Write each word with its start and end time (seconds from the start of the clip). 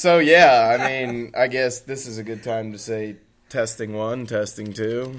So 0.00 0.18
yeah, 0.18 0.78
I 0.80 0.88
mean, 1.04 1.32
I 1.36 1.46
guess 1.46 1.80
this 1.80 2.06
is 2.06 2.16
a 2.16 2.22
good 2.22 2.42
time 2.42 2.72
to 2.72 2.78
say 2.78 3.16
testing 3.50 3.92
one, 3.92 4.24
testing 4.26 4.72
two. 4.72 5.14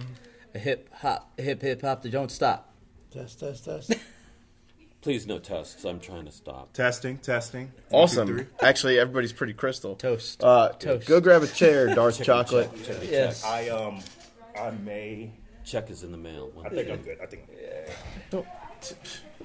Hip 0.56 0.90
hop, 0.92 1.40
hip 1.40 1.62
hip 1.62 1.84
hop. 1.84 2.02
Don't 2.10 2.32
stop. 2.32 2.74
Test, 3.14 3.40
test, 3.42 3.66
test. 3.66 3.94
Please, 5.04 5.28
no 5.28 5.38
tests. 5.38 5.86
I'm 5.86 6.00
trying 6.00 6.26
to 6.26 6.32
stop. 6.32 6.74
Testing, 6.74 7.20
testing. 7.20 7.66
One, 7.66 7.92
two, 7.92 7.96
Awesome. 7.96 8.28
three. 8.28 8.46
Actually, 8.60 8.98
everybody's 8.98 9.34
pretty 9.34 9.54
crystal. 9.54 9.94
Toast. 9.96 10.44
Uh, 10.44 10.70
Toast. 10.70 11.08
Go 11.08 11.22
grab 11.22 11.44
a 11.44 11.48
chair, 11.48 11.94
Darth 11.94 12.24
Chocolate. 12.24 12.72
yes. 13.04 13.44
I 13.46 13.70
um, 13.70 14.00
I 14.60 14.72
may. 14.72 15.30
Check 15.64 15.92
is 15.92 16.02
in 16.02 16.12
the 16.12 16.18
mail. 16.18 16.52
I 16.66 16.70
think 16.70 16.90
I'm 16.90 17.02
good. 17.04 17.20
I 17.22 17.28
think. 17.28 17.44
Don't- 18.32 18.48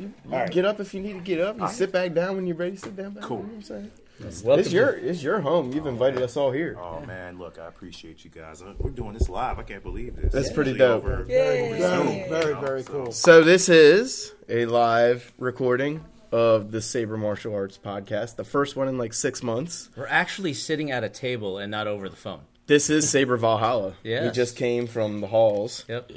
All 0.01 0.09
right. 0.39 0.51
Get 0.51 0.65
up 0.65 0.81
if 0.81 0.95
you 0.95 1.01
need 1.03 1.13
to 1.13 1.21
get 1.21 1.43
up. 1.43 1.61
You 1.61 1.69
sit 1.69 1.93
back 1.93 2.15
down 2.15 2.37
when 2.37 2.47
you're 2.47 2.57
ready 2.57 2.77
sit 2.77 2.97
down. 2.97 3.11
Back. 3.13 3.25
Cool. 3.25 3.37
You 3.41 3.43
know 3.43 3.49
what 3.49 3.57
I'm 3.57 3.63
saying? 3.63 3.91
Welcome 4.19 4.61
It's 4.61 4.73
your 4.73 4.91
it's 4.91 5.23
your 5.23 5.41
home. 5.41 5.73
You've 5.73 5.87
invited 5.87 6.23
us 6.23 6.37
all 6.37 6.51
here. 6.51 6.79
Oh 6.81 7.01
man, 7.05 7.39
look, 7.39 7.59
I 7.59 7.67
appreciate 7.67 8.25
you 8.25 8.31
guys. 8.31 8.63
Uh, 8.63 8.73
We're 8.79 8.91
doing 8.91 9.13
this 9.13 9.29
live. 9.29 9.59
I 9.59 9.63
can't 9.63 9.83
believe 9.83 10.17
this. 10.17 10.33
That's 10.33 10.47
It's 10.47 10.55
pretty 10.55 10.73
dope. 10.75 11.05
over- 11.05 11.23
Very, 11.25 11.67
over 11.67 11.77
very, 11.79 12.29
very, 12.29 12.55
very 12.55 12.83
cool. 12.85 13.13
So 13.13 13.43
this 13.43 13.69
is 13.69 14.33
a 14.49 14.65
live 14.67 15.33
recording 15.39 16.05
of 16.33 16.71
the 16.71 16.81
Saber 16.81 17.17
Martial 17.19 17.55
Arts 17.55 17.79
podcast, 17.83 18.37
the 18.37 18.45
first 18.45 18.75
one 18.75 18.89
in 18.89 18.97
like 18.97 19.13
six 19.13 19.43
months. 19.43 19.91
We're 19.97 20.07
actually 20.07 20.55
sitting 20.55 20.91
at 20.91 21.05
a 21.05 21.09
table 21.11 21.59
and 21.59 21.71
not 21.71 21.87
over 21.87 22.09
the 22.09 22.17
phone. 22.17 22.41
This 22.67 22.89
is 22.91 23.09
Saber 23.11 23.37
Valhalla. 23.37 23.95
Yeah, 24.03 24.25
We 24.25 24.31
just 24.33 24.57
came 24.57 24.87
from 24.87 25.21
the 25.21 25.27
halls. 25.29 25.85
Yep. 25.89 26.11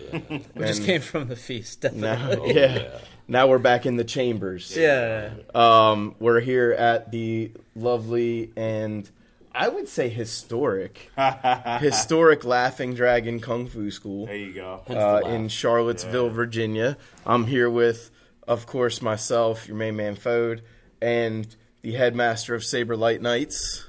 We 0.56 0.66
just 0.66 0.84
came 0.84 1.02
from 1.02 1.28
the 1.28 1.36
feast. 1.36 1.82
Definitely. 1.82 2.54
Now, 2.54 2.60
yeah. 2.60 2.98
Now 3.30 3.46
we're 3.46 3.60
back 3.60 3.86
in 3.86 3.96
the 3.96 4.04
chambers. 4.04 4.76
Yeah. 4.76 5.30
Um, 5.54 6.16
we're 6.20 6.40
here 6.40 6.72
at 6.72 7.12
the 7.12 7.52
lovely 7.76 8.52
and 8.58 9.08
I 9.54 9.68
would 9.68 9.88
say 9.88 10.10
historic, 10.10 11.12
historic 11.80 12.44
Laughing 12.44 12.96
Dragon 12.96 13.40
Kung 13.40 13.68
Fu 13.68 13.92
School 13.92 14.26
There 14.26 14.36
you 14.36 14.54
go. 14.54 14.82
uh, 14.90 15.22
in 15.28 15.48
Charlottesville, 15.48 16.30
Virginia. 16.30 16.98
I'm 17.24 17.46
here 17.46 17.70
with, 17.70 18.10
of 18.48 18.66
course, 18.66 19.00
myself, 19.02 19.68
your 19.68 19.78
main 19.78 19.96
man 19.96 20.16
Fode, 20.16 20.62
and 21.00 21.56
the 21.82 21.92
headmaster 21.94 22.56
of 22.56 22.64
Saber 22.64 22.96
Light 22.96 23.22
Knights. 23.22 23.86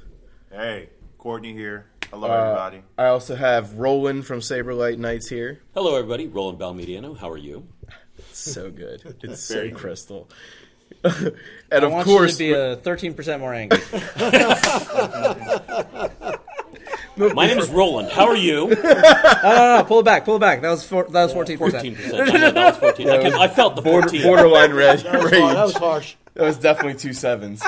Hey, 0.52 0.90
Courtney 1.18 1.52
here. 1.54 1.86
Hello, 2.10 2.28
Uh, 2.30 2.34
everybody. 2.42 2.82
I 2.98 3.06
also 3.06 3.36
have 3.36 3.74
Roland 3.78 4.26
from 4.26 4.42
Saber 4.42 4.74
Light 4.74 4.98
Knights 4.98 5.28
here. 5.28 5.60
Hello, 5.74 5.94
everybody. 5.96 6.26
Roland 6.26 6.58
Balmediano. 6.58 7.16
How 7.16 7.30
are 7.30 7.36
you? 7.38 7.68
So 8.32 8.70
good. 8.70 9.02
It's 9.22 9.42
so 9.42 9.54
Very 9.54 9.70
good. 9.70 9.78
crystal. 9.78 10.28
and 11.04 11.32
I 11.70 11.76
of 11.76 11.92
want 11.92 12.04
course, 12.04 12.38
you 12.40 12.54
to 12.54 12.78
be 12.82 12.92
a 12.92 12.96
13% 12.96 13.40
more 13.40 13.54
angry. 13.54 13.78
My 17.34 17.46
name 17.46 17.58
is 17.58 17.68
Roland. 17.68 18.10
How 18.10 18.26
are 18.28 18.36
you? 18.36 18.68
no, 18.68 18.74
no, 18.82 19.76
no, 19.78 19.84
pull 19.86 20.00
it 20.00 20.04
back, 20.04 20.24
pull 20.24 20.36
it 20.36 20.40
back. 20.40 20.62
That 20.62 20.70
was 20.70 20.84
four, 20.86 21.04
that 21.04 21.22
was 21.24 21.32
14%. 21.34 21.58
Fourteen 21.58 21.94
percent. 21.96 22.26
That 22.54 22.54
was 22.54 22.76
fourteen. 22.78 23.10
I, 23.10 23.18
can, 23.18 23.34
I 23.34 23.46
felt 23.48 23.76
the 23.76 23.82
border, 23.82 24.08
fourteen. 24.08 24.22
borderline 24.26 24.72
red 24.72 25.00
That 25.00 25.22
was, 25.22 25.30
rage. 25.32 25.40
hard. 25.42 25.56
that 25.56 25.64
was 25.64 25.74
harsh. 25.76 26.14
That 26.34 26.44
was 26.44 26.56
definitely 26.58 26.94
two 26.94 27.12
sevens. 27.12 27.62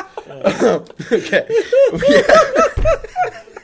okay. 1.13 1.49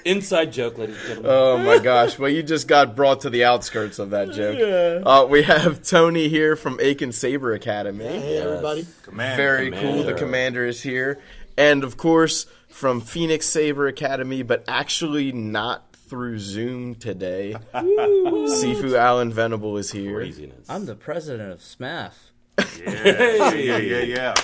Inside 0.08 0.52
joke, 0.54 0.78
ladies 0.78 0.96
and 0.96 1.06
gentlemen. 1.22 1.30
Oh 1.30 1.58
my 1.58 1.78
gosh. 1.82 2.18
Well, 2.18 2.30
you 2.30 2.42
just 2.42 2.66
got 2.66 2.96
brought 2.96 3.20
to 3.20 3.30
the 3.30 3.44
outskirts 3.44 3.98
of 3.98 4.08
that 4.10 4.32
joke. 4.32 5.02
Uh, 5.04 5.26
we 5.28 5.42
have 5.42 5.82
Tony 5.82 6.28
here 6.28 6.56
from 6.56 6.78
Aiken 6.80 7.12
Saber 7.12 7.52
Academy. 7.52 8.04
Hey, 8.06 8.38
everybody. 8.38 8.86
Commander. 9.02 9.36
Very 9.42 9.70
cool. 9.70 9.80
The 9.80 10.14
Commander. 10.14 10.14
commander 10.14 10.66
is 10.66 10.82
here. 10.82 11.20
And 11.58 11.84
of 11.84 11.98
course, 11.98 12.46
from 12.68 13.02
Phoenix 13.02 13.46
Saber 13.46 13.86
Academy, 13.86 14.42
but 14.42 14.64
actually 14.66 15.30
not 15.30 15.94
through 16.08 16.38
Zoom 16.38 16.94
today. 16.94 17.54
Sifu 17.74 18.94
Alan 18.96 19.30
Venable 19.30 19.76
is 19.76 19.90
here. 19.90 20.14
Craziness. 20.14 20.70
I'm 20.70 20.86
the 20.86 20.94
president 20.94 21.52
of 21.52 21.58
SMAF. 21.58 22.12
Yeah, 22.84 23.52
yeah, 23.52 23.76
yeah, 23.76 24.00
yeah. 24.00 24.34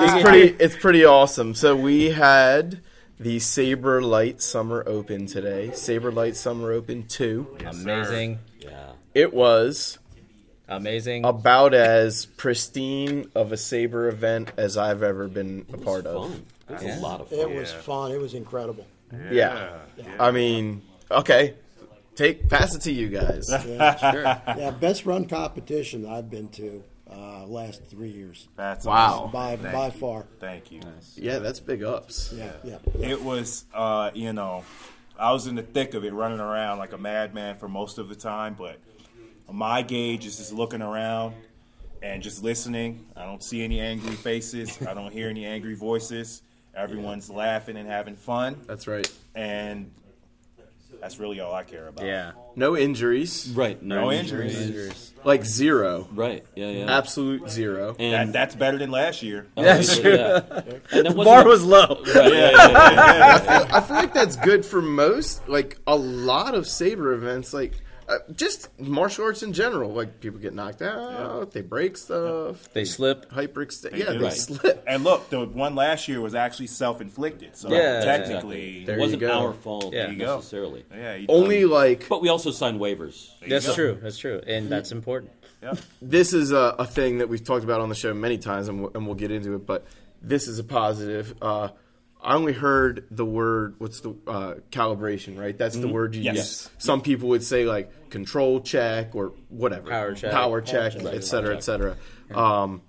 It's 0.00 0.22
pretty 0.22 0.56
it's 0.58 0.76
pretty 0.76 1.04
awesome. 1.04 1.54
So 1.54 1.76
we 1.76 2.10
had 2.10 2.80
the 3.18 3.38
Saber 3.38 4.02
Light 4.02 4.40
Summer 4.42 4.82
Open 4.86 5.26
today. 5.26 5.72
Saber 5.72 6.12
Light 6.12 6.36
Summer 6.36 6.72
Open 6.72 7.06
2. 7.06 7.58
Amazing. 7.66 8.38
yeah. 8.60 8.92
It 9.14 9.32
was 9.32 9.98
Amazing. 10.68 11.24
about 11.24 11.72
as 11.74 12.26
pristine 12.26 13.30
of 13.34 13.52
a 13.52 13.56
Saber 13.56 14.08
event 14.08 14.52
as 14.56 14.76
I've 14.76 15.02
ever 15.02 15.28
been 15.28 15.64
a 15.70 15.72
It 15.72 15.76
was 15.78 15.84
part 15.84 16.06
of. 16.06 16.30
fun. 16.30 16.46
It 16.68 16.72
was 16.74 16.82
Yeah. 16.82 16.98
a 16.98 17.00
lot 17.00 17.20
of 17.20 17.28
fun. 17.28 17.38
It 17.38 17.50
was 17.58 17.72
fun. 17.72 18.12
It 18.12 18.20
was 18.20 18.34
incredible. 18.34 18.86
Yeah. 19.30 19.78
I 20.18 20.30
mean, 20.32 20.82
okay. 21.10 21.54
Take 22.16 22.48
pass 22.48 22.74
it 22.74 22.80
to 22.82 22.92
you 22.92 23.08
guys. 23.08 23.48
Yeah, 23.50 24.70
best 24.80 25.04
run 25.04 25.26
competition 25.26 26.06
I've 26.06 26.30
been 26.30 26.48
to 26.48 26.82
uh, 27.16 27.46
last 27.46 27.82
three 27.86 28.10
years 28.10 28.46
That's 28.56 28.84
Wow. 28.84 28.92
awesome. 29.20 29.30
by 29.32 29.56
Thank 29.56 29.72
by 29.74 29.86
you. 29.86 29.92
far. 29.92 30.26
Thank 30.38 30.70
you. 30.70 30.80
Yeah, 31.16 31.38
that's 31.38 31.60
big 31.60 31.82
ups. 31.82 32.32
Yeah, 32.36 32.52
yeah. 32.62 32.78
It 33.00 33.22
was, 33.22 33.64
uh, 33.74 34.10
you 34.14 34.32
know, 34.32 34.64
I 35.18 35.32
was 35.32 35.46
in 35.46 35.54
the 35.54 35.62
thick 35.62 35.94
of 35.94 36.04
it, 36.04 36.12
running 36.12 36.40
around 36.40 36.78
like 36.78 36.92
a 36.92 36.98
madman 36.98 37.56
for 37.56 37.68
most 37.68 37.98
of 37.98 38.08
the 38.08 38.14
time. 38.14 38.54
But 38.58 38.78
my 39.50 39.82
gauge 39.82 40.26
is 40.26 40.36
just 40.36 40.52
looking 40.52 40.82
around 40.82 41.34
and 42.02 42.22
just 42.22 42.42
listening. 42.42 43.06
I 43.16 43.24
don't 43.24 43.42
see 43.42 43.62
any 43.64 43.80
angry 43.80 44.14
faces. 44.14 44.78
I 44.86 44.92
don't 44.92 45.12
hear 45.12 45.28
any 45.30 45.46
angry 45.46 45.74
voices. 45.74 46.42
Everyone's 46.74 47.30
laughing 47.30 47.78
and 47.78 47.88
having 47.88 48.16
fun, 48.16 48.60
That's 48.66 48.86
right. 48.86 49.10
and 49.34 49.90
that's 51.06 51.20
really 51.20 51.38
all 51.38 51.54
I 51.54 51.62
care 51.62 51.86
about. 51.86 52.04
yeah. 52.04 52.32
No 52.56 52.76
injuries. 52.76 53.52
Right. 53.54 53.80
No, 53.80 54.00
No 54.02 54.12
injuries. 54.12 54.60
injuries. 54.60 55.12
Like 55.22 55.44
zero. 55.44 56.08
Right. 56.12 56.44
Yeah. 56.56 56.70
Yeah. 56.70 56.98
Absolute 56.98 57.48
zero. 57.48 57.92
That, 57.92 58.00
And 58.00 58.32
that's 58.32 58.54
better 58.56 58.76
than 58.78 58.90
last 58.90 59.22
year. 59.22 59.46
oh, 59.56 59.62
Yeah, 59.62 59.76
yeah, 59.76 59.82
sure. 59.82 60.14
yeah. 60.16 60.36
And 60.36 60.66
it 60.66 60.90
The 60.90 61.02
wasn't 61.02 61.24
bar 61.24 61.42
a- 61.42 61.48
was 61.48 61.62
low. 61.64 62.02
Right, 62.14 62.32
yeah, 62.32 62.50
yeah, 62.50 62.50
yeah, 62.70 63.44
yeah. 63.44 63.68
I 63.70 63.80
feel 63.82 63.96
like 63.96 64.14
that's 64.14 64.34
good 64.36 64.64
for 64.64 64.82
most, 64.82 65.48
like 65.48 65.78
a 65.86 65.94
lot 65.94 66.54
of 66.54 66.66
saber 66.66 67.12
events, 67.12 67.52
like 67.54 67.74
uh, 68.08 68.18
just 68.34 68.68
martial 68.80 69.24
arts 69.24 69.42
in 69.42 69.52
general. 69.52 69.92
Like 69.92 70.20
people 70.20 70.38
get 70.38 70.54
knocked 70.54 70.82
out, 70.82 71.52
they 71.52 71.60
break 71.60 71.96
stuff, 71.96 72.72
They 72.72 72.84
slip. 72.84 73.30
hyperextend. 73.30 73.96
Yeah, 73.96 74.12
do. 74.12 74.18
they 74.18 74.24
Right. 74.24 74.32
slip. 74.32 74.84
And 74.86 75.04
look, 75.04 75.30
the 75.30 75.44
one 75.46 75.74
last 75.74 76.06
year 76.08 76.20
was 76.20 76.34
actually 76.34 76.68
self-inflicted. 76.68 77.56
So 77.56 77.70
Yeah, 77.70 78.04
technically, 78.04 78.84
There 78.84 78.96
It 78.96 79.00
wasn't 79.00 79.22
our 79.24 79.52
fault 79.52 79.92
Yeah. 79.92 80.04
There 80.04 80.12
you 80.12 80.18
go. 80.18 80.36
necessarily. 80.36 80.84
yeah, 80.94 81.14
you- 81.16 81.26
Only 81.28 81.64
like 81.64 82.08
But 82.08 82.22
we 82.22 82.28
also 82.28 82.50
signed 82.50 82.80
waivers. 82.80 83.28
That's 83.48 83.66
go. 83.66 83.74
true. 83.74 83.98
That's 84.02 84.18
true. 84.18 84.40
And 84.46 84.68
that's 84.68 84.92
important. 84.92 85.32
yeah. 85.62 85.74
this 86.02 86.32
is 86.32 86.52
a, 86.52 86.76
a 86.78 86.86
thing 86.86 87.18
that 87.18 87.28
we've 87.28 87.42
talked 87.44 87.64
about 87.64 87.80
on 87.80 87.88
the 87.88 87.94
show 87.94 88.12
many 88.14 88.38
times, 88.38 88.68
and 88.68 88.82
we'll, 88.82 88.90
and 88.94 89.06
we'll 89.06 89.14
get 89.16 89.30
into 89.30 89.54
it. 89.54 89.66
But 89.66 89.84
this 90.22 90.46
is 90.48 90.58
a 90.58 90.64
positive. 90.64 91.34
Uh, 91.42 91.68
I 92.22 92.34
only 92.34 92.52
heard 92.54 93.06
the 93.10 93.24
word 93.24 93.74
what's 93.78 94.00
the 94.00 94.10
uh, 94.26 94.54
calibration, 94.70 95.38
right? 95.38 95.56
That's 95.56 95.76
the 95.76 95.86
word 95.88 96.14
you 96.14 96.22
Yes. 96.22 96.36
use. 96.36 96.70
Some 96.78 97.00
people 97.00 97.28
would 97.28 97.44
say 97.44 97.64
like 97.66 98.10
control 98.10 98.60
check 98.60 99.14
or 99.14 99.32
whatever, 99.48 99.90
Power 99.90 100.14
check. 100.14 100.32
power 100.32 100.60
check, 100.60 100.92
check. 100.94 101.04
et 101.06 101.22
cetera, 101.24 101.54
et 101.56 101.62
cetera. 101.62 101.96
Um, 102.34 102.82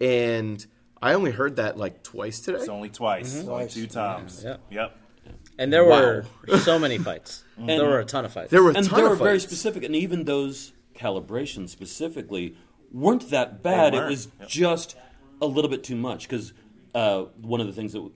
and 0.00 0.64
I 1.02 1.14
only 1.14 1.30
heard 1.32 1.56
that 1.56 1.76
like 1.76 2.02
twice 2.02 2.40
today. 2.40 2.58
It's 2.58 2.68
only 2.68 2.88
twice, 2.90 3.34
only 3.36 3.46
Twice. 3.46 3.74
two 3.74 3.86
times. 3.86 4.42
Yeah. 4.44 4.56
Yep. 4.70 4.98
And 5.58 5.72
there 5.72 5.84
Wow. 5.84 6.22
were 6.46 6.58
so 6.58 6.78
many 6.78 6.98
fights. 6.98 7.42
there 7.58 7.84
were 7.84 7.98
a 8.00 8.04
ton 8.04 8.24
of 8.24 8.32
fights. 8.32 8.50
there 8.50 8.62
were 8.62 8.70
a 8.70 8.74
and 8.74 8.86
ton 8.86 8.96
they 8.98 9.02
were 9.02 9.12
of 9.14 9.18
very 9.18 9.40
specific, 9.40 9.82
and 9.82 9.96
even 9.96 10.24
those 10.24 10.72
calibrations 10.94 11.70
specifically 11.70 12.56
weren't 12.92 13.30
that 13.30 13.62
bad. 13.62 13.94
It 13.94 13.98
weren't. 13.98 14.10
was 14.10 14.28
Yep. 14.40 14.48
just 14.48 14.96
a 15.42 15.46
little 15.46 15.70
bit 15.70 15.82
too 15.84 15.96
much 15.96 16.28
because 16.28 16.52
uh, 16.94 17.22
one 17.42 17.60
of 17.60 17.66
the 17.66 17.72
things 17.72 17.92
that 17.92 17.98
w- 17.98 18.14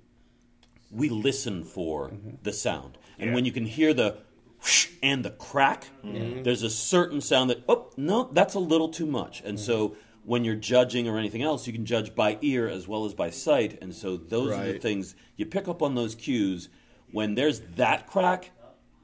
we 0.92 1.08
listen 1.08 1.64
for 1.64 2.08
mm-hmm. 2.10 2.30
the 2.42 2.52
sound, 2.52 2.98
and 3.18 3.30
Yeah. 3.30 3.34
when 3.34 3.44
you 3.44 3.52
can 3.52 3.66
hear 3.66 3.94
the 3.94 4.18
whoosh 4.60 4.88
and 5.02 5.24
the 5.24 5.30
crack, 5.30 5.86
mm-hmm. 6.04 6.42
there's 6.42 6.62
a 6.62 6.70
certain 6.70 7.20
sound 7.20 7.50
that 7.50 7.62
oh 7.68 7.90
no, 7.96 8.28
that's 8.32 8.54
a 8.54 8.60
little 8.60 8.88
too 8.88 9.06
much, 9.06 9.40
and 9.44 9.58
mm-hmm. 9.58 9.64
so. 9.64 9.96
When 10.24 10.44
you're 10.44 10.54
judging 10.54 11.08
or 11.08 11.18
anything 11.18 11.42
else, 11.42 11.66
you 11.66 11.72
can 11.72 11.84
judge 11.84 12.14
by 12.14 12.38
ear 12.42 12.68
as 12.68 12.86
well 12.86 13.04
as 13.06 13.12
by 13.12 13.30
sight, 13.30 13.82
and 13.82 13.92
so 13.92 14.16
those 14.16 14.52
are 14.52 14.64
the 14.64 14.78
things 14.78 15.16
you 15.36 15.44
pick 15.46 15.66
up 15.66 15.82
on 15.82 15.96
those 15.96 16.14
cues. 16.14 16.68
When 17.10 17.34
there's 17.34 17.58
that 17.74 18.06
crack, 18.06 18.52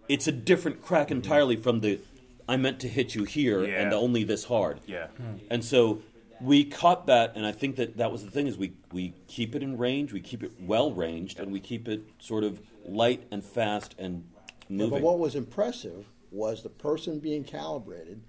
it's 0.09 0.29
a 0.29 0.33
different 0.33 0.81
crack 0.81 1.11
entirely 1.11 1.57
from 1.57 1.81
the 1.81 1.99
I 2.49 2.57
meant 2.57 2.79
to 2.81 2.89
hit 2.89 3.17
you 3.17 3.25
here 3.25 3.65
Yeah. 3.65 3.83
and 3.83 3.93
only 3.93 4.23
this 4.23 4.45
hard. 4.45 4.79
Yeah. 4.87 5.09
And 5.51 5.65
so 5.65 6.03
we 6.41 6.65
caught 6.65 7.07
that, 7.07 7.37
and 7.37 7.45
I 7.47 7.53
think 7.53 7.77
that 7.77 7.97
that 7.97 8.13
was 8.13 8.25
the 8.25 8.31
thing 8.31 8.47
is 8.47 8.57
we 8.57 8.73
we 8.93 9.15
keep 9.27 9.55
it 9.55 9.63
in 9.63 9.77
range, 9.79 10.13
we 10.13 10.21
keep 10.21 10.43
it 10.43 10.53
well 10.61 10.93
ranged, 10.93 11.39
and 11.39 11.53
we 11.53 11.61
keep 11.61 11.89
it 11.89 12.03
sort 12.19 12.45
of 12.45 12.61
light 12.85 13.27
and 13.31 13.45
fast 13.45 13.95
and 13.99 14.29
moving. 14.69 14.91
But 14.91 15.03
what 15.03 15.19
was 15.19 15.35
impressive 15.35 16.07
was 16.31 16.63
the 16.63 16.69
person 16.69 17.19
being 17.19 17.45
calibrated 17.45 18.21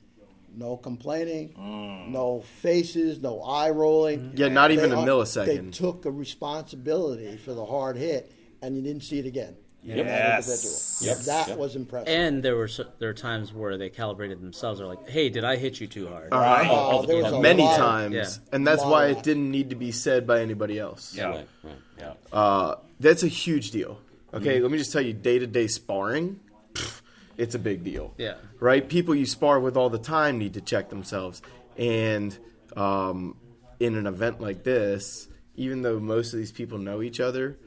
no 0.56 0.78
complaining, 0.78 1.50
mm. 1.50 2.10
no 2.10 2.42
faces, 2.42 3.22
no 3.22 3.42
eye 3.42 3.70
rolling. 3.70 4.34
Yeah, 4.36 4.50
not 4.50 4.72
even 4.72 4.90
They 4.90 4.96
a 4.96 5.00
millisecond. 5.00 5.46
They 5.46 5.70
took 5.72 6.06
a 6.06 6.12
responsibility 6.12 7.38
for 7.38 7.54
the 7.54 7.66
hard 7.66 7.98
hit, 7.98 8.32
and 8.62 8.76
you 8.76 8.82
didn't 8.82 9.04
see 9.04 9.20
it 9.20 9.26
again. 9.26 9.56
From 9.82 9.90
that 9.90 9.98
Yes. 9.98 10.48
individual. 10.50 11.18
Yep. 11.18 11.26
That 11.26 11.48
Yep. 11.50 11.58
was 11.58 11.76
impressive. 11.76 12.08
And 12.10 12.44
there 12.44 12.56
were 12.56 12.70
there 13.00 13.10
were 13.10 13.14
times 13.14 13.54
where 13.54 13.78
they 13.78 13.90
calibrated 13.90 14.42
themselves. 14.42 14.80
They're 14.80 14.88
like, 14.88 15.08
"Hey, 15.10 15.30
did 15.30 15.44
I 15.44 15.56
hit 15.56 15.80
you 15.80 15.88
too 15.88 16.08
hard?" 16.08 16.32
Right. 16.32 16.68
Oh, 16.70 16.74
all 16.74 17.02
the 17.02 17.08
there 17.08 17.24
was 17.24 17.42
Many 17.42 17.64
lot 17.64 17.78
times, 17.78 18.14
Yeah. 18.16 18.28
and 18.56 18.66
that's 18.68 18.84
why 18.84 19.08
it 19.08 19.24
didn't 19.24 19.50
need 19.50 19.70
to 19.70 19.76
be 19.76 19.92
said 19.92 20.28
by 20.28 20.42
anybody 20.42 20.78
else. 20.80 21.14
Yeah. 21.16 21.30
Right, 21.30 21.48
right. 21.64 21.74
Yeah. 21.98 22.14
Uh, 22.32 22.76
that's 23.00 23.24
a 23.24 23.28
huge 23.28 23.72
deal. 23.72 24.00
Okay, 24.34 24.56
Mm-hmm. 24.56 24.64
let 24.64 24.72
me 24.72 24.78
just 24.78 24.92
tell 24.94 25.02
you, 25.02 25.14
day 25.14 25.40
to 25.40 25.48
day 25.48 25.66
sparring, 25.68 26.40
pff, 26.74 27.02
it's 27.38 27.56
a 27.56 27.60
big 27.60 27.84
deal. 27.84 28.14
Yeah. 28.18 28.36
Right? 28.60 28.88
People 28.88 29.16
you 29.16 29.26
spar 29.26 29.60
with 29.60 29.76
all 29.78 29.90
the 29.90 29.98
time 29.98 30.38
need 30.38 30.54
to 30.56 30.62
check 30.62 30.90
themselves. 30.90 31.42
And 31.78 32.38
um, 32.76 33.36
in 33.80 33.96
an 33.96 34.06
event 34.06 34.40
like 34.42 34.64
this, 34.64 35.28
even 35.56 35.82
though 35.82 36.00
most 36.00 36.34
of 36.34 36.38
these 36.40 36.52
people 36.52 36.78
know 36.78 37.02
each 37.02 37.20
other, 37.20 37.58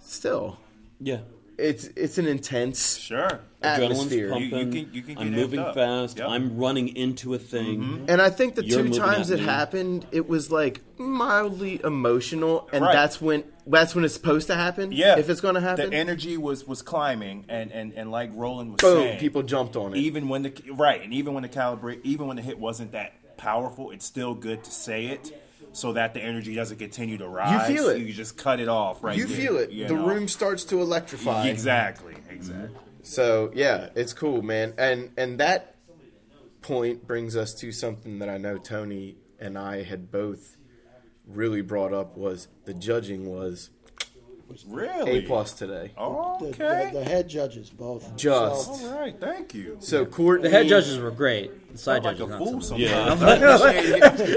still, 0.00 0.58
Yeah. 1.00 1.20
It's 1.58 1.88
it's 1.96 2.18
an 2.18 2.26
intense 2.26 2.98
Sure. 2.98 3.40
atmosphere. 3.62 4.30
Adrenaline's 4.30 4.40
You- 4.52 4.58
you 4.58 4.66
can- 4.84 4.94
you 4.94 5.02
can 5.02 5.18
I'm 5.18 5.30
moving 5.32 5.60
up. 5.60 5.74
fast. 5.74 6.18
Yep. 6.18 6.28
I'm 6.28 6.56
running 6.56 6.94
into 6.96 7.34
a 7.34 7.38
thing. 7.38 7.80
Mm-hmm. 7.80 8.04
And 8.08 8.20
I 8.22 8.30
think 8.30 8.54
the 8.54 8.64
You're 8.64 8.82
two 8.84 8.94
times 8.94 9.30
it 9.30 9.38
me. 9.38 9.44
happened, 9.44 10.06
it 10.12 10.28
was 10.28 10.50
like 10.50 10.80
mildly 10.98 11.80
emotional, 11.84 12.68
and 12.72 12.82
Right. 12.84 12.92
that's 12.92 13.20
when 13.20 13.44
that's 13.66 13.94
when 13.94 14.04
it's 14.04 14.14
supposed 14.14 14.48
to 14.48 14.54
happen. 14.56 14.90
Yeah. 14.92 15.18
if 15.18 15.28
it's 15.30 15.40
going 15.40 15.54
to 15.54 15.60
happen, 15.60 15.90
The 15.90 15.96
energy 15.96 16.36
was 16.36 16.66
was 16.66 16.82
climbing, 16.82 17.44
and 17.48 17.70
and 17.70 17.92
and 17.94 18.10
like 18.10 18.30
Roland 18.34 18.72
was 18.72 18.80
boom, 18.80 19.02
saying, 19.04 19.18
people 19.20 19.42
jumped 19.42 19.76
on 19.76 19.94
it. 19.94 19.98
even 19.98 20.28
when 20.28 20.42
the 20.42 20.52
right, 20.72 21.00
and 21.02 21.12
even 21.14 21.34
when 21.34 21.42
the 21.42 21.48
calibrate, 21.48 22.00
even 22.02 22.26
when 22.26 22.36
the 22.36 22.42
hit 22.42 22.58
wasn't 22.58 22.92
that 22.92 23.12
powerful, 23.36 23.90
it's 23.90 24.04
still 24.06 24.34
good 24.34 24.64
to 24.64 24.70
say 24.70 25.06
it. 25.06 25.32
So 25.72 25.94
that 25.94 26.14
the 26.14 26.20
energy 26.20 26.54
doesn't 26.54 26.78
continue 26.78 27.18
to 27.18 27.28
rise. 27.28 27.68
You 27.68 27.76
feel 27.76 27.88
it. 27.88 27.98
You 27.98 28.12
just 28.12 28.36
cut 28.36 28.60
it 28.60 28.68
off, 28.68 29.02
right? 29.02 29.16
you 29.16 29.26
there, 29.26 29.36
feel 29.36 29.56
it. 29.56 29.70
you 29.70 29.88
the 29.88 29.94
know? 29.94 30.06
room 30.06 30.28
starts 30.28 30.64
to 30.64 30.80
electrify. 30.80 31.46
Exactly. 31.48 32.14
Exactly. 32.28 32.76
So 33.02 33.50
yeah, 33.54 33.88
it's 33.94 34.12
cool, 34.12 34.42
man. 34.42 34.74
And 34.78 35.10
and 35.16 35.38
that 35.40 35.76
point 36.60 37.06
brings 37.06 37.36
us 37.36 37.54
to 37.54 37.72
something 37.72 38.18
that 38.20 38.28
I 38.28 38.38
know 38.38 38.58
Tony 38.58 39.16
and 39.40 39.58
I 39.58 39.82
had 39.82 40.10
both 40.10 40.56
really 41.26 41.62
brought 41.62 41.92
up 41.92 42.16
was 42.16 42.48
the 42.64 42.74
judging 42.74 43.26
was 43.26 43.70
Really? 44.68 45.18
a 45.18 45.22
plus 45.22 45.52
today. 45.52 45.92
the, 45.96 46.02
Okay. 46.02 46.90
the, 46.92 46.98
the 47.00 47.04
head 47.04 47.28
judges 47.28 47.70
both. 47.70 48.16
Just. 48.16 48.80
So, 48.80 48.88
All 48.92 49.00
right. 49.00 49.14
Thank 49.18 49.54
you. 49.54 49.76
So 49.80 50.04
Courtney, 50.04 50.48
The 50.48 50.54
head 50.56 50.66
judges 50.68 50.98
were 50.98 51.10
great. 51.10 51.72
The 51.72 51.78
side 51.78 52.04
like 52.04 52.18
judges 52.18 52.26
a 52.26 52.28
not 52.30 52.38
fool 52.38 52.60
so 52.60 52.76
much. 52.78 52.88
sometimes. 52.88 53.22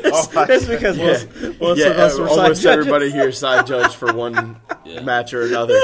Oh, 0.05 0.45
That's 0.47 0.65
because 0.67 0.97
most, 0.97 1.59
most 1.59 1.79
yeah, 1.79 1.87
of 1.87 1.97
us 1.97 2.17
were 2.19 2.27
almost 2.29 2.61
judges. 2.61 2.65
everybody 2.65 3.11
here 3.11 3.31
side 3.43 3.67
judge 3.67 3.95
for 3.95 4.13
one 4.13 4.57
match 5.03 5.33
or 5.33 5.43
another. 5.43 5.79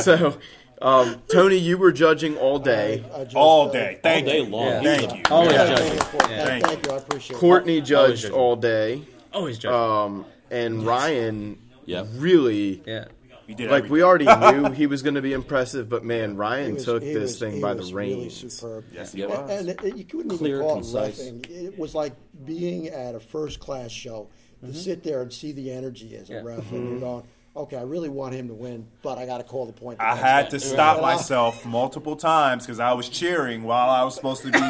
So, 0.00 0.38
um, 0.82 1.22
Tony, 1.32 1.56
you 1.56 1.78
were 1.78 1.92
judging 1.92 2.36
all 2.36 2.58
day. 2.58 3.04
I 3.14 3.24
just, 3.24 3.36
all 3.36 3.68
uh, 3.68 3.72
day. 3.72 3.98
Thank 4.02 4.26
day 4.26 4.40
you. 4.42 4.44
long. 4.50 4.66
Yeah. 4.66 4.82
Thank 4.96 5.14
you. 5.16 5.22
Always 5.30 5.52
Yeah, 5.52 5.66
judging. 5.74 5.98
thank 5.98 6.12
you. 6.12 6.18
Yeah. 6.36 6.44
Thank, 6.44 6.66
thank 6.66 6.86
you. 6.86 6.92
I 6.92 6.96
appreciate 6.98 7.36
it. 7.36 7.40
Courtney 7.40 7.80
judged 7.80 8.30
all 8.30 8.56
day, 8.56 9.02
Always 9.32 9.58
judging. 9.58 9.78
um, 9.80 10.26
and 10.50 10.84
Ryan 10.86 11.58
Yep. 11.86 12.06
really 12.14 12.82
yeah. 12.86 13.06
You 13.46 13.54
did 13.54 13.70
like 13.70 13.88
we 13.90 14.02
already 14.02 14.24
knew 14.24 14.70
he 14.70 14.86
was 14.86 15.02
going 15.02 15.14
to 15.14 15.22
be 15.22 15.32
impressive, 15.32 15.88
but 15.88 16.04
man, 16.04 16.36
Ryan 16.36 16.74
was- 16.74 16.84
took 16.84 17.02
this 17.02 17.16
was- 17.16 17.38
thing 17.38 17.54
he 17.56 17.60
by 17.60 17.74
the 17.74 17.80
was 17.80 17.92
really 17.92 18.14
reins. 18.14 18.52
superb. 18.52 18.84
Yes, 18.92 19.12
he 19.12 19.20
Yep. 19.20 19.28
was. 19.28 19.50
And 19.50 19.68
it, 19.68 19.84
it- 19.84 19.96
you 19.96 20.04
couldn't 20.04 20.38
Clear, 20.38 20.56
even 20.56 20.66
call 20.66 20.74
concise. 20.76 21.20
it 21.20 21.24
roughing. 21.24 21.44
It 21.66 21.78
was 21.78 21.94
like 21.94 22.14
being 22.44 22.88
at 22.88 23.14
a 23.14 23.20
first 23.20 23.60
class 23.60 23.90
show 23.90 24.28
to 24.60 24.66
mm-hmm. 24.66 24.76
sit 24.76 25.02
there 25.02 25.22
and 25.22 25.32
see 25.32 25.52
the 25.52 25.70
energy 25.70 26.16
as 26.16 26.30
a 26.30 26.34
Yeah. 26.34 26.42
ref, 26.42 26.58
and 26.58 26.64
mm-hmm. 26.70 26.90
you're 26.90 27.00
going, 27.00 27.24
okay, 27.56 27.76
I 27.76 27.82
really 27.82 28.08
want 28.08 28.34
him 28.34 28.48
to 28.48 28.54
win, 28.54 28.86
but 29.02 29.16
I 29.16 29.26
got 29.26 29.38
to 29.38 29.44
call 29.44 29.64
the 29.66 29.72
point. 29.72 29.98
the 29.98 30.04
I 30.04 30.16
had 30.16 30.50
to 30.50 30.58
stop 30.60 30.96
Yeah. 30.96 31.02
myself 31.02 31.64
multiple 31.64 32.16
times 32.16 32.66
because 32.66 32.80
I 32.80 32.92
was 32.94 33.08
cheering 33.08 33.62
while 33.62 33.88
I 33.90 34.02
was 34.02 34.14
supposed 34.16 34.42
to 34.42 34.50
be 34.50 34.58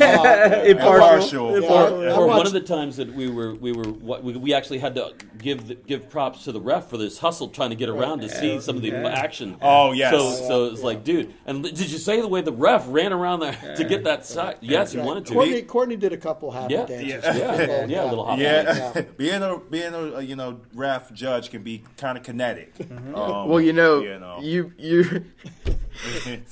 Impartial. 0.68 1.54
impartial. 1.54 1.60
Yeah, 1.62 1.68
I- 1.68 2.10
I 2.12 2.16
Or 2.16 2.26
one 2.26 2.46
of 2.46 2.52
the 2.52 2.60
times 2.60 2.96
that 2.98 3.12
we 3.14 3.30
were 3.30 3.54
we 3.54 3.72
were 3.72 3.90
we, 3.90 4.36
we 4.36 4.54
actually 4.54 4.78
had 4.80 4.94
to 4.96 5.12
give 5.38 5.68
the, 5.68 5.74
give 5.74 6.08
props 6.10 6.44
to 6.44 6.52
the 6.52 6.60
ref 6.60 6.88
for 6.90 6.96
this 6.98 7.18
hustle 7.18 7.48
trying 7.48 7.70
to 7.70 7.76
get 7.76 7.88
around 7.88 8.20
to 8.20 8.28
see 8.28 8.60
some 8.60 8.76
of 8.76 8.82
the 8.82 8.94
action. 8.94 9.56
Oh, 9.62 9.92
yes. 9.92 10.12
So 10.12 10.32
so 10.48 10.64
it's 10.66 10.82
like, 10.82 11.04
dude, 11.04 11.32
and 11.46 11.62
did 11.62 11.78
you 11.90 11.98
say 11.98 12.20
the 12.20 12.28
way 12.28 12.42
the 12.42 12.52
ref 12.52 12.84
ran 12.88 13.12
around 13.12 13.40
there 13.40 13.74
to 13.76 13.84
get 13.84 14.04
that 14.04 14.26
side? 14.26 14.58
Yes, 14.60 14.92
he 14.92 14.98
wanted 14.98 15.26
to. 15.26 15.32
Courtney, 15.34 15.62
Courtney 15.62 15.96
did 15.96 16.12
a 16.12 16.16
couple 16.18 16.50
happy 16.50 16.74
Yeah. 16.74 16.84
dances. 16.86 17.24
Yeah. 17.24 17.54
Yeah, 17.64 17.86
yeah, 17.86 18.04
a 18.04 18.08
little 18.10 18.26
hop. 18.26 18.38
Yeah, 18.38 19.02
being 19.16 19.42
a 19.42 19.58
being 19.58 19.94
a 19.94 20.20
you 20.20 20.36
know 20.36 20.60
ref 20.74 21.12
judge 21.12 21.50
can 21.50 21.62
be 21.62 21.82
kind 21.96 22.18
of 22.18 22.24
kinetic. 22.24 22.73
Um, 22.80 23.48
Well, 23.48 23.60
you 23.60 23.72
know, 23.72 24.00
you 24.02 24.18
know. 24.18 24.38
you 24.40 24.72
you. 24.78 25.24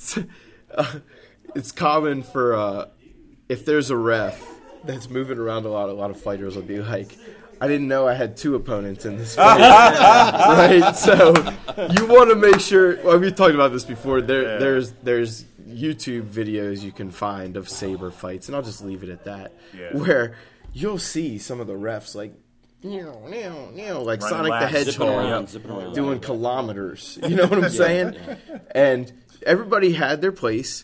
uh, 0.75 0.93
it's 1.55 1.71
common 1.71 2.23
for 2.23 2.55
uh, 2.55 2.85
if 3.49 3.65
there's 3.65 3.89
a 3.89 3.97
ref 3.97 4.41
that's 4.83 5.09
moving 5.09 5.37
around 5.37 5.65
a 5.65 5.69
lot. 5.69 5.89
A 5.89 5.93
lot 5.93 6.09
of 6.11 6.19
fighters 6.19 6.55
will 6.55 6.63
be 6.63 6.79
like, 6.79 7.17
"I 7.61 7.67
didn't 7.67 7.87
know 7.87 8.07
I 8.07 8.13
had 8.13 8.37
two 8.37 8.55
opponents 8.55 9.05
in 9.05 9.17
this 9.17 9.35
fight." 9.37 9.59
right? 9.59 10.95
So 10.95 11.33
you 11.91 12.05
want 12.07 12.29
to 12.29 12.35
make 12.35 12.59
sure. 12.59 13.01
Well, 13.03 13.19
we 13.19 13.31
talked 13.31 13.55
about 13.55 13.71
this 13.71 13.85
before. 13.85 14.21
There, 14.21 14.43
Yeah. 14.43 14.57
there's 14.57 14.91
there's 15.03 15.45
YouTube 15.67 16.23
videos 16.29 16.81
you 16.81 16.91
can 16.91 17.11
find 17.11 17.57
of 17.57 17.67
saber 17.69 18.11
fights, 18.11 18.47
and 18.47 18.55
I'll 18.55 18.63
just 18.63 18.83
leave 18.83 19.03
it 19.03 19.09
at 19.09 19.23
that. 19.25 19.53
Yeah. 19.77 19.95
Where 19.97 20.35
you'll 20.73 20.99
see 20.99 21.37
some 21.37 21.59
of 21.59 21.67
the 21.67 21.73
refs 21.75 22.15
like. 22.15 22.33
Meow, 22.83 23.25
meow, 23.29 23.69
meow, 23.73 24.01
like 24.01 24.21
Running 24.21 24.37
Sonic 24.37 24.51
the. 24.59 24.67
Hedgehog 24.67 24.93
Zipping 24.93 25.09
around, 25.09 25.49
zipping 25.49 25.71
around. 25.71 25.93
doing 25.95 26.19
kilometers. 26.19 27.17
You 27.27 27.35
know 27.37 27.47
what 27.47 27.63
I'm 27.63 27.69
saying? 27.69 28.15
And 28.71 29.11
everybody 29.45 29.93
had 29.93 30.21
their 30.21 30.31
place. 30.33 30.83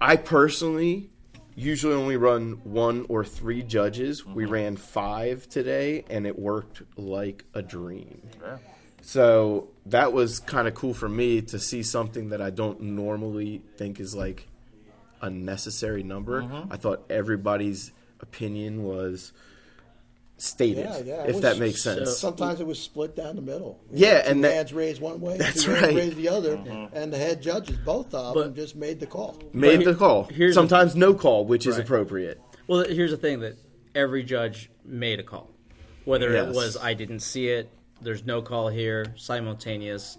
I 0.00 0.16
personally 0.16 1.10
usually 1.54 1.94
only 1.94 2.16
run 2.16 2.60
one 2.64 3.06
or 3.08 3.24
three 3.24 3.62
judges. 3.62 4.24
We 4.24 4.44
Mm-hmm. 4.44 4.52
ran 4.52 4.76
five 4.76 5.48
today, 5.48 6.04
and 6.10 6.26
it 6.26 6.38
worked 6.38 6.82
like 6.96 7.44
a 7.54 7.62
dream. 7.62 8.22
Yeah. 8.42 8.58
So 9.02 9.68
that 9.86 10.12
was 10.12 10.40
kind 10.40 10.66
of 10.66 10.74
cool 10.74 10.92
for 10.94 11.08
me 11.08 11.40
to 11.42 11.58
see 11.58 11.82
something 11.82 12.30
that 12.30 12.40
I 12.42 12.50
don't 12.50 12.80
normally 12.80 13.62
think 13.76 14.00
is 14.00 14.14
like 14.14 14.48
a 15.22 15.30
necessary 15.30 16.02
number. 16.02 16.42
Mm-hmm. 16.42 16.72
I 16.72 16.76
thought 16.76 17.04
everybody's 17.08 17.92
opinion 18.20 18.82
was 18.82 19.32
stated, 20.38 20.84
Yeah, 20.84 20.98
yeah. 20.98 21.22
if 21.24 21.34
was- 21.34 21.42
that 21.42 21.58
makes 21.58 21.82
sense. 21.82 22.18
Sometimes 22.18 22.60
it 22.60 22.66
was 22.66 22.78
split 22.78 23.16
down 23.16 23.36
the 23.36 23.42
middle. 23.42 23.80
Yeah, 23.90 24.22
two 24.22 24.30
and 24.30 24.44
that- 24.44 24.52
hands 24.54 24.72
raised 24.72 25.00
one 25.00 25.20
way, 25.20 25.38
That's 25.38 25.64
two 25.64 25.72
right. 25.72 25.94
raised 25.94 26.16
the 26.16 26.28
other, 26.28 26.56
Mm-hmm. 26.56 26.96
and 26.96 27.12
the 27.12 27.16
head 27.18 27.40
judges, 27.40 27.76
both 27.84 28.12
of 28.14 28.34
But- 28.34 28.42
them, 28.44 28.54
just 28.54 28.76
made 28.76 29.00
the 29.00 29.06
call. 29.06 29.36
made 29.52 29.84
the 29.84 29.94
call. 29.94 30.24
here's 30.24 30.54
the- 30.54 30.60
Sometimes 30.60 30.94
no 30.94 31.14
call, 31.14 31.46
which 31.46 31.66
is 31.66 31.78
appropriate. 31.78 32.40
Well, 32.66 32.84
here's 32.86 33.10
the 33.12 33.16
thing 33.16 33.40
that 33.40 33.56
every 33.94 34.22
judge 34.24 34.70
made 34.84 35.20
a 35.20 35.22
call. 35.22 35.50
Whether 36.04 36.32
Yes. 36.32 36.48
it 36.48 36.54
was 36.54 36.76
I 36.76 36.94
didn't 36.94 37.20
see 37.20 37.48
it, 37.48 37.70
there's 38.02 38.24
no 38.26 38.42
call 38.42 38.68
here, 38.68 39.14
simultaneous, 39.16 40.18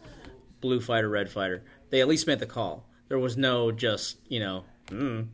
blue 0.61 0.81
fighter, 0.81 1.09
red 1.09 1.29
fighter. 1.29 1.63
They 1.91 2.01
at 2.01 2.07
least 2.07 2.25
made 2.27 2.39
the 2.39 2.45
call. 2.47 2.85
There 3.07 3.19
was 3.19 3.37
no 3.37 3.71
just, 3.71 4.17
you 4.27 4.39
know, 4.39 4.63
mm. 4.87 5.27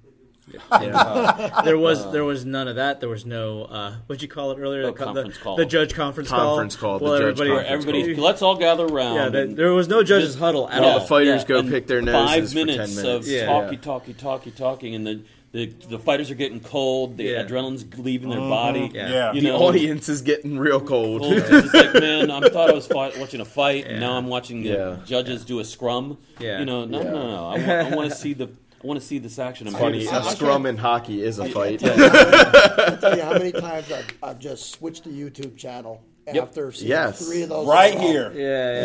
there 1.64 1.78
was 1.78 2.12
there 2.12 2.24
was 2.24 2.46
none 2.46 2.68
of 2.68 2.76
that. 2.76 3.00
There 3.00 3.10
was 3.10 3.26
no 3.26 3.64
uh, 3.66 3.96
what'd 4.08 4.22
you 4.22 4.28
call 4.28 4.52
it 4.52 4.60
earlier? 4.60 4.84
Oh, 4.84 4.88
The 4.88 4.94
conference 4.94 5.38
the, 5.38 5.44
call. 5.44 5.56
The 5.58 5.66
judge 5.66 5.94
conference, 5.94 6.30
Conference 6.30 6.76
call, 6.76 7.00
the 7.00 7.06
Well, 7.06 7.14
judge 7.18 7.22
everybody, 7.40 7.50
Where 7.52 7.64
conference 7.64 7.86
everybody, 7.96 8.16
let's 8.22 8.42
all 8.42 8.56
gather 8.58 8.86
around. 8.86 9.16
Yeah, 9.16 9.30
that, 9.30 9.56
there 9.56 9.72
was 9.74 9.88
no 9.88 10.04
judges 10.04 10.36
huddle 10.36 10.70
at 10.70 10.82
All 10.84 10.90
all. 10.92 11.00
the 11.00 11.06
fighters 11.06 11.44
go 11.44 11.60
and 11.60 11.70
pick 11.70 11.88
their 11.88 12.02
Five 12.02 12.42
noses 12.42 12.54
for 12.54 12.58
10 12.60 12.66
minutes, 12.68 12.96
minutes. 12.96 13.26
of 13.28 13.32
Yeah. 13.32 13.46
talky, 13.46 13.78
talky, 13.78 14.14
talky, 14.14 14.52
talking, 14.52 14.96
and 14.96 15.08
the, 15.08 15.22
the 15.54 15.68
the 15.88 16.00
fighters 16.00 16.32
are 16.32 16.36
getting 16.36 16.60
cold. 16.60 17.18
The 17.18 17.26
Yeah. 17.26 17.44
adrenaline's 17.44 17.86
leaving 17.98 18.30
their 18.32 18.40
body. 18.40 18.90
Yeah. 18.94 19.10
Yeah. 19.10 19.34
You 19.34 19.42
The 19.42 19.48
know, 19.50 19.58
audience 19.58 20.10
is 20.10 20.22
getting 20.24 20.58
real 20.58 20.82
cold. 20.82 21.22
Well, 21.22 21.34
it's 21.38 21.74
like, 21.74 21.94
man, 21.94 22.32
I 22.32 22.42
thought 22.50 22.70
I 22.70 22.74
was 22.74 22.88
fight, 22.88 23.18
watching 23.20 23.40
a 23.40 23.46
fight, 23.46 23.86
and 23.86 24.00
now 24.00 24.14
I'm 24.18 24.28
watching 24.28 24.64
the 24.64 24.70
Yeah. 24.70 24.98
judges 25.06 25.46
do 25.46 25.60
a 25.60 25.64
scrum. 25.66 26.18
Yeah. 26.40 26.60
You 26.60 26.66
know, 26.66 26.86
no, 26.86 27.04
no, 27.04 27.12
no. 27.12 27.46
I 27.50 27.60
I 27.92 27.96
want 27.96 28.10
to 28.10 28.16
see 28.18 28.34
the, 28.34 28.50
I 28.84 28.88
want 28.88 29.00
to 29.00 29.06
see 29.06 29.18
this 29.18 29.40
action. 29.40 29.68
I'm 29.68 29.74
Funny, 29.74 30.06
a 30.06 30.24
scrum 30.24 30.66
in 30.66 30.75
hockey 30.75 31.24
is 31.24 31.40
a 31.40 31.46
fight. 31.46 31.82
I'll 31.86 32.98
tell 32.98 33.16
you 33.16 33.24
how 33.24 33.32
many 33.34 33.54
times 33.54 33.90
I've, 33.92 34.18
I've 34.22 34.40
just 34.40 34.72
switched 34.74 35.06
the 35.06 35.10
YouTube 35.10 35.56
channel 35.58 36.02
Yep. 36.25 36.42
after 36.44 36.72
seeing 36.72 36.90
Yes. 36.90 37.25
three 37.28 37.44
of 37.44 37.50
those. 37.50 37.68
Right 37.68 37.98
here. 38.00 38.32
Yeah, 38.34 38.40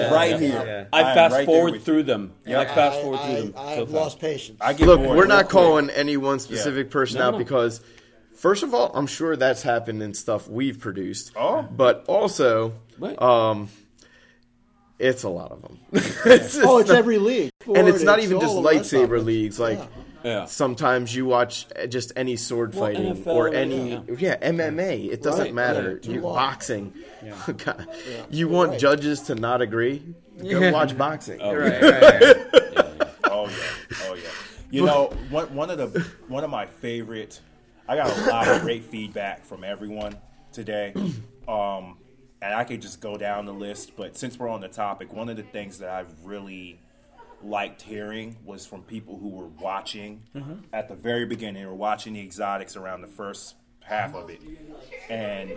yeah, 0.09 0.15
Right 0.15 0.31
yeah, 0.33 0.39
here. 0.39 0.65
yeah. 0.67 0.85
I 0.93 1.13
I 1.13 1.15
fast 1.15 1.33
right 1.35 1.47
forward 1.47 1.83
through 1.83 2.03
them. 2.05 2.33
I 2.47 2.57
I, 2.57 2.65
fast 2.65 3.01
forward 3.01 3.21
through 3.21 3.29
I, 3.33 3.41
them. 3.43 3.55
I 3.57 3.63
so 3.75 3.79
have 3.81 3.89
fast. 3.89 3.93
lost 3.93 4.21
patience. 4.21 4.59
I 4.61 4.73
get 4.73 4.87
Look, 4.89 4.99
bored 4.99 5.11
we're 5.11 5.17
real 5.23 5.29
not 5.29 5.45
quick. 5.45 5.51
calling 5.51 5.91
any 5.91 6.17
one 6.17 6.41
specific 6.41 6.91
person 6.91 7.19
No, 7.21 7.27
out 7.29 7.31
no. 7.35 7.39
because, 7.39 7.81
first 8.35 8.65
of 8.65 8.75
all, 8.75 8.91
I'm 8.93 9.07
sure 9.07 9.37
that's 9.37 9.63
happened 9.63 10.03
in 10.03 10.15
stuff 10.15 10.49
we've 10.49 10.81
produced. 10.81 11.31
Oh. 11.37 11.63
But 11.63 12.05
also, 12.09 12.73
Right. 12.99 13.21
um, 13.23 13.69
it's 14.99 15.23
a 15.23 15.29
lot 15.29 15.53
of 15.53 15.63
them. 15.63 15.79
it's, 15.93 16.57
oh, 16.57 16.79
it's 16.79 16.91
every 16.91 17.19
league. 17.19 17.51
and 17.75 17.89
it's 17.89 18.03
not 18.03 18.19
even 18.21 18.41
just 18.41 18.55
the 18.55 18.63
rest 18.63 18.93
of 18.93 19.01
lightsaber 19.11 19.25
leagues. 19.25 19.59
Like, 19.59 19.79
Yeah. 19.79 19.87
Yeah. 20.25 20.45
Sometimes 20.47 21.15
you 21.15 21.27
watch 21.27 21.67
uh, 21.81 21.87
just 21.87 22.13
any 22.17 22.35
sword 22.35 22.75
Well, 22.75 22.87
fighting 22.87 23.15
NFL, 23.15 23.27
or 23.35 23.55
any 23.55 23.93
yeah. 23.93 24.01
yeah, 24.19 24.51
MMA. 24.51 25.13
It 25.13 25.23
doesn't 25.23 25.45
Right, 25.45 25.55
matter. 25.55 25.93
right, 25.93 26.03
too 26.03 26.15
You, 26.15 26.21
long. 26.23 26.35
boxing. 26.35 26.93
God. 27.65 27.87
You 28.29 28.49
want 28.49 28.73
right. 28.73 28.81
judges 28.81 29.21
to 29.23 29.37
not 29.37 29.63
agree? 29.63 30.03
Go 30.43 30.73
watch 30.73 30.99
boxing. 30.99 31.39
Right, 31.39 31.57
right, 31.57 31.83
right. 31.93 32.37
Oh 33.31 33.47
yeah, 33.49 33.97
oh 34.09 34.15
yeah. 34.15 34.23
You 34.73 34.87
know, 34.87 35.13
one 35.31 35.55
one 35.55 35.71
of 35.71 35.79
the 35.79 36.01
one 36.27 36.43
of 36.43 36.51
my 36.51 36.67
favorite. 36.67 37.41
I 37.87 37.95
got 37.97 38.11
a 38.19 38.29
lot 38.31 38.49
of 38.49 38.63
great 38.63 38.85
feedback 38.85 39.45
from 39.45 39.63
everyone 39.63 40.17
today, 40.53 40.93
um, 41.47 41.97
and 42.41 42.55
I 42.55 42.65
could 42.65 42.83
just 42.83 43.01
go 43.01 43.17
down 43.17 43.47
the 43.47 43.53
list. 43.53 43.97
But 43.97 44.17
since 44.17 44.39
we're 44.39 44.49
on 44.49 44.61
the 44.61 44.69
topic, 44.69 45.13
one 45.13 45.29
of 45.29 45.37
the 45.37 45.43
things 45.43 45.79
that 45.79 45.91
I've 45.91 46.13
really 46.25 46.81
liked 47.43 47.83
hearing 47.83 48.37
was 48.45 48.67
from 48.67 48.83
people 48.83 49.19
who 49.19 49.29
were 49.29 49.47
watching 49.47 50.23
mm-hmm. 50.35 50.55
at 50.73 50.89
the 50.89 50.95
very 50.95 51.27
beginning. 51.27 51.67
Were 51.67 51.75
watching 51.75 52.15
the 52.15 52.21
exotics 52.21 52.77
around 52.77 53.03
the 53.03 53.09
first 53.09 53.55
half 53.81 54.15
of 54.15 54.29
it, 54.29 54.41
and 55.09 55.53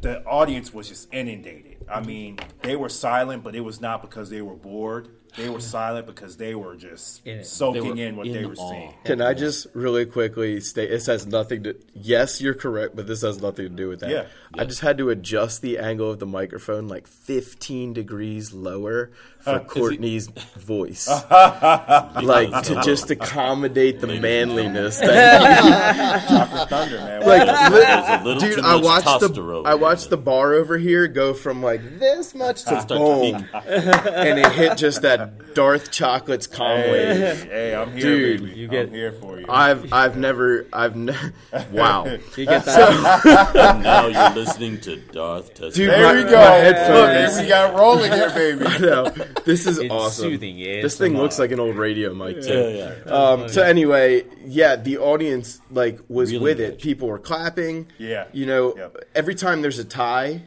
the 0.00 0.22
audience 0.24 0.72
was 0.72 0.88
just 0.88 1.12
inundated. 1.12 1.76
I 1.90 2.00
mean, 2.00 2.38
they 2.62 2.76
were 2.76 2.88
silent, 2.88 3.42
but 3.42 3.54
it 3.54 3.60
was 3.60 3.80
not 3.80 4.02
because 4.02 4.30
they 4.30 4.42
were 4.42 4.54
bored. 4.54 5.08
They 5.36 5.48
were 5.48 5.60
silent 5.60 6.06
because 6.06 6.36
they 6.36 6.54
were 6.54 6.74
just 6.76 7.26
In 7.26 7.44
soaking 7.44 7.84
were 7.86 7.96
in 7.96 8.16
what 8.16 8.26
in 8.26 8.32
they 8.32 8.44
were 8.46 8.54
awe. 8.54 8.70
seeing. 8.70 8.94
Can 9.04 9.20
I 9.20 9.34
just 9.34 9.66
really 9.74 10.06
quickly 10.06 10.60
state 10.60 10.90
this 10.90 11.06
has 11.06 11.26
nothing 11.26 11.62
to 11.64 11.76
yes, 11.94 12.40
you're 12.40 12.54
correct, 12.54 12.96
but 12.96 13.06
this 13.06 13.22
has 13.22 13.40
nothing 13.40 13.66
to 13.68 13.74
do 13.74 13.88
with 13.88 14.00
that. 14.00 14.10
Yeah. 14.10 14.26
I 14.54 14.64
just 14.64 14.80
had 14.80 14.98
to 14.98 15.10
adjust 15.10 15.62
the 15.62 15.78
angle 15.78 16.10
of 16.10 16.18
the 16.18 16.26
microphone 16.26 16.88
like 16.88 17.06
15 17.06 17.92
degrees 17.92 18.52
lower 18.52 19.10
for 19.48 19.54
uh, 19.56 19.64
Courtney's 19.64 20.28
voice. 20.56 21.08
like 21.30 22.62
to 22.64 22.80
just 22.84 23.10
accommodate 23.10 24.00
the 24.00 24.06
manliness 24.06 24.98
that 25.00 26.68
Thunder, 26.68 26.98
man. 26.98 27.22
like 27.22 28.24
li- 28.24 28.38
dude, 28.38 28.60
I 28.60 28.76
watched 28.76 29.20
the 29.20 29.62
I 29.64 29.74
watched 29.74 30.10
the 30.10 30.16
bar 30.16 30.54
over 30.54 30.78
here 30.78 31.08
go 31.08 31.34
from 31.34 31.62
like 31.62 31.98
this 31.98 32.34
much 32.34 32.64
to 32.64 32.84
boom, 32.88 33.46
and 33.54 34.38
it 34.38 34.52
hit 34.52 34.76
just 34.78 35.02
that 35.02 35.54
Darth 35.54 35.90
Chocolate's 35.90 36.46
calm 36.46 36.80
wave. 36.80 37.16
hey, 37.16 37.48
hey, 37.48 37.74
I'm 37.74 37.92
here, 37.92 38.00
Dude, 38.00 38.40
baby. 38.44 38.58
you 38.58 38.68
get- 38.68 38.88
I'm 38.88 38.94
here 38.94 39.12
for 39.12 39.40
you. 39.40 39.46
I've 39.48 39.92
I've 39.92 40.16
never 40.16 40.66
I've 40.72 40.94
ne- 40.96 41.14
wow. 41.72 42.04
You 42.36 42.46
get 42.46 42.64
that. 42.64 43.56
And 43.56 43.82
now 43.82 44.06
you're 44.06 44.30
listening 44.34 44.80
to 44.82 44.96
Darth 44.96 45.54
Test. 45.54 45.76
Dude, 45.76 45.90
there 45.90 46.14
my- 46.14 46.14
we 46.24 46.30
go. 46.30 46.36
my 46.36 46.42
Look, 46.64 46.76
headphones. 46.76 47.34
there 47.36 47.42
we 47.42 47.48
got 47.48 47.74
rolling 47.74 48.12
here, 48.12 48.30
baby. 48.30 48.64
No, 48.80 49.04
this 49.44 49.66
is 49.66 49.78
It's 49.80 49.90
awesome. 49.92 50.30
soothing, 50.30 50.56
yeah, 50.58 50.82
This 50.82 50.96
thing 50.98 51.16
looks 51.16 51.38
like 51.38 51.52
an 51.52 51.60
old 51.60 51.76
radio 51.76 52.14
mic 52.14 52.36
Yeah, 52.36 52.42
too. 52.42 52.94
yeah. 53.06 53.12
Um, 53.12 53.48
so 53.48 53.62
anyway, 53.62 54.24
yeah, 54.44 54.76
the 54.76 54.98
audience 54.98 55.60
like 55.70 55.98
was 56.08 56.30
Really 56.32 56.42
with 56.44 56.56
good. 56.58 56.74
it. 56.74 56.80
People 56.80 57.08
were 57.08 57.18
clapping. 57.18 57.86
Yeah. 57.98 58.26
You 58.32 58.46
know, 58.46 58.76
Yep. 58.76 58.96
every 59.14 59.34
time 59.34 59.62
there's 59.62 59.78
a 59.78 59.84
tie, 59.84 60.42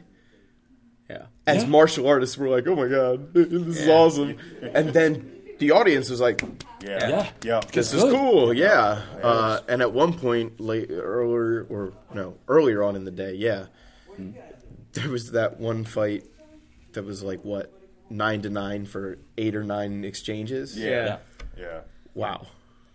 Yeah. 1.10 1.26
as 1.46 1.62
Yeah. 1.64 1.68
martial 1.68 2.06
artists, 2.06 2.38
we're 2.38 2.48
like, 2.48 2.66
"Oh 2.66 2.74
my 2.76 2.88
god, 2.88 3.34
this 3.34 3.78
is 3.78 3.88
awesome!" 3.88 4.36
And 4.62 4.90
then 4.90 5.30
the 5.58 5.70
audience 5.72 6.08
was 6.10 6.20
like, 6.20 6.42
Yeah, 6.84 7.08
Yeah. 7.08 7.28
yeah. 7.44 7.60
"This 7.72 7.94
is 7.94 8.02
good. 8.02 8.14
cool, 8.14 8.52
yeah." 8.52 9.02
Uh, 9.22 9.60
and 9.68 9.80
at 9.82 9.92
one 9.92 10.14
point, 10.14 10.58
late 10.60 10.90
earlier 10.90 11.64
or 11.70 11.92
no, 12.12 12.34
earlier 12.48 12.82
on 12.82 12.96
in 12.96 13.04
the 13.04 13.12
day, 13.12 13.34
yeah, 13.34 13.66
there 14.94 15.08
was 15.08 15.30
that 15.32 15.60
one 15.60 15.84
fight 15.84 16.24
that 16.94 17.04
was 17.04 17.22
like 17.22 17.44
what 17.44 17.72
nine 18.12 18.42
to 18.42 18.50
nine 18.50 18.86
for 18.86 19.18
eight 19.38 19.56
or 19.56 19.64
nine 19.64 20.04
exchanges. 20.04 20.78
Yeah. 20.78 20.88
Yeah. 20.90 21.16
yeah. 21.58 21.80
Wow. 22.14 22.46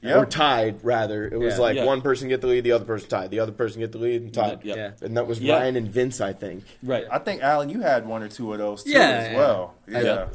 Yeah. 0.02 0.18
Or 0.20 0.26
tied, 0.28 0.84
rather. 0.86 1.28
It 1.28 1.40
was 1.40 1.56
Yeah. 1.56 1.60
like 1.62 1.76
Yeah. 1.76 1.86
one 1.86 2.02
person 2.02 2.30
get 2.30 2.40
the 2.42 2.48
lead, 2.48 2.64
the 2.64 2.72
other 2.72 2.86
person 2.86 3.10
tied, 3.10 3.32
the 3.32 3.40
other 3.40 3.52
person 3.52 3.80
get 3.82 3.92
the 3.92 3.98
lead 3.98 4.22
and 4.22 4.34
tied. 4.34 4.60
Yeah. 4.64 4.76
Yeah. 4.76 4.92
And 5.02 5.18
that 5.18 5.26
was 5.26 5.40
Yeah. 5.40 5.56
Ryan 5.58 5.76
and 5.76 5.88
Vince, 5.90 6.22
I 6.22 6.34
think. 6.34 6.64
Right. 6.84 7.06
I 7.12 7.18
think 7.18 7.42
Alan, 7.42 7.70
you 7.70 7.82
had 7.82 8.06
one 8.08 8.22
or 8.22 8.28
two 8.30 8.54
of 8.54 8.60
those 8.60 8.84
too 8.84 8.92
Yeah, 8.92 9.00
as 9.00 9.36
well. 9.36 9.74
Yeah. 9.88 10.02
Yeah. 10.04 10.26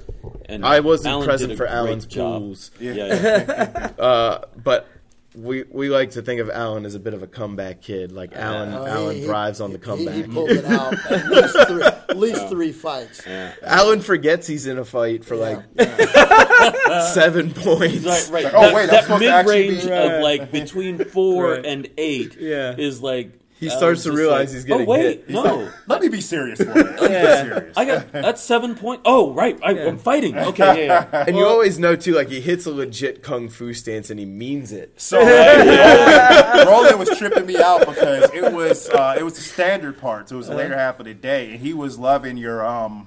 And 0.46 0.66
I 0.66 0.80
wasn't 0.80 1.12
Alan 1.12 1.26
present 1.26 1.56
for 1.56 1.66
Alan's 1.66 2.06
job. 2.06 2.40
pools. 2.42 2.70
Yeah. 2.80 2.92
Yeah, 2.92 3.06
yeah. 3.22 3.88
Uh, 4.04 4.38
but 4.62 4.88
we 5.34 5.64
we 5.70 5.88
like 5.88 6.10
to 6.12 6.22
think 6.22 6.40
of 6.40 6.50
Alan 6.50 6.84
as 6.84 6.94
a 6.94 7.00
bit 7.00 7.14
of 7.14 7.22
a 7.22 7.26
comeback 7.26 7.80
kid. 7.80 8.12
Like 8.12 8.34
Alan, 8.36 8.72
Uh, 8.74 8.84
Alan 8.84 9.16
he- 9.16 9.24
thrives 9.24 9.60
on 9.60 9.72
the 9.72 9.78
comeback. 9.78 10.14
he 10.14 10.22
pulled 10.24 10.50
it 10.50 10.64
out 10.64 10.94
at 11.10 11.26
least 11.30 11.56
three, 11.68 11.82
at 11.82 12.16
least 12.18 12.48
three 12.48 12.72
fights. 12.72 13.26
Alan 13.62 14.00
forgets 14.00 14.46
he's 14.46 14.66
in 14.66 14.78
a 14.78 14.84
fight 14.84 15.24
for 15.24 15.36
like 15.36 15.58
seven 17.14 17.52
points. 17.54 18.04
Right, 18.04 18.28
right. 18.30 18.44
Like, 18.44 18.54
oh, 18.54 18.60
that, 18.60 18.74
wait, 18.74 18.80
that 18.86 18.90
that's 18.90 19.06
supposed 19.06 19.20
mid-range 19.24 19.84
be- 19.84 19.90
of 19.92 20.22
like 20.22 20.50
between 20.52 21.04
four 21.04 21.52
Right. 21.52 21.66
and 21.66 21.88
eight 21.98 22.36
Yeah. 22.38 22.74
is 22.76 23.00
like 23.02 23.38
He 23.62 23.68
Alan's 23.68 23.78
starts 23.78 24.02
to 24.02 24.12
realize 24.12 24.48
like, 24.48 24.54
he's 24.56 24.64
getting 24.64 24.88
oh, 24.88 24.90
wait, 24.90 25.02
hit. 25.04 25.30
No, 25.30 25.70
Let 25.86 26.02
me 26.02 26.08
be 26.08 26.20
serious 26.20 26.58
for 26.60 26.64
you. 26.76 26.82
Let 26.82 27.00
me 27.00 27.06
Yeah. 27.12 27.42
be 27.44 27.48
serious. 27.48 27.76
I 27.76 27.84
got 27.84 28.10
that's 28.10 28.42
seven 28.42 28.74
point. 28.74 29.02
Oh, 29.04 29.32
right, 29.34 29.56
I, 29.62 29.86
I'm 29.86 29.98
fighting. 29.98 30.36
Okay, 30.52 30.86
yeah, 30.86 31.06
yeah. 31.12 31.24
And 31.28 31.36
you 31.36 31.46
always 31.46 31.78
know 31.78 31.94
too, 31.94 32.14
like 32.14 32.28
he 32.28 32.40
hits 32.40 32.66
a 32.66 32.72
legit 32.72 33.22
kung 33.22 33.48
fu 33.48 33.72
stance 33.72 34.10
and 34.10 34.18
he 34.18 34.26
means 34.26 34.72
it. 34.72 35.00
So 35.00 35.18
Roland, 35.24 36.68
Roland 36.68 36.98
was 36.98 37.16
tripping 37.16 37.46
me 37.46 37.56
out 37.56 37.86
because 37.86 38.28
it 38.34 38.52
was 38.52 38.88
uh, 38.90 39.14
it 39.16 39.22
was 39.22 39.34
the 39.34 39.42
standard 39.42 39.98
part. 39.98 40.28
So 40.28 40.34
it 40.34 40.38
was 40.38 40.48
the 40.48 40.56
later 40.56 40.76
half 40.76 40.98
of 40.98 41.06
the 41.06 41.14
day, 41.14 41.52
and 41.52 41.60
he 41.60 41.72
was 41.72 41.98
loving 42.00 42.36
your 42.36 42.66
um 42.66 43.06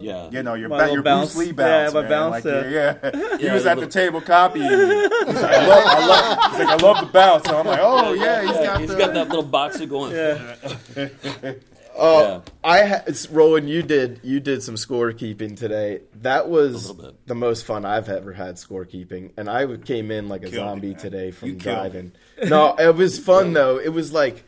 yeah. 0.00 0.30
you 0.30 0.42
know 0.42 0.54
your 0.54 0.68
My 0.68 0.86
ba- 0.86 0.92
your 0.92 1.02
bounce. 1.02 1.34
Bruce 1.34 1.46
Lee 1.48 1.52
bounce. 1.52 1.92
Yeah, 1.94 2.00
my 2.00 2.08
man. 2.08 2.10
bounce, 2.10 2.44
Like, 2.44 2.54
uh, 2.54 2.68
yeah, 2.68 2.70
yeah. 3.02 3.36
He 3.38 3.44
Yeah, 3.44 3.54
was 3.54 3.64
the 3.64 3.70
at 3.70 3.74
the 3.74 3.80
little- 3.82 3.88
table 3.90 4.20
copying. 4.20 4.68
He's 4.68 4.78
like, 4.78 5.36
I 5.44 5.66
love, 5.66 5.84
I 5.86 6.06
love. 6.06 6.50
He's 6.52 6.60
like, 6.66 6.68
I 6.68 6.86
love 6.86 7.00
the 7.06 7.12
bounce. 7.12 7.44
So 7.48 7.58
I'm 7.58 7.66
like, 7.66 7.80
oh 7.82 8.12
yeah, 8.14 8.42
he's 8.42 8.50
got 8.52 8.80
he's 8.80 8.90
the. 8.90 8.96
got 8.96 9.14
that 9.14 9.28
little 9.28 9.42
boxer 9.44 9.86
going. 9.86 10.12
Oh, 10.14 10.72
Yeah. 10.96 12.40
I 12.64 12.84
ha- 12.84 13.02
it's- 13.06 13.28
Roland, 13.30 13.68
you 13.68 13.82
did 13.82 14.20
you 14.22 14.38
did 14.40 14.62
some 14.62 14.76
scorekeeping 14.76 15.56
today. 15.56 16.02
That 16.22 16.48
was 16.48 16.92
the 17.26 17.34
most 17.34 17.64
fun 17.64 17.84
I've 17.84 18.08
ever 18.08 18.32
had 18.32 18.54
scorekeeping, 18.56 19.32
and 19.36 19.48
I 19.50 19.66
came 19.78 20.10
in 20.10 20.28
like 20.28 20.42
a 20.42 20.50
Killed 20.50 20.54
zombie 20.68 20.88
me, 20.90 20.94
today 20.94 21.30
from 21.32 21.48
You 21.48 21.54
killed. 21.56 22.12
No, 22.46 22.76
it 22.76 22.94
was 22.94 23.18
fun 23.18 23.52
though. 23.52 23.78
It 23.78 23.88
was 23.88 24.12
like 24.12 24.44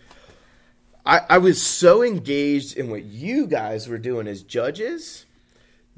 I 1.05 1.23
I 1.29 1.39
was 1.39 1.61
so 1.61 2.03
engaged 2.05 2.77
in 2.77 2.89
what 2.91 3.03
you 3.05 3.47
guys 3.49 3.89
were 3.89 3.99
doing 3.99 4.29
as 4.29 4.43
judges 4.45 5.27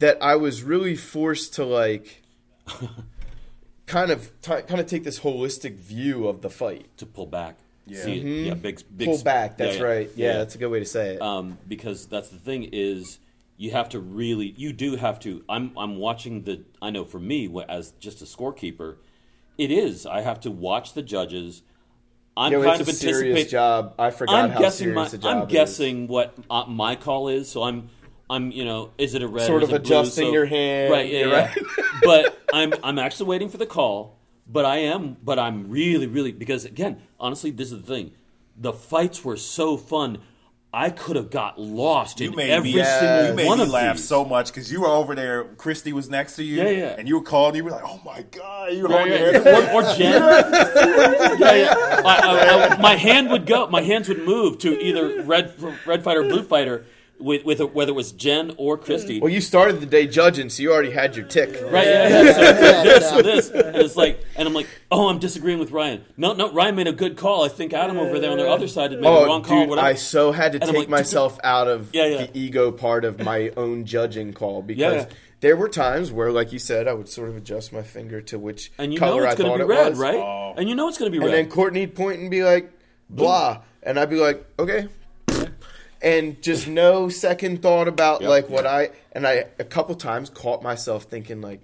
that 0.02 0.18
I 0.23 0.37
was 0.37 0.62
really 0.62 0.97
forced 0.97 1.54
to 1.54 1.64
like 1.64 2.23
kind 3.87 4.11
of 4.11 4.30
t- 4.42 4.62
kind 4.62 4.80
of 4.80 4.87
take 4.87 5.04
this 5.04 5.21
holistic 5.21 5.75
view 5.76 6.28
of 6.28 6.42
the 6.42 6.50
fight. 6.50 6.87
to 6.99 7.06
pull 7.06 7.26
back. 7.26 7.56
Yeah. 7.87 8.02
See 8.04 8.21
it. 8.21 8.47
Yeah, 8.47 8.54
big, 8.54 8.80
big 8.97 9.09
Pull 9.09 9.23
back. 9.23 9.56
That's 9.59 9.76
yeah. 9.78 9.82
right. 9.82 10.11
Yeah, 10.14 10.32
that's 10.38 10.54
a 10.54 10.59
good 10.59 10.68
way 10.68 10.78
to 10.78 10.85
say 10.85 11.14
it. 11.14 11.23
um, 11.23 11.59
because 11.66 12.06
that's 12.06 12.28
the 12.28 12.38
thing 12.38 12.68
is 12.73 13.18
you 13.56 13.73
have 13.73 13.88
to 13.90 13.99
really 14.00 14.54
you 14.56 14.73
do 14.73 14.97
have 14.97 15.21
to 15.21 15.44
i'm 15.49 15.71
i'm 15.76 15.97
watching 15.97 16.42
the 16.44 16.64
i 16.80 16.90
know 16.90 17.04
for 17.04 17.21
me 17.21 17.49
as 17.68 17.92
just 18.00 18.21
a 18.23 18.25
scorekeeper 18.25 18.97
it 19.59 19.71
is 19.71 20.04
i 20.06 20.21
have 20.23 20.40
to 20.40 20.50
watch 20.50 20.94
the 20.94 21.02
judges 21.02 21.62
i'm 22.37 22.50
Yo, 22.50 22.62
kind 22.62 22.80
it's 22.80 22.88
of 22.88 22.94
a 22.94 22.97
serious 22.97 23.21
anticipating 23.21 23.50
job. 23.50 23.94
I 23.99 24.11
forgot 24.11 24.35
i'm 24.47 24.50
how 24.50 24.59
guessing 24.59 24.94
my 24.94 25.06
serious 25.06 25.12
the 25.12 25.18
job 25.18 25.37
i'm 25.37 25.42
is. 25.47 25.52
guessing 25.52 26.09
what 26.09 26.35
uh, 26.50 26.64
my 26.66 26.97
call 26.97 27.28
is 27.28 27.49
so 27.50 27.62
i'm 27.62 27.88
i'm 28.33 28.51
you 28.51 28.65
know 28.65 28.91
is 28.99 29.15
it 29.15 29.23
a 29.23 29.29
red 29.29 29.47
Sort 29.47 29.62
or 29.62 29.65
is 29.67 29.71
of 29.71 29.75
it 29.77 29.83
blue? 29.85 29.99
adjusting 29.99 30.27
So- 30.27 30.33
your 30.33 30.47
hand, 30.47 30.91
right 30.93 31.09
yeah, 31.11 31.27
yeah. 31.27 31.33
right. 31.47 31.59
but 32.03 32.39
i'm 32.53 32.73
i'm 32.83 32.99
actually 32.99 33.27
waiting 33.29 33.49
for 33.49 33.59
the 33.59 33.67
call 33.67 34.19
but 34.47 34.65
i 34.65 34.79
am 34.79 35.17
but 35.23 35.39
i'm 35.39 35.69
really 35.71 36.07
really 36.07 36.33
because 36.33 36.65
again 36.65 37.01
honestly 37.21 37.51
this 37.51 37.71
is 37.73 37.81
the 37.83 37.87
thing 37.95 38.12
the 38.57 38.73
fights 38.73 39.25
were 39.25 39.37
so 39.37 39.77
fun 39.77 40.19
I 40.75 40.89
could 40.89 41.17
have 41.17 41.29
got 41.31 41.61
lost 41.61 42.19
You 42.19 42.31
in 42.31 42.37
made 42.37 42.49
every 42.51 42.73
me, 42.73 42.83
single 42.83 43.27
you 43.29 43.35
made 43.35 43.47
one 43.47 43.59
me 43.59 43.65
of 43.65 43.69
laugh 43.71 43.97
these. 43.97 44.09
so 44.09 44.25
much 44.25 44.47
because 44.47 44.73
you 44.73 44.81
were 44.81 44.87
over 44.89 45.15
there. 45.15 45.45
Christy 45.45 45.93
was 45.93 46.09
next 46.09 46.37
to 46.37 46.43
you, 46.43 46.62
Yeah, 46.62 46.71
yeah. 46.71 46.95
and 46.99 47.07
you 47.07 47.17
were 47.19 47.23
calling. 47.25 47.57
You 47.57 47.65
were 47.65 47.73
like, 47.73 47.85
"Oh 47.85 48.01
my 48.07 48.23
god!" 48.23 48.73
You 48.73 48.85
were 48.85 48.89
Right, 48.89 49.01
holding 49.11 49.23
right. 49.23 49.33
your 49.35 49.43
head. 49.43 49.75
or, 49.75 49.83
or 49.83 49.83
Jen. 49.99 50.23
yeah, 51.39 51.55
yeah. 51.55 51.75
I, 52.07 52.21
I, 52.23 52.77
I, 52.77 52.81
my 52.81 52.97
hand 52.97 53.31
would 53.31 53.45
go. 53.45 53.67
My 53.69 53.83
hands 53.83 54.09
would 54.09 54.25
move 54.25 54.57
to 54.61 54.81
either 54.83 55.23
red 55.25 55.53
red 55.87 56.03
fighter, 56.03 56.23
blue 56.23 56.43
fighter, 56.43 56.87
with 57.21 57.45
with 57.45 57.61
a, 57.61 57.66
whether 57.66 57.90
it 57.90 57.95
was 57.95 58.12
Jen 58.12 58.52
or 58.57 58.76
Christy. 58.76 59.21
Well, 59.21 59.31
you 59.33 59.40
started 59.40 59.81
the 59.81 59.87
day 59.87 60.07
judging, 60.07 60.49
so 60.50 60.62
you 60.62 60.73
already 60.73 60.90
had 60.90 61.14
your 61.16 61.25
tick. 61.26 61.50
Right, 61.71 61.87
yeah, 61.87 62.09
yeah. 62.09 62.33
So 62.33 62.42
this, 62.83 63.09
so 63.11 63.23
this, 63.23 63.50
and 63.50 63.76
it's 63.76 63.97
like, 63.97 64.21
and 64.37 64.49
I'm 64.49 64.54
like, 64.54 64.66
oh, 64.90 65.09
I'm 65.09 65.19
disagreeing 65.19 65.59
with 65.61 65.71
Ryan. 65.71 66.04
No, 66.16 66.33
no, 66.33 66.52
Ryan 66.52 66.75
made 66.75 66.88
a 66.88 66.92
good 66.92 67.16
call. 67.16 67.45
I 67.45 67.49
think 67.49 67.73
Adam 67.73 67.97
over 67.99 68.19
there 68.19 68.31
on 68.33 68.38
the 68.38 68.49
other 68.50 68.66
side 68.69 68.90
had 68.90 69.00
made 69.00 69.07
a 69.07 69.11
Oh, 69.11 69.26
wrong 69.26 69.42
call. 69.42 69.61
dude, 69.61 69.69
whatever. 69.71 69.87
I 69.87 69.95
so 69.95 70.33
had 70.33 70.52
to 70.52 70.59
And 70.61 70.69
take 70.71 70.78
like, 70.78 70.88
myself 70.88 71.38
out 71.45 71.69
of 71.69 71.90
Yeah, 71.95 72.07
yeah. 72.07 72.26
the 72.26 72.38
ego 72.38 72.73
part 72.73 73.04
of 73.04 73.21
my 73.21 73.50
own 73.57 73.85
judging 73.85 74.33
call 74.33 74.62
because 74.62 74.81
Yeah. 75.04 75.14
there 75.40 75.57
were 75.57 75.69
times 75.69 76.11
where, 76.11 76.33
like 76.33 76.52
you 76.52 76.59
said, 76.59 76.88
I 76.88 76.95
would 76.95 77.09
sort 77.09 77.28
of 77.28 77.37
adjust 77.37 77.73
my 77.73 77.83
finger 77.83 78.21
to 78.23 78.38
which 78.38 78.73
and 78.78 78.92
you 78.92 78.99
know 78.99 79.07
color 79.07 79.25
it's 79.26 79.35
I 79.35 79.37
going 79.38 79.50
thought 79.50 79.59
to 79.59 79.66
be 79.66 79.73
it 79.73 79.76
red, 79.76 79.90
was. 79.90 79.99
right? 79.99 80.14
Oh. 80.16 80.54
And 80.57 80.69
you 80.69 80.75
know 80.75 80.88
it's 80.88 80.99
going 80.99 81.11
to 81.11 81.16
be 81.16 81.25
red. 81.25 81.35
And 81.35 81.47
then 81.47 81.52
Courtney'd 81.52 81.95
point 81.95 82.21
and 82.21 82.31
be 82.31 82.42
like, 82.42 82.73
blah. 83.09 83.62
And 83.85 83.99
I'd 83.99 84.11
be 84.11 84.16
like, 84.16 84.45
okay. 84.59 84.88
And 86.02 86.40
just 86.42 86.66
no 86.66 87.09
second 87.09 87.62
thought 87.62 87.87
about 87.88 88.21
Yep. 88.23 88.30
like 88.30 88.50
what 88.50 88.66
I 88.66 88.90
and 89.12 89.26
I 89.26 89.44
a 89.59 89.64
couple 89.64 89.94
times 89.94 90.30
caught 90.30 90.62
myself 90.62 91.04
thinking 91.04 91.40
like 91.40 91.61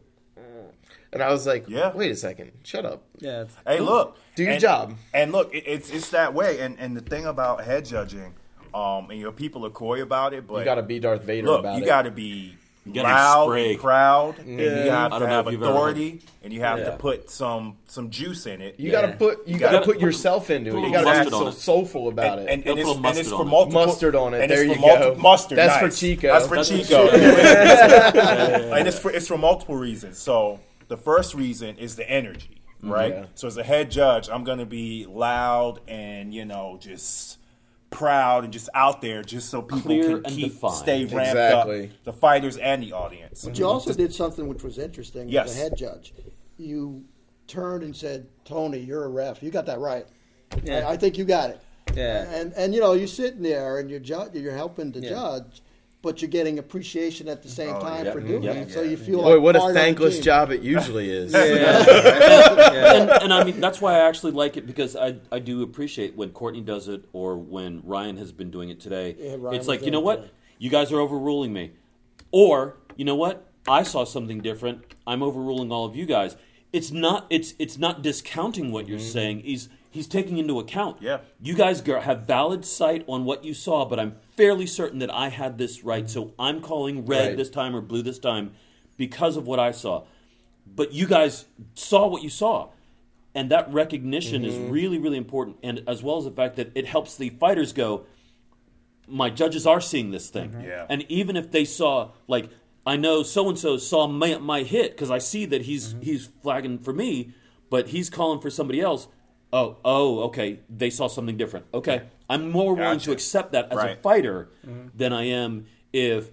And 1.10 1.22
I 1.22 1.30
was 1.32 1.46
like, 1.46 1.64
Yeah. 1.68 1.92
wait 1.94 2.10
a 2.12 2.16
second, 2.16 2.52
shut 2.64 2.84
up. 2.84 3.02
Yeah, 3.18 3.44
Hey, 3.66 3.80
look. 3.80 4.18
Do 4.36 4.42
your 4.42 4.52
and- 4.52 4.60
job. 4.60 4.94
And 5.14 5.32
look, 5.32 5.54
it, 5.54 5.64
it's 5.66 5.90
it's 5.90 6.10
that 6.10 6.34
way. 6.34 6.60
And 6.60 6.78
and 6.78 6.94
the 6.96 7.00
thing 7.00 7.24
about 7.24 7.64
head 7.64 7.86
judging, 7.86 8.34
um, 8.74 9.08
and 9.10 9.18
you 9.18 9.24
know, 9.24 9.32
people 9.32 9.64
are 9.64 9.70
coy 9.70 10.02
about 10.02 10.34
it, 10.34 10.46
but 10.46 10.58
You 10.58 10.64
got 10.66 10.74
to 10.74 10.82
be 10.82 11.00
Darth 11.00 11.22
Vader 11.24 11.46
look, 11.46 11.60
about 11.60 11.78
you 11.78 11.82
it. 11.82 11.86
got 11.86 12.02
to 12.02 12.10
be 12.10 12.30
gotta 12.30 12.50
be 12.50 12.57
loud, 12.86 13.46
spray. 13.46 13.72
and 13.72 13.80
proud, 13.80 14.38
and 14.38 14.58
you 14.58 14.66
have 14.90 15.12
to 15.12 15.18
don't 15.18 15.28
know 15.28 15.34
have 15.34 15.46
if 15.46 15.52
you've 15.52 15.62
ever 15.62 15.72
authority, 15.72 16.20
and 16.42 16.52
you 16.52 16.60
have 16.60 16.78
Yeah. 16.78 16.84
to 16.86 16.92
put 16.96 17.30
some 17.30 17.76
some 17.86 18.10
juice 18.10 18.46
in 18.46 18.60
it. 18.60 18.76
You 18.78 18.90
got 18.90 19.02
to 19.02 19.12
put 19.12 19.46
you, 19.46 19.54
You 19.54 19.60
got 19.60 19.72
to 19.72 19.78
put 19.78 19.96
put- 19.96 20.00
yourself 20.00 20.50
into 20.50 20.76
it. 20.76 20.80
You 20.80 20.92
got 20.92 21.12
to 21.12 21.24
be 21.24 21.30
so 21.30 21.46
on 21.46 21.52
soulful 21.52 22.08
about 22.08 22.38
and, 22.38 22.48
it. 22.48 22.52
and, 22.52 22.64
They'll 22.64 22.92
and, 22.92 23.04
it's, 23.04 23.08
and 23.08 23.18
it's 23.18 23.30
for 23.30 23.44
multiple 23.44 23.86
Mustard 23.86 24.14
on 24.14 24.34
it. 24.34 24.42
And 24.42 24.50
There 24.50 24.62
it's 24.62 24.68
you 24.68 24.74
for 24.74 24.80
multi- 24.80 25.02
go. 25.02 25.14
Mustard. 25.16 25.58
That's 25.58 25.76
for 25.78 25.84
nice. 25.86 26.00
Chico. 26.00 26.28
That's 26.28 26.46
for 26.46 26.56
That's 26.56 26.68
Chico. 26.68 27.08
and 28.72 28.88
it's 28.88 28.98
for 28.98 29.10
it's 29.10 29.26
for 29.28 29.38
multiple 29.38 29.76
reasons. 29.76 30.18
So 30.18 30.60
the 30.88 30.96
first 30.96 31.34
reason 31.34 31.76
is 31.78 31.96
the 31.96 32.08
energy, 32.08 32.60
mm-hmm. 32.82 32.90
right? 32.92 33.28
So 33.34 33.46
as 33.46 33.56
a 33.56 33.62
head 33.64 33.90
judge, 33.90 34.28
I'm 34.30 34.44
going 34.44 34.58
to 34.58 34.66
be 34.66 35.06
loud 35.06 35.80
and 35.88 36.32
you 36.32 36.44
know 36.44 36.78
just 36.80 37.38
proud 37.90 38.44
and 38.44 38.52
just 38.52 38.68
out 38.74 39.00
there, 39.00 39.22
just 39.22 39.48
so 39.48 39.62
people 39.62 39.82
Clear 39.82 40.20
can 40.20 40.34
keep 40.34 40.52
defined. 40.52 40.74
stay 40.74 41.04
ramped 41.04 41.30
Exactly. 41.30 41.84
up, 41.86 42.04
the 42.04 42.12
fighters 42.12 42.56
and 42.58 42.82
the 42.82 42.92
audience. 42.92 43.44
But 43.44 43.58
you 43.58 43.64
mm-hmm. 43.64 43.72
also 43.72 43.94
did 43.94 44.14
something 44.14 44.46
which 44.48 44.62
was 44.62 44.78
interesting 44.78 45.28
Yes. 45.28 45.50
as 45.50 45.56
a 45.56 45.58
head 45.60 45.76
judge. 45.76 46.14
You 46.56 47.04
turned 47.46 47.82
and 47.82 47.94
said, 47.96 48.26
"Tony, 48.44 48.78
you're 48.78 49.04
a 49.04 49.08
ref. 49.08 49.42
You 49.42 49.50
got 49.50 49.66
that 49.66 49.78
right. 49.78 50.06
Yeah. 50.62 50.88
I, 50.88 50.92
I 50.92 50.96
think 50.96 51.16
you 51.18 51.24
got 51.24 51.50
it." 51.50 51.60
Yeah. 51.94 52.28
And 52.30 52.52
and 52.54 52.74
you 52.74 52.80
know 52.80 52.92
you're 52.92 53.06
sitting 53.06 53.42
there 53.42 53.78
and 53.78 53.88
you're 53.90 54.00
ju- 54.00 54.30
you're 54.34 54.54
helping 54.54 54.92
to 54.92 55.00
Yeah. 55.00 55.10
judge, 55.10 55.62
but 56.00 56.22
you're 56.22 56.30
getting 56.30 56.58
appreciation 56.58 57.28
at 57.28 57.42
the 57.42 57.48
same 57.48 57.74
Oh, 57.74 57.80
time 57.80 58.06
yeah. 58.06 58.12
for 58.12 58.20
doing 58.20 58.42
Yeah. 58.42 58.52
that. 58.54 58.70
So 58.70 58.82
you 58.82 58.96
feel 58.96 59.20
Boy, 59.22 59.34
like 59.34 59.42
what 59.42 59.56
a 59.56 59.58
part 59.58 59.70
of 59.70 59.74
the 59.74 59.80
thankless 59.80 60.14
team. 60.16 60.22
job 60.22 60.50
it 60.52 60.60
usually 60.62 61.10
is. 61.20 61.34
and, 61.34 63.10
and 63.10 63.32
I 63.32 63.44
mean 63.44 63.60
that's 63.60 63.80
why 63.80 63.94
I 63.94 64.08
actually 64.08 64.32
like 64.32 64.56
it 64.56 64.66
because 64.66 64.94
I, 64.96 65.16
I 65.32 65.38
do 65.38 65.62
appreciate 65.62 66.16
when 66.16 66.30
Courtney 66.30 66.60
does 66.60 66.88
it 66.88 67.04
or 67.12 67.36
when 67.36 67.82
Ryan 67.84 68.16
has 68.18 68.32
been 68.32 68.50
doing 68.50 68.68
it 68.70 68.80
today. 68.80 69.16
Yeah, 69.18 69.50
it's 69.52 69.66
like 69.68 69.82
you 69.82 69.90
know 69.90 70.00
what 70.00 70.22
today. 70.22 70.32
you 70.58 70.70
guys 70.70 70.92
are 70.92 71.00
overruling 71.00 71.52
me, 71.52 71.72
or 72.30 72.76
you 72.96 73.04
know 73.04 73.16
what 73.16 73.50
I 73.66 73.82
saw 73.82 74.04
something 74.04 74.40
different. 74.40 74.84
I'm 75.06 75.22
overruling 75.22 75.72
all 75.72 75.84
of 75.84 75.96
you 75.96 76.06
guys. 76.06 76.36
It's 76.72 76.90
not 76.90 77.26
it's 77.30 77.54
it's 77.58 77.78
not 77.78 78.02
discounting 78.02 78.70
what 78.72 78.88
you're 78.88 78.98
mm-hmm. 78.98 79.08
saying. 79.08 79.40
He's 79.40 79.68
he's 79.98 80.08
taking 80.08 80.38
into 80.38 80.58
account. 80.58 80.96
Yeah. 81.00 81.18
you 81.40 81.54
guys 81.54 81.80
have 81.80 82.22
valid 82.22 82.64
sight 82.64 83.04
on 83.06 83.24
what 83.24 83.44
you 83.44 83.52
saw, 83.52 83.84
but 83.84 84.00
I'm 84.00 84.16
fairly 84.36 84.66
certain 84.66 84.98
that 85.00 85.12
I 85.12 85.28
had 85.28 85.58
this 85.58 85.84
right. 85.84 86.08
So 86.08 86.32
I'm 86.38 86.60
calling 86.60 87.04
red 87.04 87.28
Right. 87.28 87.36
this 87.36 87.50
time 87.50 87.76
or 87.76 87.80
blue 87.80 88.02
this 88.02 88.18
time 88.18 88.52
because 88.96 89.36
of 89.36 89.46
what 89.46 89.60
I 89.60 89.72
saw 89.72 90.04
but 90.74 90.92
you 90.92 91.06
guys 91.06 91.46
saw 91.74 92.06
what 92.06 92.22
you 92.22 92.30
saw 92.30 92.68
and 93.34 93.50
that 93.50 93.72
recognition 93.72 94.44
is 94.44 94.54
mm-hmm. 94.54 94.70
really 94.70 94.98
really 94.98 95.16
important 95.16 95.56
and 95.62 95.82
as 95.86 96.02
well 96.02 96.18
as 96.18 96.24
the 96.24 96.30
fact 96.30 96.56
that 96.56 96.70
it 96.74 96.86
helps 96.86 97.16
the 97.16 97.30
fighters 97.30 97.72
go 97.72 98.04
my 99.06 99.30
judges 99.30 99.66
are 99.66 99.80
seeing 99.80 100.10
this 100.10 100.28
thing 100.30 100.50
mm-hmm. 100.50 100.62
Yeah. 100.62 100.86
and 100.88 101.04
even 101.08 101.36
if 101.36 101.50
they 101.50 101.64
saw 101.64 102.10
like 102.26 102.50
i 102.86 102.96
know 102.96 103.22
so 103.22 103.48
and 103.48 103.58
so 103.58 103.76
saw 103.76 104.06
my, 104.06 104.38
my 104.38 104.62
hit 104.62 104.92
because 104.92 105.10
i 105.10 105.18
see 105.18 105.44
that 105.46 105.62
he's 105.62 105.94
mm-hmm. 105.94 106.02
he's 106.02 106.28
flagging 106.42 106.78
for 106.78 106.92
me 106.92 107.32
but 107.70 107.88
he's 107.88 108.10
calling 108.10 108.40
for 108.40 108.50
somebody 108.50 108.80
else 108.80 109.08
oh 109.52 109.76
oh 109.84 110.20
okay. 110.24 110.60
They 110.68 110.90
saw 110.90 111.06
something 111.08 111.36
different. 111.36 111.66
Okay. 111.74 112.02
I'm 112.28 112.50
more 112.50 112.74
willing 112.74 112.98
to 113.00 113.12
accept 113.12 113.52
that 113.52 113.66
as 113.66 113.72
a 113.72 113.76
Right. 113.76 114.02
fighter 114.02 114.48
than 114.94 115.12
i 115.12 115.24
am 115.24 115.66
if 115.92 116.30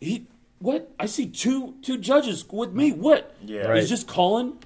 he 0.00 0.26
what? 0.58 0.90
I 0.98 1.06
see 1.06 1.26
two 1.26 1.74
two 1.82 1.98
judges 1.98 2.44
with 2.50 2.72
me. 2.72 2.92
What? 2.92 3.34
Yeah. 3.44 3.62
Right. 3.68 3.80
he's 3.80 3.88
just 3.88 4.06
calling? 4.08 4.58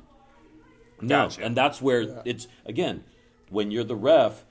No. 1.01 1.25
Gotcha. 1.25 1.45
and 1.45 1.57
that's 1.57 1.83
where 1.83 2.23
it's 2.25 2.47
again 2.65 3.05
when 3.51 3.71
you're 3.71 3.85
the 3.85 3.97
ref 3.97 4.45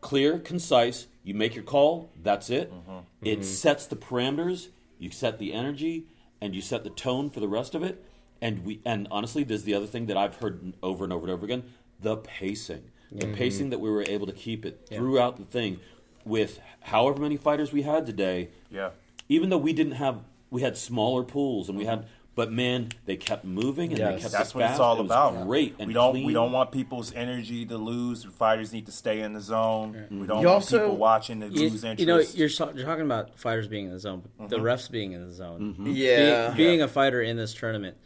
clear 0.00 0.38
concise 0.38 1.06
you 1.24 1.34
make 1.34 1.54
your 1.54 1.64
call 1.64 2.10
that's 2.22 2.50
it. 2.50 2.72
Mm-hmm. 2.72 2.98
it 3.22 3.44
sets 3.44 3.86
the 3.86 3.96
parameters 3.96 4.68
you 4.98 5.10
set 5.10 5.38
the 5.38 5.52
energy 5.52 6.06
and 6.40 6.54
you 6.54 6.62
set 6.62 6.84
the 6.84 6.90
tone 6.90 7.30
for 7.30 7.40
the 7.40 7.48
rest 7.48 7.74
of 7.74 7.82
it. 7.82 8.04
And 8.40 8.64
we 8.64 8.80
and 8.84 9.08
honestly 9.10 9.42
there's 9.42 9.64
the 9.64 9.74
other 9.74 9.86
thing 9.86 10.06
that 10.06 10.16
i've 10.16 10.36
heard 10.36 10.72
over 10.82 11.02
and 11.04 11.12
over 11.12 11.24
and 11.26 11.32
over 11.32 11.44
again 11.44 11.64
the 12.00 12.16
pacing 12.16 12.82
the 13.10 13.24
mm-hmm. 13.26 13.34
pacing 13.34 13.70
that 13.70 13.78
we 13.80 13.90
were 13.90 14.04
able 14.06 14.26
to 14.26 14.32
keep 14.32 14.64
it 14.66 14.86
throughout 14.92 15.36
the 15.38 15.44
thing 15.44 15.80
with 16.24 16.60
however 16.80 17.20
many 17.20 17.36
fighters 17.36 17.72
we 17.72 17.82
had 17.82 18.04
today 18.06 18.50
Yeah. 18.70 18.90
even 19.28 19.48
though 19.50 19.58
we 19.58 19.72
didn't 19.72 19.94
have 19.94 20.20
we 20.50 20.62
had 20.62 20.76
smaller 20.76 21.22
pools 21.22 21.68
and 21.68 21.76
we 21.78 21.84
had 21.86 22.06
but 22.34 22.52
man 22.52 22.90
they 23.06 23.16
kept 23.16 23.44
moving 23.44 23.90
and 23.92 23.98
they 23.98 24.12
Yes. 24.12 24.22
kept 24.22 24.32
That's 24.32 24.50
it 24.50 24.54
what 24.56 24.70
it's 24.70 24.78
all 24.78 24.96
It 24.96 25.02
was 25.02 25.06
about. 25.10 25.46
great 25.46 25.74
and 25.78 25.88
we 25.88 25.94
don't 25.94 26.12
clean. 26.12 26.26
we 26.26 26.32
don't 26.32 26.52
want 26.52 26.70
people's 26.70 27.12
energy 27.14 27.64
to 27.66 27.76
lose. 27.76 28.22
Fighters 28.24 28.72
need 28.72 28.86
to 28.86 28.92
stay 28.92 29.20
in 29.22 29.32
the 29.32 29.40
zone. 29.40 29.92
We 29.92 29.98
mm-hmm. 29.98 30.26
don't 30.26 30.40
You 30.42 30.46
want 30.46 30.54
also- 30.62 30.78
people 30.84 30.96
watching 30.98 31.40
to 31.40 31.48
you, 31.48 31.70
lose 31.70 31.82
interest. 31.82 32.00
you 32.00 32.06
know, 32.06 32.20
you're, 32.34 32.48
so- 32.48 32.70
you're 32.74 32.84
talking 32.86 33.04
about 33.04 33.36
fighters 33.38 33.66
being 33.66 33.86
in 33.86 33.90
the 33.92 33.98
zone, 33.98 34.20
but 34.22 34.44
Mm-hmm. 34.44 34.50
the 34.50 34.58
refs 34.70 34.88
being 34.90 35.12
in 35.12 35.26
the 35.26 35.32
zone. 35.32 35.74
Mm-hmm. 35.74 35.86
Yeah. 35.88 36.46
Being, 36.48 36.56
being 36.56 36.82
a 36.82 36.88
fighter 36.88 37.20
in 37.20 37.36
this 37.36 37.54
tournament, 37.54 37.96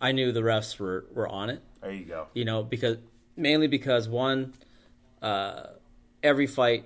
I 0.00 0.12
knew 0.12 0.30
the 0.30 0.42
refs 0.42 0.78
were, 0.78 1.06
were 1.12 1.26
on 1.26 1.50
it. 1.50 1.60
there 1.82 1.90
you 1.92 2.04
go. 2.04 2.28
You 2.32 2.44
know, 2.44 2.62
because 2.62 2.96
mainly 3.40 3.66
because 3.66 4.08
one, 4.08 4.54
uh, 5.22 5.64
every 6.22 6.46
fight 6.46 6.84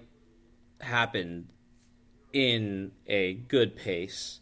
happened 0.80 1.48
in 2.32 2.92
a 3.06 3.34
good 3.34 3.76
pace, 3.76 4.40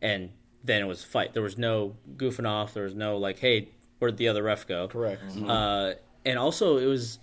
and 0.00 0.30
then 0.64 0.82
it 0.82 0.86
was 0.86 1.04
fight. 1.04 1.32
There 1.34 1.42
was 1.42 1.58
no 1.58 1.96
goofing 2.16 2.48
off. 2.48 2.74
There 2.74 2.84
was 2.84 2.94
no 2.94 3.16
like, 3.16 3.38
hey, 3.38 3.68
where'd 3.98 4.16
the 4.16 4.28
other 4.28 4.42
ref 4.42 4.66
go? 4.66 4.88
Correct. 4.88 5.22
Uh, 5.46 5.94
and 6.24 6.38
also, 6.38 6.76
it 6.78 6.86
was 6.86 7.18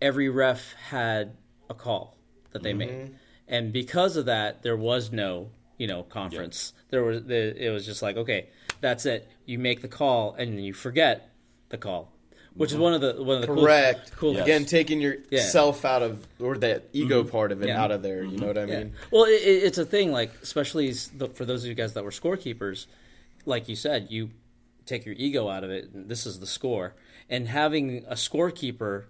every 0.00 0.28
ref 0.28 0.72
had 0.88 1.36
a 1.68 1.74
call 1.74 2.16
that 2.52 2.62
they 2.62 2.72
made, 2.72 3.14
and 3.48 3.72
because 3.72 4.16
of 4.16 4.26
that, 4.26 4.62
there 4.62 4.76
was 4.76 5.12
no 5.12 5.50
you 5.78 5.86
know 5.86 6.02
conference. 6.04 6.72
There 6.90 7.02
was 7.04 7.24
the, 7.24 7.64
it 7.64 7.70
was 7.70 7.86
just 7.86 8.02
like 8.02 8.16
okay, 8.16 8.48
that's 8.80 9.06
it. 9.06 9.28
You 9.46 9.58
make 9.58 9.80
the 9.82 9.88
call 9.88 10.34
and 10.34 10.56
then 10.56 10.64
you 10.64 10.74
forget 10.74 11.30
the 11.70 11.78
call, 11.78 12.12
which 12.54 12.72
is 12.72 12.78
one 12.78 12.92
of 12.94 13.00
the 13.00 13.22
one 13.22 13.36
of 13.36 13.40
the 13.42 13.46
Correct. 13.46 14.12
Cool, 14.16 14.34
Yes. 14.34 14.44
Again, 14.44 14.64
taking 14.66 15.00
Yeah. 15.00 15.14
yourself 15.30 15.84
out 15.84 16.02
of 16.02 16.26
or 16.40 16.56
that 16.58 16.88
ego 16.92 17.22
mm-hmm. 17.22 17.30
part 17.30 17.52
of 17.52 17.62
it 17.62 17.68
Yeah. 17.68 17.82
out 17.82 17.90
of 17.90 18.02
there. 18.02 18.22
You 18.24 18.38
know 18.38 18.48
what 18.48 18.58
I 18.58 18.62
mm-hmm. 18.62 18.72
Yeah. 18.72 18.78
mean? 18.84 18.92
Well, 19.10 19.24
it, 19.24 19.42
it- 19.42 19.64
it's 19.64 19.78
a 19.78 19.84
thing, 19.84 20.12
like 20.12 20.32
especially 20.42 20.92
for 20.92 21.44
those 21.44 21.62
of 21.64 21.68
you 21.68 21.74
guys 21.74 21.94
that 21.94 22.04
were 22.04 22.10
scorekeepers, 22.10 22.86
like 23.46 23.68
you 23.68 23.76
said, 23.76 24.08
you 24.10 24.30
take 24.86 25.06
your 25.06 25.14
ego 25.16 25.48
out 25.48 25.64
of 25.64 25.70
it. 25.70 25.90
And 25.92 26.08
this 26.08 26.26
is 26.26 26.40
the 26.40 26.46
score, 26.46 26.94
and 27.28 27.48
having 27.48 28.04
a 28.08 28.14
scorekeeper 28.14 29.04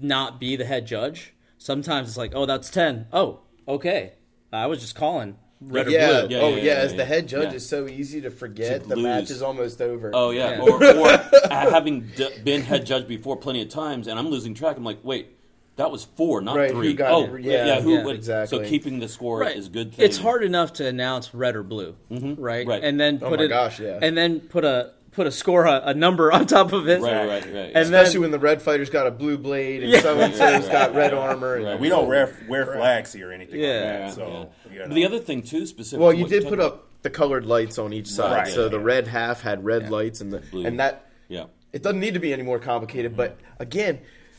not 0.00 0.40
be 0.40 0.56
the 0.56 0.64
head 0.64 0.86
judge. 0.86 1.34
Sometimes 1.58 2.08
it's 2.08 2.16
like, 2.16 2.32
oh, 2.34 2.46
that's 2.46 2.70
ten. 2.70 3.06
Oh, 3.12 3.40
okay. 3.68 4.14
I 4.52 4.66
was 4.66 4.80
just 4.80 4.94
calling 4.94 5.38
red 5.66 5.90
yeah. 5.90 6.08
or 6.22 6.26
blue. 6.26 6.36
Yeah, 6.36 6.42
oh 6.42 6.48
yeah, 6.50 6.56
yeah. 6.56 6.62
yeah, 6.62 6.72
As 6.80 6.94
the 6.94 7.04
head 7.04 7.26
judge, 7.28 7.50
Yeah. 7.50 7.56
it's 7.56 7.66
so 7.66 7.86
easy 7.88 8.20
to 8.22 8.30
forget 8.30 8.82
To 8.82 8.88
the 8.88 8.96
match 8.96 9.30
is 9.30 9.42
almost 9.42 9.80
over. 9.80 10.10
Oh 10.14 10.30
yeah, 10.30 10.56
Yeah. 10.56 10.60
or, 10.62 10.84
or 10.84 11.48
having 11.50 12.02
d- 12.16 12.28
been 12.44 12.62
head 12.62 12.86
judge 12.86 13.06
before 13.08 13.36
plenty 13.36 13.62
of 13.62 13.68
times, 13.68 14.06
and 14.08 14.18
I'm 14.18 14.28
losing 14.28 14.54
track. 14.54 14.76
I'm 14.76 14.84
like, 14.84 14.98
wait, 15.02 15.28
that 15.76 15.90
was 15.90 16.04
four, 16.04 16.40
not 16.40 16.56
Right, 16.56 16.70
three. 16.70 16.92
got 16.94 17.12
oh, 17.12 17.34
it? 17.34 17.42
yeah, 17.44 17.66
Yeah, 17.66 17.80
who? 17.80 17.94
yeah, 17.94 18.04
what- 18.04 18.14
exactly. 18.16 18.58
So 18.64 18.68
keeping 18.68 18.98
the 19.00 19.08
score 19.08 19.38
Right. 19.40 19.56
is 19.56 19.66
a 19.68 19.70
good 19.70 19.94
thing. 19.94 20.04
It's 20.04 20.18
hard 20.18 20.42
enough 20.44 20.74
to 20.74 20.86
announce 20.86 21.34
red 21.34 21.56
or 21.56 21.62
blue, 21.62 21.94
mm-hmm. 22.10 22.40
right? 22.40 22.66
Right. 22.66 22.82
And 22.84 23.00
then 23.00 23.18
Oh 23.22 23.30
put 23.30 23.38
my 23.38 23.46
it, 23.46 23.48
gosh, 23.48 23.80
yeah. 23.80 23.98
and 24.02 24.16
then 24.16 24.40
put 24.40 24.64
a 24.64 24.90
put 25.12 25.26
a 25.26 25.30
score, 25.30 25.64
a, 25.66 25.80
a 25.86 25.94
number 25.94 26.32
on 26.32 26.46
top 26.46 26.72
of 26.72 26.88
it, 26.88 27.00
Right, 27.00 27.26
right, 27.26 27.44
right. 27.44 27.54
And 27.74 27.76
Especially 27.76 28.12
then- 28.14 28.20
when 28.22 28.30
the 28.32 28.38
red 28.38 28.62
fighter's 28.62 28.90
got 28.90 29.06
a 29.06 29.10
blue 29.10 29.38
blade 29.38 29.82
and 29.82 29.92
Yeah. 29.92 30.00
so 30.00 30.18
and 30.18 30.34
so's 30.34 30.68
got 30.68 30.94
red 30.94 31.14
armor. 31.14 31.56
And, 31.56 31.64
Right. 31.64 31.78
We 31.80 31.88
don't 31.88 32.08
wear 32.08 32.34
wear 32.48 32.66
flags 32.66 33.12
here 33.12 33.30
or 33.30 33.32
anything 33.32 33.60
Yeah. 33.60 33.68
like 33.68 33.82
that. 33.82 34.12
So 34.14 34.26
yeah. 34.66 34.72
you 34.72 34.78
know. 34.80 34.86
But 34.88 34.94
the 34.94 35.04
other 35.06 35.18
thing 35.18 35.42
too, 35.42 35.66
specifically, 35.66 36.02
Well, 36.04 36.12
you 36.14 36.26
did 36.26 36.42
talked 36.42 36.50
put 36.50 36.58
about- 36.58 36.72
up 36.72 36.88
the 37.02 37.10
colored 37.10 37.44
lights 37.46 37.78
on 37.78 37.92
each 37.92 38.06
side, 38.08 38.32
Right. 38.32 38.48
so 38.48 38.64
Yeah, 38.64 38.68
the 38.70 38.78
yeah. 38.78 38.84
red 38.84 39.06
half 39.08 39.40
had 39.42 39.64
red 39.64 39.90
lights, 39.90 40.20
and 40.20 40.32
the 40.32 40.38
Blue. 40.38 40.64
and 40.64 40.78
that 40.80 41.06
Yeah. 41.28 41.44
it 41.72 41.82
doesn't 41.82 42.00
need 42.00 42.14
to 42.14 42.20
be 42.20 42.32
any 42.32 42.42
more 42.44 42.58
complicated. 42.58 43.16
But 43.16 43.36
mm-hmm. 43.38 43.62
again, 43.62 43.98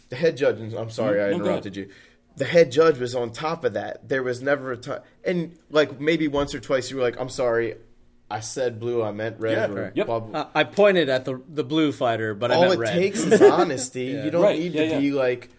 the 0.09 0.15
head 0.15 0.37
judge. 0.37 0.59
and 0.59 0.73
I'm 0.73 0.89
sorry 0.89 1.17
mm-hmm. 1.19 1.27
I 1.35 1.37
No, 1.37 1.37
go 1.39 1.43
interrupted 1.45 1.75
you. 1.75 1.89
The 2.37 2.45
head 2.45 2.71
judge 2.71 2.97
was 2.99 3.13
on 3.15 3.31
top 3.31 3.63
of 3.63 3.73
that. 3.73 4.09
There 4.09 4.23
was 4.23 4.41
never 4.41 4.71
a 4.71 4.77
time, 4.77 5.01
and 5.23 5.55
like 5.69 5.99
maybe 6.01 6.27
once 6.27 6.55
or 6.55 6.59
twice 6.59 6.89
you 6.89 6.97
were 6.97 7.03
like, 7.03 7.19
"I'm 7.19 7.29
sorry, 7.29 7.75
I 8.33 8.39
said 8.41 8.79
blue, 8.79 9.03
I 9.03 9.11
meant 9.11 9.39
red." 9.39 9.69
Yeah. 9.69 9.75
or 9.75 9.91
Yep. 9.95 10.05
blah, 10.07 10.19
blah. 10.19 10.39
Uh, 10.41 10.47
I 10.55 10.63
pointed 10.63 11.07
at 11.09 11.25
the 11.25 11.41
the 11.47 11.63
blue 11.63 11.91
fighter, 11.91 12.33
but 12.33 12.51
I 12.51 12.55
All 12.55 12.71
it 12.71 12.79
red. 12.79 12.93
takes 12.93 13.19
is 13.19 13.41
honesty. 13.59 14.05
You 14.05 14.31
don't 14.31 14.41
Right, 14.43 14.59
need 14.59 14.73
yeah, 14.73 14.81
to 14.81 14.87
yeah. 14.89 14.99
be 14.99 15.11
like, 15.11 15.49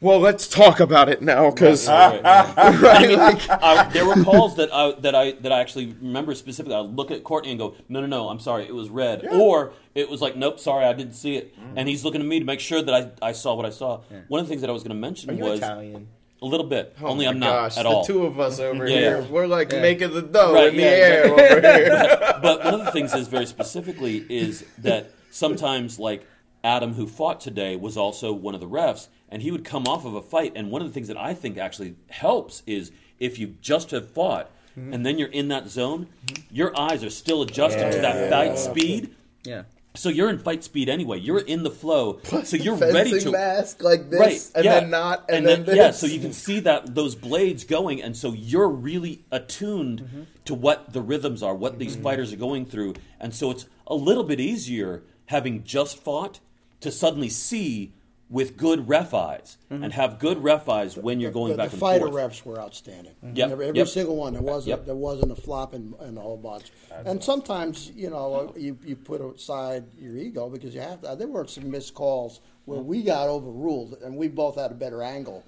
"Well, 0.00 0.18
let's 0.20 0.46
talk 0.48 0.80
about 0.80 1.08
it 1.08 1.20
now," 1.22 1.50
because 1.50 1.88
Right, 1.88 2.22
right. 2.22 2.80
right, 2.80 3.10
like, 3.26 3.50
I, 3.50 3.88
there 3.92 4.06
were 4.06 4.22
calls 4.24 4.56
that 4.56 4.70
I 4.72 4.92
that 5.00 5.14
I 5.14 5.32
that 5.32 5.52
I 5.52 5.60
actually 5.60 5.94
remember 6.00 6.34
specifically. 6.34 6.74
I 6.76 6.80
look 6.80 7.10
at 7.10 7.24
Courtney 7.24 7.50
and 7.50 7.58
go, 7.60 7.74
"No, 7.88 8.00
no, 8.00 8.06
no, 8.06 8.28
I'm 8.28 8.40
sorry, 8.40 8.64
it 8.64 8.74
was 8.74 8.88
red," 8.90 9.26
or 9.30 9.72
it 9.94 10.08
was 10.08 10.20
like, 10.22 10.36
"Nope, 10.36 10.60
sorry, 10.60 10.84
I 10.86 10.92
didn't 10.92 11.14
see 11.14 11.36
it," 11.36 11.54
and 11.76 11.88
he's 11.88 12.04
looking 12.04 12.20
at 12.20 12.26
me 12.26 12.38
to 12.38 12.44
make 12.44 12.60
sure 12.60 12.80
that 12.80 12.94
I, 13.22 13.28
I 13.30 13.32
saw 13.32 13.54
what 13.54 13.66
I 13.66 13.70
saw. 13.70 14.00
One 14.28 14.40
of 14.40 14.46
the 14.46 14.50
things 14.50 14.62
that 14.62 14.70
I 14.70 14.72
was 14.72 14.82
going 14.82 14.96
to 14.96 15.00
mention 15.08 15.30
are 15.30 15.34
you 15.34 15.44
was 15.44 15.58
Italian? 15.58 16.08
A 16.40 16.46
little 16.46 16.66
bit. 16.66 16.94
Oh 17.02 17.08
Only 17.08 17.24
my 17.26 17.32
I'm 17.32 17.38
not 17.40 17.50
gosh, 17.50 17.78
at 17.78 17.82
the 17.82 17.88
all. 17.88 18.04
two 18.04 18.24
of 18.24 18.38
us 18.38 18.60
over 18.60 18.86
Yeah. 18.88 18.96
here, 18.96 19.22
we're 19.30 19.46
like 19.48 19.72
Yeah. 19.72 19.82
making 19.82 20.12
the 20.12 20.22
dough 20.22 20.54
Right, 20.54 20.68
in 20.68 20.76
the 20.76 20.82
yeah, 20.82 20.88
air 20.88 21.24
over 21.32 21.60
here. 21.60 22.38
but 22.40 22.64
one 22.64 22.74
of 22.74 22.84
the 22.86 22.92
things 22.92 23.12
is 23.14 23.26
very 23.28 23.46
specifically 23.46 24.24
is 24.28 24.64
that 24.78 25.10
sometimes 25.30 25.98
like 25.98 26.26
Adam 26.62 26.94
who 26.94 27.06
fought 27.06 27.40
today 27.40 27.74
was 27.76 27.96
also 27.96 28.32
one 28.32 28.54
of 28.54 28.60
the 28.60 28.68
refs 28.68 29.08
and 29.28 29.42
he 29.42 29.50
would 29.50 29.64
come 29.64 29.86
off 29.86 30.04
of 30.04 30.14
a 30.14 30.22
fight 30.22 30.52
and 30.54 30.70
one 30.70 30.80
of 30.80 30.86
the 30.88 30.94
things 30.94 31.08
that 31.08 31.16
I 31.16 31.34
think 31.34 31.58
actually 31.58 31.96
helps 32.08 32.62
is 32.66 32.92
if 33.18 33.38
you 33.38 33.54
just 33.60 33.90
have 33.90 34.10
fought 34.10 34.48
mm-hmm. 34.78 34.92
and 34.92 35.04
then 35.04 35.18
you're 35.18 35.28
in 35.28 35.48
that 35.48 35.68
zone 35.68 36.06
your 36.52 36.78
eyes 36.78 37.02
are 37.02 37.10
still 37.10 37.42
adjusted 37.42 37.90
to 37.92 37.98
that 37.98 38.30
fight 38.30 38.58
speed 38.58 39.10
Yeah. 39.44 39.62
So 39.98 40.08
you're 40.08 40.30
in 40.30 40.38
fight 40.38 40.62
speed 40.64 40.88
anyway 40.88 41.18
you're 41.18 41.40
in 41.40 41.62
the 41.62 41.70
flow 41.70 42.20
so 42.44 42.56
you're 42.56 42.76
ready 42.76 43.18
to 43.20 43.30
mask 43.30 43.82
like 43.82 44.08
this, 44.10 44.20
right 44.20 44.50
and 44.54 44.64
yeah. 44.64 44.80
then 44.80 44.90
not, 44.90 45.24
and, 45.28 45.46
then, 45.46 45.64
this. 45.64 45.76
yeah 45.76 45.90
so 45.90 46.06
you 46.06 46.20
can 46.20 46.32
see 46.32 46.60
that 46.60 46.94
those 46.94 47.14
blades 47.14 47.64
going 47.64 48.02
and 48.02 48.16
so 48.16 48.32
you're 48.32 48.68
really 48.68 49.24
attuned 49.30 49.88
Mm-hmm. 49.98 50.22
to 50.44 50.54
what 50.54 50.92
the 50.92 51.00
rhythms 51.00 51.42
are 51.42 51.54
what 51.54 51.78
these 51.78 51.96
fighters 51.96 52.32
are 52.32 52.36
going 52.36 52.66
through 52.66 52.94
and 53.18 53.34
so 53.34 53.50
it's 53.50 53.66
a 53.86 53.94
little 53.94 54.24
bit 54.24 54.38
easier 54.38 55.02
having 55.26 55.64
just 55.64 55.98
fought 55.98 56.40
to 56.80 56.90
suddenly 56.90 57.28
see 57.28 57.92
with 58.30 58.56
good 58.56 58.88
ref 58.88 59.14
eyes 59.14 59.56
mm-hmm. 59.70 59.82
and 59.84 59.92
have 59.92 60.18
good 60.18 60.42
ref 60.42 60.68
eyes 60.68 60.96
when 60.96 61.18
you're 61.18 61.30
going 61.30 61.52
the, 61.52 61.56
back 61.56 61.68
the 61.70 61.74
and 61.74 61.80
fighter 61.80 62.08
forth 62.08 62.32
refs 62.32 62.44
were 62.44 62.60
outstanding. 62.60 63.14
Mm-hmm. 63.24 63.36
Yep, 63.36 63.50
Every, 63.50 63.66
every 63.68 63.78
yep. 63.78 63.88
single 63.88 64.16
one. 64.16 64.34
There 64.34 64.42
wasn't 64.42 64.68
Yep. 64.68 64.86
there 64.86 64.94
wasn't 64.94 65.32
a 65.32 65.36
flop 65.36 65.74
in, 65.74 65.94
in 66.02 66.14
the 66.14 66.20
whole 66.20 66.36
bunch. 66.36 66.70
and 67.06 67.22
sometimes 67.22 67.90
you 67.94 68.10
know 68.10 68.52
you, 68.56 68.78
you 68.84 68.96
put 68.96 69.20
aside 69.20 69.84
your 69.98 70.16
ego 70.16 70.48
because 70.48 70.74
you 70.74 70.80
have 70.80 71.00
to. 71.02 71.16
There 71.16 71.28
were 71.28 71.46
some 71.46 71.70
missed 71.70 71.94
calls 71.94 72.40
where 72.66 72.80
we 72.80 73.02
got 73.02 73.28
overruled 73.28 73.96
and 74.04 74.16
we 74.16 74.28
both 74.28 74.56
had 74.56 74.70
a 74.70 74.74
better 74.74 75.02
angle. 75.02 75.44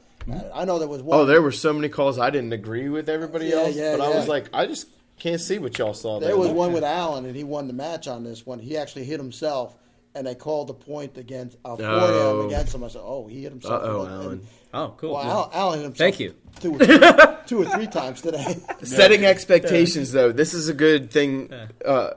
I 0.55 0.65
know 0.65 0.79
there 0.79 0.89
was 0.89 1.01
oh, 1.01 1.05
one. 1.05 1.19
Oh, 1.21 1.25
there 1.27 1.43
were 1.43 1.53
so 1.53 1.73
many 1.73 1.89
calls 1.89 2.19
I 2.19 2.31
didn't 2.31 2.53
agree 2.53 2.89
with 2.89 3.09
everybody 3.09 3.47
Yeah, 3.47 3.57
else, 3.57 3.77
yeah, 3.77 3.97
but 3.97 4.05
I 4.05 4.17
was 4.17 4.29
like, 4.29 4.49
I 4.53 4.67
just 4.67 4.87
can't 5.19 5.41
see 5.41 5.59
what 5.59 5.77
y'all 5.79 5.95
saw. 5.95 6.21
There 6.21 6.37
was 6.37 6.51
one 6.51 6.73
with 6.73 6.85
Alan, 6.85 7.27
and 7.27 7.37
he 7.37 7.45
won 7.45 7.67
the 7.67 7.73
match 7.73 8.07
on 8.09 8.25
this 8.25 8.47
one. 8.47 8.59
He 8.59 8.77
actually 8.77 9.05
hit 9.05 9.19
himself, 9.19 9.77
and 10.15 10.27
they 10.27 10.35
called 10.35 10.67
the 10.69 10.75
point 10.75 11.17
against 11.19 11.57
uh, 11.65 11.77
for 11.77 11.83
Oh. 11.85 12.41
him 12.41 12.47
against 12.49 12.75
him. 12.75 12.85
I 12.85 12.89
said, 12.89 13.03
"Oh, 13.05 13.27
he 13.27 13.43
hit 13.43 13.53
himself." 13.53 13.83
Uh-oh, 13.83 14.29
And- 14.31 14.47
Oh, 14.73 14.95
cool. 14.99 15.15
Well, 15.15 15.25
Yeah. 15.25 15.31
Alan, 15.33 15.51
Alan 15.53 15.79
hit 15.79 15.85
himself. 15.85 15.99
Thank 15.99 16.21
you. 16.21 16.35
Two 16.61 16.75
or 16.75 16.79
three, 16.79 17.37
two 17.47 17.63
or 17.63 17.65
three 17.67 17.87
times 17.89 18.21
today. 18.23 18.57
Setting 18.83 19.25
expectations, 19.25 20.13
though, 20.13 20.31
this 20.33 20.55
is 20.55 20.69
a 20.69 20.75
good 20.75 21.11
thing. 21.11 21.53
Uh, 21.85 22.11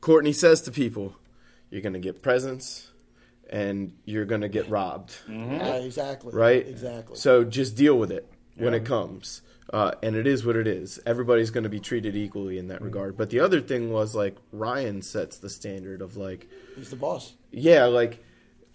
Courtney 0.00 0.32
says 0.32 0.62
to 0.62 0.70
people, 0.72 1.14
"You're 1.70 1.80
going 1.82 1.92
to 1.94 1.98
get 2.00 2.22
presents, 2.22 2.90
and 3.48 3.92
you're 4.04 4.24
going 4.24 4.40
to 4.40 4.48
get 4.48 4.68
robbed." 4.68 5.14
Yeah, 5.28 5.76
exactly. 5.76 6.32
right? 6.34 6.66
Exactly. 6.66 7.16
So 7.16 7.44
just 7.44 7.76
deal 7.76 7.96
with 7.98 8.10
it 8.10 8.28
when 8.56 8.74
it 8.74 8.84
comes. 8.84 9.42
Uh, 9.72 9.92
and 10.02 10.14
it 10.16 10.26
is 10.26 10.44
what 10.44 10.54
it 10.56 10.66
is. 10.66 11.00
Everybody's 11.06 11.50
going 11.50 11.64
to 11.64 11.70
be 11.70 11.80
treated 11.80 12.14
equally 12.14 12.58
in 12.58 12.68
that 12.68 12.76
Mm-hmm. 12.76 12.84
regard. 12.84 13.16
But 13.16 13.30
the 13.30 13.40
other 13.40 13.60
thing 13.60 13.90
was 13.90 14.14
like 14.14 14.36
Ryan 14.52 15.00
sets 15.00 15.38
the 15.38 15.48
standard 15.48 16.02
of 16.02 16.16
like, 16.16 16.46
he's 16.76 16.90
the 16.90 16.96
boss. 16.96 17.32
yeah, 17.50 17.84
like 17.86 18.22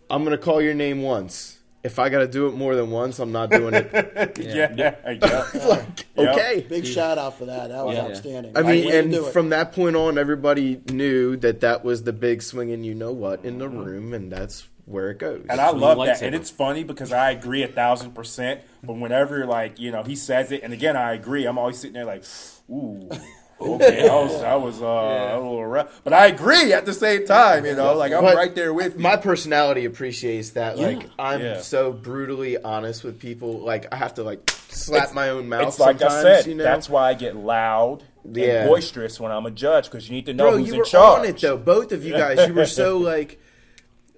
I'm 0.10 0.24
going 0.24 0.36
to 0.38 0.44
call 0.44 0.62
your 0.62 0.74
name 0.74 1.04
once. 1.04 1.60
If 1.84 2.00
I 2.00 2.10
got 2.10 2.20
to 2.20 2.28
do 2.28 2.48
it 2.48 2.56
more 2.56 2.76
than 2.76 2.90
once, 2.90 3.20
I'm 3.20 3.32
not 3.32 3.52
doing 3.52 3.74
it. 3.76 3.90
Yeah, 4.40 4.74
yeah, 4.76 4.96
yeah. 5.22 5.46
like, 5.68 6.06
Yeah. 6.18 6.32
okay. 6.34 6.66
Big 6.68 6.86
shout 6.86 7.18
out 7.20 7.38
for 7.38 7.46
that. 7.46 7.70
That 7.70 7.86
was 7.86 7.96
Yeah. 7.96 8.06
outstanding. 8.08 8.58
I 8.58 8.64
mean, 8.64 8.90
to 8.90 8.98
and 8.98 9.16
from 9.28 9.50
that 9.50 9.74
point 9.74 9.96
on, 9.96 10.18
everybody 10.18 10.82
knew 10.92 11.38
that 11.38 11.62
that 11.62 11.86
was 11.86 12.04
the 12.04 12.12
big 12.14 12.42
swinging, 12.42 12.84
you 12.84 12.96
know 12.96 13.12
what, 13.14 13.46
in 13.46 13.60
the 13.60 13.70
room, 13.70 14.14
and 14.14 14.32
that's 14.32 14.68
where 14.88 15.12
it 15.12 15.20
goes. 15.20 15.46
And 15.50 15.60
I 15.62 15.70
Swing 15.70 15.82
love 15.82 15.98
that. 16.06 16.22
And 16.22 16.34
it's 16.34 16.50
funny 16.50 16.84
because 16.84 17.12
I 17.14 17.32
agree 17.32 17.62
a 17.62 17.68
thousand 17.68 18.12
percent. 18.14 18.62
But 18.84 18.94
whenever 18.94 19.46
like, 19.46 19.80
you 19.80 19.92
know, 19.92 20.02
he 20.04 20.16
says 20.16 20.52
it, 20.52 20.64
and 20.64 20.74
again 20.74 20.96
I 20.98 21.14
agree, 21.14 21.46
I'm 21.46 21.58
always 21.60 21.78
sitting 21.78 21.94
there 21.94 22.06
like, 22.06 22.24
ooh. 22.70 23.10
Okay, 23.60 24.04
that 24.04 24.14
was 24.14 24.42
that 24.42 24.62
was 24.62 24.82
uh, 24.84 24.86
a 24.86 25.36
little 25.38 25.66
rough, 25.66 26.02
but 26.04 26.14
I 26.14 26.28
agree 26.28 26.74
at 26.74 26.86
the 26.86 26.94
same 26.94 27.26
time. 27.26 27.66
You 27.66 27.74
know, 27.76 27.96
like 27.96 28.14
I'm 28.14 28.22
But 28.24 28.36
right 28.36 28.54
there 28.54 28.72
with 28.72 28.94
you. 28.94 29.00
My 29.00 29.16
personality 29.18 29.86
appreciates 29.86 30.52
that. 30.52 30.78
Like 30.78 31.10
I'm 31.18 31.42
Yeah. 31.42 31.62
so 31.62 31.92
brutally 31.92 32.60
honest 32.62 33.04
with 33.04 33.18
people. 33.20 33.58
Like 33.58 33.92
I 33.92 33.96
have 33.96 34.14
to 34.14 34.24
like 34.24 34.48
slap 34.70 35.12
my 35.16 35.30
own 35.30 35.50
mouth. 35.50 35.70
it's 35.70 35.80
like 35.80 36.00
I 36.04 36.22
said. 36.22 36.46
you 36.46 36.54
know? 36.54 36.64
That's 36.66 36.88
why 36.88 37.10
I 37.10 37.14
get 37.16 37.36
loud 37.36 38.04
Yeah. 38.32 38.60
and 38.62 38.70
boisterous 38.70 39.20
when 39.20 39.32
I'm 39.32 39.48
a 39.48 39.52
judge 39.52 39.86
because 39.86 40.08
you 40.08 40.14
need 40.16 40.28
to 40.28 40.36
know 40.36 40.52
Bro, 40.52 40.58
who's 40.60 40.68
you 40.68 40.74
in 40.74 40.80
were 40.82 40.86
charge. 40.86 41.20
on 41.22 41.26
it 41.26 41.40
though. 41.42 41.58
Both 41.58 41.92
of 41.94 42.06
you 42.06 42.14
guys, 42.14 42.48
you 42.48 42.54
were 42.54 42.68
so 42.68 42.98
like. 43.00 43.42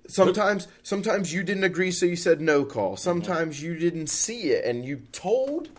Sometimes, 0.09 0.67
sometimes 0.83 1.33
you 1.33 1.43
didn't 1.43 1.63
agree, 1.63 1.91
so 1.91 2.05
you 2.05 2.15
said 2.15 2.41
no 2.41 2.65
call. 2.65 2.97
Sometimes 2.97 3.61
you 3.61 3.75
didn't 3.77 4.07
see 4.07 4.49
it, 4.51 4.65
and 4.65 4.83
you 4.83 5.03
told 5.11 5.69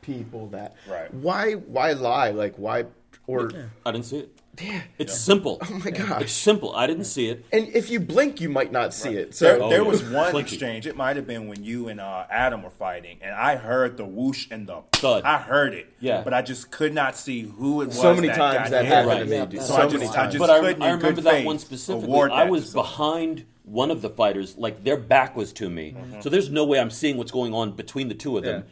people 0.00 0.46
that. 0.48 0.74
Right. 0.88 1.12
Why? 1.12 1.52
Why 1.54 1.92
lie? 1.92 2.30
Like 2.30 2.54
why? 2.56 2.86
Or 3.26 3.50
I 3.86 3.92
didn't 3.92 4.06
see 4.06 4.18
it 4.18 4.32
Yeah. 4.60 4.80
it's 4.98 5.16
simple 5.16 5.58
oh 5.62 5.80
my 5.84 5.90
gosh! 5.92 6.22
it's 6.22 6.32
simple 6.32 6.74
I 6.74 6.88
didn't 6.88 7.04
see 7.04 7.28
it 7.28 7.44
And 7.52 7.68
if 7.68 7.90
you 7.90 8.00
blink, 8.00 8.40
you 8.40 8.48
might 8.48 8.72
not 8.72 8.92
see 8.92 9.10
it. 9.10 9.36
So 9.36 9.44
There, 9.44 9.62
Oh, 9.62 9.70
there 9.70 9.82
yeah. 9.82 9.88
was 9.88 10.02
one 10.02 10.30
Clinky. 10.32 10.54
exchange. 10.56 10.86
It 10.88 10.96
might 10.96 11.14
have 11.14 11.28
been 11.28 11.46
when 11.46 11.62
you 11.62 11.86
and 11.88 12.00
uh, 12.00 12.24
Adam 12.28 12.62
were 12.64 12.70
fighting, 12.70 13.18
and 13.22 13.32
I 13.32 13.54
heard 13.54 13.96
the 13.98 14.04
whoosh 14.04 14.48
and 14.50 14.66
the 14.66 14.82
Thud. 14.94 15.22
I 15.24 15.38
heard 15.38 15.74
it, 15.74 15.92
Yeah. 16.00 16.22
but 16.22 16.34
I 16.34 16.42
just 16.42 16.72
could 16.72 16.92
not 16.92 17.16
see 17.16 17.42
who 17.42 17.82
it 17.82 17.88
was. 17.88 18.00
so 18.00 18.14
many 18.14 18.28
that 18.28 18.36
times 18.36 18.54
got 18.58 18.70
that 18.70 18.84
hit. 18.84 18.92
happened 18.94 19.08
Right. 19.10 19.18
to 19.20 19.24
me. 19.26 19.36
Yeah, 19.36 19.44
dude. 19.44 19.60
So 19.62 19.66
So 19.66 19.74
I 19.76 19.86
many 19.86 19.98
just, 20.00 20.12
I 20.12 20.16
times. 20.16 20.32
just 20.34 20.40
but 20.40 20.50
I, 20.50 20.60
couldn't. 20.60 20.82
I 20.82 20.86
in 20.88 20.96
remember 20.96 21.12
good 21.20 21.24
that 21.24 21.30
faith 21.34 21.46
one 21.46 21.58
specifically. 21.60 22.08
award 22.08 22.32
I 22.32 22.44
that 22.46 22.50
was 22.50 22.62
to 22.64 22.68
someone. 22.70 22.84
behind 22.86 23.44
one 23.70 23.90
of 23.90 24.02
the 24.02 24.10
fighters, 24.10 24.56
like 24.58 24.82
their 24.84 24.96
back 24.96 25.36
was 25.36 25.52
to 25.54 25.70
me, 25.70 25.92
Mm-hmm. 25.96 26.20
so 26.20 26.28
there's 26.28 26.50
no 26.50 26.64
way 26.64 26.80
I'm 26.80 26.90
seeing 26.90 27.16
what's 27.16 27.30
going 27.30 27.54
on 27.54 27.72
between 27.72 28.08
the 28.08 28.14
two 28.14 28.36
of 28.36 28.42
them. 28.44 28.64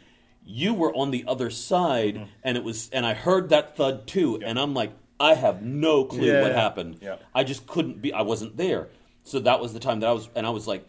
You 0.45 0.73
were 0.73 0.93
on 0.93 1.11
the 1.11 1.23
other 1.27 1.49
side, 1.49 2.15
Mm-hmm. 2.15 2.23
and 2.43 2.57
it 2.57 2.63
was, 2.63 2.89
and 2.91 3.05
I 3.05 3.13
heard 3.13 3.49
that 3.49 3.77
thud 3.77 4.07
too, 4.07 4.41
and 4.45 4.59
I'm 4.59 4.73
like, 4.73 4.91
I 5.19 5.35
have 5.35 5.61
no 5.61 6.03
clue 6.05 6.27
Yeah. 6.27 6.41
what 6.41 6.51
happened. 6.53 6.97
Yeah. 7.01 7.17
I 7.33 7.43
just 7.43 7.65
couldn't 7.67 8.01
be. 8.01 8.11
I 8.13 8.21
wasn't 8.23 8.57
there, 8.57 8.87
so 9.23 9.39
that 9.39 9.59
was 9.59 9.73
the 9.73 9.79
time 9.79 9.99
that 10.01 10.09
I 10.09 10.13
was, 10.13 10.29
and 10.35 10.45
I 10.45 10.49
was 10.49 10.67
like. 10.67 10.85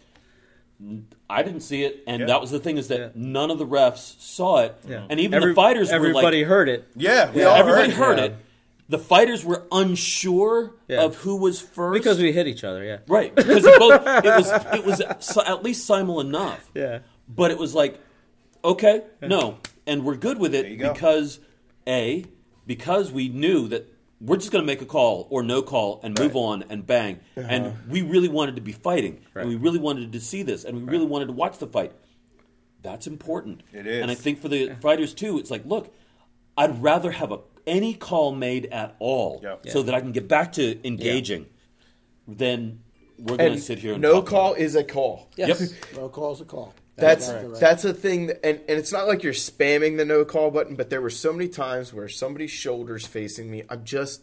I 1.28 1.42
didn't 1.42 1.60
see 1.60 1.84
it, 1.84 2.02
and 2.06 2.20
Yeah. 2.20 2.26
that 2.28 2.40
was 2.40 2.50
the 2.50 2.58
thing 2.58 2.78
is 2.78 2.88
that 2.88 2.98
Yeah. 2.98 3.08
none 3.14 3.50
of 3.50 3.58
the 3.58 3.66
refs 3.66 4.18
saw 4.18 4.60
it, 4.62 4.76
Yeah. 4.88 5.04
and 5.10 5.20
even 5.20 5.34
Every- 5.34 5.50
the 5.50 5.54
fighters 5.54 5.88
were 5.92 5.98
like, 5.98 6.08
everybody 6.08 6.42
heard 6.42 6.70
it. 6.70 6.88
Yeah, 6.96 7.30
we 7.30 7.42
Yeah, 7.42 7.48
all 7.48 7.56
everybody 7.56 7.90
heard, 7.92 8.06
heard 8.06 8.18
yeah. 8.18 8.24
it. 8.24 8.34
The 8.90 8.98
fighters 8.98 9.44
were 9.44 9.66
unsure 9.72 10.74
Yeah. 10.88 11.04
of 11.04 11.16
who 11.16 11.36
was 11.36 11.60
first 11.60 11.94
Because 11.94 12.18
we 12.18 12.32
hit 12.32 12.46
each 12.48 12.64
other, 12.64 12.84
yeah. 12.84 12.98
right 13.06 13.32
because 13.34 13.64
it 13.64 13.78
both 13.78 14.02
it 14.24 14.36
was 14.36 14.50
it 14.78 14.84
was 14.84 15.38
at 15.38 15.62
least 15.62 15.86
simul 15.86 16.20
enough. 16.20 16.70
Yeah. 16.74 16.98
But 17.28 17.52
it 17.52 17.58
was 17.58 17.72
like, 17.74 17.98
okay, 18.64 19.04
no, 19.22 19.58
and 19.86 20.04
we're 20.04 20.16
good 20.16 20.38
with 20.38 20.54
you 20.54 20.60
it 20.60 20.76
go. 20.76 20.92
because 20.92 21.38
a 21.86 22.24
because 22.66 23.12
we 23.12 23.28
knew 23.28 23.68
that 23.68 23.86
we're 24.20 24.36
just 24.36 24.50
going 24.52 24.62
to 24.62 24.66
make 24.66 24.82
a 24.82 24.86
call 24.86 25.26
or 25.30 25.42
no 25.42 25.62
call 25.62 26.00
and 26.02 26.18
move 26.18 26.34
on 26.36 26.64
and 26.68 26.86
bang, 26.86 27.20
uh-huh. 27.36 27.46
and 27.48 27.88
we 27.88 28.02
really 28.02 28.28
wanted 28.28 28.56
to 28.56 28.60
be 28.60 28.72
fighting, 28.72 29.20
and 29.34 29.48
we 29.48 29.54
really 29.56 29.78
wanted 29.78 30.12
to 30.12 30.20
see 30.20 30.42
this, 30.42 30.64
and 30.64 30.76
we 30.76 30.82
really 30.92 31.06
wanted 31.06 31.26
to 31.26 31.32
watch 31.32 31.58
the 31.58 31.66
fight. 31.66 31.92
That's 32.82 33.06
important. 33.06 33.62
It 33.72 33.86
is. 33.86 34.02
and 34.02 34.10
I 34.10 34.14
think 34.14 34.40
for 34.42 34.48
the 34.48 34.74
fighters 34.80 35.14
too, 35.14 35.38
it's 35.38 35.50
like, 35.50 35.64
look, 35.64 35.94
I'd 36.56 36.82
rather 36.82 37.12
have 37.12 37.30
a 37.32 37.38
any 37.66 37.94
call 37.94 38.32
made 38.34 38.66
at 38.66 38.96
all, 38.98 39.40
Yep. 39.42 39.66
so 39.68 39.82
that 39.82 39.94
I 39.94 40.00
can 40.00 40.12
get 40.12 40.28
back 40.28 40.52
to 40.52 40.86
engaging, 40.86 41.46
then 42.26 42.80
we're 43.18 43.36
going 43.36 43.52
to 43.54 43.60
sit 43.60 43.78
here 43.78 43.94
and 43.94 44.02
no 44.02 44.14
talk 44.20 44.26
call 44.26 44.50
about 44.52 44.60
it. 44.60 44.64
is 44.64 44.74
a 44.76 44.84
call. 44.84 45.28
Yes. 45.36 45.60
Yep. 45.60 45.70
no 45.96 46.08
call's 46.08 46.40
a 46.40 46.44
call. 46.44 46.74
That's 46.96 47.28
exactly 47.28 47.50
right. 47.52 47.60
that's 47.60 47.84
a 47.84 47.94
thing, 47.94 48.26
that, 48.26 48.44
and 48.44 48.58
and 48.68 48.78
it's 48.78 48.92
not 48.92 49.08
like 49.08 49.22
you're 49.22 49.32
spamming 49.32 49.96
the 49.96 50.04
no 50.04 50.24
call 50.24 50.50
button, 50.50 50.74
but 50.76 50.90
there 50.90 51.00
were 51.00 51.08
so 51.10 51.32
many 51.32 51.48
times 51.48 51.94
where 51.94 52.08
somebody's 52.08 52.50
shoulders 52.50 53.06
facing 53.06 53.50
me, 53.50 53.62
I'm 53.70 53.84
just, 53.84 54.22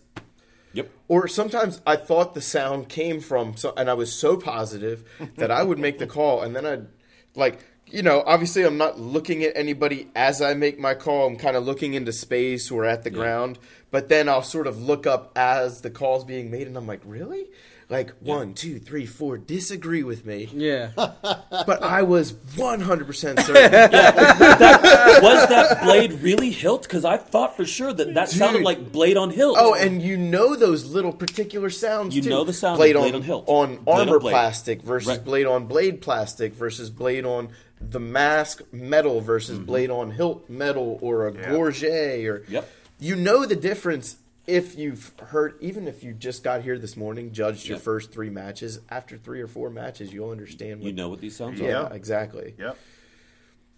Yep. 0.73 0.89
or 1.07 1.27
sometimes 1.27 1.81
I 1.87 1.95
thought 1.95 2.35
the 2.35 2.41
sound 2.41 2.87
came 2.87 3.19
from, 3.19 3.55
so, 3.57 3.73
and 3.75 3.89
I 3.89 3.95
was 3.95 4.13
so 4.13 4.37
positive 4.37 5.03
that 5.37 5.49
I 5.49 5.63
would 5.63 5.79
make 5.79 5.97
the 5.97 6.05
call, 6.05 6.41
and 6.43 6.55
then 6.55 6.65
I'd 6.67 6.87
like, 7.35 7.65
you 7.89 8.01
know, 8.03 8.23
obviously 8.25 8.63
I'm 8.63 8.77
not 8.77 8.99
looking 8.99 9.43
at 9.43 9.53
anybody 9.55 10.07
as 10.15 10.41
I 10.41 10.53
make 10.53 10.79
my 10.79 10.93
call. 10.93 11.27
I'm 11.27 11.37
kind 11.37 11.55
of 11.55 11.65
looking 11.65 11.93
into 11.93 12.11
space 12.11 12.69
or 12.71 12.85
at 12.85 13.03
the 13.03 13.09
ground, 13.09 13.57
but 13.91 14.09
then 14.09 14.27
I'll 14.29 14.43
sort 14.43 14.67
of 14.67 14.81
look 14.81 15.07
up 15.07 15.31
as 15.35 15.81
the 15.81 15.89
call's 15.89 16.23
being 16.25 16.51
made, 16.51 16.67
and 16.67 16.75
I'm 16.77 16.87
like, 16.87 17.01
really? 17.05 17.45
Like 17.89 18.11
one, 18.19 18.53
two, 18.53 18.79
three, 18.79 19.05
four, 19.05 19.37
disagree 19.37 20.03
with 20.03 20.25
me, 20.25 20.49
Yeah. 20.53 20.89
but 20.95 21.81
I 21.81 22.01
was 22.03 22.33
100 22.57 23.07
percent 23.07 23.39
certain. 23.43 23.71
that 23.71 25.19
was 25.23 25.47
that 25.47 25.83
blade 25.83 26.11
really 26.21 26.49
hilt? 26.51 26.83
Because 26.83 27.05
I 27.05 27.15
thought 27.15 27.55
for 27.55 27.63
sure 27.65 27.93
that 27.93 28.13
that 28.15 28.29
sounded 28.29 28.63
like 28.63 28.91
blade 28.91 29.15
on 29.15 29.29
hilt. 29.29 29.55
Oh, 29.57 29.73
and 29.73 30.01
you 30.01 30.17
know 30.17 30.57
those 30.57 30.83
little 30.85 31.13
particular 31.13 31.69
sounds. 31.69 32.13
You 32.13 32.21
too. 32.23 32.29
know 32.29 32.43
the 32.43 32.51
sound 32.51 32.73
of 32.73 32.79
blade 32.79 32.97
blade 32.97 33.13
on, 33.13 33.15
on 33.15 33.21
hilt. 33.21 33.45
on 33.47 33.67
Blade 33.77 33.79
on 33.87 33.99
armor 34.09 34.19
blade. 34.19 34.31
plastic 34.33 34.81
versus 34.81 35.07
Right. 35.07 35.23
blade 35.23 35.45
on 35.45 35.65
blade 35.67 36.01
plastic 36.01 36.55
versus 36.55 36.89
blade 36.89 37.23
on 37.25 37.49
the 37.81 37.99
mask 37.99 38.61
metal 38.71 39.21
versus 39.21 39.57
mm-hmm. 39.57 39.65
blade 39.65 39.89
on 39.89 40.11
hilt 40.11 40.49
metal 40.49 40.97
or 41.01 41.27
a 41.27 41.33
Yeah. 41.33 41.49
gorget 41.51 42.25
or 42.25 42.43
Yep. 42.47 42.69
you 42.99 43.15
know 43.15 43.45
the 43.45 43.55
difference 43.55 44.17
if 44.47 44.77
you've 44.77 45.11
heard 45.27 45.55
even 45.59 45.87
if 45.87 46.03
you 46.03 46.13
just 46.13 46.43
got 46.43 46.61
here 46.63 46.79
this 46.79 46.95
morning 46.97 47.31
judged 47.33 47.67
your 47.67 47.77
first 47.77 48.11
three 48.11 48.29
matches 48.29 48.79
after 48.89 49.17
three 49.17 49.41
or 49.41 49.47
four 49.47 49.69
matches 49.69 50.11
you'll 50.13 50.31
understand 50.31 50.79
what 50.79 50.87
you 50.87 50.93
know 50.93 51.09
what 51.09 51.19
these 51.21 51.35
sounds 51.35 51.59
yeah, 51.59 51.83
are. 51.83 51.93
exactly 51.93 52.55
Yep. 52.57 52.77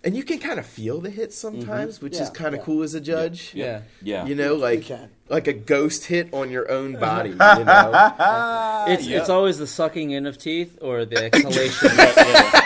and 0.06 0.16
you 0.16 0.24
can 0.24 0.40
kind 0.40 0.60
of 0.60 0.66
feel 0.66 1.02
the 1.02 1.10
hits 1.10 1.36
mm-hmm. 1.44 1.60
sometimes, 1.60 2.02
which 2.02 2.16
is 2.18 2.30
kind 2.30 2.56
of 2.56 2.60
yeah. 2.62 2.66
cool 2.66 2.84
as 2.84 2.94
a 2.94 3.02
judge. 3.02 3.52
Yeah. 3.54 3.82
Yeah. 4.02 4.26
You 4.28 4.34
know, 4.36 4.56
like 4.56 4.84
can. 4.84 5.10
like 5.28 5.48
a 5.48 5.54
ghost 5.54 6.06
hit 6.06 6.34
on 6.34 6.50
your 6.52 6.72
own 6.72 6.94
body. 6.94 7.32
You 7.32 7.36
know, 7.66 8.86
It's 8.88 9.06
it's 9.08 9.28
always 9.30 9.58
the 9.58 9.68
sucking 9.68 10.12
in 10.12 10.26
of 10.26 10.38
teeth 10.38 10.78
or 10.82 11.04
the 11.04 11.26
exhalation. 11.34 11.90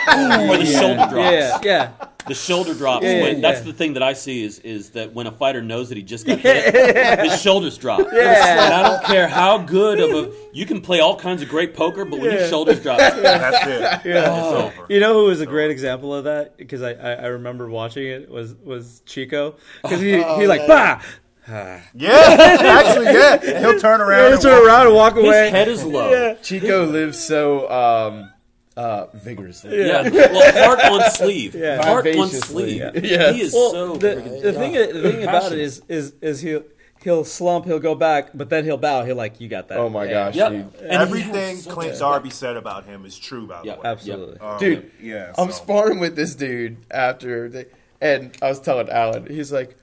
Or 0.08 0.56
the 0.56 0.66
shoulder 0.66 1.06
drops. 1.08 1.32
yeah, 1.32 1.58
yeah. 1.62 1.90
The 2.26 2.34
shoulder 2.34 2.72
drops. 2.72 3.04
Yeah, 3.04 3.20
when, 3.20 3.34
yeah, 3.36 3.40
that's 3.42 3.60
the 3.60 3.72
thing 3.74 3.92
that 3.94 4.02
I 4.02 4.14
see 4.14 4.44
is 4.44 4.58
is 4.60 4.90
that 4.90 5.12
when 5.12 5.26
a 5.26 5.30
fighter 5.30 5.60
knows 5.60 5.90
that 5.90 5.98
he 5.98 6.02
just 6.02 6.24
got 6.26 6.38
hit, 6.38 7.20
his 7.20 7.42
shoulders 7.42 7.76
drop. 7.76 8.00
Yeah. 8.12 8.64
And 8.64 8.74
I 8.74 8.82
don't 8.88 9.04
care 9.04 9.28
how 9.28 9.58
good 9.58 10.00
of 10.00 10.10
a 10.10 10.32
you 10.54 10.64
can 10.64 10.80
play 10.80 11.00
all 11.00 11.16
kinds 11.16 11.42
of 11.42 11.50
great 11.50 11.74
poker, 11.74 12.06
but 12.06 12.20
when 12.20 12.30
your 12.32 12.48
shoulders 12.48 12.82
drop, 12.82 12.96
That's 12.98 13.66
it. 14.06 14.10
It's 14.10 14.26
over. 14.26 14.86
You 14.88 15.00
know 15.00 15.12
who 15.12 15.24
was 15.26 15.42
a 15.42 15.46
great 15.46 15.70
example 15.70 16.14
of 16.14 16.24
that? 16.24 16.56
Because 16.56 16.80
I, 16.80 16.92
I, 16.92 17.12
I 17.12 17.26
remember 17.26 17.68
watching 17.68 18.06
it 18.06 18.30
was 18.30 18.54
was 18.54 19.02
Chico 19.04 19.56
because 19.82 20.00
he 20.00 20.12
he 20.12 20.46
like 20.46 20.66
bah. 20.66 21.02
Yeah, 21.46 21.80
actually, 21.94 23.04
yeah. 23.12 23.60
He'll 23.60 23.78
turn 23.78 24.00
around. 24.00 24.24
He'll 24.24 24.32
and 24.32 24.40
turn 24.42 24.52
walk- 24.60 24.66
around 24.66 24.86
and 24.86 24.96
walk 24.96 25.16
away. 25.16 25.24
his 25.26 25.34
away. 25.34 25.50
head 25.50 25.68
is 25.68 25.84
low. 25.84 26.34
Chico 26.42 26.86
lives 26.86 27.18
so 27.18 27.70
um, 27.70 28.32
uh, 28.76 29.06
vigorously. 29.14 29.86
Yeah. 29.86 30.08
Well, 30.10 30.64
heart 30.68 30.80
on 31.04 31.10
sleeve. 31.12 31.54
Yeah. 31.54 31.82
Heart 31.84 32.06
on 32.08 32.12
Vivaciously. 32.12 32.78
sleeve. 32.78 33.04
Yes. 33.04 33.34
He 33.34 33.40
is 33.42 33.52
Well, 33.52 33.70
so 33.70 33.96
the, 33.96 34.14
the 34.42 34.52
thing 34.52 34.72
the 34.72 35.10
thing 35.12 35.22
about 35.22 35.52
it 35.52 35.58
is 35.58 35.82
is 35.88 36.14
is 36.20 36.40
he'll 36.40 36.64
he'll 37.02 37.24
slump, 37.24 37.66
he'll 37.66 37.78
go 37.78 37.94
back, 37.94 38.30
but 38.34 38.48
then 38.48 38.64
he'll 38.64 38.78
bow. 38.78 39.04
He'll 39.04 39.14
like 39.16 39.40
you 39.40 39.46
got 39.48 39.68
that. 39.68 39.78
Oh 39.78 39.88
my 39.90 40.04
Yeah. 40.04 40.10
gosh, 40.10 40.34
Yep. 40.36 40.50
dude. 40.52 40.74
And 40.82 40.92
Everything 40.92 41.56
has 41.56 41.66
Clint 41.66 41.94
a- 41.94 41.98
Darby 41.98 42.30
said 42.30 42.56
about 42.56 42.84
him 42.86 43.04
is 43.04 43.18
true, 43.18 43.46
by 43.46 43.60
the 43.60 43.66
Yeah, 43.68 43.74
way. 43.74 43.80
Absolutely. 43.84 44.38
Um, 44.40 44.58
Dude, 44.58 44.90
yeah. 45.02 45.32
I'm 45.36 45.52
sparring 45.52 46.00
with 46.00 46.16
this 46.16 46.34
dude 46.34 46.78
after, 46.90 47.48
the, 47.50 47.66
and 48.00 48.34
I 48.40 48.48
was 48.48 48.58
telling 48.60 48.88
Alan, 48.88 49.26
he's 49.26 49.52
like, 49.52 49.76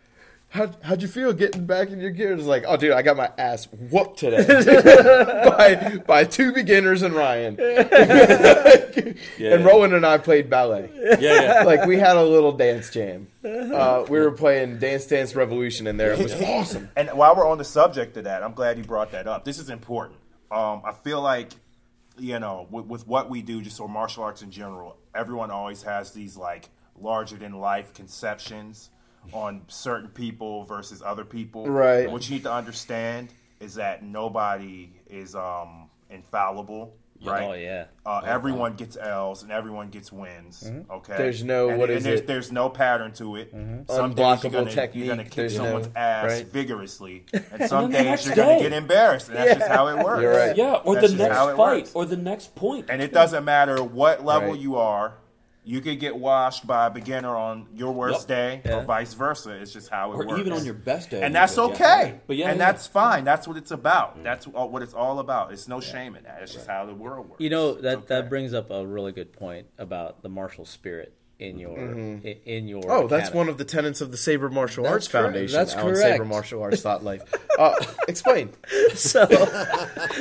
How, 0.51 0.69
how'd 0.81 1.01
you 1.01 1.07
feel 1.07 1.31
getting 1.31 1.65
back 1.65 1.91
in 1.91 2.01
your 2.01 2.11
gear? 2.11 2.33
It's 2.33 2.43
like, 2.43 2.65
oh, 2.67 2.75
dude, 2.75 2.91
I 2.91 3.03
got 3.03 3.15
my 3.15 3.31
ass 3.37 3.69
whooped 3.71 4.19
today 4.19 4.43
by 5.45 5.99
by 6.05 6.25
two 6.25 6.51
beginners 6.51 7.03
and 7.03 7.13
Ryan. 7.13 7.57
And 9.39 9.65
Rowan 9.65 9.93
and 9.93 10.05
I 10.05 10.17
played 10.17 10.49
ballet. 10.49 10.89
Yeah, 10.93 11.15
yeah. 11.19 11.63
Like 11.63 11.85
we 11.85 11.97
had 11.97 12.17
a 12.17 12.23
little 12.23 12.51
dance 12.51 12.89
jam. 12.89 13.27
Uh, 13.43 14.05
we 14.09 14.19
were 14.19 14.31
playing 14.31 14.79
Dance 14.79 15.05
Dance 15.05 15.35
Revolution 15.35 15.87
in 15.87 15.97
there. 15.97 16.13
It 16.13 16.19
was 16.19 16.33
awesome. 16.41 16.89
And 16.95 17.09
while 17.09 17.35
we're 17.35 17.47
on 17.47 17.57
the 17.57 17.63
subject 17.63 18.17
of 18.17 18.25
that, 18.25 18.43
I'm 18.43 18.53
glad 18.53 18.77
you 18.77 18.83
brought 18.83 19.11
that 19.11 19.27
up. 19.27 19.45
This 19.45 19.57
is 19.59 19.69
important. 19.69 20.19
Um, 20.51 20.81
I 20.85 20.91
feel 20.91 21.21
like, 21.21 21.51
you 22.19 22.39
know, 22.39 22.67
with, 22.69 22.85
with 22.85 23.07
what 23.07 23.29
we 23.29 23.41
do, 23.41 23.61
just 23.61 23.79
or 23.79 23.89
martial 23.89 24.23
arts 24.23 24.41
in 24.41 24.51
general, 24.51 24.97
everyone 25.15 25.49
always 25.51 25.83
has 25.83 26.11
these 26.11 26.35
like 26.37 26.69
larger 26.99 27.37
than 27.37 27.53
life 27.53 27.93
conceptions 27.93 28.89
on 29.33 29.61
certain 29.67 30.09
people 30.09 30.65
versus 30.65 31.01
other 31.05 31.23
people. 31.25 31.67
Right. 31.67 32.09
What 32.11 32.27
you 32.29 32.35
need 32.35 32.43
to 32.43 32.53
understand 32.53 33.29
is 33.59 33.75
that 33.75 34.03
nobody 34.03 34.89
is 35.09 35.35
um, 35.35 35.89
infallible. 36.09 36.95
Right. 37.23 37.43
Oh 37.43 37.53
yeah. 37.53 37.85
Uh, 38.03 38.21
everyone 38.25 38.73
gets 38.73 38.97
L's 38.97 39.43
and 39.43 39.51
everyone 39.51 39.89
gets 39.89 40.11
wins. 40.11 40.67
Okay. 40.89 41.17
There's 41.17 41.43
no- 41.43 41.69
and, 41.69 41.77
what 41.77 41.89
and 41.91 41.99
is 41.99 42.03
there's, 42.03 42.19
it? 42.21 42.25
There's 42.25 42.51
no 42.51 42.67
pattern 42.67 43.11
to 43.13 43.35
it. 43.35 43.51
Some 43.87 44.15
days 44.15 44.41
you're 44.43 44.51
gonna, 44.51 44.71
technique, 44.71 45.05
You're 45.05 45.15
gonna 45.15 45.25
kick 45.25 45.33
there's 45.35 45.55
someone's 45.55 45.85
no- 45.85 45.93
ass 46.01 46.31
right. 46.31 46.47
vigorously, 46.47 47.25
and 47.51 47.69
some 47.69 47.91
the 47.91 47.97
days 47.99 48.25
you're 48.25 48.35
gonna 48.35 48.59
get 48.59 48.73
embarrassed. 48.73 49.27
And 49.29 49.37
that's 49.37 49.59
just 49.59 49.71
how 49.71 49.87
it 49.89 50.03
works. 50.03 50.21
You're 50.23 50.35
right. 50.35 50.57
Yeah, 50.57 50.73
or 50.83 50.95
That's 50.95 51.11
the 51.11 51.17
next 51.19 51.37
fight, 51.37 51.57
works. 51.59 51.91
or 51.93 52.05
the 52.05 52.17
next 52.17 52.55
point. 52.55 52.87
And 52.89 53.03
it 53.03 53.13
doesn't 53.13 53.45
matter 53.45 53.83
what 53.83 54.25
level 54.25 54.49
Right. 54.53 54.59
you 54.59 54.77
are. 54.77 55.13
You 55.63 55.79
could 55.81 55.99
get 55.99 56.15
washed 56.15 56.65
by 56.65 56.87
a 56.87 56.89
beginner 56.89 57.35
on 57.35 57.67
your 57.75 57.91
worst 57.93 58.21
Yep. 58.21 58.27
day, 58.27 58.61
Yeah. 58.65 58.77
or 58.77 58.83
vice 58.83 59.13
versa. 59.13 59.51
It's 59.51 59.71
just 59.71 59.89
how 59.89 60.11
it 60.11 60.15
or 60.15 60.25
works. 60.25 60.39
even 60.39 60.53
on 60.53 60.65
your 60.65 60.73
best 60.73 61.11
day. 61.11 61.21
and 61.21 61.35
that's 61.35 61.53
could, 61.55 61.71
okay. 61.73 62.07
yeah. 62.07 62.13
But 62.25 62.35
yeah, 62.37 62.49
and 62.49 62.59
yeah. 62.59 62.65
that's 62.71 62.87
fine. 62.87 63.23
That's 63.23 63.47
what 63.47 63.57
it's 63.57 63.69
about. 63.71 64.17
Mm. 64.17 64.23
That's 64.23 64.47
what 64.47 64.81
it's 64.81 64.93
all 64.95 65.19
about. 65.19 65.51
It's 65.53 65.67
no 65.67 65.79
shame 65.79 66.15
in 66.15 66.23
that. 66.23 66.39
It's 66.41 66.53
just 66.53 66.65
how 66.67 66.85
the 66.85 66.95
world 66.95 67.29
works. 67.29 67.41
You 67.41 67.51
know 67.51 67.73
that 67.75 67.97
okay. 67.99 68.05
that 68.07 68.29
brings 68.29 68.53
up 68.55 68.71
a 68.71 68.85
really 68.85 69.11
good 69.11 69.33
point 69.33 69.67
about 69.77 70.23
the 70.23 70.29
martial 70.29 70.65
spirit 70.65 71.13
in 71.41 71.57
your 71.57 71.77
i- 72.23 72.37
in 72.45 72.67
your. 72.67 72.83
Oh, 72.91 73.07
that's 73.07 73.31
one 73.31 73.49
of 73.49 73.57
the 73.57 73.65
tenets 73.65 73.99
of 74.01 74.11
the 74.11 74.17
Saber 74.17 74.49
Martial 74.49 74.83
That's 74.83 74.93
Arts 74.93 75.07
correct. 75.07 75.25
Foundation. 75.25 75.53
That's 75.57 75.73
Alan 75.73 75.85
correct. 75.95 75.99
Saber 76.13 76.25
Martial 76.25 76.61
Arts 76.61 76.81
Thought 76.81 77.03
Life. 77.03 77.23
Uh, 77.57 77.73
explain. 78.07 78.51
So 78.93 79.25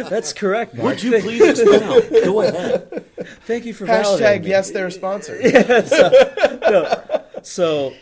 that's 0.09 0.33
correct. 0.33 0.75
Mark. 0.75 0.85
Would 0.87 1.03
you 1.03 1.21
please 1.21 1.61
expound? 1.61 2.09
Go 2.25 2.41
ahead. 2.41 3.05
Thank 3.47 3.67
you 3.67 3.75
for 3.75 3.87
validating 3.87 4.19
Hashtag 4.21 4.43
me. 4.45 4.49
yes, 4.49 4.71
they're 4.71 4.87
a 4.87 4.91
sponsor. 4.91 5.39
So, 7.43 7.95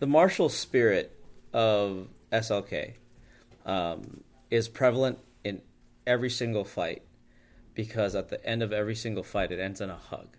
the 0.00 0.06
martial 0.06 0.50
spirit 0.50 1.18
of 1.54 2.08
SLK 2.30 2.92
um, 3.64 4.20
is 4.50 4.68
prevalent 4.68 5.18
in 5.44 5.62
every 6.06 6.28
single 6.28 6.64
fight 6.64 7.02
because 7.74 8.14
at 8.14 8.28
the 8.28 8.44
end 8.46 8.62
of 8.62 8.70
every 8.70 8.94
single 8.94 9.22
fight, 9.22 9.50
it 9.50 9.58
ends 9.58 9.80
in 9.80 9.88
a 9.88 9.96
hug. 9.96 10.36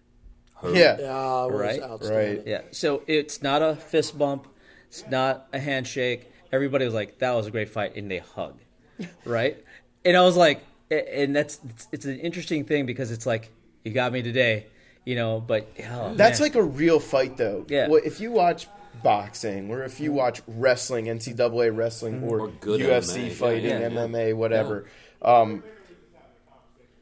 Yeah. 0.65 0.97
Yeah, 0.99 1.45
it 1.45 1.51
Right, 1.51 1.81
right. 2.01 2.43
Yeah. 2.45 2.61
So 2.71 3.03
it's 3.07 3.41
not 3.41 3.61
a 3.61 3.75
fist 3.75 4.17
bump. 4.17 4.47
It's 4.87 5.05
not 5.09 5.47
a 5.53 5.59
handshake. 5.59 6.31
Everybody 6.51 6.85
was 6.85 6.93
like, 6.93 7.19
"That 7.19 7.31
was 7.31 7.47
a 7.47 7.51
great 7.51 7.69
fight," 7.69 7.95
and 7.95 8.09
they 8.09 8.19
hug, 8.19 8.59
right? 9.25 9.63
And 10.05 10.15
I 10.15 10.21
was 10.21 10.37
like, 10.37 10.63
and 10.91 11.35
that's 11.35 11.59
it's, 11.67 11.87
it's 11.91 12.05
an 12.05 12.19
interesting 12.19 12.65
thing 12.65 12.85
because 12.85 13.11
it's 13.11 13.25
like 13.25 13.49
you 13.83 13.91
got 13.91 14.11
me 14.11 14.21
today, 14.21 14.67
you 15.05 15.15
know. 15.15 15.39
But 15.39 15.67
oh, 15.89 16.13
That's 16.15 16.39
man. 16.39 16.49
like 16.49 16.55
a 16.55 16.63
real 16.63 16.99
fight, 16.99 17.37
though. 17.37 17.65
Yeah. 17.67 17.87
Well, 17.87 18.01
if 18.03 18.19
you 18.19 18.31
watch 18.31 18.67
boxing 19.01 19.71
or 19.71 19.83
if 19.83 19.99
you 19.99 20.11
watch 20.11 20.41
wrestling, 20.47 21.05
NCAA 21.05 21.75
wrestling, 21.75 22.23
or, 22.23 22.41
Or 22.41 22.47
good 22.47 22.81
UFC 22.81 23.29
MMA, 23.29 23.31
fighting, 23.31 23.69
yeah, 23.69 23.79
yeah. 23.79 23.89
MMA, 23.89 24.35
whatever, 24.35 24.85
um, 25.21 25.63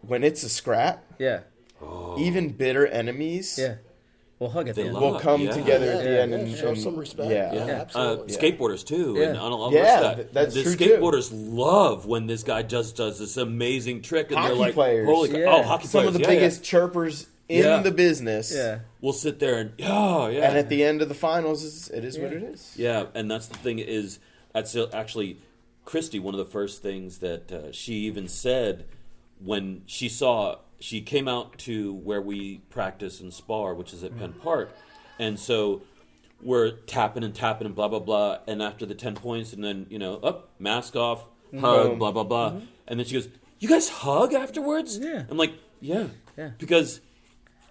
when 0.02 0.24
it's 0.24 0.44
a 0.44 0.50
scrap, 0.50 1.04
yeah, 1.20 1.42
even 2.18 2.50
bitter 2.50 2.86
enemies 2.88 3.58
yeah. 3.62 3.76
We'll 4.40 4.50
hug 4.50 4.68
at 4.70 4.74
the 4.76 4.82
They 4.82 4.88
end. 4.88 4.96
love- 4.98 5.04
will 5.14 5.20
come 5.20 5.42
Yeah. 5.42 5.52
together 5.52 5.86
Yeah, 5.86 5.92
at 5.92 6.04
the 6.04 6.10
yeah, 6.10 6.18
end 6.22 6.32
yeah, 6.32 6.38
and, 6.40 6.58
show 6.58 6.70
and- 6.70 6.80
some 6.82 6.96
respect. 6.96 7.30
Yeah. 7.30 7.54
Yeah. 7.54 7.62
Uh, 7.62 7.68
Absolutely. 7.82 8.34
skateboarders 8.36 8.84
too, 8.84 9.16
Yeah. 9.16 9.28
and 9.28 9.38
I 9.38 9.50
don't 9.50 9.60
know 9.60 9.72
Yeah, 9.80 10.02
that. 10.02 10.16
th- 10.16 10.28
that's 10.32 10.56
the 10.56 10.64
true, 10.64 10.76
too. 10.76 10.84
skateboarders 10.98 11.30
love 11.32 12.08
when 12.08 12.26
this 12.26 12.42
guy 12.42 12.64
just 12.64 12.96
does 12.96 13.20
this 13.20 13.38
amazing 13.38 14.02
trick, 14.02 14.30
and 14.32 14.38
Hockey 14.40 14.48
they're 14.50 14.58
like, 14.58 14.74
players. 14.74 15.08
"Holy 15.08 15.30
cow. 15.30 15.38
Yeah. 15.38 15.56
oh, 15.58 15.62
hockey 15.62 15.84
Some 15.86 15.92
players!" 16.02 16.08
of 16.08 16.14
the 16.16 16.20
yeah, 16.22 16.28
biggest 16.28 16.64
chirpers 16.64 17.28
in 17.50 17.64
Yeah. 17.66 17.82
the 17.84 17.92
business. 17.92 18.52
Yeah. 18.52 18.64
Yeah. 18.64 18.80
We'll 19.00 19.14
sit 19.14 19.38
there 19.38 19.60
and 19.60 19.74
oh 19.84 20.26
yeah, 20.30 20.50
And 20.50 20.58
at 20.58 20.70
the 20.70 20.84
end 20.86 21.04
of 21.04 21.08
the 21.10 21.14
finals, 21.14 21.64
it's, 21.64 21.90
it 21.92 22.04
is 22.04 22.18
what 22.18 22.34
it 22.34 22.42
is. 22.42 22.74
Yeah, 22.76 23.06
and 23.14 23.30
that's 23.30 23.46
the 23.46 23.58
thing 23.60 23.78
is 23.78 24.18
that's 24.56 24.76
actually 24.92 25.38
Christy. 25.86 26.18
One 26.18 26.34
of 26.34 26.40
the 26.40 26.52
first 26.52 26.82
things 26.82 27.20
that 27.20 27.52
uh, 27.52 27.72
she 27.72 27.94
even 28.08 28.28
said 28.28 28.86
when 29.40 29.84
she 29.86 30.10
saw 30.10 30.56
she 30.82 31.02
came 31.02 31.28
out 31.28 31.58
to 31.60 31.94
where 31.94 32.22
we 32.22 32.58
practice 32.70 33.22
and 33.22 33.34
spar, 33.34 33.74
which 33.74 33.94
is 33.94 34.04
at 34.04 34.18
Penn 34.18 34.34
mm. 34.34 34.42
Park, 34.42 34.76
and 35.20 35.40
so 35.40 35.84
we're 36.42 36.72
tapping 36.72 37.24
and 37.24 37.34
tapping 37.36 37.68
and 37.68 37.76
blah 37.76 37.88
blah 37.88 38.00
blah. 38.00 38.40
And 38.48 38.62
after 38.62 38.86
the 38.86 38.96
ten 38.96 39.16
points, 39.16 39.54
and 39.54 39.64
then 39.64 39.86
you 39.90 40.00
know, 40.00 40.16
up 40.16 40.50
mask 40.60 40.96
off, 40.96 41.24
mm-hmm. 41.48 41.60
hug, 41.60 41.90
Boom. 41.90 42.00
blah 42.00 42.12
blah 42.12 42.24
blah, 42.24 42.50
mm-hmm. 42.52 42.66
and 42.88 43.00
then 43.00 43.06
she 43.06 43.14
goes, 43.14 43.30
"You 43.60 43.70
guys 43.70 43.90
hug 43.90 44.34
afterwards?" 44.34 44.98
Yeah. 44.98 45.24
I'm 45.30 45.38
like, 45.38 45.54
"Yeah, 45.80 46.08
Yeah. 46.38 46.52
because." 46.58 47.02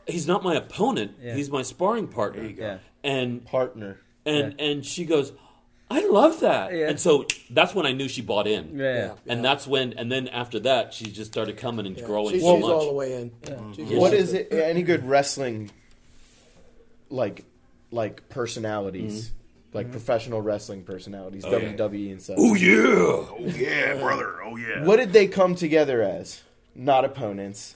He's 0.07 0.27
not 0.27 0.43
my 0.43 0.57
opponent. 0.57 1.19
Yeah. 1.23 1.35
He's 1.35 1.51
my 1.51 1.63
sparring 1.63 2.09
partner. 2.09 2.43
Yeah. 2.43 2.79
And 3.05 3.45
Partner. 3.45 4.01
and 4.27 4.59
and 4.59 4.85
she 4.85 5.05
goes, 5.05 5.33
"I 5.91 6.07
love 6.07 6.41
that." 6.41 6.73
Yeah. 6.73 6.89
And 6.89 7.01
so 7.01 7.27
that's 7.51 7.75
when 7.75 7.87
I 7.87 7.93
knew 7.93 8.09
she 8.09 8.23
bought 8.23 8.47
in. 8.47 8.79
Yeah. 8.79 8.95
Yeah. 8.95 9.15
And 9.27 9.45
that's 9.45 9.67
when, 9.67 9.95
and 9.95 10.11
then 10.11 10.29
after 10.29 10.61
that, 10.61 10.95
she 10.95 11.07
just 11.07 11.33
started 11.33 11.57
coming 11.57 11.87
and 11.87 11.97
Yeah. 11.97 12.05
growing 12.05 12.33
She's, 12.33 12.43
so 12.43 12.57
she's 12.57 12.63
much. 12.63 12.71
all 12.71 12.87
the 12.87 12.93
way 12.93 13.15
in. 13.15 13.33
She's 13.43 13.55
mm-hmm. 13.55 13.95
all 13.95 14.01
What 14.01 14.11
the 14.13 14.41
it? 14.41 14.53
Any 14.53 14.83
good 14.83 15.07
wrestling, 15.07 15.71
like, 17.09 17.45
like 17.91 18.29
personalities, 18.29 19.29
mm-hmm. 19.29 19.77
like 19.77 19.87
mm-hmm. 19.87 19.93
professional 19.93 20.41
wrestling 20.41 20.85
personalities, 20.85 21.45
oh, 21.45 21.51
WWE 21.51 22.13
and 22.13 22.23
stuff. 22.23 22.37
oh 22.39 22.55
yeah, 22.55 22.77
Oh 22.77 23.37
yeah, 23.41 23.95
brother. 23.95 24.43
Oh 24.43 24.57
yeah. 24.57 24.85
What 24.85 24.97
did 24.97 25.13
they 25.13 25.27
come 25.27 25.55
together 25.55 26.03
as? 26.03 26.43
Not 26.75 27.05
opponents. 27.05 27.75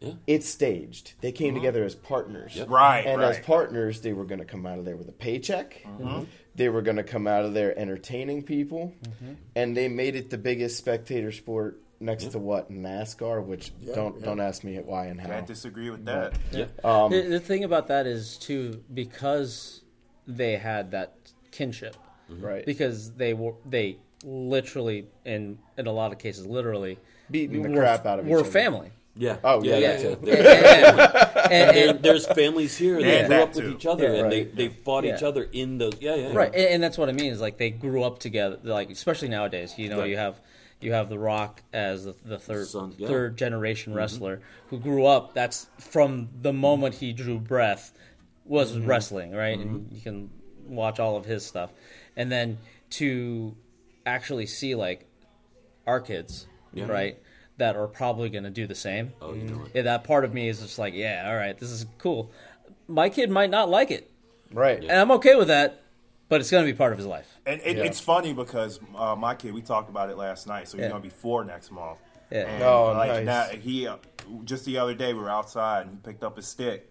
Yeah. 0.00 0.12
It's 0.26 0.48
staged. 0.48 1.14
They 1.20 1.30
came 1.32 1.54
together 1.54 1.84
as 1.84 1.94
partners. 1.94 2.58
Right, 2.66 3.04
And 3.06 3.20
right. 3.20 3.36
as 3.36 3.44
partners, 3.44 4.00
they 4.00 4.12
were 4.14 4.24
going 4.24 4.38
to 4.38 4.46
come 4.46 4.64
out 4.66 4.78
of 4.78 4.84
there 4.86 4.96
with 4.96 5.08
a 5.08 5.12
paycheck. 5.12 5.82
Mm-hmm. 5.84 6.24
They 6.54 6.68
were 6.70 6.80
going 6.82 6.96
to 6.96 7.02
come 7.04 7.26
out 7.26 7.44
of 7.44 7.52
there 7.52 7.78
entertaining 7.78 8.42
people. 8.42 8.94
Mm-hmm. 9.04 9.32
And 9.54 9.76
they 9.76 9.88
made 9.88 10.16
it 10.16 10.30
the 10.30 10.38
biggest 10.38 10.78
spectator 10.78 11.30
sport 11.32 11.80
next 12.00 12.32
to 12.32 12.38
what? 12.38 12.72
NASCAR, 12.72 13.44
which 13.44 13.72
Yeah, 13.80 13.94
don't 13.94 14.18
yeah. 14.18 14.24
don't 14.24 14.40
ask 14.40 14.64
me 14.64 14.76
why 14.78 15.06
and 15.06 15.20
how. 15.20 15.28
Can't 15.28 15.46
disagree 15.46 15.90
with 15.90 16.06
that. 16.06 16.32
yeah. 16.50 16.66
Um, 16.82 17.10
the, 17.12 17.20
the 17.22 17.40
thing 17.40 17.62
about 17.64 17.88
that 17.88 18.06
is 18.06 18.38
too 18.38 18.82
because 18.92 19.82
they 20.26 20.56
had 20.56 20.92
that 20.92 21.14
kinship 21.50 21.96
right. 22.28 22.64
because 22.64 23.12
they 23.14 23.34
were 23.34 23.54
they 23.66 23.98
literally 24.24 25.08
in 25.24 25.58
in 25.76 25.86
a 25.86 25.92
lot 25.92 26.12
of 26.12 26.18
cases 26.18 26.46
literally 26.46 26.98
Beating 27.30 27.62
the 27.62 27.76
crap 27.78 28.06
out 28.06 28.18
of 28.20 28.26
each 28.26 28.30
were 28.30 28.40
other. 28.40 28.50
family 28.50 28.90
Yeah. 29.16 29.38
Oh, 29.42 29.62
yeah, 29.62 29.76
Yeah. 29.78 29.96
that 29.96 30.22
too. 30.22 30.30
And, 31.50 31.52
and- 31.76 31.90
and- 31.90 32.02
there's 32.02 32.26
families 32.26 32.76
here 32.76 33.00
that 33.02 33.04
And 33.04 33.26
grew 33.28 33.36
that 33.36 33.42
up 33.42 33.54
with 33.56 33.64
each 33.66 33.86
other, 33.86 34.04
Yeah. 34.04 34.22
and 34.22 34.32
they, 34.32 34.42
Right. 34.42 34.56
they 34.56 34.68
fought 34.68 35.04
each 35.04 35.22
other 35.22 35.48
in 35.52 35.78
those. 35.78 35.94
Yeah, 36.00 36.14
yeah, 36.14 36.28
yeah. 36.28 36.36
right, 36.36 36.54
and, 36.54 36.66
and 36.66 36.82
that's 36.82 36.96
what 36.96 37.08
I 37.08 37.12
mean 37.12 37.32
is 37.32 37.40
like 37.40 37.58
they 37.58 37.70
grew 37.70 38.04
up 38.04 38.18
together. 38.20 38.58
Like 38.62 38.90
especially 38.90 39.28
nowadays, 39.28 39.74
you 39.76 39.88
know, 39.88 40.00
Right. 40.00 40.10
you 40.10 40.16
have 40.16 40.40
you 40.80 40.92
have 40.92 41.08
The 41.08 41.18
Rock 41.18 41.62
as 41.72 42.04
the, 42.04 42.14
the 42.24 42.38
third 42.38 42.66
Son, 42.68 42.94
yeah. 42.96 43.08
third 43.08 43.36
generation 43.36 43.90
mm-hmm. 43.90 43.98
wrestler 43.98 44.40
who 44.68 44.78
grew 44.78 45.04
up. 45.06 45.34
That's 45.34 45.66
from 45.78 46.28
the 46.40 46.52
moment 46.52 46.94
he 46.94 47.12
drew 47.12 47.38
breath 47.38 47.92
was 48.44 48.72
mm-hmm. 48.72 48.86
wrestling, 48.86 49.32
right? 49.32 49.58
And 49.58 49.80
mm-hmm. 49.82 49.94
you 49.94 50.00
can 50.00 50.30
watch 50.66 50.98
all 51.00 51.16
of 51.16 51.24
his 51.24 51.44
stuff, 51.44 51.70
and 52.16 52.30
then 52.30 52.58
to 52.90 53.56
actually 54.06 54.46
see 54.46 54.74
like 54.74 55.06
our 55.86 56.00
kids, 56.00 56.46
Yeah. 56.72 56.86
right? 56.86 57.18
That 57.60 57.76
are 57.76 57.86
probably 57.88 58.30
going 58.30 58.44
to 58.44 58.50
do 58.50 58.66
the 58.66 58.74
same. 58.74 59.12
Oh, 59.20 59.34
you 59.34 59.42
know 59.44 59.62
it. 59.66 59.72
Yeah, 59.74 59.82
that 59.82 60.02
part 60.04 60.24
of 60.24 60.32
me 60.32 60.48
is 60.48 60.60
just 60.62 60.78
like, 60.78 60.94
yeah, 60.94 61.24
all 61.28 61.36
right, 61.36 61.56
this 61.58 61.70
is 61.70 61.84
cool. 61.98 62.30
My 62.88 63.10
kid 63.10 63.28
might 63.28 63.50
not 63.50 63.68
like 63.68 63.90
it, 63.90 64.10
Right. 64.50 64.80
and 64.82 64.90
I'm 64.92 65.10
okay 65.10 65.34
with 65.36 65.48
that, 65.48 65.82
but 66.30 66.40
it's 66.40 66.50
going 66.50 66.64
to 66.64 66.72
be 66.72 66.74
part 66.74 66.92
of 66.92 66.96
his 66.98 67.06
life. 67.06 67.28
And 67.44 67.60
it, 67.62 67.76
Yeah. 67.76 67.82
it's 67.84 68.00
funny 68.00 68.32
because 68.32 68.80
uh, 68.96 69.14
my 69.14 69.34
kid, 69.34 69.52
we 69.52 69.60
talked 69.60 69.90
about 69.90 70.08
it 70.08 70.16
last 70.16 70.46
night, 70.46 70.68
so 70.68 70.78
he's 70.78 70.84
Yeah. 70.84 70.88
gonna 70.88 71.02
be 71.02 71.10
four 71.10 71.44
next 71.44 71.70
month. 71.70 71.98
Yeah. 72.30 72.46
And 72.48 72.62
Oh, 72.62 72.92
like 72.96 73.24
nice. 73.24 73.26
now, 73.26 73.44
he 73.58 73.86
uh, 73.86 73.96
just 74.44 74.64
the 74.64 74.78
other 74.78 74.94
day 74.94 75.12
we 75.12 75.20
were 75.20 75.28
outside 75.28 75.82
and 75.82 75.90
he 75.90 75.96
picked 75.98 76.24
up 76.24 76.36
his 76.36 76.46
stick. 76.48 76.90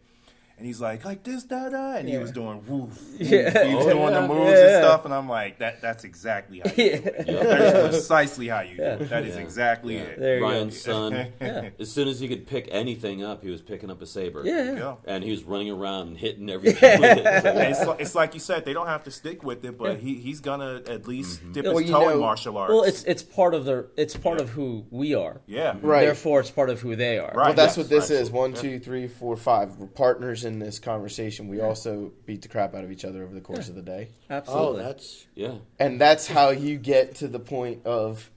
And 0.59 0.65
he's 0.67 0.81
like, 0.81 1.05
like 1.05 1.23
this, 1.23 1.43
da 1.45 1.69
da, 1.69 1.95
and 1.95 2.09
he 2.09 2.17
was 2.17 2.33
doing 2.33 2.57
woof. 2.67 2.89
woof. 2.89 3.01
Yeah. 3.19 3.63
He 3.65 3.75
was 3.75 3.85
Oh, 3.85 3.93
doing 3.93 4.09
yeah. 4.13 4.21
the 4.21 4.27
moves 4.27 4.51
Yeah. 4.51 4.57
and 4.77 4.83
stuff, 4.85 5.05
and 5.05 5.13
I'm 5.13 5.29
like, 5.29 5.59
that 5.59 5.81
that's 5.81 6.03
exactly 6.03 6.59
how 6.59 6.69
you 6.71 6.75
do 6.75 7.07
it. 7.07 7.25
That 7.27 7.61
is 7.61 7.89
precisely 7.95 8.49
how 8.49 8.59
you 8.61 8.75
do 8.75 8.83
it. 8.83 9.09
That 9.09 9.23
is 9.23 9.35
Yeah. 9.35 9.41
exactly 9.41 9.95
Yeah. 9.95 10.01
it. 10.01 10.19
There 10.19 10.35
you 10.35 10.41
go. 10.41 10.47
Ryan's 10.49 10.81
son, 10.81 11.13
Yeah. 11.41 11.69
as 11.79 11.89
soon 11.89 12.09
as 12.09 12.19
he 12.19 12.27
could 12.27 12.45
pick 12.45 12.67
anything 12.71 13.23
up, 13.23 13.41
he 13.41 13.49
was 13.49 13.61
picking 13.61 13.89
up 13.89 14.01
a 14.01 14.05
saber. 14.05 14.41
Yeah, 14.43 14.63
yeah. 14.63 14.73
Yeah. 14.79 14.95
And 15.05 15.23
he 15.23 15.31
was 15.31 15.43
running 15.45 15.71
around 15.71 16.09
and 16.09 16.17
hitting 16.17 16.49
everything 16.49 16.99
with 16.99 17.17
it. 17.19 17.41
So, 17.43 17.49
And 17.51 17.59
it's, 17.59 17.85
li- 17.87 17.95
it's 17.99 18.15
like 18.15 18.33
you 18.33 18.41
said, 18.41 18.65
they 18.65 18.73
don't 18.73 18.87
have 18.87 19.03
to 19.05 19.11
stick 19.11 19.43
with 19.43 19.63
it, 19.63 19.77
but 19.77 19.99
he, 19.99 20.15
he's 20.15 20.41
gonna 20.41 20.81
at 20.87 21.07
least 21.07 21.39
mm-hmm. 21.39 21.51
dip 21.53 21.65
Well, 21.65 21.77
his 21.77 21.89
toe 21.89 22.01
know- 22.01 22.09
in 22.09 22.19
martial 22.19 22.57
arts. 22.57 22.69
Well, 22.73 22.83
it's 22.83 23.03
it's 23.05 23.23
part 23.23 23.53
of 23.53 23.63
the 23.63 23.87
it's 23.95 24.17
part 24.17 24.41
of 24.41 24.49
who 24.49 24.85
we 24.91 25.13
are. 25.15 25.39
yeah, 25.47 25.77
Right. 25.81 26.05
Therefore, 26.05 26.41
it's 26.41 26.51
part 26.51 26.69
of 26.69 26.81
who 26.81 26.97
they 26.97 27.17
are. 27.17 27.31
Right. 27.33 27.45
Well, 27.47 27.53
that's 27.53 27.77
yes, 27.77 27.77
what 27.77 27.89
this 27.89 28.09
is. 28.09 28.29
One, 28.29 28.53
two, 28.53 28.77
three, 28.79 29.07
four, 29.07 29.37
five. 29.37 29.77
We're 29.77 29.87
partners 29.87 30.43
in 30.45 30.48
this 30.57 30.79
conversation. 30.79 31.47
We 31.49 31.61
also 31.61 32.11
beat 32.25 32.41
the 32.41 32.47
crap 32.47 32.73
out 32.73 32.83
of 32.83 32.91
each 32.91 33.05
other 33.05 33.23
over 33.23 33.35
the 33.35 33.41
course 33.41 33.69
of 33.69 33.75
the 33.75 33.83
day. 33.83 34.09
Oh, 34.31 34.35
Absolutely. 34.35 34.83
that's 34.83 35.27
yeah. 35.35 35.55
And 35.77 36.01
that's 36.01 36.25
how 36.25 36.49
you 36.49 36.77
get 36.77 37.15
to 37.15 37.27
the 37.27 37.39
point 37.39 37.85
of, 37.85 38.31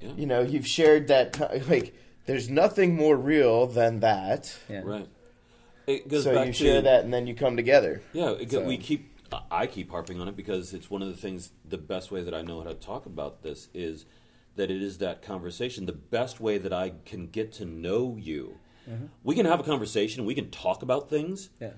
Yeah. 0.00 0.12
you 0.16 0.26
know, 0.26 0.40
you've 0.40 0.66
shared 0.66 1.06
that, 1.08 1.34
ti- 1.34 1.60
like, 1.68 1.94
there's 2.26 2.48
nothing 2.50 2.96
more 2.96 3.16
real 3.16 3.66
than 3.66 4.00
that. 4.00 4.56
yeah. 4.68 4.80
Right. 4.84 5.08
It 5.86 6.08
goes 6.08 6.24
So 6.24 6.34
back 6.34 6.46
you 6.48 6.52
to, 6.52 6.58
share 6.58 6.82
that 6.82 7.04
and 7.04 7.12
then 7.14 7.26
you 7.26 7.34
come 7.34 7.56
together. 7.56 8.02
Yeah, 8.12 8.30
it, 8.32 8.50
So- 8.50 8.64
we 8.64 8.76
keep. 8.76 9.06
I 9.48 9.68
keep 9.68 9.92
harping 9.92 10.20
on 10.20 10.26
it 10.26 10.34
because 10.36 10.74
it's 10.74 10.90
one 10.90 11.02
of 11.02 11.08
the 11.08 11.16
things. 11.16 11.52
The 11.64 11.78
best 11.78 12.10
way 12.10 12.20
that 12.24 12.34
I 12.34 12.42
know 12.42 12.62
how 12.62 12.68
to 12.68 12.74
talk 12.74 13.06
about 13.06 13.44
this 13.44 13.68
is 13.72 14.04
that 14.56 14.72
it 14.72 14.82
is 14.82 14.98
that 14.98 15.22
conversation. 15.22 15.86
The 15.86 15.92
best 15.92 16.40
way 16.40 16.58
that 16.58 16.72
I 16.72 16.94
can 17.04 17.28
get 17.28 17.52
to 17.52 17.64
know 17.64 18.16
you. 18.18 18.56
Mm-hmm. 18.88 19.06
We 19.24 19.34
can 19.34 19.46
have 19.46 19.60
a 19.60 19.62
conversation. 19.62 20.24
We 20.24 20.34
can 20.34 20.50
talk 20.50 20.82
about 20.82 21.08
things. 21.10 21.50
Yeah. 21.60 21.70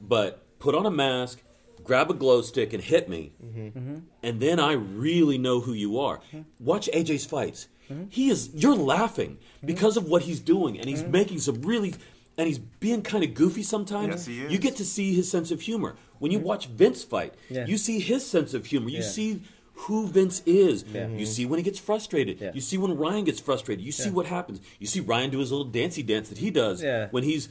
but 0.00 0.58
put 0.58 0.74
on 0.74 0.86
a 0.86 0.90
mask, 0.90 1.42
grab 1.84 2.10
a 2.10 2.14
glow 2.14 2.42
stick, 2.42 2.72
and 2.72 2.82
hit 2.82 3.08
me, 3.08 3.32
mm-hmm. 3.44 3.78
Mm-hmm. 3.78 3.98
and 4.22 4.40
then 4.40 4.58
I 4.60 4.72
really 4.72 5.38
know 5.38 5.60
who 5.60 5.72
you 5.72 5.98
are. 5.98 6.20
Watch 6.58 6.88
AJ's 6.92 7.24
fights. 7.26 7.68
He 8.08 8.30
is. 8.30 8.50
You're 8.54 8.76
laughing 8.76 9.38
because 9.64 9.96
of 9.96 10.04
what 10.08 10.22
he's 10.22 10.38
doing, 10.40 10.78
and 10.78 10.88
he's 10.88 11.02
making 11.02 11.40
some 11.40 11.60
really. 11.62 11.94
And 12.38 12.46
he's 12.46 12.58
being 12.60 13.02
kind 13.02 13.22
of 13.24 13.34
goofy 13.34 13.62
sometimes. 13.62 14.08
Yes, 14.14 14.26
he 14.26 14.40
is. 14.44 14.52
You 14.52 14.58
get 14.58 14.76
to 14.76 14.84
see 14.84 15.12
his 15.12 15.30
sense 15.30 15.50
of 15.50 15.60
humor. 15.60 15.96
When 16.20 16.30
you 16.32 16.38
watch 16.38 16.68
Vince 16.68 17.02
fight, 17.04 17.34
Yeah. 17.50 17.66
you 17.66 17.76
see 17.76 17.98
his 17.98 18.24
sense 18.24 18.54
of 18.54 18.64
humor. 18.66 18.88
You 18.88 18.98
Yeah. 18.98 19.02
see 19.02 19.42
who 19.82 20.06
Vince 20.06 20.42
is. 20.46 20.84
Yeah. 20.84 21.06
You 21.06 21.14
mm-hmm. 21.14 21.24
see 21.24 21.46
when 21.46 21.58
he 21.58 21.62
gets 21.62 21.78
frustrated. 21.78 22.40
Yeah. 22.40 22.50
You 22.54 22.60
see 22.60 22.78
when 22.78 22.96
Ryan 22.96 23.24
gets 23.24 23.40
frustrated. 23.40 23.84
You 23.84 23.92
see 23.92 24.08
Yeah. 24.08 24.14
what 24.14 24.26
happens. 24.26 24.60
You 24.78 24.86
see 24.86 25.00
Ryan 25.00 25.30
do 25.30 25.38
his 25.38 25.50
little 25.50 25.66
dancey 25.66 26.02
dance 26.02 26.28
that 26.28 26.38
he 26.38 26.50
does 26.50 26.82
Yeah. 26.82 27.08
when 27.10 27.22
he's 27.22 27.48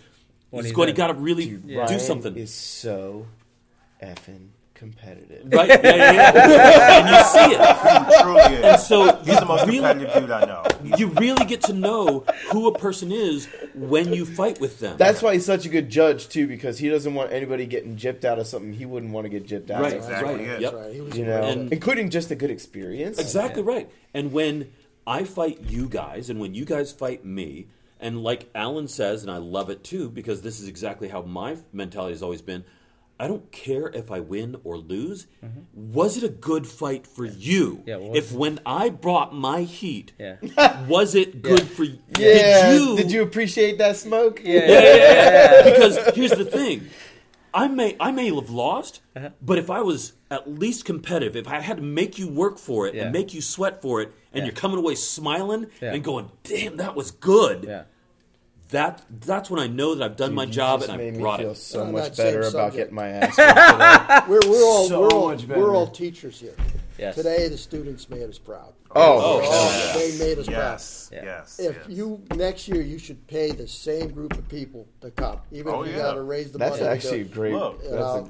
When 0.49 0.63
he's 0.63 0.69
he's 0.71 0.75
going 0.75 0.89
in. 0.89 0.95
got 0.95 1.07
to 1.07 1.13
really 1.13 1.45
do 1.47 1.77
Ryan 1.79 1.99
something. 1.99 2.35
is 2.35 2.53
so 2.53 3.25
effing 4.01 4.49
competitive. 4.79 5.43
Right? 5.53 5.69
Yeah, 5.83 5.95
yeah, 5.95 6.11
yeah. 6.13 6.99
and 6.99 7.09
you 7.09 7.23
see 7.23 7.55
it. 7.55 8.15
He 8.15 8.23
truly 8.23 8.57
is. 8.59 8.65
And 8.65 8.79
so 8.81 9.15
he's 9.23 9.39
the 9.39 9.45
most 9.45 9.67
really- 9.67 9.77
competitive 9.79 10.13
dude 10.21 10.31
I 10.31 10.45
know. 10.45 10.63
You 10.97 11.07
really 11.09 11.45
get 11.45 11.61
to 11.63 11.73
know 11.73 12.21
who 12.51 12.67
a 12.67 12.77
person 12.79 13.11
is 13.11 13.47
when 13.75 14.13
you 14.13 14.25
fight 14.25 14.59
with 14.61 14.79
them. 14.79 14.97
That's 14.97 15.21
why 15.21 15.33
he's 15.33 15.45
such 15.45 15.65
a 15.65 15.69
good 15.69 15.89
judge 15.89 16.29
too, 16.29 16.47
because 16.47 16.79
he 16.79 16.87
doesn't 16.89 17.13
want 17.13 17.31
anybody 17.33 17.65
getting 17.65 17.97
gypped 17.97 18.23
out 18.25 18.39
of 18.39 18.47
something 18.47 18.73
he 18.73 18.85
wouldn't 18.85 19.11
want 19.11 19.25
to 19.25 19.29
get 19.29 19.45
gypped 19.45 19.69
out 19.69 19.81
Right, 19.81 19.93
of. 19.93 19.99
Exactly. 19.99 20.33
right. 20.35 20.41
is. 20.41 20.61
Yep. 20.61 20.73
right. 20.73 20.93
He 20.93 21.01
was 21.01 21.17
You 21.17 21.25
know, 21.25 21.41
And- 21.43 21.73
including 21.73 22.09
just 22.09 22.31
a 22.31 22.35
good 22.35 22.49
experience. 22.51 23.19
Exactly 23.19 23.61
right. 23.61 23.89
And 24.13 24.31
when 24.31 24.71
I 25.05 25.23
fight 25.25 25.59
you 25.67 25.89
guys, 25.89 26.29
and 26.29 26.39
when 26.39 26.53
you 26.55 26.63
guys 26.65 26.91
fight 26.93 27.25
me, 27.25 27.67
and 27.99 28.23
like 28.23 28.49
Alan 28.55 28.87
says, 28.87 29.23
and 29.23 29.31
I 29.31 29.37
love 29.37 29.69
it 29.69 29.83
too, 29.83 30.09
because 30.09 30.41
this 30.41 30.59
is 30.61 30.67
exactly 30.69 31.09
how 31.09 31.21
my 31.23 31.57
mentality 31.73 32.13
has 32.13 32.23
always 32.23 32.41
been. 32.41 32.63
I 33.21 33.27
don't 33.27 33.51
care 33.51 33.87
if 33.87 34.11
I 34.11 34.21
win 34.21 34.55
or 34.63 34.77
lose. 34.77 35.27
Was 35.73 36.15
it 36.15 36.23
a 36.23 36.29
good 36.29 36.65
fight 36.65 37.05
for 37.05 37.25
you? 37.25 37.83
Yeah, 37.85 37.97
what 37.97 38.15
if 38.15 38.31
when 38.31 38.59
I 38.65 38.89
brought 38.89 39.35
my 39.35 39.63
heat, 39.63 40.13
Yeah. 40.17 40.37
was 40.87 41.15
it 41.15 41.41
good 41.41 41.63
for 41.63 41.83
you? 41.83 41.99
Yeah. 42.17 42.71
Did 42.71 42.81
you, 42.81 42.95
Did 42.97 43.11
you 43.11 43.21
appreciate 43.21 43.77
that 43.79 43.97
smoke? 43.97 44.41
Yeah. 44.43 44.59
Yeah, 44.61 44.67
yeah, 44.69 44.83
yeah. 44.95 45.63
because 45.63 46.15
here's 46.15 46.31
the 46.31 46.45
thing. 46.45 46.87
I 47.53 47.67
may 47.67 47.97
I 47.99 48.11
may 48.11 48.33
have 48.33 48.49
lost, 48.51 49.01
Uh-huh. 49.15 49.31
but 49.41 49.57
if 49.57 49.69
I 49.69 49.81
was 49.81 50.13
at 50.31 50.49
least 50.49 50.85
competitive, 50.85 51.35
if 51.35 51.47
I 51.47 51.59
had 51.59 51.77
to 51.77 51.83
make 51.83 52.19
you 52.19 52.27
work 52.29 52.57
for 52.59 52.87
it 52.87 52.93
Yeah. 52.95 53.03
and 53.05 53.11
make 53.11 53.33
you 53.33 53.41
sweat 53.41 53.81
for 53.81 54.01
it, 54.01 54.11
and 54.31 54.39
Yeah. 54.41 54.45
you're 54.45 54.53
coming 54.55 54.77
away 54.77 54.95
smiling 54.95 55.65
Yeah. 55.81 55.93
and 55.93 56.03
going, 56.03 56.29
"Damn, 56.43 56.77
that 56.77 56.95
was 56.95 57.09
good," 57.11 57.65
Yeah. 57.67 57.83
That 58.69 59.03
that's 59.21 59.49
when 59.49 59.59
I 59.59 59.67
know 59.67 59.95
that 59.95 60.03
I've 60.03 60.17
done 60.17 60.33
my 60.33 60.45
job 60.45 60.81
and 60.83 60.91
I 60.91 60.97
made 60.97 61.13
me 61.15 61.19
brought 61.19 61.39
feel 61.39 61.51
it. 61.51 61.57
so 61.57 61.83
On 61.83 61.91
much 61.91 62.15
better 62.17 62.41
about 62.41 62.73
getting 62.73 62.95
my 62.95 63.07
ass 63.09 63.35
kicked 63.35 63.57
today. 63.57 64.19
We're, 64.27 64.49
we're 64.49 64.63
all 64.63 64.87
So 64.87 65.01
we're 65.01 65.07
all, 65.09 65.29
much 65.29 65.45
we're 65.45 65.75
all 65.75 65.87
teachers 65.87 66.39
here. 66.39 66.53
Yes. 66.97 67.15
Today 67.15 67.47
the 67.47 67.57
students 67.57 68.09
made 68.09 68.29
us 68.29 68.37
proud. 68.37 68.73
Oh, 68.95 69.39
Oh, 69.43 69.93
they 69.97 70.17
made 70.19 70.37
us 70.39 70.47
Yes. 70.47 71.09
Yeah. 71.13 71.23
Yes. 71.23 71.59
If 71.59 71.75
yes. 71.77 71.85
you 71.89 72.21
next 72.35 72.67
year 72.67 72.81
you 72.81 72.99
should 72.99 73.25
pay 73.27 73.51
the 73.51 73.67
same 73.67 74.09
group 74.11 74.33
of 74.33 74.47
people 74.49 74.87
to 75.01 75.09
come, 75.11 75.39
even 75.51 75.73
Oh, 75.73 75.81
if 75.83 75.87
you 75.89 75.93
yeah. 75.95 76.03
got 76.03 76.13
to 76.15 76.21
raise 76.23 76.51
the 76.51 76.57
that's 76.57 76.71
money. 76.71 76.83
to 76.83 76.89
actually 76.89 77.23
do 77.23 77.29
great. 77.33 77.53
Look. 77.53 77.81
That's 77.81 77.93
a, 77.93 78.29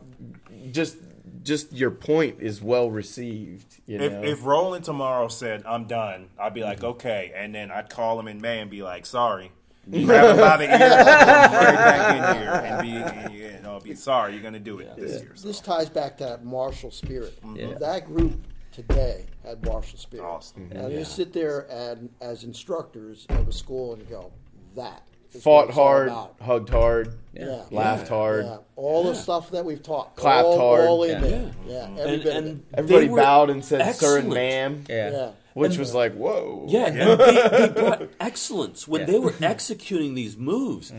just 0.71 0.97
just 1.43 1.71
your 1.73 1.89
point 1.91 2.37
is 2.41 2.61
well 2.61 2.91
received. 2.91 3.81
You 3.87 3.99
If, 3.99 4.11
know? 4.13 4.23
if 4.23 4.45
Roland 4.45 4.85
tomorrow 4.85 5.29
said 5.29 5.63
I'm 5.65 5.85
done, 5.85 6.27
I'd 6.39 6.53
be 6.53 6.61
like 6.63 6.83
okay, 6.83 7.31
and 7.35 7.53
then 7.55 7.71
I'd 7.71 7.89
call 7.89 8.19
him 8.19 8.27
in 8.27 8.39
May 8.39 8.59
and 8.59 8.69
be 8.69 8.83
like 8.83 9.05
sorry, 9.05 9.51
grab 9.89 10.35
him 10.35 10.37
by 10.37 10.57
the 10.57 10.63
ear, 10.65 10.71
and 10.71 11.51
bring 11.51 11.67
him 11.67 11.75
back 11.75 12.15
in 12.15 12.41
here, 12.41 12.51
and 12.53 12.81
be 12.81 13.19
and 13.19 13.33
you 13.33 13.59
know 13.63 13.79
be 13.79 13.95
sorry 13.95 14.33
you're 14.33 14.43
gonna 14.43 14.59
do 14.59 14.79
it 14.79 14.95
this 14.95 15.21
year. 15.21 15.31
So. 15.35 15.47
This 15.47 15.59
ties 15.59 15.89
back 15.89 16.17
to 16.17 16.23
that 16.25 16.45
martial 16.45 16.91
spirit. 16.91 17.39
Mm-hmm. 17.41 17.55
Yeah. 17.55 17.73
That 17.79 18.05
group 18.05 18.39
today 18.71 19.25
had 19.43 19.63
martial 19.65 19.97
spirit. 19.97 20.23
Awesome. 20.25 20.69
And 20.71 20.91
you 20.93 21.03
sit 21.05 21.33
there 21.33 21.67
and 21.69 22.09
as 22.21 22.43
instructors 22.43 23.25
of 23.29 23.47
a 23.47 23.51
school 23.51 23.93
and 23.93 24.07
go, 24.09 24.31
that 24.75 25.03
what 25.31 25.43
fought 25.43 25.69
hard, 25.71 26.11
hugged 26.41 26.69
hard, 26.69 27.13
Yeah. 27.33 27.63
laughed 27.71 28.07
hard. 28.07 28.45
Yeah. 28.45 28.57
All 28.75 29.03
the 29.03 29.13
stuff 29.15 29.51
that 29.51 29.63
we've 29.65 29.81
taught. 29.83 30.15
Clapped 30.15 30.45
all, 30.45 30.57
hard. 30.57 30.87
All 30.87 31.03
in 31.03 31.11
Yeah. 31.11 31.19
there. 31.29 31.51
Yeah. 31.67 31.89
Every 31.99 32.13
And, 32.13 32.23
bit 32.23 32.25
of 32.27 32.35
and 32.45 32.47
it. 32.47 32.65
Everybody 32.73 33.07
bowed 33.09 33.49
and 33.49 33.63
said, 33.65 33.79
"Sir 33.95 34.17
and 34.17 34.27
excellent. 34.27 34.33
ma'am," 34.33 34.83
Yeah. 34.89 35.31
Yeah. 35.55 35.61
which 35.61 35.77
was 35.77 35.93
like, 35.93 36.13
"Whoa." 36.15 36.65
Yeah, 36.69 36.85
and 36.87 37.19
they, 37.19 37.67
they 37.67 37.81
brought 37.81 38.03
excellence 38.19 38.87
when 38.87 39.01
Yeah. 39.01 39.07
they 39.07 39.19
were 39.19 39.33
executing 39.41 40.13
these 40.15 40.37
moves. 40.37 40.91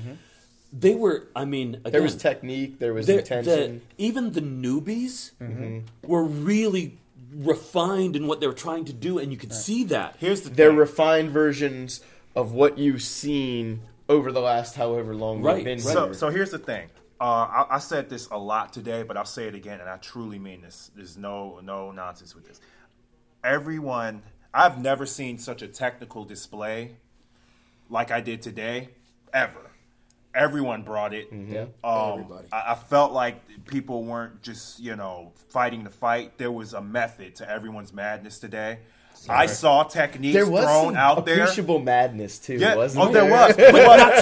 They 0.73 0.95
were, 0.95 1.27
I 1.35 1.45
mean, 1.47 1.75
again, 1.77 1.93
There 1.93 2.03
was 2.03 2.15
technique. 2.17 2.79
There 2.79 2.95
was 2.95 3.07
the- 3.07 3.19
intention. 3.19 3.83
the- 3.99 4.05
even 4.05 4.33
the 4.33 4.41
newbies 4.43 5.33
were 6.07 6.23
really 6.25 6.99
refined 7.35 8.17
in 8.17 8.27
what 8.27 8.41
they 8.41 8.47
were 8.47 8.53
trying 8.53 8.85
to 8.87 8.93
do, 8.93 9.19
and 9.19 9.33
you 9.33 9.39
could 9.39 9.53
see 9.53 9.85
that. 9.85 10.17
Here's 10.19 10.43
the 10.43 10.51
They're 10.51 10.69
thing. 10.71 10.77
refined 10.77 11.31
versions 11.31 12.01
of 12.37 12.53
what 12.53 12.79
you've 12.79 13.03
seen 13.03 13.83
over 14.09 14.31
the 14.33 14.41
last 14.41 14.75
however 14.77 15.15
long 15.15 15.43
Right, 15.43 15.57
you've 15.59 15.65
been 15.65 15.79
right. 15.79 15.93
So, 15.95 16.05
here. 16.07 16.15
so 16.15 16.31
here's 16.31 16.51
the 16.51 16.59
thing. 16.59 16.89
Uh, 17.21 17.25
I, 17.25 17.67
I 17.77 17.79
said 17.79 18.09
this 18.09 18.29
a 18.31 18.39
lot 18.39 18.73
today, 18.73 19.03
but 19.03 19.17
I'll 19.17 19.25
say 19.25 19.47
it 19.47 19.55
again, 19.55 19.81
and 19.81 19.89
I 19.89 19.97
truly 19.99 20.39
mean 20.39 20.63
this. 20.63 20.91
There's 20.97 21.17
no 21.19 21.61
no 21.63 21.91
nonsense 21.93 22.35
with 22.35 22.47
this. 22.49 22.61
Everyone, 23.45 24.23
I've 24.53 24.81
never 24.81 25.07
seen 25.07 25.39
such 25.39 25.63
a 25.63 25.69
technical 25.69 26.25
display 26.25 26.97
like 27.89 28.11
I 28.11 28.21
did 28.21 28.43
today, 28.43 28.91
ever. 29.33 29.71
Everyone 30.35 30.83
brought 30.83 31.13
it. 31.13 31.29
Yeah. 31.33 31.67
Um, 31.83 32.21
Everybody. 32.21 32.49
I, 32.53 32.73
I 32.73 32.75
felt 32.75 33.13
like 33.13 33.67
people 33.67 34.05
weren't 34.05 34.43
just 34.43 34.79
you 34.79 34.95
know 34.95 35.33
fighting 35.49 35.85
the 35.85 35.91
fight. 35.91 36.39
There 36.39 36.53
was 36.53 36.73
a 36.73 36.81
method 36.81 37.35
to 37.37 37.51
everyone's 37.51 37.93
madness 37.93 38.39
today. 38.39 38.79
I 39.29 39.47
saw 39.47 39.83
techniques 39.85 40.35
There 40.35 40.49
was 40.49 40.65
thrown 40.65 40.85
some 40.87 40.97
out 40.97 41.27
there. 41.27 41.43
appreciable 41.43 41.79
madness 41.79 42.39
too, 42.39 42.55
Yeah, 42.55 42.75
wasn't 42.77 43.05
oh, 43.05 43.13
there? 43.13 43.23
there 43.25 43.31
was. 43.31 43.55
But, 43.57 43.73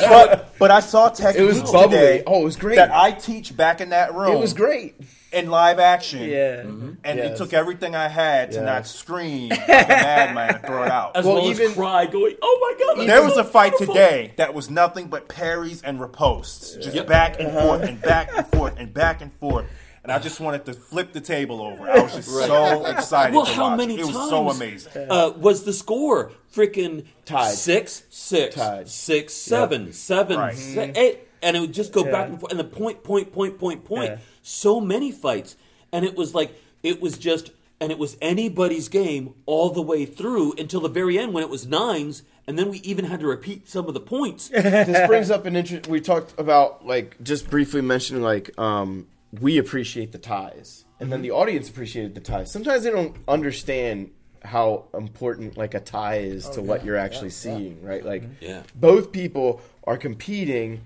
but, 0.09 0.55
but 0.59 0.70
I 0.70 0.80
saw 0.80 1.09
techniques 1.09 1.61
was 1.61 1.70
bubbly. 1.72 1.96
today 1.96 2.22
Oh, 2.26 2.42
it 2.42 2.44
was 2.44 2.57
great. 2.57 2.76
that 2.76 2.90
I 2.90 3.12
teach 3.12 3.57
back 3.57 3.80
in 3.80 3.90
that 3.90 4.14
room. 4.14 4.32
It 4.32 4.38
was 4.40 4.55
great. 4.55 4.96
in 5.30 5.51
live 5.51 5.78
action. 5.78 6.22
Yeah. 6.28 6.61
And 6.62 6.96
Yes. 7.05 7.32
it 7.32 7.36
took 7.36 7.53
everything 7.53 7.94
I 7.94 8.09
had 8.09 8.53
to 8.53 8.57
Yes. 8.59 8.64
not 8.64 8.86
scream 8.86 9.49
like 9.51 9.68
a 9.68 9.68
madman 9.68 10.55
and 10.57 10.64
throw 10.66 10.82
it 10.84 10.90
out. 10.90 11.16
As 11.16 11.24
Well, 11.26 11.34
well, 11.36 11.51
even- 11.51 11.66
as 11.66 11.74
cry, 11.74 12.07
going, 12.07 12.36
"Oh 12.40 12.59
my 12.78 12.94
god!" 12.96 13.07
There 13.07 13.22
was 13.22 13.34
so 13.34 13.40
a 13.42 13.44
fight 13.44 13.72
powerful." 13.72 13.94
today 13.94 14.32
that 14.36 14.55
was 14.55 14.70
nothing 14.70 15.09
but 15.09 15.28
parries 15.28 15.82
and 15.82 16.01
ripostes, 16.01 16.82
just 16.82 16.96
Yep. 16.96 17.07
back 17.07 17.38
and 17.38 17.49
Uh-huh. 17.49 17.61
forth 17.61 17.82
and 17.82 18.01
back 18.01 18.30
and 18.36 18.46
forth 18.46 18.74
and 18.78 18.94
back 18.94 19.20
and 19.20 19.30
forth. 19.34 19.66
And 20.09 20.15
I 20.17 20.21
just 20.21 20.41
wanted 20.41 20.65
to 20.65 20.73
flip 20.73 21.13
the 21.13 21.21
table 21.21 21.61
over. 21.61 21.87
I 21.87 22.01
was 22.01 22.15
just 22.15 22.31
so 22.31 22.87
excited. 22.87 23.37
Well, 23.37 23.45
to 23.45 23.53
how 23.53 23.69
watch 23.69 23.77
many 23.77 23.97
it. 23.97 24.01
It 24.01 24.07
was 24.07 24.15
so 24.15 24.49
amazing. 24.49 25.11
Uh, 25.11 25.33
was 25.37 25.65
the 25.65 25.75
score 25.75 26.33
freaking 26.51 27.05
Tied. 27.27 27.53
six, 27.53 28.05
six, 28.09 28.55
Tied. 28.55 28.89
six, 28.89 29.35
seven, 29.35 29.93
seven, 29.93 30.39
Right. 30.39 30.57
si- 30.57 30.79
eight, 30.97 31.29
and 31.43 31.59
it 31.59 31.61
would 31.61 31.75
just 31.75 31.93
go 31.93 32.05
back 32.05 32.31
and 32.31 32.41
forth, 32.41 32.51
and 32.51 32.59
the 32.59 32.65
point, 32.65 33.05
point, 33.05 33.35
point, 33.35 33.59
point, 33.59 33.85
point. 33.85 34.13
Yeah. 34.13 34.19
So 34.41 34.81
many 34.81 35.13
fights, 35.13 35.57
and 35.93 36.07
it 36.07 36.17
was 36.17 36.35
like 36.35 36.55
it 36.83 37.03
was 37.03 37.19
just, 37.19 37.51
and 37.79 37.93
it 37.93 37.99
was 37.99 38.17
anybody's 38.23 38.89
game 38.89 39.35
all 39.45 39.69
the 39.69 39.83
way 39.83 40.07
through 40.07 40.55
until 40.57 40.81
the 40.81 40.89
very 40.89 41.19
end 41.19 41.35
when 41.35 41.43
it 41.43 41.51
was 41.51 41.67
nines, 41.67 42.23
and 42.47 42.59
then 42.59 42.71
we 42.71 42.79
even 42.79 43.05
had 43.05 43.21
to 43.21 43.27
repeat 43.27 43.69
some 43.69 43.87
of 43.87 43.93
the 43.93 44.01
points. 44.01 44.49
this 44.55 45.07
brings 45.07 45.31
up 45.31 45.45
an 45.45 45.55
interest. 45.55 45.87
We 45.87 46.01
talked 46.01 46.33
about 46.41 46.87
like 46.87 47.23
just 47.23 47.51
briefly 47.51 47.83
mentioning 47.83 48.23
like 48.23 48.59
um, 48.59 49.07
we 49.33 49.59
appreciate 49.59 50.12
the 50.12 50.18
ties, 50.18 50.85
and 51.01 51.12
then 51.12 51.18
mm-hmm. 51.18 51.24
the 51.24 51.31
audience 51.33 51.68
appreciated 51.68 52.14
the 52.14 52.20
ties. 52.20 52.51
Sometimes 52.51 52.85
they 52.85 52.91
don't 52.91 53.16
understand 53.26 54.11
how 54.43 54.85
important 54.95 55.57
like 55.57 55.74
a 55.74 55.81
tie 55.81 56.18
is 56.18 56.47
oh, 56.47 56.55
to 56.55 56.62
what 56.62 56.85
you're 56.85 56.97
actually 56.97 57.29
yeah, 57.29 57.51
yeah. 57.51 57.57
seeing, 57.57 57.83
right? 57.83 58.05
Like 58.05 58.22
mm-hmm. 58.22 58.45
Yeah. 58.45 58.62
both 58.74 59.12
people 59.12 59.61
are 59.85 59.97
competing. 59.97 60.83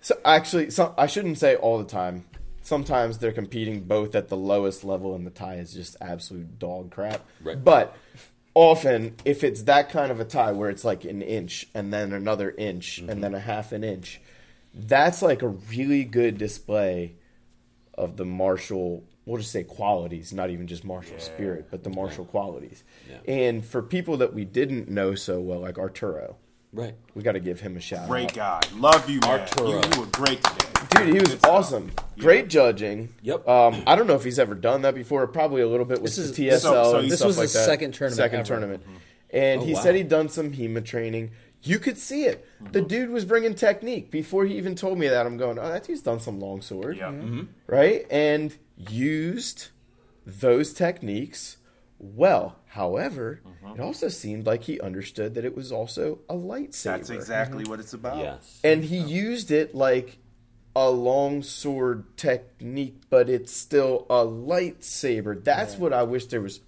So 0.00 0.18
actually, 0.24 0.70
some, 0.70 0.94
I 0.96 1.06
shouldn't 1.06 1.38
say 1.38 1.56
all 1.56 1.78
the 1.78 1.84
time. 1.84 2.24
Sometimes 2.62 3.18
they're 3.18 3.32
competing 3.32 3.84
both 3.84 4.14
at 4.14 4.28
the 4.28 4.36
lowest 4.36 4.84
level, 4.84 5.14
and 5.14 5.26
the 5.26 5.30
tie 5.30 5.56
is 5.56 5.72
just 5.72 5.96
absolute 6.00 6.58
dog 6.58 6.90
crap. 6.90 7.24
Right. 7.42 7.62
But 7.62 7.96
often, 8.54 9.14
if 9.24 9.44
it's 9.44 9.62
that 9.62 9.90
kind 9.90 10.10
of 10.10 10.20
a 10.20 10.24
tie 10.24 10.52
where 10.52 10.70
it's 10.70 10.84
like 10.84 11.04
an 11.04 11.22
inch 11.22 11.66
and 11.74 11.92
then 11.92 12.12
another 12.12 12.50
inch 12.50 12.98
and 12.98 13.08
mm-hmm. 13.08 13.20
then 13.20 13.34
a 13.34 13.40
half 13.40 13.72
an 13.72 13.84
inch, 13.84 14.20
that's 14.74 15.22
like 15.22 15.42
a 15.42 15.48
really 15.48 16.04
good 16.04 16.38
display 16.38 17.14
of 18.00 18.16
the 18.16 18.24
martial. 18.24 19.04
We'll 19.26 19.38
just 19.38 19.52
say 19.52 19.62
qualities, 19.62 20.32
not 20.32 20.50
even 20.50 20.66
just 20.66 20.84
martial 20.84 21.18
spirit, 21.18 21.68
but 21.70 21.84
the 21.84 21.90
martial 21.90 22.24
qualities. 22.24 22.82
Yeah. 23.08 23.18
And 23.32 23.64
for 23.64 23.82
people 23.82 24.16
that 24.16 24.34
we 24.34 24.44
didn't 24.44 24.88
know 24.88 25.14
so 25.14 25.38
well, 25.40 25.60
like 25.60 25.78
Arturo, 25.78 26.36
right. 26.72 26.94
we 27.14 27.22
got 27.22 27.32
to 27.32 27.40
give 27.40 27.60
him 27.60 27.76
a 27.76 27.80
shout 27.80 28.08
Great 28.08 28.36
out. 28.38 28.62
guy. 28.68 28.78
Love 28.78 29.08
you, 29.08 29.20
man. 29.20 29.40
Arturo. 29.40 29.68
You, 29.68 29.80
you 29.94 30.00
were 30.00 30.06
great 30.06 30.42
today. 30.42 30.66
Dude, 31.04 31.06
he 31.14 31.20
was 31.20 31.28
Good 31.28 31.38
stuff. 31.38 31.50
awesome. 31.52 31.92
Great 32.18 32.48
judging. 32.48 33.10
Yep. 33.22 33.46
Um, 33.46 33.82
I 33.86 33.94
don't 33.94 34.06
know 34.06 34.16
if 34.16 34.24
he's 34.24 34.38
ever 34.38 34.54
done 34.54 34.82
that 34.82 34.94
before. 34.94 35.24
Probably 35.28 35.60
a 35.62 35.68
little 35.68 35.86
bit 35.86 36.02
with 36.02 36.16
This 36.16 36.30
the 36.32 36.48
is- 36.48 36.54
TSL 36.58 36.60
So- 36.60 36.84
so 36.92 36.96
and 36.98 37.10
this 37.10 37.18
stuff 37.20 37.26
was 37.28 37.36
like 37.38 37.44
his 37.44 37.52
that. 37.52 37.66
second 37.66 37.92
tournament 37.94 38.16
Second 38.16 38.38
ever. 38.40 38.46
tournament. 38.46 38.82
And 39.32 39.60
Oh, 39.60 39.64
he 39.64 39.74
wow. 39.74 39.80
said 39.80 39.94
he'd 39.94 40.08
done 40.08 40.28
some 40.28 40.50
HEMA 40.52 40.84
training. 40.84 41.30
You 41.62 41.78
could 41.78 41.98
see 41.98 42.24
it. 42.24 42.46
The 42.60 42.78
mm-hmm. 42.78 42.88
dude 42.88 43.10
was 43.10 43.24
bringing 43.24 43.54
technique 43.54 44.10
before 44.10 44.46
he 44.46 44.56
even 44.56 44.74
told 44.74 44.98
me 44.98 45.08
that. 45.08 45.26
I'm 45.26 45.36
going, 45.36 45.58
oh, 45.58 45.68
that 45.68 45.84
dude's 45.84 46.00
done 46.00 46.20
some 46.20 46.40
longsword, 46.40 46.96
Yeah. 46.96 47.08
Mm-hmm. 47.08 47.40
Mm-hmm. 47.40 47.44
right? 47.66 48.06
And 48.10 48.56
used 48.76 49.68
those 50.24 50.72
techniques 50.72 51.58
well. 51.98 52.56
However, 52.68 53.42
it 53.74 53.80
also 53.80 54.08
seemed 54.08 54.46
like 54.46 54.64
he 54.64 54.80
understood 54.80 55.34
that 55.34 55.44
it 55.44 55.56
was 55.56 55.72
also 55.72 56.20
a 56.28 56.34
lightsaber. 56.34 56.84
That's 56.84 57.10
exactly 57.10 57.64
what 57.64 57.80
it's 57.80 57.92
about. 57.92 58.18
Yes. 58.18 58.60
and 58.62 58.84
he 58.84 58.98
used 58.98 59.50
it 59.50 59.74
like 59.74 60.18
a 60.76 60.88
long 60.88 61.42
sword 61.42 62.16
technique, 62.16 63.02
but 63.10 63.28
it's 63.28 63.52
still 63.52 64.06
a 64.08 64.24
lightsaber. 64.24 65.42
That's 65.42 65.76
what 65.76 65.92
I 65.92 66.04
wish 66.04 66.26
there 66.26 66.40
was. 66.40 66.60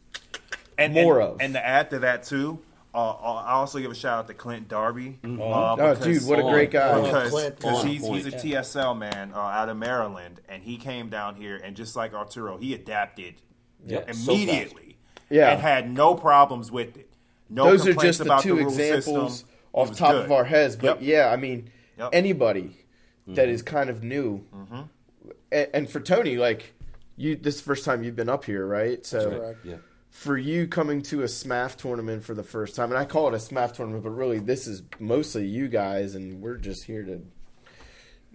and, 0.76 0.92
More 0.92 1.20
and, 1.20 1.30
of. 1.30 1.40
And 1.40 1.54
to 1.54 1.64
add 1.64 1.90
to 1.90 2.00
that 2.00 2.24
too, 2.24 2.58
uh, 2.94 3.10
I 3.14 3.52
also 3.52 3.78
give 3.80 3.90
a 3.90 3.94
shout 3.94 4.18
out 4.18 4.26
to 4.28 4.34
Clint 4.34 4.68
Darby. 4.68 5.18
Uh, 5.24 5.76
Oh, 5.78 5.94
dude, 5.94 6.22
what 6.24 6.38
a 6.38 6.42
great 6.42 6.70
guy! 6.70 7.00
because 7.00 7.50
because 7.50 7.82
he's, 7.84 8.06
he's 8.06 8.26
a. 8.26 8.32
TSL 8.32 8.98
man 8.98 9.32
uh, 9.34 9.38
out 9.38 9.68
of 9.68 9.76
Maryland, 9.76 10.40
and 10.48 10.62
he 10.62 10.76
came 10.76 11.08
down 11.08 11.34
here, 11.36 11.56
and 11.56 11.74
just 11.76 11.96
like 11.96 12.12
Arturo, 12.14 12.58
he 12.58 12.74
adapted 12.74 13.34
Yeah, 13.86 14.10
so 14.12 14.32
immediately, 14.32 14.98
Yeah. 15.30 15.50
and 15.52 15.60
had 15.60 15.90
no 15.90 16.14
problems 16.14 16.70
with 16.70 16.96
it. 16.96 17.08
No 17.48 17.64
Those 17.64 17.82
are 17.86 17.90
complaints 17.92 18.18
just 18.18 18.18
the 18.18 18.24
about 18.24 18.42
two 18.42 18.56
the 18.56 18.62
rule 18.64 18.68
examples 18.68 19.32
system. 19.32 19.48
Off 19.74 19.96
top 19.96 20.12
good. 20.12 20.24
of 20.26 20.32
our 20.32 20.44
heads. 20.44 20.76
But 20.76 20.84
Yep. 20.84 20.98
yeah, 21.02 21.30
I 21.32 21.36
mean, 21.36 21.70
Yep. 21.98 22.10
anybody 22.12 22.76
that 23.26 23.42
Mm-hmm. 23.46 23.54
is 23.54 23.62
kind 23.62 23.88
of 23.90 24.02
new, 24.02 24.44
and, 25.50 25.68
and 25.72 25.90
for 25.90 26.00
Tony, 26.00 26.36
like 26.36 26.74
you, 27.16 27.36
this 27.36 27.54
is 27.56 27.60
the 27.60 27.66
first 27.66 27.84
time 27.84 28.02
you've 28.02 28.16
been 28.16 28.28
up 28.28 28.44
here, 28.44 28.66
right? 28.66 29.04
So 29.06 29.30
correct. 29.30 29.58
Yeah. 29.64 29.76
For 30.12 30.36
you 30.36 30.68
coming 30.68 31.00
to 31.00 31.22
a 31.22 31.24
SMAF 31.24 31.74
tournament 31.76 32.22
for 32.22 32.34
the 32.34 32.42
first 32.42 32.76
time, 32.76 32.90
and 32.90 32.98
I 32.98 33.04
call 33.06 33.28
it 33.28 33.34
a 33.34 33.38
SMAF 33.38 33.72
tournament, 33.72 34.04
but 34.04 34.10
really 34.10 34.38
this 34.38 34.66
is 34.66 34.82
mostly 35.00 35.46
you 35.46 35.68
guys, 35.68 36.14
and 36.14 36.40
we're 36.42 36.58
just 36.58 36.84
here 36.84 37.02
to 37.02 37.22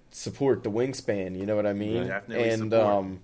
support 0.09 0.63
the 0.63 0.71
wingspan. 0.71 1.38
You 1.39 1.45
know 1.45 1.55
what 1.55 1.67
I 1.67 1.73
mean? 1.73 1.99
Right. 2.01 2.07
Definitely 2.07 2.49
and 2.49 2.73
um, 2.73 3.19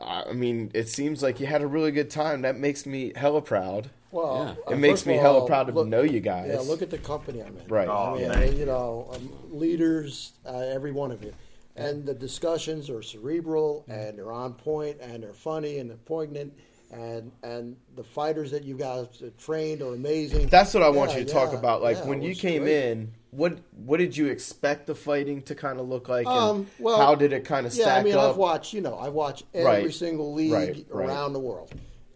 I 0.00 0.24
I 0.28 0.32
mean, 0.34 0.70
it 0.74 0.88
seems 0.90 1.22
like 1.22 1.40
you 1.40 1.46
had 1.46 1.62
a 1.62 1.66
really 1.66 1.90
good 1.92 2.10
time. 2.10 2.42
That 2.42 2.56
makes 2.58 2.84
me 2.84 3.12
hella 3.16 3.40
proud. 3.40 3.88
Well, 4.12 4.54
Yeah. 4.58 4.70
uh, 4.70 4.74
It 4.74 4.78
makes 4.78 5.06
me 5.06 5.16
of 5.16 5.22
hella 5.22 5.46
proud 5.46 5.66
to 5.68 5.72
look- 5.72 5.88
know 5.88 6.02
you 6.02 6.20
guys. 6.20 6.50
Yeah, 6.52 6.60
look 6.60 6.82
at 6.82 6.90
the 6.90 6.98
company 6.98 7.42
I'm 7.42 7.56
in. 7.56 7.66
Right. 7.68 7.88
Oh, 7.88 8.16
I 8.16 8.18
mean, 8.18 8.30
thank 8.32 8.56
you 8.56 8.66
know, 8.66 9.08
um, 9.14 9.30
leaders, 9.50 10.32
uh, 10.46 10.58
every 10.58 10.92
one 10.92 11.10
of 11.10 11.22
you. 11.24 11.32
And 11.74 12.04
the 12.06 12.14
discussions 12.14 12.90
are 12.90 13.02
cerebral 13.02 13.84
and 13.88 14.18
they're 14.18 14.32
on 14.32 14.54
point 14.54 14.98
and 15.00 15.22
they're 15.22 15.32
funny 15.32 15.78
and 15.78 15.88
they're 15.88 15.96
poignant. 15.96 16.52
And 16.90 17.32
and 17.42 17.76
the 17.96 18.02
fighters 18.02 18.50
that 18.52 18.64
you 18.64 18.74
guys 18.76 19.06
trained 19.36 19.82
are 19.82 19.92
amazing. 19.94 20.46
That's 20.48 20.72
what 20.72 20.82
I 20.82 20.88
want 20.88 21.10
Yeah, 21.12 21.18
you 21.18 21.24
to 21.26 21.32
talk 21.32 21.52
about. 21.52 21.82
Like 21.82 21.98
yeah, 21.98 22.06
when 22.06 22.22
you 22.22 22.34
came 22.34 22.62
great. 22.62 22.84
in, 22.92 23.12
what 23.30 23.58
what 23.84 23.98
did 23.98 24.16
you 24.16 24.28
expect 24.28 24.86
the 24.86 24.94
fighting 24.94 25.42
to 25.42 25.54
kind 25.54 25.78
of 25.80 25.86
look 25.86 26.08
like? 26.08 26.26
and 26.26 26.34
Um, 26.34 26.66
well, 26.78 26.96
how 26.96 27.14
did 27.14 27.34
it 27.34 27.44
kind 27.44 27.66
of 27.66 27.74
stack 27.74 27.86
Yeah, 27.86 27.96
I 27.96 28.02
mean, 28.02 28.14
up? 28.14 28.30
I've 28.30 28.36
watched. 28.38 28.72
You 28.72 28.80
know, 28.80 28.94
I 28.94 29.10
watch 29.10 29.44
every 29.52 29.64
Right. 29.84 29.92
single 29.94 30.32
league 30.32 30.52
Right, 30.52 30.86
right. 30.88 31.06
around 31.08 31.34
the 31.34 31.40
world. 31.40 31.70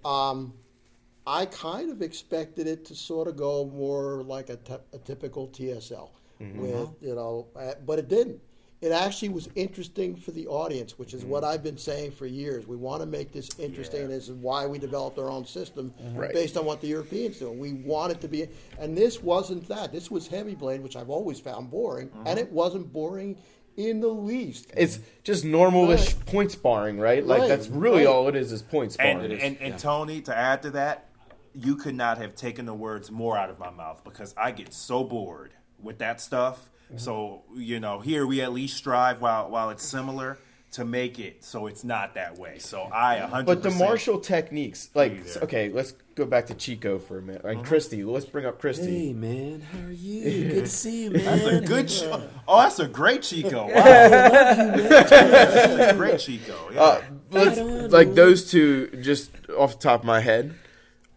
Um, 0.06 0.54
I 1.26 1.44
kind 1.46 1.90
of 1.90 2.00
expected 2.00 2.66
it 2.66 2.84
to 2.86 2.94
sort 2.94 3.28
of 3.28 3.36
go 3.36 3.66
more 3.66 4.22
like 4.22 4.48
a, 4.48 4.58
typical 5.04 5.48
TSL, 5.48 6.10
Mm-hmm. 6.40 6.60
with 6.60 6.88
you 7.02 7.14
know, 7.14 7.46
uh, 7.54 7.74
but 7.86 7.98
it 7.98 8.08
didn't. 8.08 8.40
It 8.82 8.90
actually 8.90 9.28
was 9.28 9.48
interesting 9.54 10.16
for 10.16 10.32
the 10.32 10.48
audience, 10.48 10.98
which 10.98 11.14
is 11.14 11.20
Mm-hmm. 11.22 11.30
what 11.30 11.44
I've 11.44 11.62
been 11.62 11.78
saying 11.78 12.10
for 12.10 12.26
years. 12.26 12.66
We 12.66 12.74
want 12.74 13.00
to 13.00 13.06
make 13.06 13.30
this 13.32 13.48
interesting. 13.60 14.02
and 14.02 14.10
This 14.10 14.28
is 14.28 14.34
why 14.34 14.66
we 14.66 14.76
developed 14.80 15.18
our 15.20 15.30
own 15.30 15.46
system 15.46 15.94
Right. 16.14 16.32
based 16.32 16.56
on 16.56 16.64
what 16.66 16.80
the 16.80 16.88
Europeans 16.88 17.38
do. 17.38 17.52
We 17.52 17.74
want 17.74 18.10
it 18.10 18.20
to 18.22 18.28
be, 18.28 18.48
and 18.80 18.96
this 18.98 19.22
wasn't 19.22 19.68
that. 19.68 19.92
This 19.92 20.10
was 20.10 20.26
heavy 20.26 20.56
blade, 20.56 20.82
which 20.82 20.96
I've 20.96 21.10
always 21.10 21.38
found 21.38 21.70
boring, 21.70 22.10
and 22.26 22.38
it 22.40 22.50
wasn't 22.50 22.92
boring 22.92 23.38
in 23.76 24.00
the 24.00 24.08
least. 24.08 24.70
it's 24.76 24.98
just 25.22 25.44
normalish 25.44 26.14
Right. 26.16 26.26
point 26.26 26.50
sparring, 26.50 26.98
right? 26.98 27.24
Like 27.24 27.42
Right, 27.42 27.48
that's 27.48 27.68
really 27.68 27.98
right. 27.98 28.06
all 28.08 28.26
it 28.28 28.34
is 28.36 28.50
is 28.52 28.62
point 28.62 28.86
And 28.98 29.20
sparring. 29.22 29.40
and, 29.40 29.56
and 29.60 29.78
Tony, 29.78 30.20
to 30.22 30.36
add 30.36 30.60
to 30.62 30.70
that, 30.72 31.08
you 31.54 31.76
could 31.76 31.94
not 31.94 32.18
have 32.18 32.34
taken 32.34 32.66
the 32.66 32.74
words 32.74 33.10
more 33.12 33.38
out 33.38 33.48
of 33.48 33.58
my 33.60 33.70
mouth 33.70 34.02
because 34.04 34.34
I 34.36 34.50
get 34.50 34.74
so 34.74 35.04
bored 35.04 35.52
with 35.80 35.98
that 35.98 36.20
stuff. 36.20 36.68
Mm-hmm. 36.92 36.98
So 36.98 37.42
you 37.56 37.80
know, 37.80 38.00
here 38.00 38.26
we 38.26 38.40
at 38.42 38.52
least 38.52 38.76
strive 38.76 39.20
while 39.20 39.50
while 39.50 39.70
it's 39.70 39.84
similar 39.84 40.38
to 40.72 40.86
make 40.86 41.18
it 41.18 41.44
so 41.44 41.66
it's 41.66 41.84
not 41.84 42.14
that 42.14 42.38
way. 42.38 42.58
So 42.58 42.80
I 42.80 43.16
a 43.16 43.26
hundred. 43.26 43.44
but 43.46 43.62
the 43.62 43.70
martial 43.70 44.18
techniques, 44.18 44.88
like 44.94 45.12
Agree 45.12 45.32
okay, 45.42 45.68
let's 45.68 45.92
go 46.14 46.24
back 46.24 46.46
to 46.46 46.54
Chico 46.54 46.98
for 46.98 47.18
a 47.18 47.22
minute. 47.22 47.42
Uh-huh. 47.44 47.52
And 47.58 47.64
Christy, 47.64 48.02
let's 48.04 48.24
bring 48.24 48.46
up 48.46 48.58
Christy. 48.58 49.08
Hey 49.08 49.12
man, 49.12 49.60
how 49.60 49.86
are 49.86 49.90
you? 49.90 50.48
Good 50.48 50.64
to 50.64 50.66
see 50.66 51.04
you, 51.04 51.10
man. 51.10 51.24
That's 51.38 51.46
a 51.46 51.60
good. 51.60 51.88
Chi- 51.88 52.28
oh, 52.48 52.62
that's 52.62 52.78
a 52.78 52.88
great 52.88 53.22
Chico. 53.22 53.66
Wow, 53.66 53.72
that's 53.74 55.92
a 55.92 55.96
great 55.96 56.18
Chico. 56.20 56.70
Yeah. 56.72 56.80
Uh, 56.82 57.02
let's- 57.30 57.92
like 57.92 58.14
those 58.14 58.50
two, 58.50 58.88
just 59.02 59.30
off 59.58 59.78
the 59.78 59.82
top 59.82 60.00
of 60.00 60.06
my 60.06 60.20
head, 60.20 60.54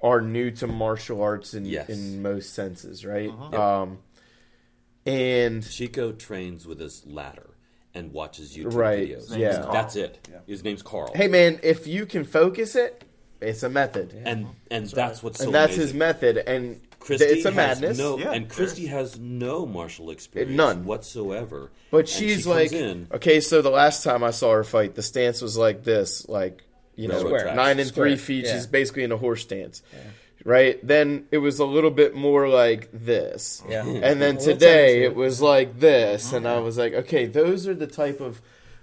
are 0.02 0.22
new 0.22 0.52
to 0.52 0.68
martial 0.68 1.22
arts 1.22 1.54
in 1.54 1.66
Yes. 1.66 1.90
in 1.90 2.22
most 2.22 2.54
senses, 2.54 3.06
right? 3.06 3.30
Uh-huh. 3.30 3.82
Um, 3.84 4.00
and 5.06 5.70
Chico 5.70 6.12
trains 6.12 6.66
with 6.66 6.80
his 6.80 7.06
ladder 7.06 7.50
and 7.94 8.12
watches 8.12 8.56
YouTube 8.58 8.74
Right, 8.76 9.10
videos. 9.10 9.38
yeah. 9.38 9.62
Carl. 9.62 9.74
That's 9.74 9.96
it. 9.96 10.28
His 10.48 10.64
name's 10.64 10.82
Carl. 10.82 11.12
hey, 11.16 11.28
man, 11.28 11.60
if 11.64 11.88
you 11.88 12.06
can 12.06 12.24
focus 12.24 12.76
it, 12.76 13.04
it's 13.42 13.64
a 13.64 13.70
method. 13.70 14.14
and 14.26 14.48
and 14.72 14.88
that's 14.88 15.22
what's 15.22 15.40
so 15.40 15.46
and 15.46 15.54
that's 15.56 15.74
amazing. 15.76 15.82
his 15.82 15.94
method, 15.94 16.38
and 16.38 16.82
Christy 17.00 17.26
it's 17.26 17.46
a 17.46 17.50
has 17.52 17.56
madness. 17.82 17.98
No, 17.98 18.18
Yeah, 18.18 18.32
and 18.32 18.50
Christy 18.50 18.88
has 18.88 19.20
no 19.20 19.66
martial 19.66 20.10
experience, 20.10 20.56
None. 20.58 20.86
whatsoever. 20.86 21.72
But 21.92 22.10
she's 22.10 22.44
she 22.44 22.50
like, 22.50 22.72
in, 22.74 23.08
okay, 23.14 23.40
so 23.42 23.62
the 23.62 23.70
last 23.70 24.04
time 24.04 24.24
I 24.24 24.32
saw 24.32 24.52
her 24.54 24.64
fight, 24.64 24.96
the 24.96 25.04
stance 25.04 25.42
was 25.42 25.58
like 25.58 25.84
this, 25.84 26.28
like 26.28 26.64
you 26.96 27.08
know, 27.10 27.20
Square. 27.20 27.54
nine 27.56 27.78
and 27.80 27.88
Square, 27.90 28.08
three 28.08 28.16
feet. 28.18 28.46
yeah. 28.46 28.54
She's 28.56 28.68
basically 28.68 29.04
in 29.04 29.12
a 29.12 29.18
horse 29.18 29.42
stance. 29.44 29.84
Right? 30.46 30.80
Then 30.88 31.26
it 31.32 31.40
was 31.40 31.60
a 31.60 31.66
little 31.66 31.92
bit 31.92 32.16
more 32.16 32.48
like 32.48 32.88
this. 32.94 33.62
Yeah. 33.68 33.84
And 33.86 34.22
then 34.22 34.38
today 34.38 35.00
it, 35.04 35.08
it 35.12 35.16
was 35.16 35.42
like 35.42 35.80
this. 35.82 36.32
And 36.32 36.48
I 36.48 36.60
was 36.60 36.78
like, 36.78 36.94
okay, 36.94 37.26
those 37.26 37.68
are 37.68 37.74
the 37.74 37.88
type 37.88 38.22
of 38.22 38.42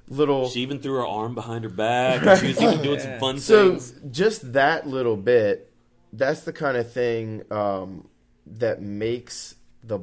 little. 0.08 0.48
She 0.50 0.60
even 0.60 0.80
threw 0.80 0.94
her 0.96 1.06
arm 1.06 1.34
behind 1.34 1.64
her 1.64 1.70
back. 1.70 2.26
And 2.26 2.38
she 2.40 2.48
was 2.48 2.60
even 2.60 2.82
doing 2.82 3.00
some 3.00 3.18
fun 3.18 3.38
So 3.38 3.70
things. 3.70 3.94
just 4.10 4.52
that 4.52 4.86
little 4.86 5.16
bit, 5.16 5.72
that's 6.12 6.40
the 6.42 6.52
kind 6.52 6.76
of 6.76 6.92
thing 6.92 7.42
um, 7.50 8.08
that 8.44 8.82
makes 8.82 9.54
the 9.84 10.00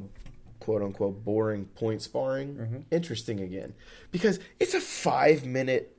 quote 0.58 0.82
unquote 0.82 1.24
boring 1.24 1.66
point 1.66 2.02
sparring 2.02 2.54
Mm-hmm. 2.56 2.76
interesting 2.90 3.40
again. 3.40 3.74
Because 4.10 4.40
it's 4.58 4.74
a 4.74 4.80
five 4.80 5.44
minute. 5.46 5.96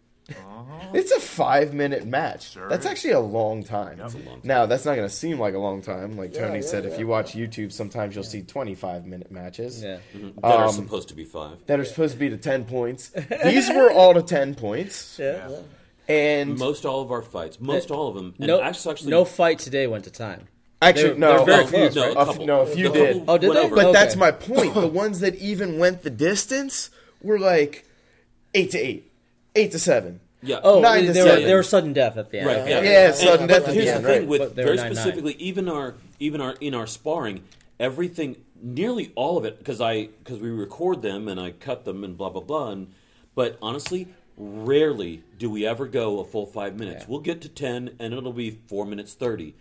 It's 0.94 1.12
a 1.12 1.20
five 1.20 1.74
minute 1.74 2.06
match. 2.06 2.52
Sure 2.52 2.68
that's 2.68 2.86
actually 2.86 3.12
a 3.14 3.20
long 3.20 3.64
time. 3.64 4.00
a 4.00 4.04
long 4.04 4.12
time. 4.12 4.42
Now 4.44 4.66
that's 4.66 4.84
not 4.86 4.96
going 4.96 5.08
to 5.08 5.14
seem 5.14 5.40
like 5.40 5.54
a 5.54 5.60
long 5.60 5.82
time. 5.82 6.18
Like 6.18 6.34
Yeah, 6.34 6.48
Tony 6.48 6.60
yeah, 6.60 6.66
said, 6.66 6.86
if 6.86 7.00
you 7.00 7.08
watch 7.08 7.32
YouTube, 7.34 7.72
sometimes 7.72 8.16
you'll 8.16 8.24
see 8.24 8.42
twenty 8.42 8.76
five 8.76 9.06
minute 9.06 9.32
matches 9.32 9.82
Yeah. 9.84 9.98
That 10.14 10.34
are 10.44 10.66
Um, 10.66 10.72
supposed 10.74 11.08
to 11.10 11.16
be 11.16 11.24
five. 11.24 11.58
that 11.68 11.80
are 11.80 11.86
supposed 11.86 12.14
to 12.14 12.20
be 12.20 12.30
to 12.30 12.38
ten 12.38 12.66
points. 12.66 13.12
These 13.44 13.70
were 13.70 13.92
all 13.92 14.14
to 14.14 14.22
ten 14.22 14.54
points, 14.56 15.18
Yeah. 15.20 15.50
and 16.08 16.58
Most 16.58 16.86
all 16.86 17.02
of 17.02 17.12
our 17.12 17.22
fights, 17.22 17.60
most 17.62 17.92
all 17.92 18.10
of 18.10 18.16
them. 18.16 18.34
And 18.38 18.48
No, 18.48 18.62
actually, 18.62 18.92
actually, 18.92 19.12
no 19.12 19.24
fight 19.26 19.60
today 19.60 19.88
went 19.88 20.04
to 20.06 20.12
time. 20.12 20.48
actually 20.82 21.10
They're- 21.10 21.18
no, 21.20 21.46
they're 21.46 21.46
very 21.46 21.64
a 21.64 21.68
few- 21.68 21.78
close, 21.78 21.96
no, 21.96 22.08
right? 22.14 22.38
a 22.38 22.42
a 22.42 22.46
no, 22.46 22.62
a 22.62 22.66
few 22.66 22.92
did. 22.92 23.24
Oh, 23.28 23.38
did 23.38 23.52
they? 23.54 23.70
But 23.70 23.80
Okay. 23.86 23.92
that's 23.94 24.16
my 24.16 24.32
point. 24.32 24.74
The 24.74 24.88
ones 24.88 25.20
that 25.22 25.36
even 25.36 25.78
went 25.80 26.02
the 26.02 26.10
distance 26.10 26.90
were 27.22 27.40
like 27.40 27.86
eight 28.54 28.72
to 28.72 28.80
eight, 28.80 29.11
eight 29.56 29.72
to 29.72 29.80
seven. 29.80 30.20
Yeah. 30.44 30.60
Oh, 30.64 30.80
Nine 30.82 31.02
they, 31.02 31.08
to 31.08 31.14
they 31.14 31.22
were, 31.22 31.30
seven. 31.30 31.44
they 31.46 31.54
were 31.54 31.64
sudden 31.64 31.94
death 31.94 32.18
at 32.18 32.32
the 32.32 32.40
end. 32.40 32.48
Right. 32.48 32.68
Yeah. 32.68 32.82
Yeah, 32.82 33.06
And- 33.08 33.16
sudden 33.16 33.48
but 33.48 33.60
death 33.60 33.68
at 33.68 33.74
here's 33.76 33.94
the 33.94 34.00
the 34.02 34.08
thing 34.08 34.20
right. 34.22 34.28
with 34.28 34.56
very 34.56 34.72
were 34.72 34.84
9-9. 34.84 34.86
specifically, 34.96 35.34
even 35.34 35.70
our 35.70 35.96
even 36.20 36.42
our 36.42 36.56
in 36.60 36.74
our 36.74 36.88
sparring, 36.88 37.44
everything, 37.80 38.38
nearly 38.62 39.12
all 39.16 39.38
of 39.38 39.46
it, 39.46 39.60
because 39.60 39.80
I 39.82 40.06
because 40.24 40.40
we 40.40 40.50
record 40.50 41.02
them 41.04 41.28
and 41.28 41.40
I 41.40 41.52
cut 41.52 41.86
them 41.86 42.04
and 42.04 42.18
blah 42.18 42.30
blah 42.30 42.42
blah. 42.42 42.72
And, 42.72 42.88
but 43.36 43.58
honestly, 43.62 44.08
rarely 44.38 45.22
do 45.38 45.50
we 45.50 45.66
ever 45.66 45.86
go 45.88 46.20
a 46.20 46.26
full 46.26 46.46
five 46.48 46.78
minutes. 46.78 47.02
Yeah. 47.04 47.08
We'll 47.10 47.20
get 47.20 47.42
to 47.42 47.50
ten, 47.50 47.96
and 48.00 48.14
it'll 48.14 48.34
be 48.34 48.50
four 48.68 48.86
minutes 48.88 49.14
thirty, 49.14 49.54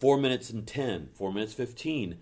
four 0.00 0.18
minutes 0.18 0.50
and 0.50 0.66
ten, 0.66 1.08
four 1.14 1.32
minutes 1.32 1.54
fifteen. 1.54 2.18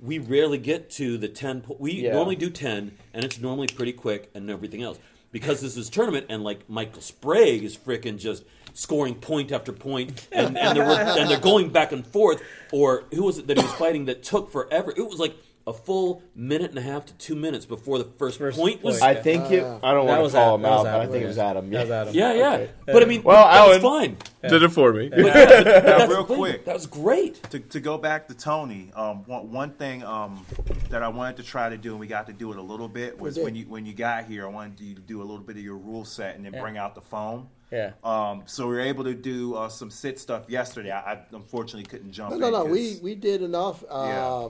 We 0.00 0.18
rarely 0.18 0.58
get 0.58 0.90
to 0.92 1.16
the 1.16 1.28
ten. 1.28 1.62
Po- 1.62 1.76
we 1.78 1.92
Yeah. 1.92 2.12
normally 2.12 2.36
do 2.36 2.50
ten, 2.50 2.98
and 3.14 3.24
it's 3.24 3.38
normally 3.40 3.68
pretty 3.68 3.92
quick 3.92 4.30
and 4.34 4.50
everything 4.50 4.82
else. 4.82 4.98
Because 5.32 5.60
this 5.60 5.76
is 5.76 5.90
tournament, 5.90 6.26
and 6.28 6.44
like 6.44 6.68
Michael 6.68 7.02
Sprague 7.02 7.64
is 7.64 7.76
freaking 7.76 8.18
just 8.18 8.44
scoring 8.74 9.14
point 9.14 9.50
after 9.50 9.72
point, 9.72 10.28
and, 10.30 10.56
and, 10.56 10.76
they're, 10.76 10.84
and 10.84 11.28
they're 11.30 11.40
going 11.40 11.70
back 11.70 11.90
and 11.90 12.06
forth. 12.06 12.42
Or 12.70 13.04
who 13.12 13.24
was 13.24 13.38
it 13.38 13.46
that 13.48 13.56
he 13.56 13.62
was 13.62 13.72
fighting 13.74 14.04
that 14.04 14.22
took 14.22 14.52
forever? 14.52 14.92
It 14.96 15.08
was 15.08 15.18
like 15.18 15.34
a 15.66 15.72
full 15.72 16.22
minute 16.34 16.70
and 16.70 16.78
a 16.78 16.82
half 16.82 17.06
to 17.06 17.12
two 17.14 17.34
minutes 17.36 17.64
before 17.66 17.98
the 17.98 18.04
first, 18.04 18.38
First 18.38 18.58
point 18.58 18.82
was. 18.82 18.98
point. 19.00 19.16
I 19.16 19.20
think 19.22 19.50
it. 19.50 19.62
I 19.62 19.92
don't 19.92 20.06
That 20.06 20.12
want 20.12 20.22
was 20.22 20.32
to 20.32 20.38
call 20.38 20.54
Adam- 20.54 20.54
him 20.54 20.62
that 20.62 20.68
out, 20.72 20.82
but 20.84 21.00
I 21.00 21.06
think 21.06 21.24
it 21.24 21.26
was 21.28 21.36
yeah. 21.36 21.50
Adam. 21.50 21.70
That 21.70 21.80
was 21.82 21.90
Adam. 21.90 22.14
Yeah, 22.14 22.32
yeah. 22.34 22.66
But 22.86 23.02
I 23.02 23.06
mean, 23.06 23.22
Well, 23.22 23.36
that 23.48 23.68
was 23.68 23.84
Alan- 23.84 24.16
fine. 24.40 24.50
Did 24.50 24.62
it 24.64 24.68
for 24.70 24.92
me. 24.92 25.08
But, 25.08 25.22
but 25.22 25.84
Now, 25.84 26.06
real 26.08 26.24
quick. 26.24 26.64
that 26.64 26.74
was 26.74 26.86
great. 26.86 27.40
to, 27.50 27.60
to 27.60 27.78
go 27.80 27.96
back 27.96 28.26
to 28.28 28.34
Tony, 28.34 28.90
um, 28.96 29.24
one, 29.26 29.52
one 29.52 29.70
thing 29.74 30.02
um, 30.02 30.44
that 30.90 31.02
I 31.02 31.08
wanted 31.08 31.36
to 31.36 31.44
try 31.44 31.68
to 31.68 31.76
do, 31.76 31.92
and 31.92 32.00
we 32.00 32.08
got 32.08 32.26
to 32.26 32.32
do 32.32 32.50
it 32.50 32.58
a 32.58 32.62
little 32.62 32.88
bit, 32.88 33.20
was 33.20 33.38
when 33.38 33.54
you 33.54 33.66
when 33.66 33.86
you 33.86 33.92
got 33.94 34.24
here, 34.24 34.44
I 34.46 34.48
wanted 34.50 34.80
you 34.80 34.94
to 34.96 35.00
do 35.00 35.20
a 35.20 35.24
little 35.24 35.38
bit 35.44 35.56
of 35.56 35.62
your 35.62 35.76
rule 35.76 36.04
set 36.04 36.34
and 36.34 36.44
then 36.44 36.54
Yeah. 36.54 36.60
bring 36.60 36.76
out 36.76 36.94
the 36.96 37.00
foam. 37.02 37.48
Yeah. 37.70 37.92
Um, 38.04 38.42
so 38.46 38.66
we 38.66 38.74
were 38.74 38.80
able 38.80 39.04
to 39.04 39.14
do 39.14 39.54
uh, 39.54 39.68
some 39.68 39.90
sit 39.90 40.18
stuff 40.18 40.44
yesterday. 40.50 40.90
I, 40.90 41.12
I 41.12 41.18
unfortunately 41.32 41.84
couldn't 41.88 42.12
jump. 42.12 42.32
No, 42.32 42.38
no, 42.38 42.46
in 42.48 42.52
no. 42.52 42.62
'cause 42.64 42.72
We 42.72 42.98
we 43.02 43.14
did 43.14 43.42
enough. 43.42 43.82
Uh, 43.88 44.04
Yeah. 44.08 44.48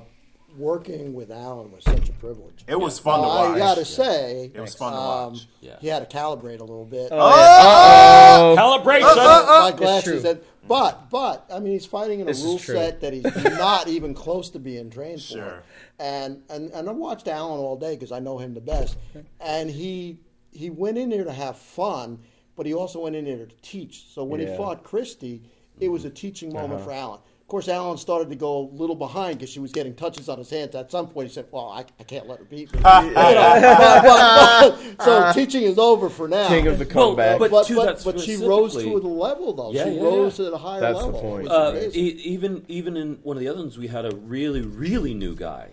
Working 0.56 1.14
with 1.14 1.30
Alan 1.30 1.72
was 1.72 1.82
such 1.84 2.08
a 2.08 2.12
privilege. 2.12 2.64
it 2.66 2.78
was 2.78 2.98
fun 2.98 3.20
to 3.20 3.24
Uh, 3.26 3.28
watch. 3.28 3.56
I 3.56 3.58
gotta 3.58 3.84
say, 3.86 4.50
It 4.54 4.60
was 4.60 4.74
fun 4.74 4.92
to 4.92 4.98
um, 4.98 5.32
watch. 5.32 5.46
Yeah. 5.60 5.76
he 5.80 5.88
had 5.88 6.08
to 6.08 6.16
calibrate 6.16 6.58
a 6.60 6.64
little 6.64 6.84
bit. 6.84 7.08
Oh, 7.10 8.54
Calibration. 8.58 9.16
my 9.16 9.70
true. 9.70 9.78
glasses. 9.78 10.24
And, 10.24 10.40
but 10.68 11.10
but 11.10 11.46
I 11.52 11.58
mean, 11.58 11.72
he's 11.72 11.86
fighting 11.86 12.20
in 12.20 12.26
a 12.28 12.30
This 12.30 12.42
rule 12.42 12.58
set 12.58 13.00
that 13.00 13.12
he's 13.12 13.24
not 13.44 13.88
even 13.88 14.14
close 14.14 14.50
to 14.50 14.58
being 14.58 14.90
trained 14.90 15.22
for. 15.22 15.32
Sure. 15.34 15.62
And 15.98 16.42
and 16.50 16.70
and 16.72 16.88
I 16.88 16.92
watched 16.92 17.28
Alan 17.28 17.58
all 17.60 17.76
day 17.76 17.94
because 17.94 18.12
I 18.12 18.18
know 18.20 18.38
him 18.38 18.54
the 18.54 18.60
best. 18.60 18.96
And 19.40 19.70
he 19.70 20.18
he 20.52 20.70
went 20.70 20.98
in 20.98 21.08
there 21.10 21.24
to 21.24 21.32
have 21.32 21.56
fun, 21.56 22.18
but 22.56 22.66
he 22.66 22.74
also 22.74 23.00
went 23.00 23.16
in 23.16 23.24
there 23.24 23.46
to 23.46 23.56
teach. 23.62 24.06
So 24.12 24.22
when 24.24 24.40
he 24.40 24.46
fought 24.56 24.82
Christie, 24.84 25.42
it 25.80 25.88
was 25.88 26.04
a 26.04 26.10
teaching 26.10 26.52
moment 26.52 26.74
Uh-huh. 26.74 26.84
for 26.84 26.92
Alan. 26.92 27.20
Of 27.52 27.54
course, 27.56 27.68
Alan 27.68 27.98
started 27.98 28.30
to 28.30 28.34
go 28.34 28.60
a 28.60 28.74
little 28.74 28.96
behind 28.96 29.36
because 29.38 29.50
she 29.50 29.60
was 29.60 29.72
getting 29.72 29.94
touches 29.94 30.30
on 30.30 30.38
his 30.38 30.48
hands. 30.48 30.74
At 30.74 30.90
some 30.90 31.06
point, 31.06 31.28
he 31.28 31.34
said, 31.34 31.48
"Well, 31.50 31.68
I, 31.68 31.84
I 32.00 32.02
can't 32.04 32.26
let 32.26 32.38
her 32.38 32.46
beat 32.46 32.72
me." 32.72 32.78
You 32.82 32.82
know, 32.82 33.12
but- 33.12 34.02
but- 34.02 34.96
but- 34.96 35.04
so 35.04 35.32
teaching 35.34 35.64
is 35.64 35.76
over 35.78 36.08
for 36.08 36.28
now. 36.28 36.48
king 36.48 36.66
of 36.66 36.78
the 36.78 36.86
comeback. 36.86 37.38
but- 37.38 37.50
but 37.50 37.66
to 37.66 37.74
but, 37.76 38.02
but 38.02 38.18
she 38.20 38.36
rose 38.36 38.72
to 38.72 38.98
the 38.98 39.06
level 39.06 39.52
though. 39.52 39.70
Yeah, 39.70 39.84
she 39.84 39.90
yeah, 39.96 40.02
rose 40.02 40.38
yeah. 40.38 40.44
to 40.46 40.50
the 40.50 40.56
higher 40.56 40.80
That's 40.80 41.00
the 41.00 41.04
level. 41.08 41.20
point. 41.20 41.42
which 41.42 41.52
is 41.52 41.94
Uh, 41.94 41.98
e- 41.98 42.22
even 42.24 42.64
even 42.68 42.96
in 42.96 43.18
one 43.22 43.36
of 43.36 43.42
the 43.42 43.48
other 43.48 43.58
ones, 43.58 43.76
we 43.76 43.88
had 43.88 44.06
a 44.06 44.16
really 44.16 44.62
really 44.62 45.12
new 45.12 45.34
guy, 45.34 45.72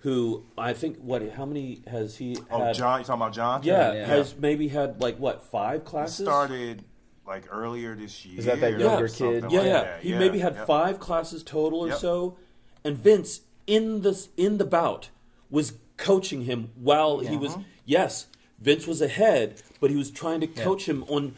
who 0.00 0.44
I 0.58 0.74
think 0.74 0.98
what 0.98 1.26
how 1.30 1.46
many 1.46 1.80
has 1.86 2.18
he 2.18 2.36
Oh, 2.50 2.58
had? 2.66 2.74
John, 2.74 2.98
you 3.00 3.06
talking 3.06 3.22
about 3.22 3.32
John? 3.32 3.62
Yeah, 3.62 3.94
Yeah. 3.94 4.06
has 4.08 4.34
maybe 4.36 4.68
had 4.68 5.00
like 5.00 5.16
what 5.16 5.42
five 5.42 5.80
He 5.80 5.86
classes? 5.86 6.26
started 6.26 6.84
like 7.26 7.44
earlier 7.50 7.94
this 7.94 8.24
year. 8.24 8.38
Is 8.38 8.44
that 8.46 8.60
that 8.60 8.78
younger 8.78 9.08
something 9.08 9.42
kid? 9.42 9.52
Yeah, 9.52 9.58
like 9.58 9.66
yeah. 9.66 9.72
that. 9.82 10.00
He 10.02 10.12
maybe 10.14 10.38
had 10.40 10.54
Yep. 10.54 10.66
five 10.66 10.98
classes 11.00 11.42
total 11.42 11.80
or 11.80 11.88
Yep. 11.88 11.98
so, 11.98 12.36
and 12.84 12.96
Vince 12.96 13.40
in 13.66 14.02
the 14.02 14.26
in 14.36 14.58
the 14.58 14.64
bout 14.64 15.08
was 15.50 15.74
coaching 15.96 16.42
him 16.42 16.70
while 16.74 17.20
he 17.20 17.36
was 17.36 17.52
uh-huh. 17.52 17.62
yes. 17.84 18.26
Vince 18.60 18.86
was 18.86 19.02
ahead, 19.02 19.60
but 19.80 19.90
he 19.90 19.96
was 19.96 20.10
trying 20.10 20.40
to 20.40 20.46
coach 20.46 20.88
him 20.88 21.04
on. 21.08 21.34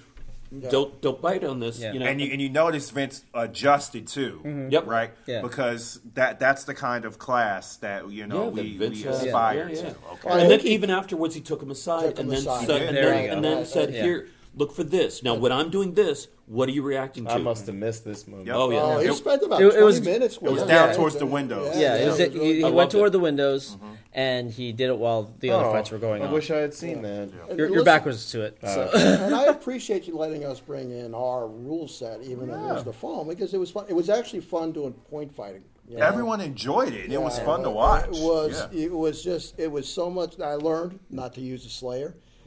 Don't 0.70 1.00
don't 1.00 1.20
bite 1.20 1.42
on 1.42 1.58
this. 1.58 1.80
Yeah. 1.80 1.92
You 1.92 1.98
know, 1.98 2.06
And 2.06 2.20
you, 2.20 2.30
and 2.30 2.40
you 2.40 2.48
notice 2.48 2.88
Vince 2.90 3.24
adjusted 3.34 4.06
too, 4.06 4.40
mm-hmm. 4.44 4.70
Yep. 4.70 4.86
right? 4.86 5.10
Yeah. 5.26 5.42
Because 5.42 6.00
that 6.14 6.38
that's 6.38 6.62
the 6.64 6.74
kind 6.74 7.04
of 7.04 7.18
class 7.18 7.76
that 7.78 8.08
you 8.10 8.26
know 8.28 8.44
Yeah, 8.44 8.50
we, 8.62 8.76
Vince 8.78 9.02
we 9.02 9.08
aspire 9.08 9.68
Yeah, 9.68 9.74
yeah. 9.74 9.82
to. 9.90 9.96
Okay. 10.12 10.42
And 10.42 10.50
then 10.50 10.60
even 10.60 10.88
afterwards, 10.90 11.34
he 11.34 11.40
took 11.40 11.60
him 11.60 11.70
aside 11.72 12.16
Took 12.16 12.18
him 12.18 12.22
and 12.26 12.30
then 12.30 12.38
aside. 12.38 12.66
said, 12.66 12.82
and 12.82 12.96
There 12.96 13.10
then, 13.10 13.30
and 13.30 13.44
then 13.44 13.66
said, 13.66 13.92
yeah. 13.92 14.02
"Here, 14.02 14.28
look 14.56 14.72
for 14.74 14.82
this." 14.82 15.22
Now, 15.22 15.34
when 15.34 15.52
I'm 15.52 15.70
doing 15.70 15.94
this, 15.94 16.26
what 16.46 16.68
are 16.68 16.72
you 16.72 16.82
reacting 16.82 17.24
to? 17.26 17.32
I 17.32 17.38
must 17.38 17.66
have 17.66 17.76
missed 17.76 18.04
this 18.04 18.26
moment. 18.26 18.46
Yep. 18.48 18.56
Oh 18.56 18.70
yeah, 18.70 18.78
Oh, 18.82 18.98
he 18.98 19.06
It- 19.08 19.14
spent 19.14 19.42
about 19.42 19.60
it- 19.62 19.66
it 19.66 19.70
20 19.72 19.84
was- 19.84 20.00
minutes. 20.00 20.36
it 20.36 20.42
was 20.42 20.52
with 20.60 20.68
down 20.68 20.90
him. 20.90 20.96
towards 20.96 21.16
the 21.16 21.26
windows. 21.26 21.76
Yeah, 21.76 21.96
it 21.96 22.06
was, 22.08 22.18
he, 22.18 22.24
he 22.24 22.30
good. 22.30 22.62
went 22.64 22.74
loved 22.74 22.90
toward 22.92 23.08
it. 23.08 23.12
the 23.12 23.18
windows, 23.20 23.76
mm-hmm. 23.76 23.92
and 24.12 24.50
he 24.50 24.72
did 24.72 24.88
it 24.90 24.98
while 24.98 25.30
the 25.40 25.50
other 25.50 25.66
Oh, 25.66 25.72
fights 25.72 25.90
were 25.90 25.98
going 25.98 26.22
I 26.22 26.26
on. 26.26 26.32
wish 26.32 26.50
I 26.50 26.58
had 26.58 26.72
seen 26.74 27.02
that. 27.02 27.28
And 27.48 27.58
Your, 27.58 27.68
your 27.68 27.70
listen, 27.70 27.84
back 27.84 28.04
was 28.06 28.30
to 28.30 28.42
it. 28.42 28.58
Uh, 28.62 28.74
so. 28.74 28.90
and 29.24 29.34
I 29.34 29.44
appreciate 29.44 30.06
you 30.06 30.16
letting 30.16 30.44
us 30.44 30.60
bring 30.60 30.90
in 30.90 31.14
our 31.14 31.46
rule 31.48 31.88
set, 31.88 32.22
even 32.22 32.48
though 32.48 32.54
it 32.70 32.74
was 32.74 32.84
the 32.84 32.92
foam, 32.92 33.28
because 33.28 33.52
it 33.54 33.58
was 33.58 33.70
fun. 33.70 33.86
It 33.88 33.94
was 33.94 34.08
actually 34.08 34.40
fun 34.40 34.72
doing 34.72 34.92
point 35.10 35.34
fighting. 35.34 35.64
you 35.88 35.98
know? 35.98 36.04
Everyone 36.06 36.40
enjoyed 36.40 36.92
it. 36.94 37.12
It 37.12 37.20
was 37.20 37.38
Yeah, 37.38 37.44
fun 37.44 37.62
to 37.64 37.70
watch. 37.70 38.04
It 38.06 38.10
was. 38.12 38.66
Yeah. 38.72 38.84
It 38.84 38.92
was 38.92 39.22
just. 39.24 39.58
It 39.58 39.70
was 39.70 39.88
so 39.88 40.08
much. 40.10 40.38
I 40.40 40.54
learned 40.54 40.98
not 41.10 41.34
to 41.34 41.40
use 41.40 41.66
a 41.66 41.70
slayer. 41.70 42.14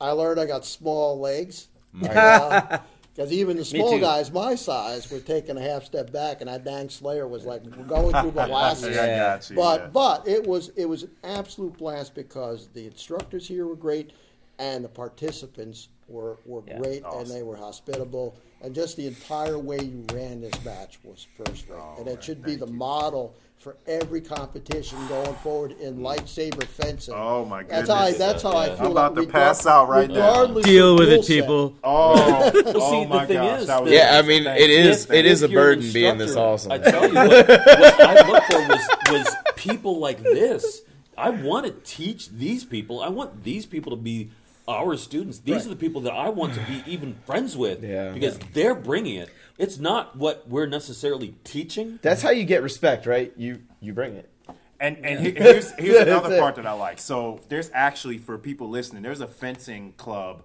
I 0.00 0.10
learned 0.10 0.40
I 0.40 0.46
got 0.46 0.64
small 0.64 1.18
legs. 1.18 1.68
Because 3.16 3.32
uh, 3.32 3.34
even 3.34 3.56
the 3.56 3.64
small 3.64 3.98
guys 3.98 4.30
my 4.30 4.54
size 4.54 5.10
were 5.10 5.20
taking 5.20 5.56
a 5.56 5.62
half 5.62 5.84
step 5.84 6.12
back, 6.12 6.42
and 6.42 6.48
that 6.50 6.66
dang 6.66 6.90
Slayer 6.90 7.26
was 7.26 7.46
like 7.46 7.62
going 7.88 8.14
through 8.14 8.32
the 8.32 8.42
I 8.42 8.74
got 9.16 9.48
you. 9.48 9.56
But 9.56 9.80
yeah. 9.80 9.86
but 9.86 10.28
it 10.28 10.46
was 10.46 10.68
it 10.76 10.84
was 10.84 11.04
an 11.04 11.10
absolute 11.24 11.78
blast 11.78 12.14
because 12.14 12.68
the 12.74 12.84
instructors 12.84 13.48
here 13.48 13.66
were 13.66 13.74
great, 13.74 14.10
and 14.58 14.84
the 14.84 14.88
participants 14.90 15.88
were 16.08 16.36
were 16.44 16.62
Yeah. 16.66 16.78
great, 16.78 17.02
and 17.14 17.26
they 17.26 17.42
were 17.42 17.56
hospitable, 17.56 18.36
and 18.60 18.74
just 18.74 18.98
the 18.98 19.06
entire 19.06 19.58
way 19.58 19.78
you 19.78 20.04
ran 20.12 20.42
this 20.42 20.62
match 20.62 20.98
was 21.02 21.26
first 21.38 21.70
rate, 21.70 21.80
and 21.98 22.06
it 22.08 22.22
should 22.22 22.42
be 22.44 22.54
the 22.54 22.66
model 22.66 23.34
for 23.58 23.76
every 23.86 24.20
competition 24.20 24.96
going 25.08 25.34
forward 25.36 25.72
in 25.80 25.98
lightsaber 25.98 26.62
fencing. 26.64 27.14
Oh, 27.16 27.44
my 27.44 27.64
That's 27.64 27.88
how 27.88 27.94
I, 27.96 28.10
goodness. 28.12 28.18
that's 28.18 28.42
how 28.44 28.56
I 28.56 28.66
feel. 28.68 28.86
I'm 28.86 28.90
about 28.92 29.14
that 29.16 29.22
to 29.22 29.26
pass 29.26 29.66
out 29.66 29.88
right 29.88 30.08
now. 30.08 30.46
Deal 30.46 30.96
with 30.96 31.08
rule 31.08 31.18
it, 31.18 31.24
set. 31.24 31.40
people. 31.40 31.74
Oh, 31.82 32.50
see, 32.54 32.62
oh 32.76 33.04
my 33.06 33.26
thing 33.26 33.38
gosh, 33.38 33.62
is 33.62 33.66
that 33.66 33.86
Yeah, 33.88 34.20
I 34.22 34.22
mean, 34.22 34.44
Thank 34.44 34.60
it 34.60 34.70
you. 34.70 34.76
is 34.76 35.04
If- 35.06 35.10
it 35.12 35.26
is 35.26 35.42
a 35.42 35.46
if 35.46 35.50
you're 35.50 35.70
an 35.72 35.78
burden 35.78 35.92
being 35.92 36.18
this 36.18 36.36
awesome. 36.36 36.70
I 36.72 36.78
tell 36.78 37.08
you 37.08 37.14
what, 37.14 37.48
what 37.48 38.00
I 38.00 38.28
looked 38.30 38.46
for 38.46 38.68
was, 38.68 38.88
was 39.10 39.36
people 39.56 39.98
like 39.98 40.22
this. 40.22 40.82
I 41.18 41.30
want 41.30 41.66
to 41.66 41.72
teach 41.72 42.28
these 42.28 42.64
people. 42.64 43.00
I 43.02 43.08
want 43.08 43.42
these 43.42 43.64
people 43.66 43.90
to 43.96 43.96
be 43.96 44.30
our 44.68 44.96
students. 44.96 45.38
These 45.38 45.54
Right. 45.56 45.66
are 45.66 45.68
the 45.70 45.76
people 45.76 46.02
that 46.02 46.12
I 46.12 46.28
want 46.28 46.54
to 46.54 46.60
be 46.60 46.82
even 46.86 47.14
friends 47.24 47.56
with 47.56 47.82
Yeah. 47.82 48.12
because 48.12 48.38
they're 48.52 48.74
bringing 48.74 49.16
it. 49.16 49.30
It's 49.58 49.78
not 49.78 50.16
what 50.16 50.48
we're 50.48 50.66
necessarily 50.66 51.34
teaching. 51.44 51.98
That's 52.02 52.22
how 52.22 52.30
you 52.30 52.44
get 52.44 52.62
respect, 52.62 53.06
right? 53.06 53.32
You 53.36 53.62
you 53.80 53.92
bring 53.92 54.14
it. 54.14 54.30
And 54.78 54.98
and 55.04 55.20
he- 55.26 55.30
here's 55.36 55.72
here's 55.78 56.02
another 56.06 56.38
part 56.38 56.56
that 56.56 56.66
I 56.66 56.72
like. 56.72 56.98
So 56.98 57.40
there's 57.48 57.70
actually 57.72 58.18
for 58.18 58.36
people 58.38 58.68
listening, 58.68 59.02
there's 59.02 59.20
a 59.20 59.26
fencing 59.26 59.94
club 59.96 60.42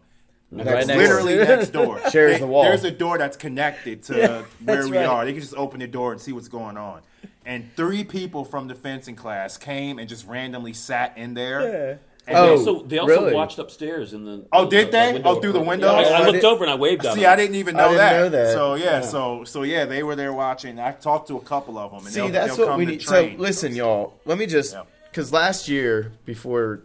Next 0.53 0.69
Right 0.69 0.87
next- 0.87 0.97
literally 0.99 1.35
next 1.37 1.69
door. 1.69 1.99
Shares 2.11 2.33
They- 2.33 2.39
the 2.39 2.47
wall. 2.47 2.63
There's 2.63 2.83
a 2.83 2.91
door 2.91 3.17
that's 3.17 3.37
connected 3.37 4.03
to 4.03 4.45
where 4.63 4.85
we 4.87 4.97
right. 4.97 5.05
are. 5.05 5.23
They 5.25 5.31
can 5.31 5.41
just 5.41 5.55
open 5.55 5.79
the 5.79 5.87
door 5.87 6.11
and 6.11 6.19
see 6.19 6.33
what's 6.33 6.49
going 6.49 6.75
on. 6.77 7.01
And 7.45 7.69
three 7.75 8.03
people 8.03 8.43
from 8.43 8.67
the 8.67 8.75
fencing 8.75 9.15
class 9.15 9.57
came 9.57 9.97
and 9.97 10.07
just 10.09 10.27
randomly 10.27 10.73
sat 10.73 11.17
in 11.17 11.33
there. 11.35 11.99
And 12.27 12.37
Oh, 12.37 12.41
They 12.41 12.47
they- 12.47 12.51
also, 12.71 12.83
they 12.85 12.97
also 12.99 13.13
really? 13.21 13.33
watched 13.33 13.57
upstairs 13.59 14.13
in 14.13 14.25
the. 14.25 14.45
Oh, 14.51 14.69
did 14.69 14.87
the 14.87 14.91
they? 14.91 15.13
window. 15.13 15.29
Oh, 15.29 15.41
through 15.41 15.53
the 15.53 15.59
Yeah. 15.61 15.69
I, 15.87 16.01
I 16.03 16.03
I 16.03 16.19
looked 16.25 16.33
did- 16.33 16.45
over 16.45 16.63
and 16.63 16.71
I 16.71 16.75
waved 16.75 17.05
at 17.05 17.15
See, 17.15 17.21
them. 17.21 17.33
I 17.33 17.35
didn't 17.35 17.55
even 17.55 17.75
know, 17.75 17.85
I 17.85 17.87
didn't 17.87 17.97
that. 17.97 18.13
know 18.19 18.29
that. 18.29 18.53
So 18.53 18.75
yeah, 18.75 19.01
so 19.01 19.43
so 19.43 19.63
yeah, 19.63 19.85
they 19.85 20.03
were 20.03 20.15
there 20.15 20.31
watching. 20.31 20.79
I 20.79 20.91
talked 20.91 21.29
to 21.29 21.37
a 21.37 21.41
couple 21.41 21.77
of 21.79 21.91
them. 21.91 22.01
And 22.05 22.13
See, 22.13 22.19
they'll, 22.21 22.29
that's 22.29 22.55
they'll 22.57 22.65
what 22.67 22.71
come 22.73 22.79
we 22.79 22.85
need. 22.85 23.01
So 23.01 23.31
listen, 23.37 23.75
y'all. 23.75 24.19
Let 24.25 24.37
me 24.37 24.45
just 24.45 24.73
Yeah. 24.73 24.83
because 25.09 25.33
last 25.33 25.67
year 25.67 26.11
before 26.25 26.81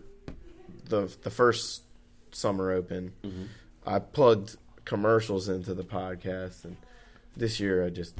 the 0.88 1.14
the 1.22 1.30
first 1.30 1.82
summer 2.32 2.70
open, 2.72 3.12
Mm-hmm. 3.24 3.42
I 3.86 3.98
plugged 3.98 4.56
commercials 4.84 5.48
into 5.48 5.74
the 5.74 5.84
podcast, 5.84 6.64
and 6.64 6.76
this 7.36 7.60
year 7.60 7.84
I 7.84 7.90
just 7.90 8.14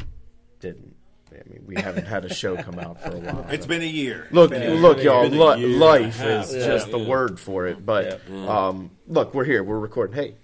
didn't. 0.61 0.95
I 1.45 1.49
mean, 1.49 1.62
we 1.66 1.74
haven't 1.80 2.07
had 2.07 2.24
a 2.24 2.32
show 2.32 2.57
come 2.57 2.78
out 2.78 3.01
for 3.03 3.11
a 3.11 3.18
while. 3.18 3.47
It's 3.51 3.66
been 3.66 3.82
a 3.82 3.87
year. 3.87 4.28
Look, 4.30 4.51
been 4.51 4.62
a- 4.62 4.74
look, 4.74 4.97
it's 4.99 5.05
y'all. 5.05 5.28
been 5.28 5.39
Li- 5.39 5.61
year 5.61 5.78
life 5.78 6.22
is 6.22 6.55
Yeah, 6.55 6.66
just 6.66 6.91
the 6.91 6.99
word 6.99 7.39
for 7.41 7.66
it. 7.66 7.84
But 7.84 8.20
um, 8.30 8.91
look, 9.07 9.34
we're 9.34 9.45
here. 9.45 9.62
We're 9.62 9.78
recording. 9.78 10.14
Hey, 10.16 10.34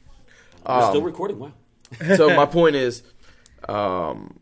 We're 0.67 0.75
Um, 0.75 0.91
still 0.91 1.03
recording. 1.03 1.39
Wow. 1.39 1.53
so 2.17 2.35
my 2.35 2.47
point 2.59 2.77
is, 2.77 3.03
um, 3.69 4.39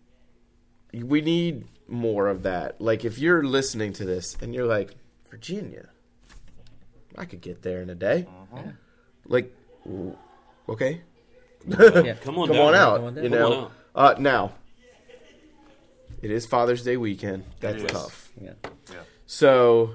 we 0.93 1.21
need 1.21 1.65
more 1.89 2.29
of 2.29 2.43
that. 2.45 2.81
Like, 2.81 3.05
if 3.05 3.19
you're 3.19 3.43
listening 3.45 3.93
to 3.95 4.05
this 4.05 4.37
and 4.41 4.55
you're 4.55 4.67
like, 4.67 4.95
Virginia, 5.31 5.89
I 7.17 7.25
could 7.25 7.41
get 7.41 7.63
there 7.63 7.83
in 7.83 7.91
a 7.91 7.95
day. 7.95 8.27
Like, 9.27 9.55
okay, 10.69 11.03
Yeah. 11.67 12.15
Come 12.23 12.39
on 12.39 12.49
come 12.49 12.57
down. 12.57 12.67
on 12.69 12.75
out. 12.75 12.97
Come 12.97 13.05
on 13.07 13.15
down. 13.15 13.25
You 13.25 13.31
know. 13.31 13.53
on 13.53 13.59
out. 13.65 13.73
Uh, 13.95 14.15
now, 14.21 14.53
it 16.23 16.31
is 16.31 16.47
Father's 16.47 16.83
Day 16.83 16.97
weekend. 16.97 17.45
That's 17.61 17.83
tough. 17.85 18.31
Yeah. 18.41 18.53
So 19.27 19.95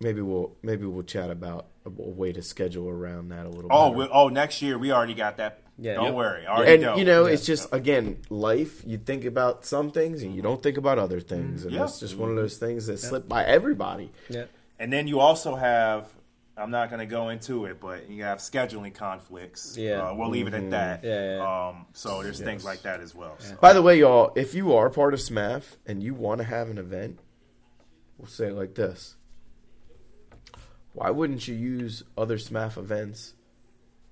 maybe 0.00 0.20
we'll 0.20 0.56
maybe 0.62 0.86
we'll 0.86 1.04
chat 1.04 1.30
about 1.30 1.66
a, 1.84 1.88
a 1.88 2.10
way 2.10 2.32
to 2.32 2.42
schedule 2.42 2.88
around 2.88 3.28
that 3.30 3.46
a 3.46 3.48
little. 3.48 3.70
Oh, 3.72 3.90
we, 3.90 4.08
oh, 4.10 4.28
next 4.28 4.62
year 4.62 4.78
we 4.78 4.92
already 4.92 5.14
got 5.14 5.36
that. 5.38 5.60
Yeah. 5.78 5.94
Don't 5.94 6.06
Yep. 6.06 6.14
worry. 6.14 6.46
Already 6.46 6.72
and 6.72 6.82
know. 6.82 6.96
you 6.96 7.04
know, 7.04 7.24
it's 7.24 7.46
just 7.46 7.72
again 7.72 8.18
life. 8.28 8.82
You 8.86 8.98
think 8.98 9.24
about 9.24 9.64
some 9.64 9.90
things 9.90 10.22
and 10.22 10.32
you 10.32 10.42
mm-hmm. 10.42 10.48
don't 10.48 10.62
think 10.62 10.76
about 10.76 10.98
other 10.98 11.20
things, 11.20 11.60
mm-hmm. 11.60 11.68
and 11.68 11.76
Yeah. 11.76 11.84
it's 11.84 12.00
just 12.00 12.16
one 12.16 12.30
of 12.30 12.36
those 12.36 12.58
things 12.58 12.86
that 12.86 12.98
slip 12.98 13.28
by 13.28 13.44
everybody. 13.44 14.10
Yeah. 14.28 14.44
And 14.78 14.92
then 14.92 15.06
you 15.06 15.20
also 15.20 15.54
have. 15.56 16.08
I'm 16.56 16.70
not 16.70 16.90
going 16.90 17.00
to 17.00 17.06
go 17.06 17.30
into 17.30 17.64
it, 17.64 17.80
but 17.80 18.10
you 18.10 18.24
have 18.24 18.38
scheduling 18.38 18.94
conflicts. 18.94 19.76
Yeah. 19.76 20.02
Uh, 20.02 20.14
we'll 20.14 20.28
leave 20.28 20.46
it 20.46 20.54
at 20.54 20.70
that. 20.70 21.02
Yeah, 21.02 21.36
yeah. 21.36 21.68
Um, 21.68 21.86
so 21.94 22.22
there's 22.22 22.40
things 22.40 22.64
like 22.64 22.82
that 22.82 23.00
as 23.00 23.14
well. 23.14 23.36
So. 23.38 23.56
By 23.60 23.72
the 23.72 23.80
way, 23.80 23.98
y'all, 23.98 24.32
if 24.36 24.54
you 24.54 24.74
are 24.74 24.90
part 24.90 25.14
of 25.14 25.20
SMAF 25.20 25.76
and 25.86 26.02
you 26.02 26.12
want 26.14 26.40
to 26.40 26.44
have 26.44 26.68
an 26.68 26.76
event, 26.76 27.20
we'll 28.18 28.28
say 28.28 28.48
it 28.48 28.54
like 28.54 28.74
this: 28.74 29.16
Why 30.92 31.10
wouldn't 31.10 31.48
you 31.48 31.54
use 31.54 32.02
other 32.18 32.36
SMAF 32.36 32.76
events 32.76 33.32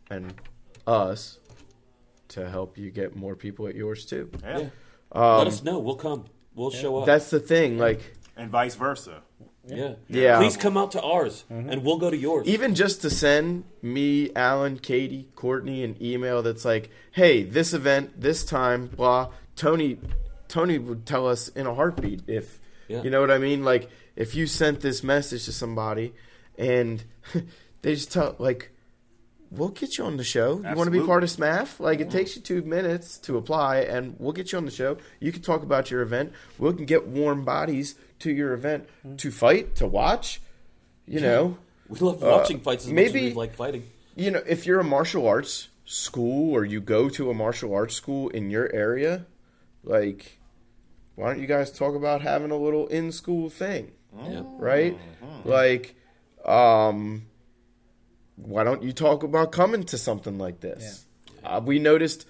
and 0.08 0.34
us 0.86 1.38
to 2.28 2.48
help 2.48 2.78
you 2.78 2.90
get 2.90 3.14
more 3.14 3.36
people 3.36 3.66
at 3.66 3.74
yours 3.74 4.06
too? 4.06 4.30
Yeah. 4.42 4.70
Let 5.14 5.46
us 5.46 5.62
know. 5.62 5.78
We'll 5.78 5.96
come. 5.96 6.24
We'll 6.54 6.70
show 6.70 6.98
up. 6.98 7.06
That's 7.06 7.30
the 7.30 7.40
thing. 7.40 7.78
Like, 7.78 8.16
And 8.36 8.50
vice 8.50 8.76
versa. 8.76 9.22
Yeah. 9.70 9.94
Yeah. 10.08 10.38
Please 10.38 10.56
come 10.56 10.76
out 10.76 10.92
to 10.92 11.02
ours, 11.02 11.44
and 11.48 11.82
we'll 11.84 11.98
go 11.98 12.10
to 12.10 12.16
yours. 12.16 12.46
even 12.46 12.74
just 12.74 13.02
to 13.02 13.10
send 13.10 13.64
me, 13.82 14.30
Alan, 14.34 14.78
Katie, 14.78 15.28
Courtney 15.36 15.82
an 15.84 15.96
email 16.00 16.42
that's 16.42 16.64
like, 16.64 16.90
"Hey, 17.12 17.42
this 17.42 17.72
event, 17.72 18.20
this 18.20 18.44
time, 18.44 18.86
blah." 18.88 19.30
Tony, 19.56 19.98
Tony 20.48 20.78
would 20.78 21.04
tell 21.06 21.28
us 21.28 21.48
in 21.48 21.66
a 21.66 21.74
heartbeat 21.74 22.22
if 22.26 22.60
Yeah. 22.88 23.02
you 23.02 23.10
know 23.10 23.20
what 23.20 23.30
I 23.30 23.38
mean. 23.38 23.64
Like 23.64 23.88
if 24.16 24.34
you 24.34 24.46
sent 24.46 24.80
this 24.80 25.02
message 25.02 25.44
to 25.44 25.52
somebody 25.52 26.12
and 26.58 27.04
they 27.82 27.94
just 27.94 28.12
tell 28.12 28.36
like. 28.38 28.70
We'll 29.52 29.70
get 29.70 29.98
you 29.98 30.04
on 30.04 30.16
the 30.16 30.22
show. 30.22 30.58
You 30.58 30.76
want 30.76 30.84
to 30.86 30.92
be 30.92 31.04
part 31.04 31.24
of 31.24 31.28
SMAF? 31.28 31.80
Like, 31.80 31.98
it 31.98 32.08
takes 32.08 32.36
you 32.36 32.40
two 32.40 32.62
minutes 32.62 33.18
to 33.18 33.36
apply, 33.36 33.78
and 33.78 34.14
we'll 34.20 34.30
get 34.30 34.52
you 34.52 34.58
on 34.58 34.64
the 34.64 34.70
show. 34.70 34.96
You 35.18 35.32
can 35.32 35.42
talk 35.42 35.64
about 35.64 35.90
your 35.90 36.02
event. 36.02 36.32
We 36.56 36.72
can 36.72 36.84
get 36.84 37.08
warm 37.08 37.44
bodies 37.44 37.96
to 38.20 38.32
your 38.32 38.52
event 38.52 38.86
mm-hmm. 39.06 39.16
to 39.16 39.30
fight, 39.30 39.76
to 39.76 39.86
watch. 39.86 40.40
You 41.06 41.20
know, 41.20 41.58
we 41.88 41.98
love 41.98 42.22
watching 42.22 42.58
uh, 42.58 42.60
fights 42.60 42.84
as 42.84 42.92
much 42.92 42.94
maybe- 42.94 43.26
as 43.28 43.32
we 43.32 43.34
like 43.34 43.54
fighting. 43.54 43.82
you 44.14 44.30
know, 44.30 44.42
if 44.46 44.64
you're 44.66 44.80
a 44.80 44.84
martial 44.84 45.26
arts 45.26 45.68
school 45.84 46.54
or 46.54 46.64
you 46.64 46.80
go 46.80 47.08
to 47.08 47.30
a 47.30 47.34
martial 47.34 47.74
arts 47.74 47.94
school 47.96 48.28
in 48.28 48.48
your 48.48 48.72
area, 48.72 49.26
like, 49.82 50.38
why 51.16 51.26
don't 51.26 51.40
you 51.40 51.48
guys 51.48 51.72
talk 51.72 51.96
about 51.96 52.22
having 52.22 52.50
a 52.52 52.56
little 52.56 52.86
in 52.86 53.10
school 53.10 53.50
thing, 53.50 53.90
Yeah. 54.16 54.42
right? 54.58 54.96
Mm-hmm. 54.96 55.48
Like, 55.48 55.96
um, 56.44 57.26
why 58.36 58.62
don't 58.62 58.82
you 58.82 58.92
talk 58.92 59.22
about 59.24 59.50
coming 59.50 59.82
to 59.84 59.98
something 59.98 60.38
like 60.38 60.60
this? 60.60 61.06
Uh, 61.42 61.60
we 61.64 61.78
noticed 61.78 62.26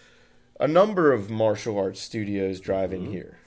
a 0.59 0.67
number 0.67 1.13
of 1.13 1.29
martial 1.31 1.79
arts 1.79 2.01
studios 2.01 2.61
driving 2.61 3.03
mm-hmm. 3.03 3.13
here. 3.13 3.39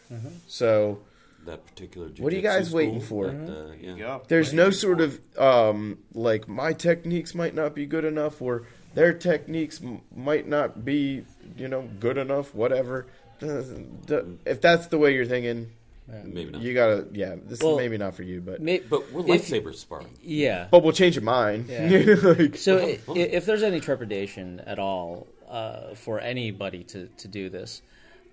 So 0.47 0.99
That 1.45 1.65
particular. 1.65 2.07
What 2.07 2.31
are 2.31 2.35
you 2.35 2.41
jiu-jitsu 2.41 2.59
guys 2.59 2.71
waiting 2.73 3.01
school, 3.01 3.25
for? 3.25 3.31
that, 3.31 3.51
uh, 3.69 3.71
yeah. 3.79 3.95
Yeah. 3.95 4.19
there's 4.27 4.53
no 4.53 4.69
sort 4.69 5.01
of 5.01 5.19
um, 5.37 5.97
like 6.13 6.47
my 6.47 6.73
techniques 6.73 7.35
might 7.35 7.53
not 7.53 7.75
be 7.75 7.85
good 7.85 8.05
enough 8.05 8.41
or 8.41 8.65
their 8.93 9.13
techniques 9.13 9.81
m- 9.83 10.01
might 10.15 10.47
not 10.47 10.85
be 10.85 11.25
you 11.57 11.67
know 11.67 11.89
good 11.99 12.17
enough 12.17 12.53
whatever 12.55 13.07
if 13.41 14.61
that's 14.61 14.87
the 14.87 14.97
way 14.97 15.13
you're 15.13 15.25
thinking 15.25 15.71
Maybe 16.07 16.51
not. 16.51 16.61
you 16.61 16.73
gotta 16.73 17.07
yeah 17.13 17.35
this 17.45 17.61
Well, 17.61 17.73
is 17.73 17.77
maybe 17.77 17.97
not 17.97 18.13
for 18.15 18.23
you 18.23 18.41
but 18.41 18.61
May- 18.61 18.79
But 18.79 19.11
we're 19.11 19.21
if- 19.35 19.47
lightsaber 19.49 19.73
sparring. 19.73 20.09
Yeah. 20.21 20.67
but 20.69 20.83
we'll 20.83 20.91
change 20.93 21.15
your 21.15 21.23
mind 21.23 21.67
Yeah. 21.69 22.15
Like, 22.23 22.57
So 22.57 22.77
i- 22.77 22.99
i- 23.09 23.17
if 23.17 23.45
there's 23.45 23.63
any 23.63 23.79
trepidation 23.79 24.59
at 24.61 24.79
all 24.79 25.27
uh, 25.49 25.95
for 25.95 26.19
anybody 26.19 26.83
to, 26.85 27.07
to 27.17 27.27
do 27.27 27.47
this, 27.49 27.81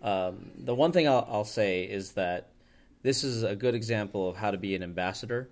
um, 0.03 0.51
the 0.59 0.75
one 0.75 0.91
thing 0.93 1.07
I'll, 1.07 1.27
I'll 1.31 1.45
say 1.45 1.83
is 1.85 2.13
that 2.13 2.47
this 3.03 3.25
is 3.25 3.43
a 3.43 3.57
good 3.57 3.75
example 3.75 4.29
of 4.29 4.37
how 4.37 4.51
to 4.51 4.59
be 4.59 4.75
an 4.75 4.83
ambassador 4.83 5.49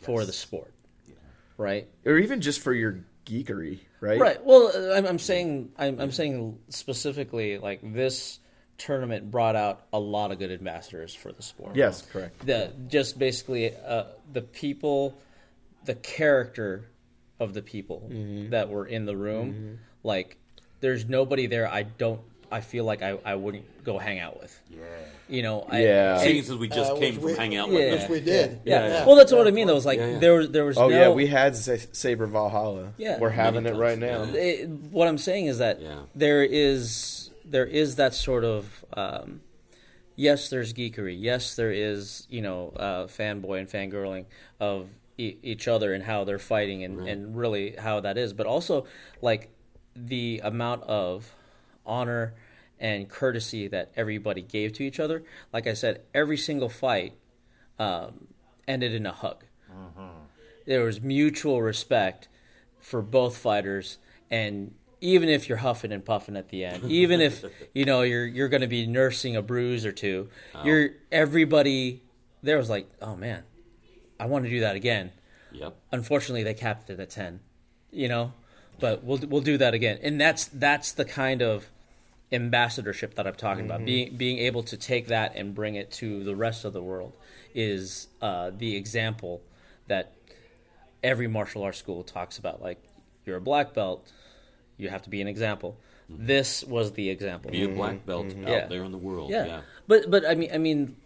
for 0.00 0.24
the 0.24 0.32
sport, 0.32 0.72
right? 1.56 1.88
or 2.04 2.18
even 2.18 2.40
just 2.40 2.60
for 2.60 2.72
your 2.72 3.00
geekery 3.24 3.80
right 4.00 4.20
Right. 4.20 4.44
Well, 4.44 4.70
I'm, 4.96 5.04
I'm 5.06 5.18
saying 5.18 5.72
I'm, 5.78 6.00
I'm 6.00 6.12
saying 6.12 6.58
specifically 6.68 7.58
like 7.58 7.80
this 7.82 8.38
tournament 8.78 9.30
brought 9.30 9.56
out 9.56 9.86
a 9.92 9.98
lot 9.98 10.30
of 10.32 10.38
good 10.38 10.52
ambassadors 10.52 11.14
for 11.14 11.32
the 11.32 11.42
sport. 11.42 11.74
yes 11.76 12.02
correct 12.02 12.44
the 12.46 12.70
just 12.88 13.18
basically 13.18 13.74
uh, 13.74 14.04
the 14.32 14.42
people, 14.42 15.16
the 15.86 15.94
character 15.94 16.88
of 17.40 17.52
the 17.54 17.62
people 17.62 18.08
Mm-hmm. 18.12 18.50
that 18.50 18.68
were 18.70 18.86
in 18.86 19.04
the 19.06 19.16
room. 19.16 19.78
Like, 20.02 20.36
there's 20.80 21.06
nobody 21.06 21.46
there. 21.46 21.68
I 21.68 21.82
don't. 21.82 22.20
I 22.52 22.60
feel 22.60 22.84
like 22.84 23.02
I, 23.02 23.18
I 23.24 23.34
wouldn't 23.34 23.82
go 23.84 23.98
hang 23.98 24.20
out 24.20 24.40
with. 24.40 24.58
Yeah. 24.70 24.78
You 25.28 25.42
know. 25.42 25.66
I, 25.68 25.82
Yeah. 25.82 26.18
Seeing 26.18 26.38
as 26.38 26.52
we 26.54 26.68
just 26.68 26.92
Uh, 26.92 26.96
came 26.96 27.14
from 27.14 27.24
we- 27.24 27.34
hanging 27.34 27.58
out 27.58 27.68
Yeah. 27.70 27.78
with 27.92 28.00
Which 28.02 28.08
we 28.10 28.20
did. 28.20 28.60
Yeah. 28.64 29.04
Well, 29.06 29.16
that's 29.16 29.32
what 29.32 29.46
I 29.46 29.50
mean. 29.50 29.66
Though, 29.66 29.74
was 29.74 29.86
like 29.86 29.98
Yeah, 29.98 30.12
yeah. 30.12 30.18
there 30.18 30.34
was 30.34 30.50
there 30.50 30.64
was 30.64 30.78
oh 30.78 30.88
no. 30.88 30.96
yeah 30.96 31.08
we 31.10 31.26
had 31.26 31.56
Sa- 31.56 31.76
saber 31.92 32.26
valhalla 32.26 32.92
Yeah. 32.96 33.18
we're 33.18 33.30
having 33.30 33.64
Many 33.64 33.76
it 33.76 33.80
right 33.80 33.98
now 33.98 34.24
yeah. 34.24 34.40
it, 34.40 34.68
what 34.68 35.08
I'm 35.08 35.18
saying 35.18 35.46
is 35.46 35.58
that 35.58 35.80
Yeah. 35.82 36.02
there 36.14 36.44
is 36.44 37.30
there 37.44 37.66
is 37.66 37.96
that 37.96 38.14
sort 38.14 38.44
of 38.44 38.84
um, 38.94 39.40
yes, 40.14 40.48
there's 40.48 40.72
geekery. 40.72 41.16
Yes, 41.18 41.54
there 41.56 41.72
is 41.72 42.26
you 42.30 42.40
know 42.42 42.72
uh, 42.76 43.06
fanboy 43.06 43.58
and 43.58 43.68
fangirling 43.68 44.26
of 44.60 44.88
e- 45.18 45.36
each 45.42 45.66
other 45.68 45.92
and 45.92 46.04
how 46.04 46.24
they're 46.24 46.38
fighting 46.38 46.84
and, 46.84 47.06
and 47.08 47.36
really 47.36 47.74
how 47.78 48.00
that 48.00 48.16
is. 48.16 48.32
But 48.32 48.46
also 48.46 48.86
like 49.22 49.48
the 49.94 50.40
amount 50.44 50.82
of 50.84 51.34
honor 51.84 52.34
and 52.78 53.08
courtesy 53.08 53.68
that 53.68 53.90
everybody 53.96 54.42
gave 54.42 54.72
to 54.74 54.82
each 54.82 55.00
other. 55.00 55.24
Like 55.52 55.66
I 55.66 55.72
said, 55.72 56.02
every 56.14 56.36
single 56.36 56.68
fight 56.68 57.14
um, 57.78 58.28
ended 58.68 58.94
in 58.94 59.06
a 59.06 59.12
hug. 59.12 59.44
There 60.66 60.82
was 60.82 61.00
mutual 61.00 61.62
respect 61.62 62.28
for 62.80 63.00
both 63.02 63.36
fighters, 63.36 63.98
and 64.30 64.74
even 65.00 65.28
if 65.28 65.48
you're 65.48 65.58
huffing 65.58 65.92
and 65.92 66.04
puffing 66.04 66.36
at 66.36 66.48
the 66.48 66.64
end, 66.64 66.84
even 66.90 67.20
if 67.20 67.44
you 67.74 67.84
know 67.84 68.02
you're 68.02 68.26
you're 68.26 68.48
going 68.48 68.62
to 68.62 68.66
be 68.66 68.86
nursing 68.86 69.36
a 69.36 69.42
bruise 69.42 69.84
or 69.86 69.92
two, 69.92 70.28
you're 70.64 70.90
everybody 71.12 72.02
there 72.42 72.56
was 72.56 72.70
like, 72.70 72.88
oh 73.00 73.16
man, 73.16 73.44
I 74.18 74.26
want 74.26 74.44
to 74.44 74.50
do 74.50 74.60
that 74.60 74.76
again. 74.76 75.12
Yep. 75.52 75.76
Unfortunately, 75.92 76.42
they 76.42 76.54
capped 76.54 76.90
it 76.90 76.98
at 76.98 77.10
ten, 77.10 77.40
you 77.90 78.08
know, 78.08 78.32
but 78.80 79.04
we'll 79.04 79.18
we'll 79.18 79.42
do 79.42 79.58
that 79.58 79.74
again, 79.74 79.98
and 80.02 80.20
that's 80.20 80.46
that's 80.46 80.92
the 80.92 81.04
kind 81.04 81.42
of 81.42 81.70
ambassadorship 82.32 83.14
that 83.14 83.26
I'm 83.26 83.34
talking 83.34 83.64
about. 83.66 83.84
Being 83.84 84.16
being 84.16 84.38
able 84.38 84.62
to 84.64 84.76
take 84.76 85.08
that 85.08 85.34
and 85.36 85.54
bring 85.54 85.74
it 85.76 85.90
to 85.92 86.24
the 86.24 86.34
rest 86.34 86.64
of 86.64 86.72
the 86.72 86.82
world 86.82 87.12
is 87.54 88.08
uh, 88.20 88.50
the 88.56 88.76
example 88.76 89.42
that 89.86 90.12
every 91.02 91.28
martial 91.28 91.62
arts 91.62 91.78
school 91.78 92.02
talks 92.02 92.38
about. 92.38 92.60
Like 92.60 92.82
you're 93.24 93.36
a 93.36 93.40
black 93.40 93.74
belt, 93.74 94.10
you 94.76 94.88
have 94.88 95.02
to 95.02 95.10
be 95.10 95.20
an 95.20 95.28
example. 95.28 95.76
This 96.08 96.62
was 96.64 96.92
the 96.92 97.10
example. 97.10 97.50
Be 97.50 97.64
a 97.64 97.68
black 97.68 98.06
belt 98.06 98.26
out 98.26 98.32
Mm-hmm. 98.32 98.48
Yeah. 98.48 98.66
there 98.66 98.84
in 98.84 98.92
the 98.92 98.98
world. 98.98 99.30
yeah. 99.30 99.46
Yeah. 99.46 99.60
but 99.86 100.10
but 100.10 100.24
I 100.26 100.34
mean 100.34 100.50
I 100.52 100.58
mean 100.58 100.96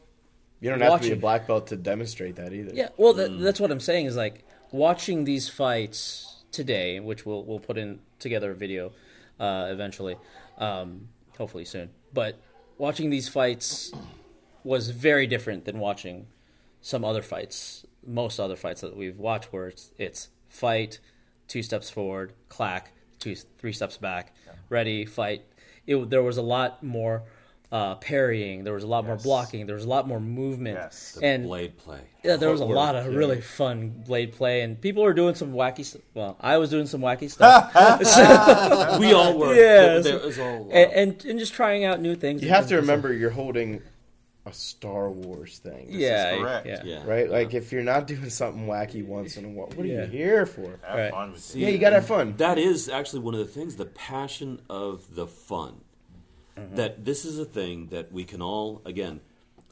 You 0.60 0.70
don't 0.70 0.80
have 0.80 0.92
to 0.92 0.98
be 1.00 1.06
a 1.06 1.10
Watching- 1.10 1.20
black 1.20 1.46
belt 1.46 1.66
to 1.68 1.76
demonstrate 1.76 2.36
that 2.36 2.52
either. 2.52 2.72
Yeah, 2.74 2.88
well, 2.98 3.14
that, 3.14 3.38
that's 3.40 3.60
what 3.60 3.70
I'm 3.70 3.80
saying 3.80 4.06
is 4.06 4.16
like 4.16 4.44
watching 4.72 5.24
these 5.24 5.48
fights 5.48 6.42
today, 6.52 7.00
which 7.00 7.24
we'll 7.26 7.44
we'll 7.44 7.60
put 7.60 7.78
in 7.78 8.00
together 8.18 8.50
a 8.50 8.54
video 8.54 8.92
uh, 9.38 9.68
eventually, 9.70 10.16
um, 10.60 11.08
hopefully 11.36 11.64
soon. 11.64 11.90
But 12.12 12.38
watching 12.78 13.10
these 13.10 13.28
fights 13.28 13.92
was 14.62 14.90
very 14.90 15.26
different 15.26 15.64
than 15.64 15.78
watching 15.78 16.26
some 16.80 17.04
other 17.04 17.22
fights, 17.22 17.84
most 18.06 18.38
other 18.38 18.56
fights 18.56 18.80
that 18.82 18.96
we've 18.96 19.18
watched, 19.18 19.52
where 19.52 19.68
it's 19.68 19.90
it's 19.98 20.28
fight, 20.48 21.00
two 21.48 21.62
steps 21.62 21.90
forward, 21.90 22.32
clack, 22.48 22.92
two 23.18 23.34
three 23.34 23.72
steps 23.72 23.96
back, 23.96 24.34
ready, 24.68 25.04
fight. 25.04 25.42
It, 25.86 26.10
there 26.10 26.22
was 26.22 26.36
a 26.36 26.42
lot 26.42 26.82
more. 26.82 27.24
Uh, 27.72 27.94
parrying, 27.94 28.64
there 28.64 28.72
was 28.74 28.82
a 28.82 28.86
lot 28.88 29.06
more 29.06 29.14
blocking, 29.14 29.64
there 29.64 29.76
was 29.76 29.84
a 29.84 29.88
lot 29.88 30.08
more 30.08 30.18
movement, 30.18 30.76
Yes. 30.76 31.12
The 31.12 31.24
and 31.24 31.44
blade 31.44 31.76
play. 31.78 32.00
yeah, 32.24 32.34
there 32.34 32.50
was 32.50 32.60
a 32.60 32.64
lot 32.64 32.96
of 32.96 33.06
really 33.14 33.40
fun 33.40 33.90
blade 34.04 34.32
play, 34.32 34.62
and 34.62 34.80
people 34.80 35.04
were 35.04 35.14
doing 35.14 35.36
some 35.36 35.52
wacky. 35.52 35.84
St- 35.84 36.02
well, 36.12 36.36
I 36.40 36.58
was 36.58 36.68
doing 36.70 36.86
some 36.88 37.00
wacky 37.00 37.30
stuff, 37.36 37.72
So- 38.04 38.98
we 38.98 39.12
all 39.12 39.38
were. 39.38 39.54
Yeah, 39.54 40.00
There, 40.00 40.02
so- 40.02 40.26
was 40.26 40.38
all. 40.40 40.68
and, 40.72 40.92
and 40.92 41.24
and 41.24 41.38
just 41.38 41.54
trying 41.54 41.84
out 41.84 42.00
new 42.00 42.16
things. 42.16 42.42
You 42.42 42.48
have 42.48 42.66
to 42.68 42.74
remember 42.76 43.12
you're 43.12 43.30
holding 43.30 43.82
a 44.46 44.52
Star 44.52 45.08
Wars 45.08 45.58
thing. 45.58 45.86
yeah, 45.90 46.38
correct. 46.38 46.66
yeah, 46.66 46.82
yeah. 46.82 47.04
Right? 47.06 47.30
Like 47.30 47.54
if 47.54 47.70
you're 47.70 47.84
not 47.84 48.08
doing 48.08 48.30
something 48.30 48.66
wacky 48.66 49.04
once 49.06 49.36
in 49.36 49.44
a 49.44 49.48
while, 49.48 49.68
what 49.68 49.86
are 49.86 49.88
Yeah. 49.88 50.06
you 50.06 50.10
here 50.10 50.44
for? 50.44 50.80
Have 50.82 50.98
Right. 50.98 51.10
fun 51.12 51.30
with 51.32 51.40
See, 51.42 51.60
Yeah, 51.60 51.68
you 51.68 51.78
gotta 51.78 51.96
have 51.96 52.06
fun. 52.06 52.34
That 52.38 52.58
is 52.58 52.88
actually 52.88 53.20
one 53.20 53.34
of 53.34 53.38
the 53.40 53.46
things, 53.52 53.76
the 53.76 53.84
passion 53.86 54.60
of 54.68 55.14
the 55.14 55.28
fun. 55.28 55.82
Mm-hmm. 56.56 56.76
That 56.76 57.04
this 57.04 57.24
is 57.24 57.38
a 57.38 57.44
thing 57.44 57.88
that 57.88 58.12
we 58.12 58.24
can 58.24 58.42
all, 58.42 58.82
again, 58.84 59.20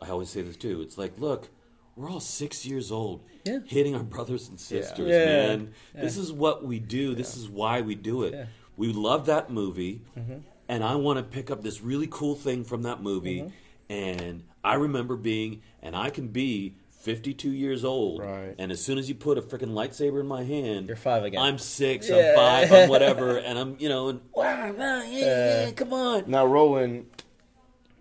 I 0.01 0.09
always 0.11 0.31
say 0.31 0.43
this 0.43 0.57
too. 0.57 0.81
It's 0.81 0.97
like, 0.97 1.19
look, 1.19 1.49
we're 1.97 2.09
all 2.09 2.21
six 2.21 2.65
years 2.65 2.93
old, 2.93 3.25
Yeah. 3.45 3.59
hitting 3.67 3.95
our 3.97 4.03
brothers 4.05 4.49
and 4.49 4.59
sisters, 4.59 5.09
Yeah. 5.09 5.25
man. 5.27 5.73
This 5.95 6.17
is 6.17 6.33
what 6.33 6.65
we 6.65 6.79
do. 6.79 7.15
This 7.15 7.37
is 7.37 7.49
why 7.49 7.81
we 7.81 7.95
do 7.95 8.23
it. 8.23 8.33
Yeah. 8.35 8.47
We 8.77 8.93
love 8.93 9.27
that 9.27 9.51
movie, 9.51 10.03
Mm-hmm. 10.17 10.39
and 10.69 10.85
I 10.85 10.95
want 10.95 11.19
to 11.19 11.25
pick 11.25 11.51
up 11.51 11.63
this 11.63 11.83
really 11.83 12.07
cool 12.09 12.37
thing 12.37 12.63
from 12.65 12.83
that 12.83 13.03
movie. 13.03 13.41
Mm-hmm. 13.41 13.93
And 13.93 14.45
I 14.63 14.75
remember 14.75 15.17
being, 15.17 15.63
and 15.83 15.97
I 15.97 16.11
can 16.11 16.29
be 16.29 16.75
52 16.99 17.51
years 17.51 17.85
old, 17.85 18.21
Right. 18.21 18.55
and 18.59 18.73
as 18.73 18.83
soon 18.83 18.99
as 18.99 19.09
you 19.09 19.15
put 19.15 19.39
a 19.39 19.43
freaking 19.43 19.71
lightsaber 19.73 20.21
in 20.21 20.27
my 20.27 20.43
hand, 20.45 20.89
You're 20.89 20.97
five 20.97 21.25
again. 21.25 21.41
I'm 21.41 21.59
six, 21.59 22.09
Yeah. 22.09 22.17
I'm 22.31 22.35
five, 22.37 22.73
I'm 22.73 22.89
whatever, 22.91 23.37
and 23.39 23.59
I'm, 23.59 23.77
you 23.79 23.89
know, 23.89 24.09
and 24.09 24.21
wow, 24.35 24.73
wow, 24.73 25.03
yeah, 25.03 25.67
yeah, 25.67 25.71
come 25.73 25.93
on. 25.93 26.25
Now, 26.27 26.45
Roland, 26.45 27.07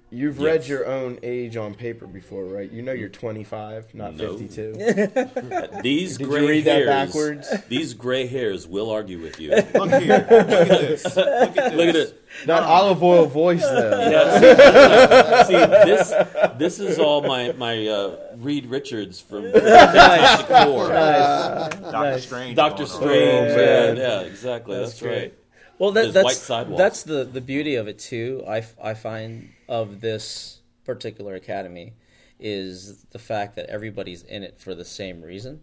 you've 0.09 0.39
read 0.39 0.67
your 0.67 0.85
own 0.85 1.19
age 1.23 1.57
on 1.57 1.73
paper 1.73 2.07
before, 2.07 2.45
right? 2.45 2.71
You 2.71 2.81
know 2.81 2.91
you're 2.93 3.09
25, 3.09 3.93
not 3.93 4.15
No. 4.15 4.37
52. 4.37 4.73
These 5.81 6.17
Did 6.17 6.21
you 6.21 6.31
gray 6.31 6.47
read 6.47 6.65
that 6.65 6.75
hairs, 6.75 6.87
backwards? 6.87 7.53
These 7.67 7.93
gray 7.93 8.27
hairs 8.27 8.67
will 8.67 8.89
argue 8.89 9.21
with 9.21 9.39
you. 9.39 9.51
Look 9.51 9.65
here. 9.65 10.25
Look 10.29 10.31
at 10.31 10.67
this. 10.67 11.15
Look 11.15 11.17
at 11.17 11.55
this. 11.55 11.73
Look 11.73 11.87
at 11.89 11.95
it. 11.95 12.21
that 12.45 12.63
olive 12.63 13.03
oil 13.03 13.25
voice, 13.25 13.61
though. 13.61 13.97
Yeah, 14.07 15.43
see, 15.43 15.53
see, 15.53 15.57
this 15.57 16.13
this 16.57 16.79
is 16.79 16.99
all 16.99 17.21
my 17.21 17.51
my 17.53 17.87
uh, 17.87 18.17
Reed 18.37 18.67
Richards 18.67 19.19
from 19.19 19.51
Fantastic 19.51 20.47
Four. 20.47 20.87
Doctor 20.89 22.19
Strange. 22.19 22.55
Doctor. 22.55 22.85
Strange. 22.85 23.51
Oh, 23.51 23.57
yeah, 23.57 23.91
yeah, 23.93 24.19
exactly. 24.21 24.77
That's, 24.77 25.01
great. 25.01 25.19
right. 25.19 25.33
Well, 25.79 25.91
that, 25.91 26.13
that's 26.13 26.49
white 26.49 26.77
that's 26.77 27.03
the 27.03 27.23
the 27.25 27.41
beauty 27.41 27.75
of 27.75 27.87
it 27.87 27.99
too. 27.99 28.43
I, 28.47 28.63
I 28.81 28.93
find 28.93 29.49
of 29.67 30.01
this 30.01 30.61
particular 30.85 31.35
academy 31.35 31.93
is 32.39 33.03
the 33.11 33.19
fact 33.19 33.55
that 33.55 33.69
everybody's 33.69 34.23
in 34.23 34.43
it 34.43 34.59
for 34.59 34.75
the 34.75 34.85
same 34.85 35.21
reason, 35.21 35.61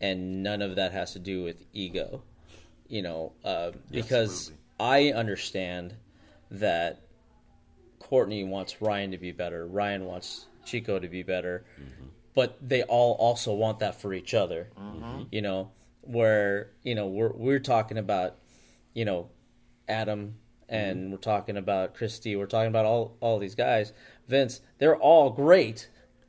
and 0.00 0.42
none 0.42 0.62
of 0.62 0.76
that 0.76 0.92
has 0.92 1.12
to 1.12 1.18
do 1.18 1.42
with 1.44 1.64
ego. 1.72 2.22
You 2.88 3.02
know, 3.02 3.32
uh, 3.44 3.72
because 3.90 4.50
absolutely. 4.80 5.12
I 5.12 5.18
understand 5.18 5.94
that 6.50 7.02
Courtney 8.00 8.42
wants 8.42 8.82
Ryan 8.82 9.12
to 9.12 9.18
be 9.18 9.30
better. 9.30 9.66
Ryan 9.66 10.04
wants 10.06 10.46
Chico 10.64 10.98
to 10.98 11.08
be 11.08 11.22
better. 11.22 11.64
But 12.34 12.56
they 12.60 12.82
all 12.84 13.14
also 13.14 13.52
want 13.54 13.80
that 13.80 14.00
for 14.00 14.14
each 14.14 14.34
other. 14.34 14.70
You 15.30 15.42
know, 15.42 15.70
where, 16.02 16.70
you 16.82 16.94
know, 16.94 17.06
we're 17.06 17.32
we're 17.32 17.58
talking 17.60 17.98
about, 17.98 18.36
you 18.94 19.04
know, 19.04 19.30
Adam 19.88 20.36
and 20.70 20.96
mm-hmm. 20.98 21.10
we're 21.10 21.18
talking 21.18 21.56
about 21.56 21.94
Christie, 21.94 22.36
we're 22.36 22.46
talking 22.46 22.68
about 22.68 22.86
all 22.86 23.16
all 23.20 23.38
these 23.38 23.54
guys. 23.54 23.92
Vince, 24.28 24.60
they're 24.78 24.96
all 24.96 25.30
great 25.30 25.88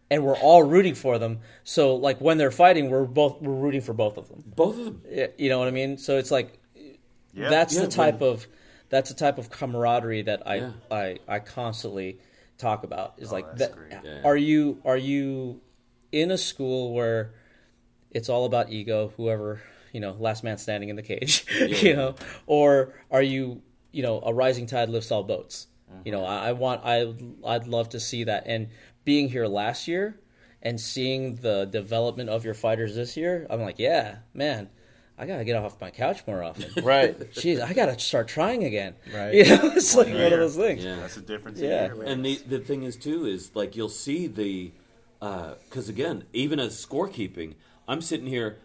and 0.09 0.25
we're 0.25 0.37
all 0.37 0.63
rooting 0.63 0.95
for 0.95 1.17
them. 1.17 1.39
So 1.63 1.95
like 1.95 2.19
when 2.19 2.37
they're 2.37 2.51
fighting, 2.51 2.89
we're 2.89 3.05
both 3.05 3.41
we're 3.41 3.53
rooting 3.53 3.81
for 3.81 3.93
both 3.93 4.17
of 4.17 4.27
them. 4.27 4.43
Both 4.45 4.77
of 4.77 4.85
them. 4.85 5.01
Yeah, 5.09 5.27
You 5.37 5.49
know 5.49 5.59
what 5.59 5.69
I 5.69 5.71
mean? 5.71 5.97
So 5.97 6.17
it's 6.17 6.31
like 6.31 6.59
Yeah. 7.33 7.49
that's 7.49 7.75
Yeah, 7.75 7.81
the 7.83 7.87
type 7.87 8.21
of 8.21 8.45
that's 8.89 9.09
the 9.09 9.15
type 9.15 9.37
of 9.37 9.49
camaraderie 9.49 10.23
that 10.23 10.45
I 10.45 10.55
Yeah. 10.55 10.71
I, 10.91 11.19
I 11.27 11.39
constantly 11.39 12.19
talk 12.57 12.83
about. 12.83 13.13
Is 13.19 13.31
oh, 13.31 13.35
like 13.35 13.45
that's 13.55 13.73
that. 13.73 13.75
great. 13.75 13.93
Yeah. 14.03 14.21
Are 14.25 14.35
you 14.35 14.81
are 14.83 14.97
you 14.97 15.61
in 16.11 16.31
a 16.31 16.37
school 16.37 16.93
where 16.93 17.33
it's 18.09 18.27
all 18.27 18.45
about 18.45 18.71
ego? 18.71 19.13
Whoever 19.15 19.61
you 19.93 19.99
know, 19.99 20.15
last 20.19 20.43
man 20.43 20.57
standing 20.57 20.89
in 20.89 20.95
the 20.95 21.01
cage. 21.01 21.45
you 21.83 21.95
know, 21.95 22.15
or 22.47 22.93
are 23.09 23.21
you 23.21 23.61
you 23.91 24.03
know 24.03 24.21
a 24.21 24.33
rising 24.33 24.65
tide 24.65 24.89
lifts 24.89 25.11
all 25.11 25.23
boats? 25.23 25.67
You 26.05 26.11
know, 26.11 26.21
mm-hmm. 26.21 26.31
I, 26.31 26.49
I 26.49 26.51
want 26.53 26.81
I 26.83 27.13
I'd 27.45 27.67
love 27.67 27.89
to 27.89 27.99
see 27.99 28.23
that. 28.25 28.43
And 28.45 28.69
being 29.03 29.29
here 29.29 29.45
last 29.45 29.87
year 29.87 30.19
and 30.61 30.79
seeing 30.79 31.35
the 31.35 31.65
development 31.65 32.29
of 32.29 32.45
your 32.45 32.53
fighters 32.53 32.95
this 32.95 33.17
year, 33.17 33.47
I'm 33.49 33.61
like, 33.61 33.79
yeah, 33.79 34.17
man. 34.33 34.69
I 35.17 35.27
gotta 35.27 35.43
get 35.43 35.55
off 35.55 35.79
my 35.79 35.91
couch 35.91 36.25
more 36.25 36.41
often. 36.41 36.71
Right. 36.83 37.19
Jeez, 37.33 37.61
I 37.61 37.73
gotta 37.73 37.99
start 37.99 38.27
trying 38.27 38.63
again. 38.63 38.95
Right. 39.13 39.33
You 39.35 39.43
know, 39.45 39.71
it's 39.75 39.93
like 39.93 40.07
one 40.07 40.15
of 40.15 40.31
those 40.31 40.55
things. 40.55 40.83
Yeah. 40.83 40.95
That's 40.95 41.17
a 41.17 41.21
difference. 41.21 41.59
Yeah. 41.59 41.93
And 42.05 42.25
the 42.25 42.37
the 42.37 42.57
thing 42.57 42.81
is 42.83 42.95
too 42.95 43.25
is 43.25 43.51
like 43.53 43.75
you'll 43.75 43.89
see 43.89 44.25
the 44.25 44.71
uh, 45.21 45.55
because 45.65 45.89
again 45.89 46.23
even 46.33 46.59
as 46.59 46.83
scorekeeping, 46.83 47.53
I'm 47.87 48.01
sitting 48.01 48.25
here. 48.25 48.57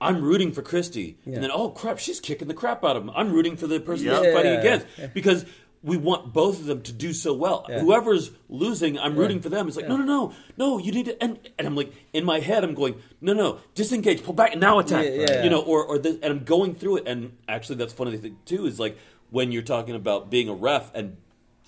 I'm 0.00 0.22
rooting 0.22 0.52
for 0.52 0.62
Christy, 0.62 1.18
and 1.26 1.36
then 1.42 1.50
oh 1.52 1.68
crap, 1.70 1.98
she's 1.98 2.20
kicking 2.20 2.48
the 2.48 2.54
crap 2.54 2.84
out 2.84 2.96
of 2.96 3.02
him. 3.02 3.10
I'm 3.14 3.32
rooting 3.32 3.56
for 3.56 3.66
the 3.66 3.80
person 3.80 4.06
Yep. 4.06 4.24
she's 4.24 4.32
fighting 4.34 4.52
Yeah. 4.52 4.60
against 4.60 4.86
because 5.14 5.44
we 5.82 5.96
want 5.96 6.32
both 6.34 6.58
of 6.60 6.66
them 6.66 6.82
to 6.82 6.92
do 6.92 7.12
so 7.14 7.32
well. 7.32 7.64
Whoever's 7.68 8.30
losing, 8.50 8.98
I'm 8.98 9.16
rooting 9.16 9.40
for 9.40 9.48
them. 9.48 9.66
It's 9.68 9.76
like 9.76 9.88
no, 9.88 9.96
no, 9.96 10.04
no, 10.04 10.32
no. 10.58 10.78
You 10.78 10.92
need 10.92 11.06
to, 11.06 11.22
and, 11.22 11.38
and 11.58 11.66
I'm 11.66 11.74
like 11.74 11.92
in 12.12 12.24
my 12.24 12.40
head, 12.40 12.64
I'm 12.64 12.74
going 12.74 12.96
no, 13.20 13.32
no, 13.32 13.58
disengage, 13.74 14.22
pull 14.22 14.34
back, 14.34 14.52
and 14.52 14.60
now 14.60 14.78
attack. 14.78 15.04
Yeah, 15.06 15.10
yeah. 15.20 15.44
You 15.44 15.50
know, 15.50 15.60
or 15.62 15.84
or 15.84 15.98
this, 15.98 16.16
and 16.22 16.32
I'm 16.32 16.44
going 16.44 16.74
through 16.74 16.98
it. 16.98 17.04
And 17.06 17.32
actually, 17.48 17.76
that's 17.76 17.92
funny 17.92 18.16
thing 18.16 18.36
too 18.44 18.66
is 18.66 18.78
like 18.80 18.96
when 19.30 19.52
you're 19.52 19.62
talking 19.62 19.94
about 19.94 20.30
being 20.30 20.48
a 20.48 20.54
ref 20.54 20.90
and 20.94 21.16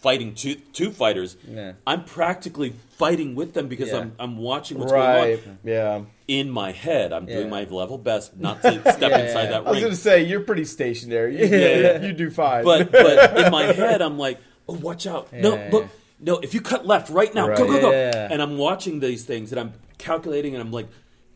fighting 0.02 0.34
two 0.34 0.56
two 0.72 0.90
fighters. 0.90 1.36
Yeah. 1.48 1.72
I'm 1.86 2.04
practically 2.04 2.74
fighting 2.98 3.34
with 3.34 3.54
them 3.54 3.68
because 3.68 3.88
Yeah. 3.90 3.98
I'm 4.00 4.12
I'm 4.18 4.36
watching 4.36 4.78
what's 4.78 4.92
Right. 4.92 5.36
going 5.36 5.48
on 5.48 5.58
Yeah. 5.64 6.00
in 6.28 6.50
my 6.50 6.72
head. 6.72 7.12
I'm 7.12 7.26
Yeah. 7.28 7.36
doing 7.36 7.50
my 7.50 7.64
level 7.64 7.96
best 7.98 8.36
not 8.38 8.60
to 8.62 8.72
step 8.80 9.12
inside 9.12 9.46
that 9.46 9.62
I 9.66 9.70
was 9.70 9.78
going 9.80 9.92
to 9.92 9.96
say, 9.96 10.24
you're 10.24 10.40
pretty 10.40 10.64
stationary. 10.64 11.38
You, 11.40 11.46
Yeah. 11.56 12.02
you 12.06 12.12
do 12.12 12.30
fine. 12.30 12.64
But 12.64 12.90
but 12.92 13.38
in 13.46 13.50
my 13.52 13.66
head, 13.72 14.02
I'm 14.02 14.18
like, 14.18 14.38
oh, 14.68 14.74
watch 14.74 15.06
out! 15.06 15.32
No, 15.32 15.50
look, 15.70 15.86
no. 16.20 16.38
If 16.38 16.52
you 16.54 16.60
cut 16.60 16.84
left 16.86 17.08
right 17.08 17.32
now, 17.34 17.46
go 17.46 17.50
Right. 17.50 17.58
go 17.58 17.80
go! 17.80 17.90
Yeah. 17.92 18.28
And 18.30 18.42
I'm 18.42 18.58
watching 18.58 19.00
these 19.00 19.24
things, 19.24 19.52
and 19.52 19.60
I'm 19.60 19.72
calculating, 19.98 20.54
and 20.54 20.62
I'm 20.62 20.72
like, 20.72 20.88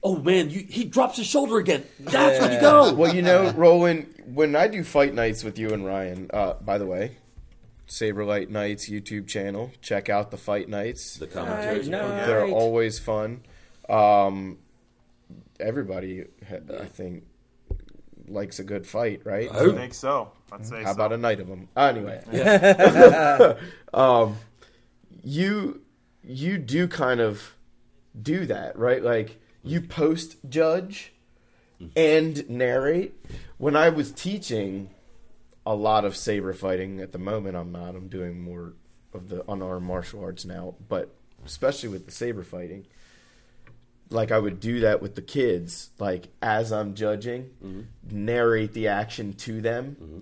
oh 0.03 0.17
man, 0.17 0.51
you, 0.51 0.65
he 0.69 0.85
drops 0.85 1.17
his 1.19 1.27
shoulder 1.27 1.59
again. 1.59 1.83
That's 2.01 2.41
when 2.41 2.53
you 2.53 2.61
go. 2.61 2.93
Well, 2.95 3.15
you 3.15 3.23
know, 3.23 3.51
Roland, 3.57 4.07
when 4.35 4.55
I 4.57 4.67
do 4.69 4.83
fight 4.85 5.15
nights 5.15 5.43
with 5.45 5.59
you 5.59 5.71
and 5.71 5.85
Ryan, 5.85 6.31
uh, 6.33 6.55
by 6.65 6.79
the 6.79 6.87
way, 6.87 7.17
Saber 7.87 8.25
Light 8.25 8.51
Knights 8.51 8.89
YouTube 8.89 9.27
channel, 9.27 9.71
check 9.81 10.09
out 10.09 10.31
the 10.31 10.37
fight 10.37 10.69
nights. 10.69 11.17
The 11.17 11.27
commentary. 11.27 11.89
Night, 11.89 12.09
night. 12.09 12.27
They're 12.27 12.47
always 12.47 12.99
fun. 12.99 13.43
Um, 13.89 14.59
everybody, 15.61 16.25
I 16.51 16.85
think, 16.87 17.25
likes 18.29 18.59
a 18.59 18.65
good 18.65 18.87
fight, 18.87 19.23
right? 19.25 19.51
I 19.53 19.73
think 19.73 19.95
so. 19.95 20.33
I'd 20.53 20.67
say 20.67 20.83
How 20.83 20.87
so. 20.87 20.93
about 20.93 21.13
a 21.13 21.17
night 21.17 21.41
of 21.41 21.49
them? 21.49 21.69
Anyway, 21.77 22.23
um, 23.95 24.37
you 25.23 25.81
you 26.23 26.59
do 26.59 26.89
kind 26.89 27.21
of 27.21 27.55
do 28.21 28.47
that, 28.47 28.77
right? 28.79 29.03
Like 29.03 29.41
you 29.63 29.81
post 29.81 30.37
judge 30.49 31.13
and 31.95 32.49
narrate. 32.49 33.15
When 33.59 33.77
I 33.77 33.89
was 33.89 34.13
teaching 34.13 34.91
a 35.67 35.75
lot 35.75 36.05
of 36.05 36.17
saber 36.17 36.53
fighting 36.53 37.01
at 37.01 37.13
the 37.13 37.19
moment, 37.19 37.57
I'm 37.57 37.73
not. 37.73 37.97
I'm 37.97 38.09
doing 38.09 38.41
more 38.41 38.75
of 39.13 39.29
the 39.29 39.45
unarmed 39.51 39.87
martial 39.87 40.23
arts 40.23 40.45
now, 40.45 40.77
but 40.89 41.15
especially 41.45 41.89
with 41.89 42.07
the 42.07 42.13
saber 42.13 42.45
fighting. 42.45 42.87
Like 44.09 44.31
I 44.31 44.39
would 44.39 44.61
do 44.61 44.81
that 44.81 45.03
with 45.03 45.17
the 45.17 45.23
kids, 45.23 45.91
like 45.99 46.29
as 46.41 46.73
I'm 46.73 46.95
judging, 46.95 47.51
mm-hmm. 47.63 47.83
narrate 48.09 48.73
the 48.73 48.87
action 48.87 49.33
to 49.33 49.61
them 49.61 49.97
mm-hmm. 50.01 50.19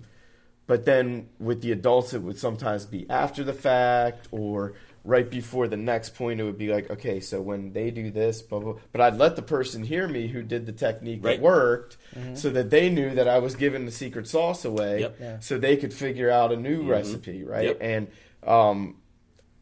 but 0.65 0.85
then 0.85 1.29
with 1.39 1.61
the 1.61 1.71
adults, 1.71 2.11
it 2.13 2.23
would 2.23 2.39
sometimes 2.39 2.87
be 2.87 3.07
after 3.09 3.43
the 3.43 3.53
fact 3.53 4.27
or 4.31 4.73
right 5.05 5.29
before 5.29 5.67
the 5.67 5.77
next 5.77 6.15
point. 6.15 6.39
It 6.39 6.43
would 6.43 6.57
be 6.57 6.73
like, 6.73 6.89
okay, 6.89 7.19
so 7.19 7.39
when 7.41 7.71
they 7.73 7.91
do 7.91 8.09
this, 8.11 8.41
blah 8.41 8.59
blah. 8.59 8.75
But 8.91 9.01
I'd 9.01 9.17
let 9.17 9.35
the 9.35 9.41
person 9.41 9.83
hear 9.83 10.07
me 10.07 10.27
who 10.27 10.41
did 10.41 10.65
the 10.65 10.71
technique 10.71 11.23
Right. 11.23 11.37
that 11.37 11.43
worked, 11.43 11.97
so 12.33 12.49
that 12.49 12.69
they 12.71 12.89
knew 12.89 13.13
that 13.15 13.27
I 13.27 13.37
was 13.39 13.55
giving 13.55 13.85
the 13.85 13.91
secret 13.91 14.27
sauce 14.27 14.65
away, 14.65 15.01
Yep. 15.01 15.17
Yeah. 15.21 15.39
so 15.39 15.57
they 15.57 15.77
could 15.77 15.93
figure 15.93 16.29
out 16.31 16.51
a 16.51 16.57
new 16.57 16.83
recipe, 16.89 17.43
right? 17.43 17.65
Yep. 17.67 17.77
And 17.81 18.07
um, 18.45 18.97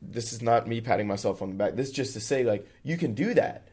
this 0.02 0.34
is 0.34 0.42
not 0.42 0.68
me 0.68 0.82
patting 0.82 1.08
myself 1.08 1.42
on 1.42 1.50
the 1.50 1.56
back. 1.56 1.76
This 1.76 1.88
is 1.90 1.94
just 1.94 2.14
to 2.14 2.20
say, 2.20 2.44
like, 2.44 2.68
you 2.84 2.98
can 2.98 3.14
do 3.14 3.34
that 3.34 3.68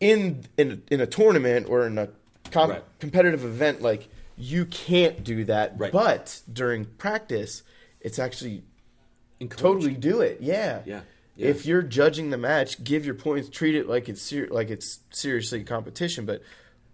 in 0.00 0.44
in 0.56 0.82
in 0.90 1.00
a 1.00 1.06
tournament 1.06 1.66
or 1.68 1.86
in 1.86 1.98
a 1.98 2.08
com- 2.50 2.70
Right. 2.70 2.84
competitive 2.98 3.44
event. 3.44 3.80
Like, 3.82 4.08
you 4.36 4.64
can't 4.64 5.22
do 5.22 5.44
that. 5.44 5.74
Right. 5.78 5.92
But 5.92 6.40
during 6.52 6.84
practice, 6.86 7.62
it's 8.00 8.18
actually 8.18 8.50
Encourage. 8.52 8.64
Totally 9.48 9.94
do 9.94 10.20
it. 10.20 10.38
Yeah. 10.40 10.82
Yeah. 10.84 11.00
Yeah. 11.36 11.48
If 11.48 11.64
you're 11.64 11.82
judging 11.82 12.30
the 12.30 12.36
match, 12.38 12.82
give 12.84 13.06
your 13.06 13.14
points. 13.14 13.48
Treat 13.48 13.74
it 13.74 13.88
like 13.88 14.08
it's 14.08 14.20
ser- 14.20 14.48
like 14.50 14.68
it's 14.68 15.00
seriously 15.10 15.64
competition. 15.64 16.26
But 16.26 16.42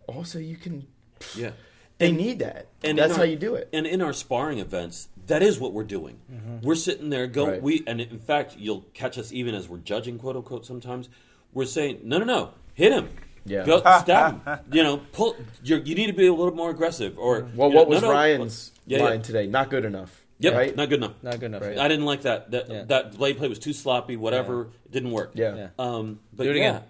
also, 0.06 0.38
you 0.38 0.56
can. 0.56 0.86
Yeah. 1.34 1.50
They 1.98 2.12
need 2.12 2.40
that, 2.40 2.66
and 2.84 2.98
that's 2.98 3.12
our- 3.14 3.20
how 3.20 3.24
you 3.24 3.36
do 3.36 3.54
it. 3.54 3.70
And 3.72 3.86
in 3.86 4.02
our 4.02 4.12
sparring 4.12 4.58
events, 4.58 5.08
that 5.28 5.42
is 5.42 5.58
what 5.58 5.72
we're 5.72 5.82
doing. 5.84 6.18
Mm-hmm. 6.30 6.58
We're 6.60 6.74
sitting 6.74 7.08
there, 7.08 7.26
go. 7.26 7.46
Right. 7.48 7.62
We 7.62 7.82
and 7.86 8.00
in 8.02 8.18
fact, 8.20 8.56
you'll 8.58 8.82
catch 8.92 9.16
us 9.16 9.32
even 9.32 9.54
as 9.54 9.66
we're 9.68 9.78
judging, 9.78 10.18
quote 10.18 10.36
unquote. 10.36 10.66
Sometimes 10.66 11.08
we're 11.54 11.64
saying, 11.64 12.00
no, 12.04 12.18
no, 12.18 12.24
no, 12.24 12.50
hit 12.74 12.92
him. 12.92 13.08
Yeah. 13.46 13.64
Go 13.64 13.78
stab 14.02 14.44
him. 14.44 14.58
You 14.70 14.82
know, 14.82 14.98
pull. 15.12 15.36
You're, 15.64 15.78
you 15.78 15.94
need 15.94 16.08
to 16.08 16.12
be 16.12 16.26
a 16.26 16.34
little 16.34 16.54
more 16.54 16.68
aggressive. 16.70 17.18
Or 17.18 17.48
Well, 17.54 17.68
you 17.68 17.74
know, 17.74 17.80
what 17.80 17.88
was 17.88 18.02
no, 18.02 18.08
no, 18.08 18.12
Ryan's 18.14 18.72
Yeah, 18.86 18.98
yeah. 18.98 19.04
line 19.04 19.22
today? 19.22 19.46
Not 19.46 19.70
good 19.70 19.86
enough. 19.86 20.22
Yep, 20.38 20.54
Right. 20.54 20.76
not 20.76 20.88
good 20.90 20.98
enough. 20.98 21.14
Not 21.22 21.40
good 21.40 21.46
enough. 21.46 21.62
Right. 21.62 21.78
I 21.78 21.88
didn't 21.88 22.04
like 22.04 22.22
that. 22.22 22.50
That 22.50 22.68
Yeah. 22.70 22.84
that 22.84 23.16
blade 23.16 23.38
play 23.38 23.48
was 23.48 23.58
too 23.58 23.72
sloppy. 23.72 24.16
Whatever, 24.16 24.68
it 24.84 24.92
didn't 24.92 25.10
work. 25.12 25.32
Yeah. 25.34 25.56
Yeah. 25.56 25.68
Um, 25.78 26.20
but 26.32 26.44
Do 26.44 26.50
it 26.50 26.56
yeah. 26.56 26.80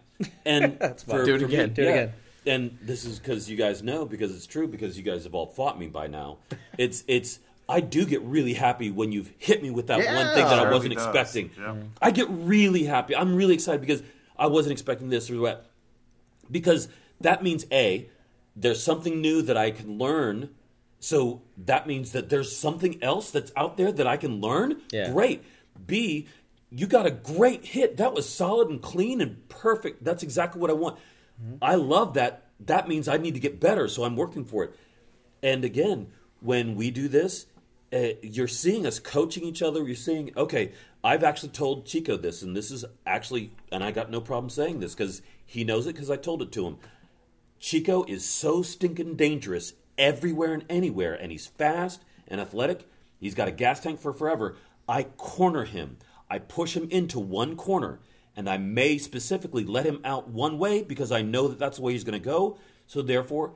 And 0.44 0.78
fine. 1.07 1.24
Do 1.24 1.34
it 1.36 1.42
again. 1.42 1.72
Do 1.72 1.82
it 1.82 1.88
again. 1.88 2.12
And 2.47 2.78
this 2.82 3.05
is 3.05 3.18
because 3.18 3.51
you 3.51 3.57
guys 3.57 3.82
know 3.82 4.05
because 4.05 4.34
it's 4.34 4.47
true 4.47 4.66
because 4.68 4.97
you 4.97 5.03
guys 5.03 5.24
have 5.24 5.34
all 5.34 5.47
fought 5.47 5.78
me 5.78 5.86
by 5.88 6.07
now. 6.07 6.38
It's 6.78 7.05
it's 7.07 7.38
I 7.68 7.80
do 7.80 8.05
get 8.07 8.22
really 8.22 8.53
happy 8.55 8.90
when 8.90 9.11
you've 9.12 9.32
hit 9.38 9.62
me 9.62 9.70
with 9.70 9.86
that 9.88 9.99
one 9.99 10.34
thing 10.34 10.44
that 10.44 10.59
I 10.66 10.70
wasn't 10.70 10.92
expecting. 10.92 11.51
Yeah. 11.59 11.74
I 12.01 12.11
get 12.12 12.28
really 12.30 12.84
happy. 12.84 13.16
I'm 13.16 13.34
really 13.34 13.55
excited 13.55 13.80
because 13.80 14.03
I 14.38 14.47
wasn't 14.47 14.72
expecting 14.72 15.09
this 15.09 15.30
or 15.30 15.36
that. 15.47 15.66
Because 16.51 16.88
that 17.20 17.42
means 17.42 17.66
A, 17.72 18.09
there's 18.55 18.80
something 18.82 19.20
new 19.20 19.42
that 19.42 19.57
I 19.57 19.70
can 19.72 19.99
learn. 19.99 20.51
So 21.07 21.42
that 21.57 21.86
means 21.86 22.11
that 22.12 22.30
there's 22.30 22.57
something 22.57 23.00
else 23.00 23.30
that's 23.30 23.52
out 23.54 23.76
there 23.76 23.92
that 23.92 24.09
I 24.09 24.16
can 24.16 24.40
learn. 24.40 24.82
Yeah. 24.90 25.12
Great. 25.12 25.44
B, 25.86 26.26
you 26.68 26.88
got 26.88 27.07
a 27.07 27.12
great 27.12 27.64
hit. 27.64 27.96
That 27.96 28.12
was 28.12 28.28
solid 28.28 28.70
and 28.70 28.82
clean 28.82 29.20
and 29.20 29.48
perfect. 29.48 30.02
That's 30.02 30.24
exactly 30.24 30.61
what 30.61 30.68
I 30.68 30.72
want. 30.72 30.98
I 31.62 31.76
love 31.76 32.14
that. 32.14 32.48
That 32.59 32.88
means 32.88 33.07
I 33.07 33.18
need 33.18 33.34
to 33.34 33.40
get 33.40 33.61
better, 33.61 33.86
so 33.86 34.02
I'm 34.02 34.16
working 34.16 34.44
for 34.44 34.64
it. 34.64 34.74
And 35.44 35.64
again, 35.64 36.09
when 36.40 36.74
we 36.74 36.90
do 36.90 37.07
this, 37.07 37.46
uh, 37.92 38.14
you're 38.20 38.48
seeing 38.48 38.84
us 38.84 38.98
coaching 38.98 39.44
each 39.44 39.62
other. 39.62 39.86
You're 39.86 39.94
seeing, 39.94 40.32
okay, 40.36 40.72
I've 41.04 41.22
actually 41.22 41.50
told 41.50 41.86
Chico 41.86 42.16
this, 42.16 42.42
and 42.42 42.57
this 42.57 42.72
is 42.72 42.84
actually, 43.07 43.52
and 43.70 43.84
I 43.84 43.92
got 43.92 44.11
no 44.11 44.20
problem 44.20 44.50
saying 44.50 44.80
this 44.80 44.96
because 44.96 45.22
he 45.44 45.62
knows 45.62 45.86
it 45.86 45.92
because 45.92 46.11
I 46.11 46.16
told 46.16 46.42
it 46.42 46.50
to 46.50 46.66
him. 46.66 46.78
Chico 47.61 48.02
is 48.09 48.24
so 48.24 48.62
stinking 48.62 49.14
dangerous 49.14 49.74
everywhere 49.99 50.53
and 50.55 50.64
anywhere, 50.68 51.14
and 51.14 51.32
he's 51.32 51.47
fast 51.47 52.03
and 52.28 52.40
athletic. 52.40 52.88
He's 53.18 53.34
got 53.34 53.49
a 53.49 53.53
gas 53.53 53.80
tank 53.80 54.01
for 54.01 54.12
forever. 54.12 54.57
I 54.88 55.05
corner 55.05 55.64
him. 55.64 55.99
I 56.28 56.38
push 56.38 56.76
him 56.76 56.88
into 56.90 57.18
one 57.18 57.57
corner, 57.57 58.01
and 58.36 58.49
I 58.49 58.59
may 58.59 58.99
specifically 58.99 59.64
let 59.64 59.86
him 59.86 60.01
out 60.05 60.28
one 60.28 60.59
way 60.59 60.82
because 60.82 61.12
I 61.12 61.22
know 61.22 61.49
that 61.49 61.59
that's 61.59 61.76
the 61.76 61.82
way 61.82 61.92
he's 61.92 62.05
going 62.05 62.20
to 62.20 62.24
go. 62.24 62.59
So 62.86 63.03
therefore, 63.03 63.55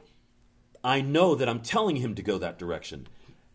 I 0.82 1.00
know 1.00 1.34
that 1.34 1.48
I'm 1.48 1.60
telling 1.60 1.96
him 1.96 2.14
to 2.14 2.22
go 2.22 2.38
that 2.38 2.58
direction. 2.58 3.06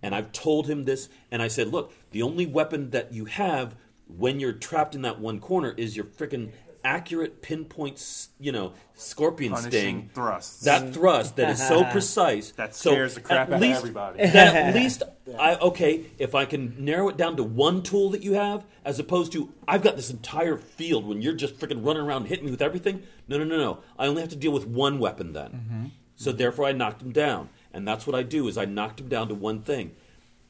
And 0.01 0.13
I've 0.13 0.31
told 0.31 0.67
him 0.67 0.83
this, 0.83 1.09
and 1.31 1.41
I 1.41 1.47
said, 1.47 1.69
look, 1.69 1.91
the 2.11 2.21
only 2.21 2.45
weapon 2.45 2.91
that 2.91 3.13
you 3.13 3.25
have 3.25 3.75
when 4.07 4.39
you're 4.39 4.53
trapped 4.53 4.93
in 4.93 5.01
that 5.01 5.19
one 5.19 5.39
corner 5.39 5.71
is 5.71 5.95
your 5.95 6.05
freaking 6.05 6.51
accurate 6.85 7.41
pinpoint, 7.41 8.27
you 8.39 8.51
know, 8.51 8.71
scorpion 8.93 9.51
Punishing 9.51 9.71
sting. 9.71 10.09
thrusts. 10.13 10.61
That 10.61 10.93
thrust 10.93 11.35
that 11.35 11.49
is 11.49 11.67
so 11.67 11.83
precise. 11.91 12.51
That 12.51 12.75
so 12.75 12.91
scares 12.91 13.15
the 13.15 13.21
crap 13.21 13.47
at 13.47 13.53
out 13.53 13.55
of 13.55 13.61
least- 13.61 13.77
everybody. 13.79 14.19
That 14.27 14.55
at 14.55 14.75
least, 14.81 15.03
I 15.37 15.55
okay, 15.55 16.05
if 16.17 16.35
I 16.35 16.45
can 16.45 16.75
narrow 16.85 17.09
it 17.09 17.17
down 17.17 17.35
to 17.37 17.43
one 17.43 17.81
tool 17.83 18.11
that 18.11 18.23
you 18.23 18.33
have, 18.33 18.63
as 18.85 18.99
opposed 18.99 19.31
to 19.33 19.49
I've 19.67 19.81
got 19.81 19.95
this 19.97 20.09
entire 20.11 20.57
field 20.57 21.05
when 21.05 21.21
you're 21.21 21.33
just 21.33 21.59
freaking 21.59 21.85
running 21.85 22.03
around 22.03 22.27
hitting 22.27 22.45
me 22.45 22.51
with 22.51 22.61
everything. 22.61 23.03
No, 23.27 23.37
no, 23.37 23.43
no, 23.43 23.57
no. 23.57 23.79
I 23.99 24.07
only 24.07 24.21
have 24.21 24.29
to 24.29 24.35
deal 24.37 24.51
with 24.51 24.67
one 24.67 24.99
weapon 24.99 25.33
then. 25.33 25.49
Mm-hmm. 25.49 25.85
So 26.15 26.31
therefore, 26.31 26.65
I 26.65 26.71
knocked 26.71 27.01
him 27.01 27.11
down, 27.11 27.49
and 27.73 27.85
that's 27.87 28.07
what 28.07 28.15
I 28.15 28.23
do 28.23 28.47
is 28.47 28.57
I 28.57 28.63
knocked 28.65 29.01
him 29.01 29.09
down 29.09 29.27
to 29.27 29.35
one 29.35 29.61
thing. 29.63 29.91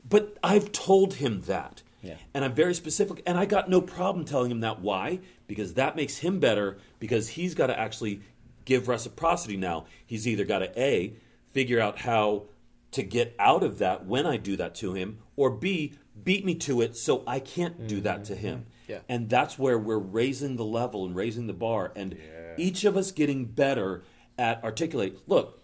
But 0.07 0.37
I've 0.43 0.71
told 0.71 1.15
him 1.15 1.41
that. 1.47 1.81
Yeah. 2.05 2.15
And 2.33 2.45
I'm 2.45 2.53
very 2.53 2.73
specific, 2.73 3.21
and 3.25 3.37
I 3.37 3.45
got 3.45 3.69
no 3.69 3.81
problem 3.81 4.25
telling 4.25 4.51
him 4.51 4.61
that. 4.61 4.79
Why? 4.81 5.19
Because 5.47 5.73
that 5.73 5.95
makes 5.95 6.17
him 6.17 6.39
better, 6.39 6.77
because 6.99 7.29
he's 7.29 7.55
got 7.55 7.67
to 7.67 7.79
actually 7.79 8.21
give 8.63 8.87
reciprocity 8.87 9.57
now. 9.57 9.85
He's 10.05 10.27
either 10.27 10.45
got 10.45 10.59
to 10.59 10.79
A, 10.81 11.13
figure 11.51 11.79
out 11.79 11.99
how 11.99 12.45
to 12.91 13.03
get 13.03 13.35
out 13.39 13.63
of 13.63 13.79
that 13.79 14.05
when 14.05 14.25
I 14.25 14.37
do 14.37 14.55
that 14.55 14.75
to 14.75 14.93
him, 14.93 15.19
or 15.35 15.49
B, 15.49 15.93
beat 16.23 16.45
me 16.45 16.55
to 16.55 16.81
it 16.81 16.95
so 16.95 17.23
I 17.27 17.39
can't 17.39 17.87
do 17.87 18.01
that 18.01 18.25
to 18.25 18.35
him. 18.35 18.59
Mm-hmm. 18.59 18.91
Yeah. 18.91 18.99
And 19.09 19.29
that's 19.29 19.59
where 19.59 19.77
we're 19.77 19.97
raising 19.97 20.55
the 20.55 20.65
level 20.65 21.05
and 21.05 21.15
raising 21.15 21.47
the 21.47 21.53
bar, 21.53 21.91
and 21.95 22.17
each 22.57 22.85
of 22.85 22.95
us 22.95 23.11
getting 23.11 23.45
better 23.45 24.03
at 24.37 24.63
articulate. 24.63 25.19
Look, 25.27 25.61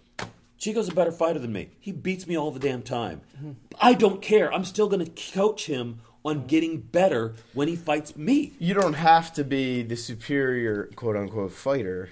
Chico's 0.57 0.89
a 0.89 0.93
better 0.93 1.11
fighter 1.11 1.39
than 1.39 1.53
me. 1.53 1.69
He 1.79 1.91
beats 1.91 2.27
me 2.27 2.37
all 2.37 2.51
the 2.51 2.59
damn 2.59 2.81
time. 2.83 3.21
Mm-hmm. 3.37 3.51
I 3.79 3.93
don't 3.93 4.21
care. 4.21 4.53
I'm 4.53 4.65
still 4.65 4.89
going 4.89 5.03
to 5.03 5.31
coach 5.33 5.67
him 5.67 6.01
on 6.23 6.45
getting 6.45 6.79
better 6.79 7.33
when 7.53 7.67
he 7.67 7.75
fights 7.75 8.15
me. 8.15 8.53
you 8.59 8.73
don't 8.73 8.93
have 8.93 9.33
to 9.33 9.43
be 9.43 9.81
the 9.81 9.95
superior 9.95 10.89
quote 10.95 11.15
unquote 11.15 11.51
fighter 11.51 12.09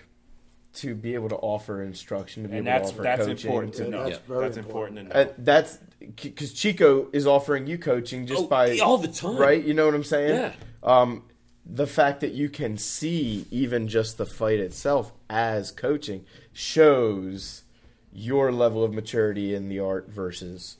to 0.71 0.95
be 0.95 1.13
able 1.15 1.29
to 1.29 1.35
offer 1.37 1.81
instruction 1.83 2.43
to 2.43 2.49
be 2.49 2.57
and 2.57 2.67
able 2.67 2.79
that's 2.79 2.91
to 2.91 2.95
offer 2.95 3.03
that's 3.03 3.25
coaching. 3.25 3.49
important 3.51 3.73
to 3.75 3.83
Yeah, 3.83 3.89
know. 3.89 4.03
that's 4.09 4.17
That's, 4.27 4.27
very 4.55 4.65
important 4.65 4.97
to 4.97 5.03
know. 5.03 5.21
Uh, 5.21 5.33
that's 5.37 5.79
because 6.15 6.53
Chico 6.53 7.07
is 7.11 7.27
offering 7.27 7.67
you 7.67 7.77
coaching 7.77 8.25
just 8.27 8.43
Oh, 8.43 8.47
by 8.47 8.77
all 8.79 8.97
the 8.97 9.07
time. 9.09 9.35
right? 9.37 9.63
You 9.63 9.73
know 9.73 9.85
what 9.85 9.95
I'm 9.95 10.03
saying? 10.03 10.35
Yeah. 10.35 10.53
Um, 10.83 11.23
the 11.65 11.85
fact 11.87 12.21
that 12.21 12.31
you 12.33 12.49
can 12.49 12.77
see 12.77 13.45
even 13.51 13.87
just 13.87 14.17
the 14.17 14.25
fight 14.25 14.59
itself 14.59 15.11
as 15.29 15.69
coaching 15.71 16.25
shows 16.53 17.63
your 18.11 18.51
level 18.51 18.83
of 18.83 18.93
maturity 18.93 19.53
in 19.53 19.69
the 19.69 19.79
art 19.79 20.09
versus 20.09 20.77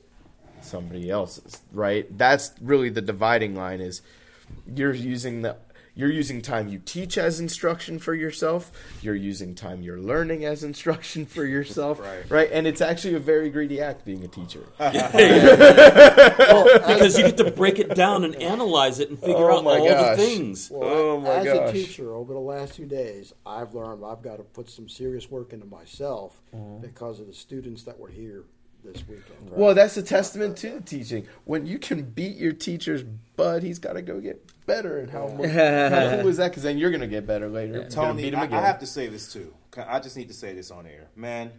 somebody 0.69 1.09
else's, 1.09 1.61
right? 1.73 2.05
That's 2.17 2.51
really 2.61 2.89
the 2.89 3.01
dividing 3.01 3.55
line 3.55 3.81
is 3.81 4.01
you're 4.65 4.93
using 4.93 5.41
the 5.41 5.57
you're 5.95 6.09
using 6.11 6.41
time 6.41 6.69
you 6.69 6.79
teach 6.79 7.17
as 7.17 7.41
instruction 7.41 7.99
for 7.99 8.13
yourself. 8.13 8.71
You're 9.01 9.15
using 9.15 9.53
time 9.53 9.81
you're 9.81 9.99
learning 9.99 10.45
as 10.45 10.63
instruction 10.63 11.25
for 11.25 11.43
yourself, 11.43 11.99
Right. 12.09 12.29
right? 12.31 12.49
And 12.53 12.65
it's 12.65 12.79
actually 12.79 13.15
a 13.15 13.19
very 13.19 13.49
greedy 13.49 13.81
act 13.81 14.05
being 14.05 14.23
a 14.23 14.29
teacher. 14.29 14.63
because 14.79 15.09
you 17.17 17.23
get 17.25 17.37
to 17.37 17.51
break 17.51 17.79
it 17.79 17.95
down 17.95 18.23
and 18.23 18.35
analyze 18.37 18.99
it 18.99 19.09
and 19.09 19.19
figure 19.19 19.51
Oh 19.51 19.57
out 19.59 19.65
all 19.65 19.87
gosh. 19.87 20.17
the 20.17 20.23
things. 20.23 20.69
Well, 20.71 20.89
Oh, 20.89 21.19
my 21.19 21.35
as 21.35 21.45
gosh. 21.45 21.69
a 21.69 21.73
teacher, 21.73 22.13
over 22.13 22.33
the 22.33 22.39
last 22.39 22.73
few 22.75 22.85
days, 22.85 23.33
I've 23.45 23.73
learned 23.73 24.03
I've 24.05 24.21
got 24.21 24.37
to 24.37 24.43
put 24.43 24.69
some 24.69 24.87
serious 24.87 25.29
work 25.29 25.53
into 25.53 25.65
myself 25.65 26.41
Mm-hmm. 26.55 26.81
because 26.81 27.19
of 27.19 27.27
the 27.27 27.33
students 27.33 27.83
that 27.83 27.99
were 27.99 28.09
here 28.09 28.43
this 28.93 29.07
weekend. 29.07 29.49
Well, 29.51 29.73
that's 29.73 29.97
a 29.97 30.03
testament 30.03 30.57
to 30.57 30.69
the 30.71 30.81
teaching. 30.81 31.27
When 31.45 31.65
you 31.65 31.79
can 31.79 32.03
beat 32.03 32.37
your 32.37 32.53
teacher's 32.53 33.03
butt, 33.35 33.63
he's 33.63 33.79
got 33.79 33.93
to 33.93 34.01
go 34.01 34.19
get 34.19 34.43
better. 34.65 34.99
And 34.99 35.09
how, 35.09 35.27
mu- 35.27 35.47
how 35.47 36.17
cool 36.21 36.27
is 36.27 36.37
that? 36.37 36.49
Because 36.49 36.63
then 36.63 36.77
you're 36.77 36.91
going 36.91 37.01
to 37.01 37.07
get 37.07 37.25
better 37.25 37.49
later. 37.49 37.73
You're 37.73 37.89
Tony, 37.89 38.23
beat 38.23 38.33
him 38.33 38.39
I, 38.39 38.45
again. 38.45 38.59
I 38.59 38.65
have 38.67 38.79
to 38.79 38.87
say 38.87 39.07
this 39.07 39.31
too. 39.31 39.53
I 39.77 39.99
just 39.99 40.17
need 40.17 40.27
to 40.29 40.33
say 40.33 40.53
this 40.53 40.71
on 40.71 40.85
air, 40.85 41.07
man. 41.15 41.51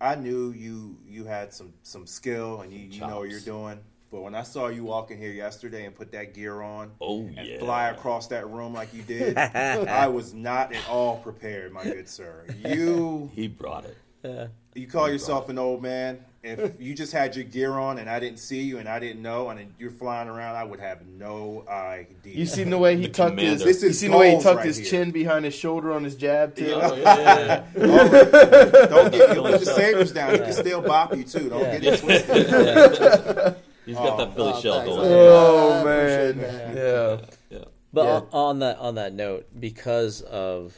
I 0.00 0.14
knew 0.14 0.52
you 0.52 0.98
you 1.08 1.24
had 1.24 1.52
some 1.52 1.72
some 1.82 2.06
skill 2.06 2.60
and 2.60 2.72
you, 2.72 2.78
you 2.78 3.00
know 3.00 3.18
what 3.20 3.30
you're 3.30 3.40
doing. 3.40 3.80
But 4.10 4.22
when 4.22 4.34
I 4.34 4.42
saw 4.42 4.68
you 4.68 4.84
walk 4.84 5.10
in 5.10 5.18
here 5.18 5.32
yesterday 5.32 5.84
and 5.84 5.94
put 5.94 6.12
that 6.12 6.32
gear 6.34 6.62
on 6.62 6.92
Oh, 7.00 7.22
and 7.36 7.46
yeah. 7.46 7.58
fly 7.58 7.88
across 7.90 8.28
that 8.28 8.48
room 8.48 8.72
like 8.72 8.94
you 8.94 9.02
did, 9.02 9.36
I 9.38 10.06
was 10.08 10.32
not 10.32 10.72
at 10.72 10.88
all 10.88 11.16
prepared, 11.18 11.72
my 11.72 11.82
good 11.82 12.08
sir. 12.08 12.46
You 12.64 13.30
He 13.34 13.48
brought 13.48 13.84
it. 13.84 13.96
You 14.22 14.86
call 14.86 15.08
yourself 15.10 15.48
an 15.48 15.58
old 15.58 15.82
man. 15.82 16.24
If 16.42 16.80
you 16.80 16.94
just 16.94 17.12
had 17.12 17.34
your 17.34 17.44
gear 17.44 17.72
on 17.78 17.98
and 17.98 18.08
I 18.08 18.20
didn't 18.20 18.38
see 18.38 18.62
you 18.62 18.78
and 18.78 18.88
I 18.88 19.00
didn't 19.00 19.22
know 19.22 19.48
and 19.48 19.74
you're 19.78 19.90
flying 19.90 20.28
around, 20.28 20.54
I 20.54 20.62
would 20.64 20.78
have 20.80 21.04
no 21.06 21.64
idea. 21.68 22.36
You 22.36 22.46
seen 22.46 22.70
the 22.70 22.78
way 22.78 22.96
he 22.96 23.02
The 23.02 23.08
tucked 23.08 23.30
commander. 23.36 23.64
his? 23.64 23.80
This 23.80 23.82
you 23.82 23.92
seen 23.92 24.10
the 24.12 24.18
way 24.18 24.36
he 24.36 24.42
tucked 24.42 24.58
right 24.58 24.66
his 24.66 24.76
here. 24.78 24.86
chin 24.86 25.10
behind 25.10 25.44
his 25.44 25.54
shoulder 25.54 25.92
on 25.92 26.04
his 26.04 26.14
jab 26.14 26.54
too. 26.54 26.70
Oh, 26.74 26.94
yeah, 26.94 27.64
yeah, 27.76 27.76
yeah. 27.76 28.86
Don't 28.86 29.10
get 29.12 29.34
you 29.36 29.42
put 29.42 29.60
the 29.60 29.66
sabers 29.66 30.12
down. 30.12 30.32
He 30.32 30.38
can 30.38 30.52
still 30.52 30.80
bop 30.80 31.14
you 31.16 31.24
too. 31.24 31.48
Don't 31.48 31.60
get 31.62 31.82
it 31.84 31.98
twisted. 32.00 33.56
He's 33.84 33.96
got 33.96 34.12
oh, 34.20 34.24
that 34.24 34.34
Philly 34.34 34.52
Oh, 34.54 34.60
shell 34.60 34.84
going. 34.84 34.98
Oh 35.10 35.72
I 35.72 35.80
appreciate 35.80 36.36
man, 36.36 36.76
yeah. 36.76 37.16
Yeah. 37.58 37.64
But 37.92 38.04
Yeah. 38.04 38.10
on, 38.10 38.28
on 38.32 38.58
that 38.60 38.78
on 38.78 38.94
that 38.96 39.12
note, 39.14 39.46
because 39.58 40.20
of 40.22 40.76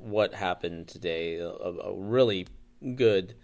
what 0.00 0.34
happened 0.34 0.88
today, 0.88 1.36
a, 1.36 1.48
a 1.48 1.94
really 1.94 2.46
good 2.94 3.34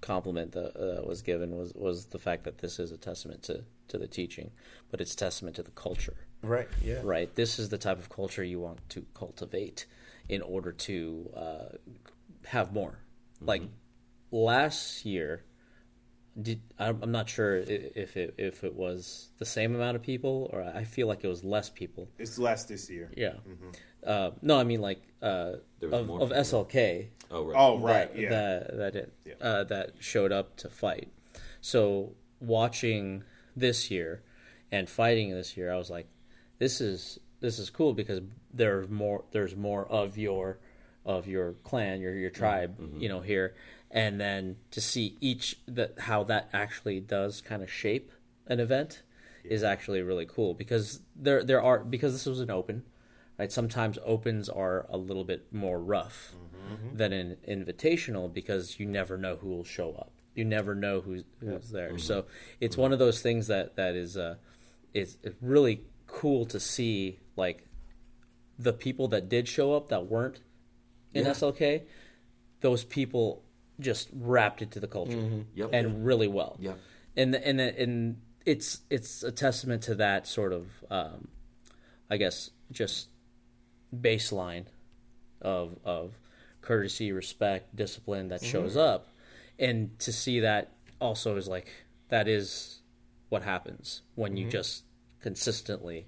compliment 0.00 0.52
that 0.52 0.76
uh, 0.76 1.04
was 1.04 1.22
given 1.22 1.56
was 1.56 1.72
was 1.74 2.06
the 2.06 2.18
fact 2.18 2.44
that 2.44 2.58
this 2.58 2.78
is 2.78 2.92
a 2.92 2.96
testament 2.96 3.42
to 3.44 3.64
to 3.88 3.98
the 3.98 4.06
teaching, 4.06 4.50
but 4.90 5.00
it's 5.00 5.14
testament 5.14 5.56
to 5.56 5.62
the 5.62 5.70
culture. 5.70 6.16
Right. 6.42 6.68
Yeah. 6.84 7.00
Right. 7.02 7.34
This 7.34 7.58
is 7.58 7.68
the 7.68 7.78
type 7.78 7.98
of 7.98 8.08
culture 8.08 8.44
you 8.44 8.60
want 8.60 8.88
to 8.90 9.04
cultivate 9.14 9.86
in 10.28 10.42
order 10.42 10.72
to 10.72 11.30
uh, 11.34 11.76
have 12.46 12.72
more. 12.72 12.98
Like 13.40 13.62
last 14.30 15.04
year, 15.04 15.44
did 16.40 16.60
I'm 16.78 17.02
I'm 17.02 17.12
not 17.12 17.28
sure 17.28 17.56
if 17.56 18.16
it 18.16 18.34
if 18.38 18.62
it 18.62 18.74
was 18.74 19.30
the 19.38 19.46
same 19.46 19.74
amount 19.74 19.96
of 19.96 20.02
people 20.02 20.50
or 20.52 20.62
I 20.62 20.84
feel 20.84 21.06
like 21.06 21.24
it 21.24 21.28
was 21.28 21.42
less 21.42 21.70
people. 21.70 22.08
It's 22.18 22.38
less 22.38 22.64
this 22.64 22.88
year. 22.88 23.10
Yeah. 23.16 23.34
Uh, 24.06 24.30
no, 24.42 24.58
I 24.58 24.64
mean 24.64 24.80
like 24.80 25.00
uh, 25.22 25.54
of, 25.82 25.92
of. 26.10 26.30
SLK 26.30 27.08
Oh 27.30 27.44
right. 27.44 27.56
Oh, 27.58 27.78
right. 27.78 27.94
right, 27.94 28.14
that, 28.14 28.20
yeah. 28.20 28.28
that 28.30 28.76
that 28.76 28.96
it, 28.96 29.12
Yeah. 29.26 29.34
uh, 29.40 29.64
that 29.64 29.92
showed 30.00 30.32
up 30.32 30.56
to 30.58 30.68
fight. 30.68 31.08
So 31.60 32.14
watching 32.40 33.24
this 33.56 33.90
year 33.90 34.22
and 34.72 34.88
fighting 34.88 35.30
this 35.32 35.56
year, 35.56 35.72
I 35.72 35.76
was 35.76 35.90
like, 35.90 36.06
this 36.58 36.80
is 36.80 37.18
this 37.40 37.58
is 37.58 37.70
cool 37.70 37.92
because 37.92 38.20
there's 38.52 38.88
more 38.88 39.24
there's 39.32 39.54
more 39.56 39.86
of 39.86 40.16
your 40.16 40.58
of 41.04 41.26
your 41.26 41.52
clan, 41.64 42.00
your 42.00 42.14
your 42.14 42.30
tribe, 42.30 42.76
you 42.98 43.08
know, 43.08 43.20
here, 43.20 43.54
and 43.90 44.20
then 44.20 44.56
to 44.70 44.80
see 44.80 45.16
each 45.20 45.58
that 45.66 45.94
how 45.98 46.22
that 46.24 46.48
actually 46.52 47.00
does 47.00 47.40
kind 47.40 47.62
of 47.62 47.70
shape 47.70 48.10
an 48.46 48.60
event 48.60 49.02
is 49.44 49.62
actually 49.62 50.02
really 50.02 50.26
cool 50.26 50.54
because 50.54 51.00
there 51.14 51.44
there 51.44 51.62
are 51.62 51.80
because 51.80 52.12
this 52.12 52.26
was 52.26 52.40
an 52.40 52.50
open 52.50 52.82
right? 53.38 53.50
Sometimes 53.52 53.98
opens 54.04 54.48
are 54.48 54.86
a 54.88 54.96
little 54.96 55.24
bit 55.24 55.52
more 55.52 55.78
rough 55.78 56.34
than 56.92 57.12
an 57.14 57.36
invitational 57.48 58.30
because 58.32 58.78
you 58.78 58.86
never 58.86 59.16
know 59.16 59.36
who 59.36 59.48
will 59.48 59.64
show 59.64 59.92
up. 59.92 60.12
You 60.34 60.44
never 60.44 60.74
know 60.74 61.00
who's, 61.00 61.24
who's 61.40 61.70
there. 61.70 61.96
So 61.98 62.26
it's 62.60 62.76
one 62.76 62.92
of 62.92 62.98
those 62.98 63.22
things 63.22 63.46
that 63.46 63.76
that 63.76 63.94
is 63.94 64.16
uh 64.16 64.34
it's, 64.92 65.16
it's 65.22 65.36
really 65.40 65.84
cool 66.06 66.44
to 66.46 66.60
see 66.60 67.20
like 67.36 67.66
the 68.58 68.72
people 68.72 69.08
that 69.08 69.28
did 69.28 69.48
show 69.48 69.74
up 69.74 69.88
that 69.88 70.06
weren't 70.06 70.40
in 71.14 71.24
slk 71.26 71.82
those 72.60 72.82
people 72.84 73.44
just 73.80 74.08
wrapped 74.12 74.60
into 74.62 74.80
the 74.80 74.88
culture 74.88 75.44
Yep. 75.54 75.70
and 75.72 76.04
really 76.04 76.28
well. 76.28 76.56
Yep. 76.60 76.78
and 77.16 77.34
and 77.34 77.60
and 77.60 78.20
it's 78.44 78.80
it's 78.90 79.22
a 79.22 79.30
testament 79.32 79.82
to 79.84 79.94
that 79.94 80.26
sort 80.26 80.52
of 80.52 80.66
um, 80.90 81.28
I 82.10 82.16
guess 82.16 82.50
just 82.72 83.08
baseline 83.94 84.66
of 85.40 85.78
of 85.84 86.18
courtesy, 86.60 87.12
respect, 87.12 87.74
discipline 87.74 88.28
that 88.28 88.40
mm-hmm. 88.40 88.52
shows 88.52 88.76
up, 88.76 89.08
and 89.58 89.98
to 90.00 90.12
see 90.12 90.40
that 90.40 90.72
also 91.00 91.36
is 91.36 91.48
like 91.48 91.68
that 92.08 92.28
is 92.28 92.80
what 93.28 93.42
happens 93.42 94.02
when 94.14 94.36
you 94.36 94.44
mm-hmm. 94.44 94.50
just 94.50 94.84
consistently 95.20 96.06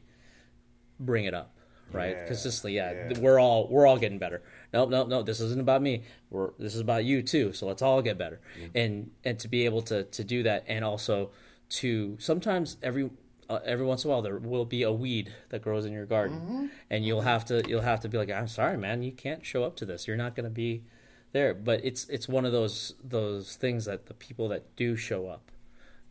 bring 0.98 1.24
it 1.24 1.34
up 1.34 1.54
right? 1.92 2.16
Yeah, 2.16 2.26
consistently 2.26 2.76
yeah, 2.76 3.08
yeah. 3.10 3.18
we're 3.18 3.38
all 3.38 3.68
we're 3.68 3.86
all 3.86 3.98
getting 3.98 4.18
better. 4.18 4.42
Nope 4.72 4.90
nope 4.90 5.08
nope. 5.08 5.26
This 5.26 5.40
isn't 5.40 5.60
about 5.60 5.82
me. 5.82 6.04
We're 6.30 6.50
this 6.58 6.74
is 6.74 6.80
about 6.80 7.04
you 7.04 7.22
too. 7.22 7.52
So 7.52 7.66
let's 7.66 7.82
all 7.82 8.02
get 8.02 8.18
better. 8.18 8.40
Mm-hmm. 8.58 8.78
And 8.78 9.10
and 9.24 9.38
to 9.40 9.48
be 9.48 9.64
able 9.64 9.82
to 9.82 10.04
to 10.04 10.24
do 10.24 10.42
that 10.44 10.64
and 10.66 10.84
also 10.84 11.30
to 11.70 12.16
sometimes 12.20 12.76
every 12.82 13.10
uh, 13.50 13.58
every 13.64 13.84
once 13.84 14.04
in 14.04 14.08
a 14.08 14.12
while 14.12 14.22
there 14.22 14.38
will 14.38 14.64
be 14.64 14.82
a 14.82 14.92
weed 14.92 15.32
that 15.50 15.60
grows 15.60 15.84
in 15.84 15.92
your 15.92 16.06
garden. 16.06 16.70
And 16.88 17.04
you'll 17.04 17.20
have 17.22 17.44
to 17.46 17.62
you'll 17.68 17.82
have 17.82 18.00
to 18.00 18.08
be 18.08 18.16
like 18.16 18.30
i'm 18.30 18.48
sorry 18.48 18.76
man 18.78 19.02
you 19.02 19.12
can't 19.12 19.44
show 19.44 19.64
up 19.64 19.76
to 19.76 19.84
this. 19.84 20.06
You're 20.06 20.16
not 20.16 20.34
going 20.34 20.44
to 20.44 20.50
be 20.66 20.84
there. 21.32 21.52
But 21.54 21.84
it's 21.84 22.08
it's 22.08 22.28
one 22.28 22.44
of 22.46 22.52
those 22.52 22.94
those 23.02 23.56
things 23.56 23.84
that 23.84 24.06
the 24.06 24.14
people 24.14 24.48
that 24.48 24.74
do 24.76 24.96
show 24.96 25.26
up 25.26 25.50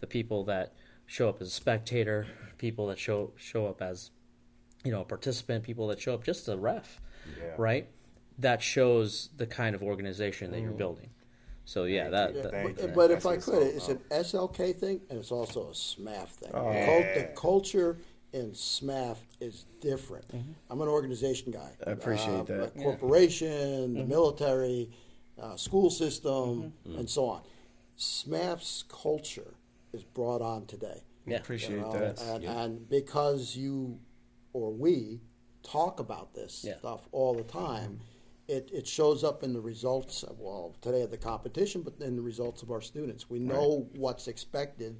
the 0.01 0.07
people 0.07 0.43
that 0.45 0.73
show 1.05 1.27
up 1.29 1.41
as 1.41 1.47
a 1.47 1.51
spectator 1.51 2.27
people 2.57 2.87
that 2.87 2.99
show 2.99 3.31
show 3.35 3.65
up 3.67 3.81
as 3.81 4.11
you 4.85 4.91
know 4.91 5.01
a 5.01 5.05
participant 5.05 5.63
people 5.63 5.87
that 5.87 5.99
show 5.99 6.13
up 6.13 6.23
just 6.23 6.41
as 6.47 6.49
a 6.53 6.57
ref 6.57 7.01
Yeah. 7.37 7.55
right? 7.57 7.87
That 8.37 8.61
shows 8.61 9.29
the 9.35 9.45
kind 9.45 9.75
of 9.75 9.81
organization 9.83 10.51
that 10.51 10.61
you're 10.61 10.71
building 10.71 11.09
so 11.69 11.83
yeah 11.83 12.09
that, 12.09 12.35
Yeah, 12.35 12.41
that- 12.41 12.51
but, 12.75 12.81
you. 12.81 12.87
but 12.95 13.11
if 13.11 13.25
I 13.27 13.37
could, 13.37 13.61
it's 13.61 13.89
an 13.89 13.99
SLK 14.09 14.75
thing 14.75 15.01
and 15.09 15.19
it's 15.19 15.31
also 15.31 15.67
a 15.67 15.71
SMAF 15.71 16.29
thing. 16.29 16.49
Oh. 16.53 16.73
the, 16.73 16.85
cul- 16.85 16.99
Yeah. 16.99 17.21
the 17.21 17.27
culture 17.35 17.97
in 18.33 18.51
SMAF 18.53 19.17
is 19.39 19.65
different. 19.79 20.25
I'm 20.69 20.81
an 20.81 20.87
organization 20.87 21.51
guy. 21.51 21.71
I 21.85 21.91
appreciate 21.91 22.39
Uh, 22.39 22.43
that. 22.43 22.75
a 22.75 22.81
Corporation, 22.81 23.93
the 23.93 24.03
military, 24.05 24.89
uh, 25.39 25.55
school 25.57 25.91
system, 25.91 26.73
and 26.85 27.07
so 27.07 27.25
on. 27.25 27.41
SMAF's 27.97 28.83
culture 28.89 29.53
is 29.93 30.03
brought 30.03 30.41
on 30.41 30.65
today. 30.65 31.03
yeah 31.27 31.37
Appreciate 31.37 31.75
You 31.75 31.81
know, 31.81 31.91
that. 31.93 32.19
And, 32.23 32.43
Yeah. 32.43 32.63
and 32.63 32.89
because 32.89 33.55
you 33.55 33.99
or 34.53 34.71
we 34.71 35.21
talk 35.61 35.99
about 35.99 36.33
this 36.33 36.63
Yeah. 36.63 36.77
stuff 36.79 37.07
all 37.11 37.35
the 37.35 37.43
time, 37.43 37.99
it, 38.49 38.69
it 38.73 38.87
shows 38.87 39.23
up 39.23 39.43
in 39.43 39.53
the 39.53 39.61
results 39.61 40.23
of, 40.23 40.39
well, 40.39 40.75
today 40.81 41.03
of 41.03 41.11
the 41.11 41.17
competition, 41.17 41.81
but 41.83 41.93
in 42.05 42.15
the 42.15 42.21
results 42.21 42.63
of 42.63 42.71
our 42.71 42.81
students. 42.81 43.29
We 43.29 43.37
know 43.39 43.87
what's 43.95 44.27
expected 44.27 44.97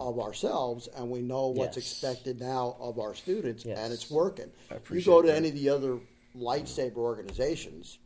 of 0.00 0.18
ourselves, 0.20 0.88
and 0.96 1.10
we 1.10 1.20
know 1.20 1.48
what's 1.48 1.76
Mm-hmm. 1.76 1.78
Yes. 1.80 1.92
expected 1.92 2.40
now 2.40 2.76
of 2.78 2.98
our 3.00 3.14
students, 3.14 3.64
Yes. 3.64 3.78
and 3.78 3.92
it's 3.92 4.08
working. 4.10 4.50
I 4.70 4.76
You 4.92 5.02
go 5.02 5.20
to 5.22 5.28
that. 5.28 5.36
any 5.36 5.48
of 5.48 5.54
the 5.54 5.68
other 5.70 5.98
lightsaber 6.36 6.96
organizations, 6.98 7.98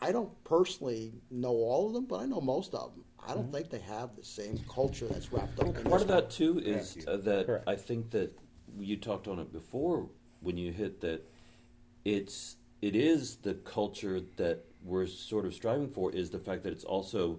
I 0.00 0.10
don't 0.10 0.32
personally 0.44 1.12
know 1.30 1.50
all 1.52 1.86
of 1.88 1.92
them, 1.92 2.06
but 2.06 2.20
I 2.20 2.26
know 2.26 2.40
most 2.40 2.74
of 2.74 2.94
them. 2.94 3.04
I 3.18 3.22
Mm-hmm. 3.32 3.34
don't 3.34 3.52
think 3.52 3.70
they 3.70 3.78
have 3.80 4.16
the 4.16 4.24
same 4.24 4.58
culture 4.68 5.06
that's 5.06 5.30
wrapped 5.32 5.60
up 5.60 5.76
in 5.76 5.84
Part 5.84 6.00
of 6.02 6.08
that 6.08 6.30
too 6.30 6.58
is 6.58 6.94
Thank 6.94 7.08
uh, 7.08 7.16
that 7.18 7.46
Correct. 7.46 7.68
I 7.68 7.76
think 7.76 8.10
that 8.10 8.36
you 8.78 8.96
talked 8.96 9.28
on 9.28 9.38
it 9.38 9.52
before 9.52 10.08
when 10.40 10.56
you 10.56 10.72
hit 10.72 11.00
that 11.02 11.20
it's 12.04 12.56
it 12.82 12.94
is 12.96 13.36
the 13.36 13.54
culture 13.54 14.20
that 14.36 14.64
we're 14.84 15.06
sort 15.06 15.46
of 15.46 15.54
striving 15.54 15.88
for 15.88 16.12
is 16.12 16.30
the 16.30 16.38
fact 16.38 16.64
that 16.64 16.72
it's 16.72 16.84
also 16.84 17.38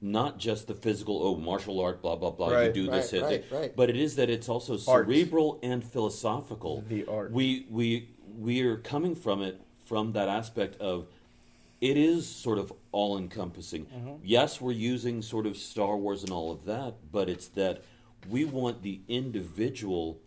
not 0.00 0.38
just 0.38 0.66
the 0.66 0.74
physical 0.74 1.22
oh 1.26 1.36
martial 1.36 1.80
art 1.80 2.02
blah 2.02 2.16
blah 2.16 2.30
blah 2.30 2.48
you 2.48 2.54
Right. 2.54 2.74
do 2.74 2.86
this 2.90 3.12
Right, 3.12 3.22
hit 3.30 3.44
right, 3.50 3.60
right. 3.60 3.76
but 3.76 3.90
it 3.90 3.96
is 3.96 4.16
that 4.16 4.28
it's 4.30 4.48
also 4.48 4.72
Art. 4.90 5.06
cerebral 5.06 5.58
and 5.62 5.84
philosophical 5.84 6.82
The 6.88 7.04
art. 7.06 7.30
we 7.32 7.66
we 7.70 8.08
we 8.38 8.62
are 8.62 8.76
coming 8.76 9.14
from 9.14 9.42
it 9.42 9.60
from 9.84 10.12
that 10.12 10.28
aspect 10.28 10.80
of 10.80 11.06
it 11.80 11.96
is 11.98 12.26
sort 12.26 12.58
of 12.58 12.72
all 12.90 13.18
encompassing. 13.18 13.84
Mm-hmm. 13.84 14.14
Yes, 14.24 14.60
we're 14.62 14.72
using 14.72 15.20
sort 15.20 15.46
of 15.46 15.58
Star 15.58 15.94
Wars 15.96 16.22
and 16.22 16.32
all 16.32 16.50
of 16.50 16.64
that, 16.64 16.94
but 17.12 17.28
it's 17.28 17.48
that 17.48 17.82
we 18.30 18.46
want 18.46 18.82
the 18.82 19.00
individual 19.08 20.18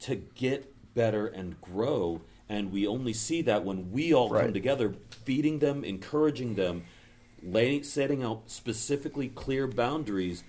to 0.00 0.14
get 0.14 0.72
better 0.94 1.26
and 1.26 1.60
grow, 1.60 2.20
and 2.48 2.72
we 2.72 2.86
only 2.86 3.12
see 3.12 3.42
that 3.42 3.64
when 3.64 3.90
we 3.90 4.14
all 4.14 4.30
come 4.30 4.52
together, 4.52 4.94
feeding 5.24 5.58
them, 5.58 5.84
encouraging 5.84 6.54
them, 6.54 6.84
laying, 7.42 7.82
setting 7.82 8.22
out 8.22 8.42
specifically 8.46 9.28
clear 9.28 9.66
boundaries 9.66 10.44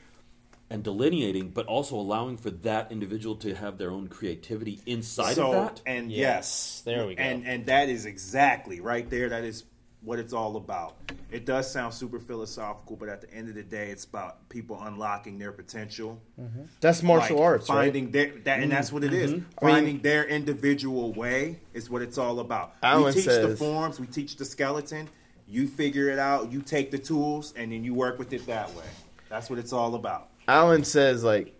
and 0.69 0.83
delineating, 0.83 1.49
but 1.49 1.65
also 1.65 1.95
allowing 1.95 2.37
for 2.37 2.51
that 2.51 2.91
individual 2.91 3.35
to 3.35 3.55
have 3.55 3.77
their 3.77 3.91
own 3.91 4.07
creativity 4.07 4.79
inside 4.85 5.33
so, 5.33 5.47
of 5.47 5.51
that. 5.51 5.81
And 5.85 6.11
Yes. 6.11 6.19
yes, 6.19 6.81
There 6.85 7.07
we 7.07 7.15
go. 7.15 7.23
And 7.23 7.45
and 7.45 7.65
that 7.65 7.89
is 7.89 8.05
exactly 8.05 8.79
right 8.79 9.09
there. 9.09 9.29
That 9.29 9.43
is 9.43 9.63
what 10.01 10.17
it's 10.17 10.33
all 10.33 10.55
about. 10.55 10.95
It 11.29 11.45
does 11.45 11.69
sound 11.69 11.93
super 11.93 12.19
philosophical, 12.19 12.95
but 12.95 13.09
at 13.09 13.21
the 13.21 13.33
end 13.33 13.49
of 13.49 13.55
the 13.55 13.63
day, 13.63 13.89
it's 13.89 14.05
about 14.05 14.47
people 14.49 14.79
unlocking 14.81 15.37
their 15.37 15.51
potential. 15.51 16.21
Mm-hmm. 16.39 16.63
That's 16.79 17.03
martial 17.03 17.37
Like, 17.37 17.45
arts, 17.45 17.67
finding 17.67 18.05
right? 18.05 18.13
their 18.13 18.31
that, 18.45 18.59
and 18.61 18.71
that's 18.71 18.91
what 18.91 19.03
it 19.03 19.13
is. 19.13 19.33
Mm-hmm. 19.33 19.65
Finding 19.65 19.99
their 19.99 20.25
individual 20.25 21.13
way 21.13 21.59
is 21.73 21.89
what 21.89 22.01
it's 22.01 22.17
all 22.17 22.39
about. 22.39 22.75
Alan 22.81 23.13
we 23.13 23.13
teach 23.13 23.25
the 23.25 23.55
forms, 23.57 23.99
we 23.99 24.07
teach 24.07 24.37
the 24.37 24.45
skeleton. 24.45 25.09
You 25.47 25.67
figure 25.67 26.09
it 26.09 26.19
out. 26.19 26.51
You 26.51 26.61
take 26.61 26.91
the 26.91 26.99
tools, 26.99 27.53
and 27.57 27.71
then 27.71 27.83
you 27.83 27.93
work 27.93 28.19
with 28.19 28.31
it 28.33 28.45
that 28.45 28.73
way. 28.75 28.85
That's 29.29 29.49
what 29.49 29.59
it's 29.59 29.73
all 29.73 29.95
about. 29.95 30.29
Alan 30.47 30.83
says 30.83 31.23
like 31.23 31.55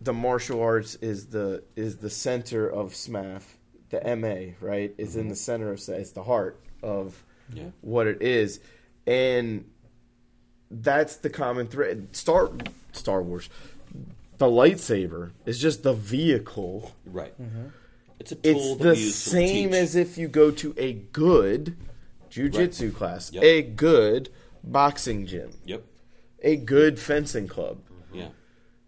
the 0.00 0.12
martial 0.12 0.62
arts 0.62 0.94
is 0.96 1.26
the 1.26 1.62
is 1.76 1.96
the 1.96 2.10
center 2.10 2.68
of 2.68 2.92
SMAF. 2.92 3.42
The 3.90 4.16
MA, 4.16 4.54
right, 4.64 4.94
is 4.98 5.16
in 5.16 5.22
mm-hmm. 5.22 5.30
the 5.30 5.36
center 5.36 5.72
of 5.72 5.88
it's 5.88 6.12
the 6.12 6.22
heart 6.22 6.60
of 6.82 7.24
Yeah. 7.52 7.70
what 7.80 8.06
it 8.06 8.22
is. 8.22 8.60
and 9.06 9.64
that's 10.70 11.16
the 11.16 11.30
common 11.30 11.66
thread. 11.66 12.14
Star 12.14 12.50
Star 12.92 13.22
Wars, 13.22 13.48
the 14.38 14.46
lightsaber 14.46 15.30
is 15.46 15.58
just 15.60 15.82
the 15.82 15.92
vehicle. 15.94 16.92
Right. 17.04 17.34
Mm-hmm. 17.40 17.66
It's 18.20 18.32
a 18.32 18.34
tool 18.36 18.72
It's 18.74 18.82
the 18.82 18.90
we 18.90 18.96
use 18.98 19.24
to 19.24 19.30
same 19.30 19.68
teach. 19.70 19.78
as 19.78 19.96
if 19.96 20.16
you 20.18 20.28
go 20.28 20.50
to 20.52 20.74
a 20.76 20.92
good 20.92 21.76
jujitsu 22.30 22.94
class, 22.94 23.32
Yep. 23.32 23.42
a 23.42 23.62
good 23.62 24.28
boxing 24.62 25.26
gym, 25.26 25.50
Yep. 25.64 25.82
a 26.42 26.56
good 26.56 27.00
fencing 27.00 27.48
club, 27.48 27.78
Yeah. 28.12 28.28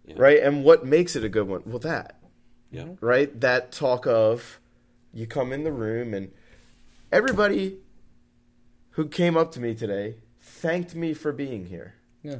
Yeah. 0.05 0.15
right? 0.17 0.41
And 0.41 0.63
what 0.63 0.85
makes 0.85 1.15
it 1.15 1.23
a 1.25 1.29
good 1.29 1.47
one? 1.47 1.63
Well, 1.65 1.79
that 1.79 2.19
Yeah. 2.71 2.89
right? 3.01 3.37
That 3.41 3.71
talk 3.71 4.05
of 4.07 4.59
you 5.11 5.25
come 5.27 5.51
in 5.51 5.63
the 5.63 5.71
room 5.71 6.13
and 6.13 6.31
everybody 7.11 7.77
who 8.93 9.07
came 9.07 9.37
up 9.37 9.51
to 9.53 9.59
me 9.59 9.75
today 9.75 10.15
thanked 10.41 10.95
me 10.95 11.13
for 11.13 11.31
being 11.31 11.65
here. 11.65 11.93
Yeah. 12.23 12.37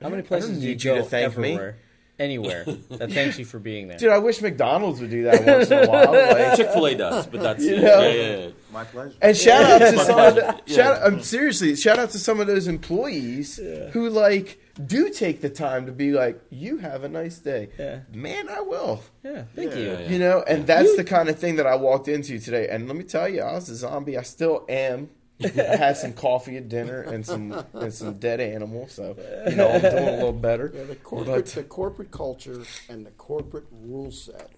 How 0.00 0.08
many 0.08 0.22
places 0.22 0.50
don't 0.50 0.60
you 0.62 0.68
need 0.68 0.84
you 0.84 0.94
go 0.94 0.96
to 0.98 1.02
thank 1.04 1.36
me. 1.36 1.52
everywhere, 1.54 1.76
anywhere 2.20 2.64
that 2.90 3.10
thanks 3.10 3.38
you 3.38 3.44
for 3.44 3.58
being 3.58 3.88
there? 3.88 3.98
Dude, 3.98 4.10
I 4.10 4.18
wish 4.18 4.40
McDonald's 4.40 5.00
would 5.00 5.10
do 5.10 5.24
that 5.24 5.44
once 5.44 5.70
in 5.70 5.78
a 5.84 5.86
while. 5.90 6.12
Like, 6.12 6.56
Chick 6.56 6.70
Fil 6.70 6.86
A 6.86 6.94
does, 6.94 7.26
but 7.26 7.40
that's 7.40 7.64
You 7.64 7.74
yeah, 7.76 7.80
know? 7.80 8.00
yeah, 8.02 8.08
yeah, 8.10 8.36
yeah. 8.38 8.48
My 8.72 8.84
pleasure. 8.84 9.16
and 9.20 9.36
shout 9.36 9.64
out 9.64 9.78
to 9.90 9.98
some 9.98 10.18
of 10.20 10.34
the, 10.36 10.60
Yeah. 10.66 10.74
shout 10.76 11.02
um, 11.02 11.20
seriously, 11.22 11.74
shout 11.74 11.98
out 11.98 12.10
to 12.10 12.18
some 12.18 12.38
of 12.38 12.46
those 12.46 12.68
employees 12.68 13.58
who 13.92 14.08
like 14.10 14.60
do 14.84 15.10
take 15.10 15.40
the 15.40 15.50
time 15.50 15.86
to 15.86 15.92
be 15.92 16.12
like, 16.12 16.40
"You 16.50 16.78
have 16.78 17.04
a 17.04 17.08
nice 17.08 17.38
day." 17.38 17.68
Yeah. 17.78 18.00
Man, 18.12 18.48
I 18.48 18.60
will. 18.60 19.02
yeah, 19.24 19.44
thank 19.54 19.72
Yeah, 19.72 19.76
you. 19.78 19.90
yeah. 19.92 20.08
You 20.08 20.18
know, 20.18 20.42
and 20.46 20.66
that's 20.66 20.96
the 20.96 21.04
kind 21.04 21.28
of 21.28 21.38
thing 21.38 21.56
that 21.56 21.66
I 21.66 21.76
walked 21.76 22.08
into 22.08 22.38
today. 22.38 22.68
And 22.68 22.86
let 22.86 22.96
me 22.96 23.04
tell 23.04 23.28
you, 23.28 23.42
I 23.42 23.54
was 23.54 23.68
a 23.68 23.76
zombie. 23.76 24.16
I 24.16 24.22
still 24.22 24.64
am. 24.68 25.10
I 25.40 25.48
had 25.76 25.96
some 25.96 26.14
coffee 26.14 26.56
at 26.56 26.68
dinner 26.68 27.00
and 27.02 27.24
some 27.24 27.64
and 27.72 27.94
some 27.94 28.18
dead 28.18 28.40
animal, 28.40 28.88
so 28.88 29.16
you 29.48 29.54
know 29.54 29.70
I'm 29.70 29.80
doing 29.80 30.08
a 30.08 30.12
little 30.16 30.32
better. 30.32 30.72
Yeah, 30.74 30.82
the 30.84 30.96
corporate, 30.96 31.44
But 31.44 31.46
the 31.46 31.62
corporate 31.62 32.10
culture 32.10 32.62
and 32.88 33.06
the 33.06 33.12
corporate 33.12 33.66
rule 33.70 34.10
set 34.10 34.50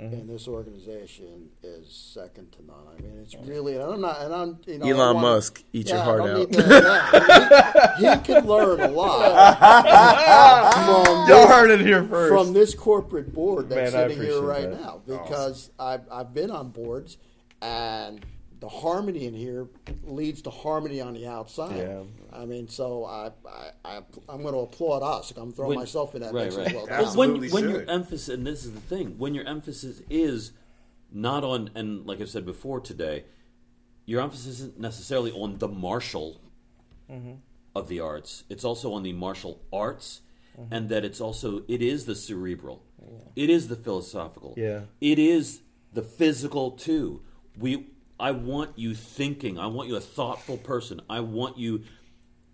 Mm-hmm. 0.00 0.12
in 0.12 0.26
this 0.26 0.48
organization 0.48 1.50
is 1.62 1.88
second 1.88 2.50
to 2.52 2.66
none. 2.66 2.76
I 2.98 3.00
mean, 3.00 3.16
it's 3.22 3.36
really, 3.46 3.74
and 3.76 3.84
I'm 3.84 4.00
not, 4.00 4.20
and 4.22 4.34
I'm, 4.34 4.58
you 4.66 4.78
know, 4.78 4.86
Elon 4.86 5.14
wanna- 5.14 5.20
Musk, 5.36 5.62
eat 5.72 5.86
your 5.86 5.98
Yeah, 5.98 6.02
I 6.02 6.04
heart 6.04 6.20
out. 6.22 6.52
to- 6.52 6.58
yeah, 8.00 8.14
he, 8.14 8.18
he 8.18 8.24
can 8.24 8.44
learn 8.44 8.80
a 8.80 8.88
lot 8.88 10.74
from 10.84 11.28
Y'all 11.28 11.46
heard 11.46 11.70
it 11.70 11.80
here 11.80 12.02
first. 12.02 12.32
from 12.34 12.52
this 12.52 12.74
corporate 12.74 13.32
board 13.32 13.68
that's 13.68 13.92
Man, 13.92 14.08
sitting 14.10 14.24
here 14.24 14.40
right 14.42 14.68
that. 14.68 14.80
now 14.80 15.00
because 15.06 15.70
I've, 15.78 16.02
I've 16.10 16.34
been 16.34 16.50
on 16.50 16.70
boards 16.70 17.16
and 17.62 18.24
the 18.64 18.70
harmony 18.70 19.26
in 19.26 19.34
here 19.34 19.68
leads 20.04 20.40
to 20.40 20.48
harmony 20.48 20.98
on 20.98 21.12
the 21.12 21.26
outside. 21.26 21.76
Yeah. 21.76 22.02
I 22.32 22.46
mean, 22.46 22.66
so 22.66 23.04
I, 23.04 23.30
I, 23.46 23.70
I, 23.84 23.96
I'm 24.26 24.40
going 24.40 24.54
to 24.54 24.60
applaud 24.60 25.02
us. 25.02 25.34
I'm 25.36 25.52
throwing 25.52 25.70
When- 25.70 25.78
myself 25.80 26.14
in 26.14 26.22
that 26.22 26.32
right, 26.32 26.44
mix 26.44 26.56
right. 26.56 26.68
as 26.68 26.72
well. 26.72 26.86
But 26.86 26.92
now. 26.92 27.14
when 27.14 27.30
Absolutely 27.30 27.50
when 27.50 27.68
your 27.68 27.90
emphasis, 27.90 28.28
and 28.30 28.46
this 28.46 28.64
is 28.64 28.72
the 28.72 28.80
thing, 28.80 29.18
when 29.18 29.34
your 29.34 29.46
emphasis 29.46 30.00
is 30.08 30.52
not 31.12 31.44
on, 31.44 31.68
and 31.74 32.06
like 32.06 32.22
I 32.22 32.24
said 32.24 32.46
before 32.46 32.80
today, 32.80 33.24
your 34.06 34.22
emphasis 34.22 34.60
isn't 34.60 34.80
necessarily 34.80 35.30
on 35.32 35.58
the 35.58 35.68
martial 35.68 36.40
mm-hmm. 37.10 37.34
of 37.74 37.88
the 37.88 38.00
arts. 38.00 38.44
It's 38.48 38.64
also 38.64 38.94
on 38.94 39.02
the 39.02 39.12
martial 39.12 39.60
arts, 39.74 40.22
mm-hmm. 40.58 40.72
and 40.72 40.88
that 40.88 41.04
it's 41.04 41.20
also 41.20 41.64
it 41.68 41.82
is 41.82 42.06
the 42.06 42.14
cerebral, 42.14 42.82
it 43.36 43.50
is 43.50 43.68
the 43.68 43.76
philosophical, 43.76 44.54
Yeah. 44.56 44.84
it 45.02 45.18
is 45.18 45.60
the 45.92 46.02
physical 46.02 46.70
too. 46.70 47.20
We, 47.58 47.88
I 48.18 48.30
want 48.30 48.78
you 48.78 48.94
thinking. 48.94 49.58
I 49.58 49.66
want 49.66 49.88
you 49.88 49.96
a 49.96 50.00
thoughtful 50.00 50.56
person. 50.56 51.00
I 51.10 51.20
want 51.20 51.58
you 51.58 51.82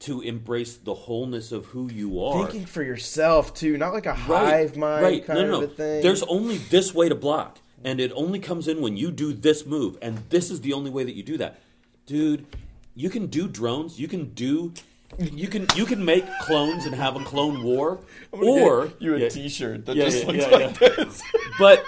to 0.00 0.22
embrace 0.22 0.76
the 0.76 0.94
wholeness 0.94 1.52
of 1.52 1.66
who 1.66 1.90
you 1.92 2.22
are. 2.24 2.46
Thinking 2.46 2.66
for 2.66 2.82
yourself 2.82 3.52
too, 3.52 3.76
not 3.76 3.92
like 3.92 4.06
a 4.06 4.14
hive 4.14 4.76
mind 4.76 5.02
right. 5.02 5.24
kind 5.24 5.40
no, 5.40 5.44
no, 5.46 5.52
no. 5.52 5.64
of 5.64 5.70
a 5.70 5.74
thing. 5.74 6.02
There's 6.02 6.22
only 6.22 6.56
this 6.56 6.94
way 6.94 7.10
to 7.10 7.14
block, 7.14 7.58
and 7.84 8.00
it 8.00 8.10
only 8.14 8.38
comes 8.38 8.66
in 8.66 8.80
when 8.80 8.96
you 8.96 9.10
do 9.10 9.32
this 9.34 9.66
move, 9.66 9.98
and 10.00 10.16
this 10.30 10.50
is 10.50 10.62
the 10.62 10.72
only 10.72 10.90
way 10.90 11.04
that 11.04 11.14
you 11.14 11.22
do 11.22 11.36
that, 11.36 11.60
dude. 12.06 12.46
You 12.94 13.10
can 13.10 13.26
do 13.26 13.46
drones. 13.46 14.00
You 14.00 14.08
can 14.08 14.30
do. 14.30 14.72
You 15.18 15.48
can 15.48 15.66
you 15.76 15.84
can 15.86 16.04
make 16.04 16.24
clones 16.42 16.86
and 16.86 16.94
have 16.94 17.16
a 17.16 17.24
clone 17.24 17.62
war, 17.62 18.00
or 18.32 18.90
you 19.00 19.16
a 19.16 19.18
Yeah. 19.18 19.48
shirt 19.48 19.86
that 19.86 19.96
Yeah, 19.96 20.04
just 20.04 20.24
yeah, 20.24 20.30
looks 20.30 20.50
like 20.80 20.96
this. 20.96 21.22
but 21.58 21.84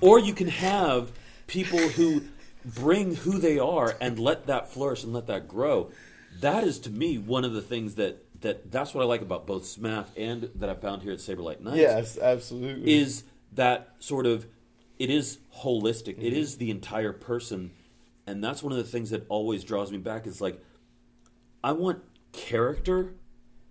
or 0.00 0.18
you 0.18 0.32
can 0.32 0.48
have 0.48 1.12
people 1.46 1.78
who 1.78 2.22
bring 2.74 3.14
who 3.16 3.38
they 3.38 3.58
are 3.58 3.96
and 4.00 4.18
let 4.18 4.46
that 4.46 4.68
flourish 4.68 5.04
and 5.04 5.12
let 5.12 5.26
that 5.28 5.46
grow. 5.48 5.90
That 6.40 6.64
is 6.64 6.78
to 6.80 6.90
me 6.90 7.16
one 7.18 7.44
of 7.44 7.52
the 7.52 7.62
things 7.62 7.94
that 7.94 8.22
that 8.42 8.70
that's 8.70 8.92
what 8.92 9.02
I 9.02 9.06
like 9.06 9.22
about 9.22 9.46
both 9.46 9.62
SMAF 9.62 10.06
and 10.16 10.50
that 10.56 10.68
I 10.68 10.74
found 10.74 11.02
here 11.02 11.12
at 11.12 11.20
Saber 11.20 11.40
Light 11.42 11.62
Knights 11.62 11.78
Yes, 11.78 12.18
absolutely. 12.18 12.92
is 12.92 13.24
that 13.52 13.94
sort 13.98 14.26
of 14.26 14.46
it 14.98 15.08
is 15.10 15.38
holistic. 15.62 16.18
It 16.18 16.18
Mm-hmm. 16.18 16.36
is 16.36 16.56
the 16.58 16.70
entire 16.70 17.12
person, 17.14 17.70
and 18.26 18.42
that's 18.44 18.62
one 18.62 18.72
of 18.72 18.78
the 18.78 18.84
things 18.84 19.10
that 19.10 19.24
always 19.28 19.64
draws 19.64 19.90
me 19.92 19.98
back. 19.98 20.26
Is 20.26 20.40
like 20.40 20.62
I 21.64 21.72
want 21.72 22.02
character 22.32 23.14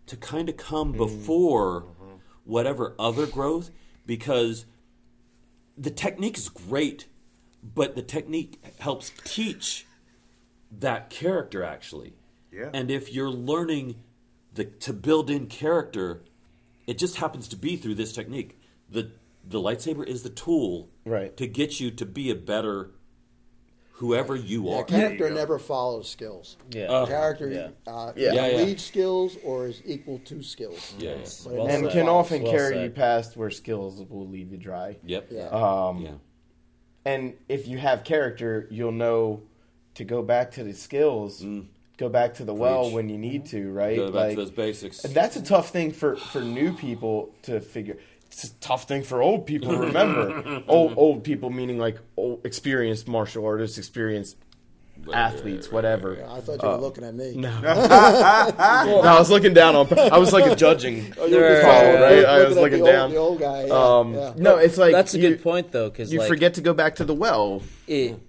to 0.07 0.17
kind 0.17 0.49
of 0.49 0.57
come 0.57 0.89
Mm-hmm. 0.93 0.97
before 0.97 1.85
whatever 2.43 2.95
other 2.99 3.25
growth 3.27 3.69
because 4.05 4.65
the 5.77 5.89
technique 5.91 6.37
is 6.37 6.47
great, 6.49 7.07
but 7.73 7.95
the 7.95 8.01
technique 8.01 8.61
helps 8.79 9.11
teach 9.23 9.85
that 10.71 11.09
character 11.09 11.63
actually. 11.63 12.13
Yeah. 12.51 12.69
And 12.73 12.91
if 12.91 13.11
you're 13.13 13.29
learning 13.29 13.95
the, 14.53 14.65
to 14.65 14.93
build 14.93 15.29
in 15.29 15.47
character, 15.47 16.23
it 16.87 16.97
just 16.97 17.17
happens 17.17 17.47
to 17.49 17.55
be 17.55 17.75
through 17.75 17.95
this 17.95 18.13
technique. 18.13 18.59
The 18.89 19.11
the 19.47 19.59
lightsaber 19.59 20.05
is 20.05 20.23
the 20.23 20.29
tool 20.29 20.89
Right. 21.05 21.35
to 21.37 21.45
get 21.47 21.79
you 21.79 21.91
to 21.91 22.05
be 22.05 22.31
a 22.31 22.35
better 22.35 22.91
whoever 23.93 24.35
you 24.35 24.67
Yeah, 24.69 24.75
are. 24.77 24.83
character 24.83 25.29
go. 25.29 25.35
never 25.35 25.59
follows 25.59 26.09
skills. 26.09 26.57
Yeah. 26.71 26.85
Uh, 26.91 27.05
character 27.05 27.49
Yeah. 27.51 27.69
uh, 27.91 28.11
Yeah. 28.15 28.33
Yeah, 28.33 28.47
yeah. 28.47 28.57
leads 28.57 28.83
skills 28.83 29.37
or 29.43 29.67
is 29.67 29.81
equal 29.85 30.19
to 30.25 30.41
skills. 30.41 30.93
Yeah, 30.99 31.11
yeah. 31.11 31.15
But 31.43 31.51
it 31.53 31.57
Well 31.57 31.67
and 31.67 31.83
said. 31.85 31.91
can 31.93 32.09
often 32.09 32.41
Well 32.43 32.51
carry 32.51 32.73
said. 32.75 32.83
you 32.85 32.89
past 32.89 33.37
where 33.37 33.51
skills 33.51 34.01
will 34.09 34.27
leave 34.27 34.51
you 34.51 34.57
dry. 34.57 34.97
Yep. 35.05 35.27
Yeah. 35.31 35.47
Um, 35.49 36.01
Yeah. 36.01 36.11
And 37.05 37.35
if 37.47 37.67
you 37.67 37.77
have 37.77 38.03
character, 38.03 38.67
you'll 38.71 38.91
know 38.91 39.43
to 39.95 40.03
go 40.03 40.21
back 40.23 40.51
to 40.51 40.63
the 40.63 40.73
skills, 40.73 41.41
mm. 41.41 41.67
go 41.97 42.09
back 42.09 42.35
to 42.35 42.45
the 42.45 42.53
well 42.53 42.91
when 42.91 43.09
you 43.09 43.17
need 43.17 43.45
mm-hmm. 43.45 43.57
to, 43.57 43.71
right? 43.71 43.95
Go 43.95 44.07
back 44.07 44.13
Like, 44.13 44.29
to 44.31 44.35
those 44.37 44.51
basics. 44.51 45.05
and 45.05 45.13
that's 45.13 45.35
a 45.35 45.43
tough 45.43 45.69
thing 45.69 45.91
for, 45.91 46.15
for 46.15 46.41
new 46.41 46.73
people 46.73 47.33
to 47.43 47.61
figure. 47.61 47.97
It's 48.27 48.43
a 48.43 48.53
tough 48.55 48.87
thing 48.87 49.03
for 49.03 49.21
old 49.21 49.45
people 49.45 49.71
to 49.71 49.77
remember. 49.77 50.63
old 50.67 50.95
old 50.97 51.23
people 51.23 51.49
meaning 51.51 51.77
like 51.77 51.99
old, 52.17 52.45
experienced 52.45 53.07
martial 53.07 53.45
artists, 53.45 53.77
experienced 53.77 54.35
Right, 54.35 54.44
athletes, 55.13 55.67
right, 55.67 55.71
right, 55.71 55.73
whatever. 55.73 56.25
I 56.29 56.39
thought 56.41 56.61
you 56.63 56.69
were 56.69 56.77
looking 56.77 57.03
at 57.03 57.13
me. 57.15 57.35
No. 57.35 57.49
no, 57.61 57.71
I 59.01 59.15
was 59.19 59.29
looking 59.29 59.53
down 59.53 59.75
on. 59.75 59.99
I 59.99 60.17
was 60.17 60.33
like 60.33 60.45
a 60.51 60.55
judging. 60.55 61.13
Oh, 61.17 61.25
you 61.25 61.35
were 61.35 61.41
There- 61.41 61.61
just 61.61 61.67
Follow, 61.67 62.01
right? 62.01 62.25
I 62.25 62.47
was 62.47 62.55
looking 62.57 62.83
the 62.83 62.91
down. 62.91 63.03
Old, 63.05 63.11
the 63.13 63.17
old 63.17 63.39
guy. 63.39 63.65
Yeah, 63.65 63.73
Um, 63.99 64.13
yeah. 64.13 64.33
No, 64.37 64.57
it's 64.57 64.77
like 64.77 64.91
That's 64.93 65.13
a 65.13 65.19
you, 65.19 65.29
good 65.29 65.43
point 65.43 65.71
though, 65.71 65.89
because 65.89 66.11
You 66.11 66.19
like, 66.19 66.27
forget 66.27 66.53
to 66.55 66.61
go 66.61 66.73
back 66.73 66.95
to 66.95 67.05
the 67.05 67.13
well. 67.13 67.61
it, 67.87 68.19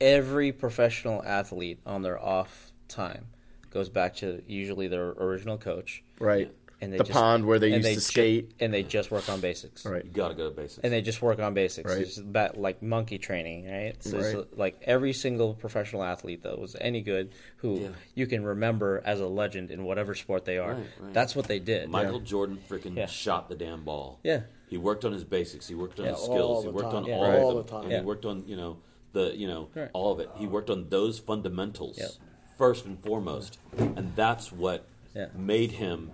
every 0.00 0.52
professional 0.52 1.22
athlete 1.24 1.78
on 1.86 2.02
their 2.02 2.18
off 2.22 2.72
time 2.88 3.26
goes 3.70 3.88
back 3.88 4.14
to 4.16 4.42
usually 4.46 4.86
their 4.88 5.08
original 5.10 5.58
coach, 5.58 6.02
Right. 6.20 6.52
And 6.84 6.92
they 6.92 6.98
the 6.98 7.04
just, 7.04 7.18
pond 7.18 7.46
where 7.46 7.58
they 7.58 7.72
and 7.72 7.82
used 7.84 7.88
to 7.88 7.94
ju- 7.94 8.00
skate. 8.00 8.52
and 8.60 8.72
they 8.72 8.82
just 8.82 9.10
work 9.10 9.28
on 9.28 9.40
basics, 9.40 9.84
Right. 9.84 10.04
You 10.04 10.10
gotta 10.10 10.34
go 10.34 10.48
to 10.50 10.54
basics. 10.54 10.80
and 10.84 10.92
they 10.92 11.00
just 11.02 11.20
work 11.22 11.38
on 11.38 11.54
basics. 11.54 11.90
Right. 11.90 12.02
It's 12.02 12.20
that 12.32 12.60
like 12.60 12.82
monkey 12.82 13.18
training, 13.18 13.66
right? 13.70 13.94
So, 14.02 14.16
Right. 14.18 14.32
so, 14.32 14.46
like 14.56 14.80
every 14.82 15.12
single 15.12 15.54
professional 15.54 16.02
athlete 16.04 16.42
that 16.42 16.58
was 16.58 16.76
any 16.80 17.00
good, 17.00 17.30
who 17.58 17.78
Yeah. 17.80 17.88
you 18.14 18.26
can 18.26 18.44
remember 18.44 19.02
as 19.04 19.20
a 19.20 19.26
legend 19.26 19.70
in 19.70 19.84
whatever 19.84 20.14
sport 20.14 20.44
they 20.44 20.58
are, 20.58 20.74
Right, 20.74 20.86
right. 21.00 21.12
that's 21.14 21.34
what 21.34 21.46
they 21.46 21.58
did. 21.58 21.88
Michael 21.88 22.20
Jordan 22.20 22.58
freaking 22.68 22.96
Yeah. 22.96 23.06
shot 23.06 23.48
the 23.48 23.54
damn 23.56 23.82
ball. 23.84 24.20
Yeah. 24.22 24.42
He 24.68 24.78
worked 24.78 25.04
on 25.04 25.12
his 25.12 25.24
basics. 25.24 25.68
He 25.68 25.74
worked 25.74 25.98
on 26.00 26.06
Yeah, 26.06 26.12
his 26.12 26.20
skills. 26.22 26.64
He 26.64 26.70
worked 26.70 26.90
time. 26.90 27.04
on 27.04 27.06
Yeah. 27.06 27.16
all 27.16 27.22
Right. 27.28 27.38
of 27.38 27.42
All 27.44 27.54
the 27.62 27.70
time. 27.70 27.82
And 27.82 27.90
Yeah. 27.92 28.00
he 28.00 28.04
worked 28.04 28.24
on, 28.24 28.44
you 28.46 28.56
know, 28.56 28.78
the 29.12 29.32
you 29.36 29.46
know, 29.46 29.68
Right. 29.74 29.90
all 29.92 30.12
of 30.12 30.20
it. 30.20 30.28
He 30.36 30.46
worked 30.46 30.70
on 30.70 30.88
those 30.88 31.18
fundamentals 31.20 31.98
Yep. 31.98 32.10
first 32.58 32.84
and 32.84 32.98
foremost. 33.00 33.58
And 33.78 34.12
that's 34.16 34.50
what 34.52 34.86
Yeah. 35.14 35.28
made 35.36 35.72
him 35.72 36.10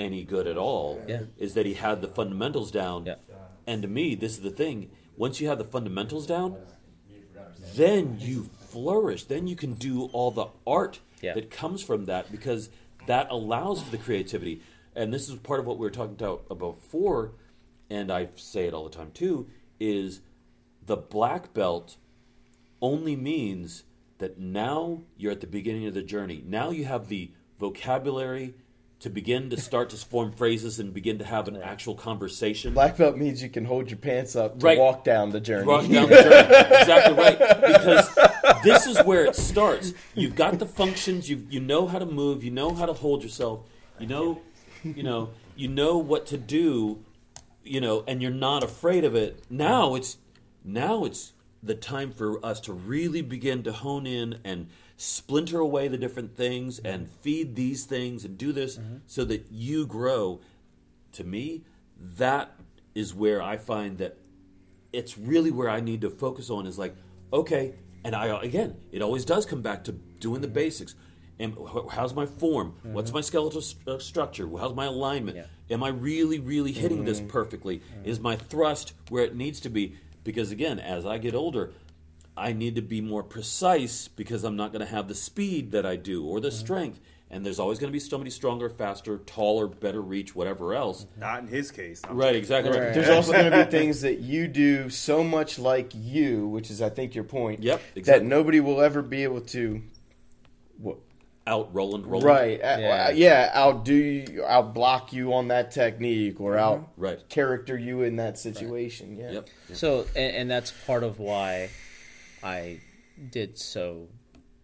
any 0.00 0.24
good 0.24 0.46
at 0.46 0.56
all. 0.56 1.00
Yeah. 1.06 1.22
Is 1.38 1.54
that 1.54 1.66
he 1.66 1.74
had 1.74 2.00
the 2.00 2.08
fundamentals 2.08 2.70
down. 2.70 3.06
Yeah. 3.06 3.14
And 3.66 3.82
to 3.82 3.88
me, 3.88 4.14
this 4.14 4.32
is 4.32 4.40
the 4.40 4.50
thing. 4.50 4.90
Once 5.16 5.40
you 5.40 5.48
have 5.48 5.58
the 5.58 5.64
fundamentals 5.64 6.26
down, 6.26 6.56
then 7.74 8.16
you 8.18 8.50
flourish. 8.70 9.24
Then 9.24 9.46
you 9.46 9.56
can 9.56 9.74
do 9.74 10.04
all 10.12 10.30
the 10.30 10.46
art 10.66 11.00
Yeah. 11.22 11.34
that 11.34 11.50
comes 11.50 11.82
from 11.82 12.06
that 12.06 12.32
because 12.32 12.70
that 13.06 13.30
allows 13.30 13.82
for 13.82 13.90
the 13.90 13.98
creativity. 13.98 14.62
And 14.96 15.12
this 15.12 15.28
is 15.28 15.36
part 15.36 15.60
of 15.60 15.66
what 15.66 15.78
we 15.78 15.84
were 15.84 15.90
talking 15.90 16.14
about, 16.14 16.44
about 16.50 16.80
before, 16.80 17.32
and 17.88 18.10
I 18.10 18.28
say 18.36 18.66
it 18.66 18.74
all 18.74 18.84
the 18.84 18.96
time 18.96 19.10
too, 19.12 19.48
is 19.78 20.20
the 20.84 20.96
black 20.96 21.52
belt 21.52 21.96
only 22.80 23.14
means 23.14 23.84
that 24.18 24.38
now 24.38 25.02
you're 25.16 25.32
at 25.32 25.40
the 25.40 25.46
beginning 25.46 25.86
of 25.86 25.94
the 25.94 26.02
journey. 26.02 26.42
Now 26.46 26.70
you 26.70 26.84
have 26.86 27.08
the 27.08 27.30
vocabulary 27.58 28.54
to 29.00 29.10
begin 29.10 29.50
to 29.50 29.60
start 29.60 29.90
to 29.90 29.96
form 29.96 30.30
phrases 30.36 30.78
and 30.78 30.92
begin 30.94 31.18
to 31.18 31.24
have 31.24 31.48
an 31.48 31.56
actual 31.56 31.94
conversation. 31.94 32.74
Black 32.74 32.96
belt 32.96 33.16
means 33.16 33.42
you 33.42 33.48
can 33.48 33.64
hold 33.64 33.90
your 33.90 33.98
pants 33.98 34.36
up 34.36 34.58
to 34.58 34.66
Right. 34.66 34.78
walk 34.78 35.04
down 35.04 35.30
the 35.30 35.40
journey. 35.40 35.66
Walking 35.66 35.92
down 35.92 36.08
the 36.10 36.16
journey. 36.16 36.80
exactly 36.80 37.14
right. 37.16 37.38
Because 37.38 38.18
this 38.62 38.86
is 38.86 38.98
where 39.04 39.24
it 39.24 39.34
starts. 39.36 39.94
You've 40.14 40.36
got 40.36 40.58
the 40.58 40.66
functions. 40.66 41.28
You 41.30 41.46
you 41.50 41.60
know 41.60 41.86
how 41.86 41.98
to 41.98 42.06
move. 42.06 42.44
You 42.44 42.50
know 42.50 42.74
how 42.74 42.86
to 42.86 42.92
hold 42.92 43.22
yourself. 43.22 43.60
You 43.98 44.06
know, 44.06 44.40
you 44.84 45.02
know, 45.02 45.30
you 45.56 45.68
know 45.68 45.96
what 45.98 46.26
to 46.26 46.36
do. 46.38 47.02
You 47.64 47.80
know, 47.80 48.04
and 48.06 48.20
you're 48.22 48.30
not 48.30 48.62
afraid 48.64 49.04
of 49.04 49.14
it. 49.14 49.42
Now 49.50 49.94
it's 49.94 50.18
now 50.64 51.04
it's 51.04 51.32
the 51.62 51.74
time 51.74 52.10
for 52.12 52.44
us 52.44 52.60
to 52.60 52.72
really 52.72 53.20
begin 53.22 53.62
to 53.62 53.72
hone 53.72 54.06
in 54.06 54.38
and 54.44 54.68
splinter 55.00 55.58
away 55.58 55.88
the 55.88 55.96
different 55.96 56.36
things 56.36 56.76
mm-hmm. 56.76 56.86
and 56.86 57.08
feed 57.08 57.56
these 57.56 57.86
things 57.86 58.22
and 58.22 58.36
do 58.36 58.52
this 58.52 58.76
mm-hmm. 58.76 58.96
so 59.06 59.24
that 59.24 59.46
you 59.50 59.86
grow. 59.86 60.40
To 61.12 61.24
me, 61.24 61.64
that 61.98 62.52
is 62.94 63.14
where 63.14 63.42
I 63.42 63.56
find 63.56 63.96
that 63.98 64.18
it's 64.92 65.16
really 65.16 65.50
where 65.50 65.70
I 65.70 65.80
need 65.80 66.02
to 66.02 66.10
focus 66.10 66.50
on 66.50 66.66
is 66.66 66.78
like, 66.78 66.94
okay, 67.32 67.74
and 68.04 68.14
I 68.14 68.26
again, 68.42 68.76
it 68.92 69.00
always 69.00 69.24
does 69.24 69.46
come 69.46 69.62
back 69.62 69.84
to 69.84 69.92
doing 69.92 70.42
the 70.42 70.48
mm-hmm. 70.48 70.54
basics. 70.54 70.94
And 71.38 71.56
how's 71.92 72.12
my 72.12 72.26
form? 72.26 72.74
What's 72.82 73.14
my 73.14 73.22
skeletal 73.22 73.62
st- 73.62 73.88
uh, 73.88 73.98
structure? 73.98 74.46
How's 74.58 74.74
my 74.74 74.84
alignment? 74.84 75.38
Yeah. 75.38 75.46
Am 75.70 75.82
I 75.82 75.88
really, 75.88 76.38
really 76.38 76.72
hitting 76.72 77.06
this 77.06 77.22
perfectly? 77.26 77.80
Is 78.04 78.20
my 78.20 78.36
thrust 78.36 78.92
where 79.08 79.24
it 79.24 79.34
needs 79.34 79.58
to 79.60 79.70
be? 79.70 79.96
Because 80.22 80.52
again, 80.52 80.78
as 80.78 81.06
I 81.06 81.16
get 81.16 81.34
older, 81.34 81.72
I 82.40 82.54
need 82.54 82.76
to 82.76 82.82
be 82.82 83.02
more 83.02 83.22
precise 83.22 84.08
because 84.08 84.44
I'm 84.44 84.56
not 84.56 84.72
going 84.72 84.80
to 84.84 84.90
have 84.90 85.08
the 85.08 85.14
speed 85.14 85.72
that 85.72 85.84
I 85.84 85.96
do 85.96 86.24
or 86.24 86.40
the 86.40 86.50
strength. 86.50 86.98
And 87.32 87.44
there's 87.46 87.60
always 87.60 87.78
going 87.78 87.90
to 87.90 87.92
be 87.92 88.00
somebody 88.00 88.30
stronger, 88.30 88.68
faster, 88.70 89.18
taller, 89.18 89.68
better 89.68 90.00
reach, 90.00 90.34
whatever 90.34 90.74
else. 90.74 91.06
Not 91.18 91.40
in 91.40 91.48
his 91.48 91.70
case. 91.70 92.00
I'm 92.02 92.16
Right, 92.16 92.34
exactly. 92.34 92.72
Right. 92.72 92.92
There's 92.94 93.10
also 93.10 93.32
going 93.32 93.52
to 93.52 93.64
be 93.64 93.70
things 93.78 94.00
that 94.00 94.20
you 94.20 94.48
do 94.48 94.88
so 94.90 95.22
much 95.22 95.58
like 95.58 95.92
you, 95.94 96.48
which 96.48 96.70
is, 96.70 96.80
I 96.82 96.88
think, 96.88 97.14
your 97.14 97.24
point. 97.24 97.62
Yep, 97.62 97.80
Exactly. 97.94 98.24
That 98.24 98.28
nobody 98.28 98.58
will 98.58 98.80
ever 98.80 99.02
be 99.02 99.22
able 99.22 99.42
to. 99.42 99.82
What, 100.78 100.96
Out 101.46 101.72
Roland, 101.72 102.06
Roland. 102.06 102.24
right. 102.24 102.58
Yeah. 102.58 102.72
uh, 102.72 102.78
Yeah. 102.78 103.10
Yeah. 103.12 103.52
outdo 103.54 103.94
you, 103.94 104.24
outblock 104.48 105.12
you 105.12 105.34
on 105.34 105.48
that 105.48 105.70
technique, 105.70 106.40
or 106.40 106.58
out 106.58 106.88
Right. 106.96 107.20
character 107.28 107.78
you 107.78 108.02
in 108.02 108.16
that 108.16 108.38
situation. 108.38 109.18
Yeah. 109.18 109.30
Yep. 109.32 109.48
So, 109.74 110.06
and, 110.16 110.34
and 110.34 110.50
that's 110.50 110.72
part 110.72 111.04
of 111.04 111.20
why 111.20 111.68
I 112.42 112.80
did 113.30 113.58
so 113.58 114.08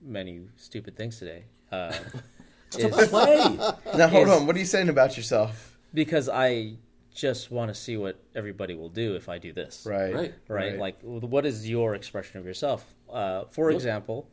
many 0.00 0.42
stupid 0.56 0.96
things 0.96 1.18
today. 1.18 1.44
Uh, 1.70 1.92
is 2.78 3.08
Play. 3.08 3.36
Now, 3.96 4.08
hold 4.08 4.28
Is- 4.28 4.34
on. 4.34 4.46
What 4.46 4.56
are 4.56 4.58
you 4.58 4.64
saying 4.64 4.88
about 4.88 5.16
yourself? 5.16 5.72
because 5.94 6.28
I 6.28 6.74
just 7.14 7.50
want 7.50 7.70
to 7.70 7.74
see 7.74 7.96
what 7.96 8.22
everybody 8.34 8.74
will 8.74 8.90
do 8.90 9.16
if 9.16 9.28
I 9.30 9.38
do 9.38 9.52
this. 9.52 9.86
Right. 9.88 10.12
Right. 10.14 10.34
Right. 10.48 10.78
Like, 10.78 10.98
what 11.02 11.46
is 11.46 11.66
your 11.68 11.94
expression 11.94 12.38
of 12.38 12.44
yourself? 12.44 12.84
Uh, 13.10 13.44
for 13.50 13.70
example, 13.70 14.28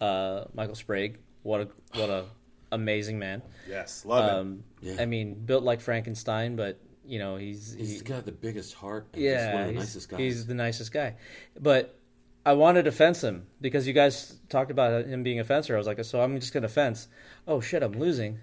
uh, 0.00 0.44
Michael 0.52 0.74
Sprague. 0.74 1.18
What 1.42 1.60
a 1.62 1.68
what 1.98 2.10
a 2.10 2.24
amazing 2.72 3.18
man. 3.18 3.40
Yes, 3.68 4.04
love 4.04 4.28
him. 4.30 4.36
Um, 4.38 4.64
Yeah. 4.82 4.96
I 5.00 5.06
mean, 5.06 5.34
built 5.34 5.62
like 5.64 5.80
Frankenstein, 5.80 6.56
but 6.56 6.78
you 7.06 7.18
know 7.18 7.36
he's 7.36 7.72
He's 7.72 7.98
he- 7.98 8.00
got 8.00 8.26
the 8.26 8.32
biggest 8.32 8.74
heart. 8.74 9.06
And 9.14 9.22
yeah, 9.22 9.46
he's 9.46 9.54
one 9.54 9.62
of 9.62 9.66
the 9.68 9.72
he's, 9.74 9.80
nicest 9.80 10.08
guys. 10.10 10.18
he's 10.20 10.46
the 10.46 10.54
nicest 10.54 10.92
guy. 10.92 11.14
But 11.58 11.98
I 12.46 12.52
wanted 12.52 12.84
to 12.84 12.92
fence 12.92 13.22
him 13.24 13.46
because 13.60 13.86
you 13.88 13.92
guys 13.92 14.38
talked 14.48 14.70
about 14.70 15.04
him 15.06 15.22
being 15.24 15.40
a 15.40 15.44
fencer. 15.44 15.74
I 15.74 15.78
was 15.78 15.86
like, 15.88 16.02
so 16.04 16.20
I'm 16.22 16.38
just 16.38 16.52
going 16.52 16.62
to 16.62 16.68
fence. 16.68 17.08
Oh 17.46 17.60
shit, 17.60 17.82
I'm 17.82 17.92
losing. 17.92 18.38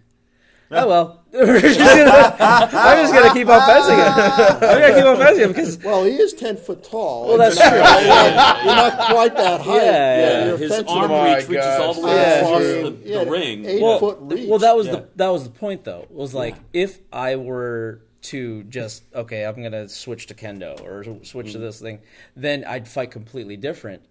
Oh 0.76 0.88
well, 0.88 1.24
just 1.32 1.78
gonna- 1.78 2.36
I'm 2.72 2.98
just 3.04 3.14
gonna 3.14 3.32
keep 3.34 3.48
on 3.48 3.62
fencing 3.62 3.96
him. 3.96 4.06
I'm 4.70 4.82
gonna 4.82 4.96
keep 4.96 5.06
on 5.06 5.18
fencing 5.18 5.44
him 5.44 5.50
because 5.52 5.78
Well, 5.84 6.04
he 6.04 6.16
is 6.16 6.34
ten 6.34 6.58
foot 6.58 6.84
tall. 6.84 7.28
Well, 7.28 7.38
that's 7.38 7.60
You're 7.60 7.70
You're 7.76 8.76
not 8.76 9.10
quite 9.12 9.36
that 9.36 9.62
height. 9.62 9.76
Yeah, 9.76 10.18
yeah. 10.18 10.46
You're 10.48 10.58
His 10.58 10.72
arm 10.72 11.12
Oh 11.12 11.24
reach 11.36 11.48
reaches 11.48 11.66
gosh. 11.66 11.80
all 11.80 11.94
the 11.94 12.02
way 12.02 12.16
Yeah. 12.16 12.40
across 12.40 12.62
the, 12.62 12.98
Yeah, 13.04 13.24
the 13.24 13.30
ring. 13.32 13.66
eight 13.66 13.82
well, 13.84 14.00
foot 14.00 14.18
reach. 14.22 14.50
well, 14.50 14.60
that 14.60 14.76
was 14.76 14.88
Yeah. 14.88 14.94
the 14.94 15.08
that 15.18 15.28
was 15.28 15.44
the 15.44 15.50
point 15.52 15.84
though. 15.84 16.08
Was 16.10 16.34
like 16.34 16.56
if 16.74 17.00
I 17.12 17.36
were 17.36 18.02
to 18.24 18.64
just 18.64 19.04
okay, 19.14 19.46
I'm 19.46 19.62
gonna 19.62 19.88
switch 19.90 20.28
to 20.28 20.34
kendo 20.34 20.80
or 20.82 21.04
switch 21.24 21.48
Mm. 21.48 21.52
to 21.54 21.58
this 21.60 21.80
thing, 21.80 22.00
then 22.36 22.64
I'd 22.66 22.88
fight 22.88 23.12
completely 23.12 23.58
different. 23.58 24.04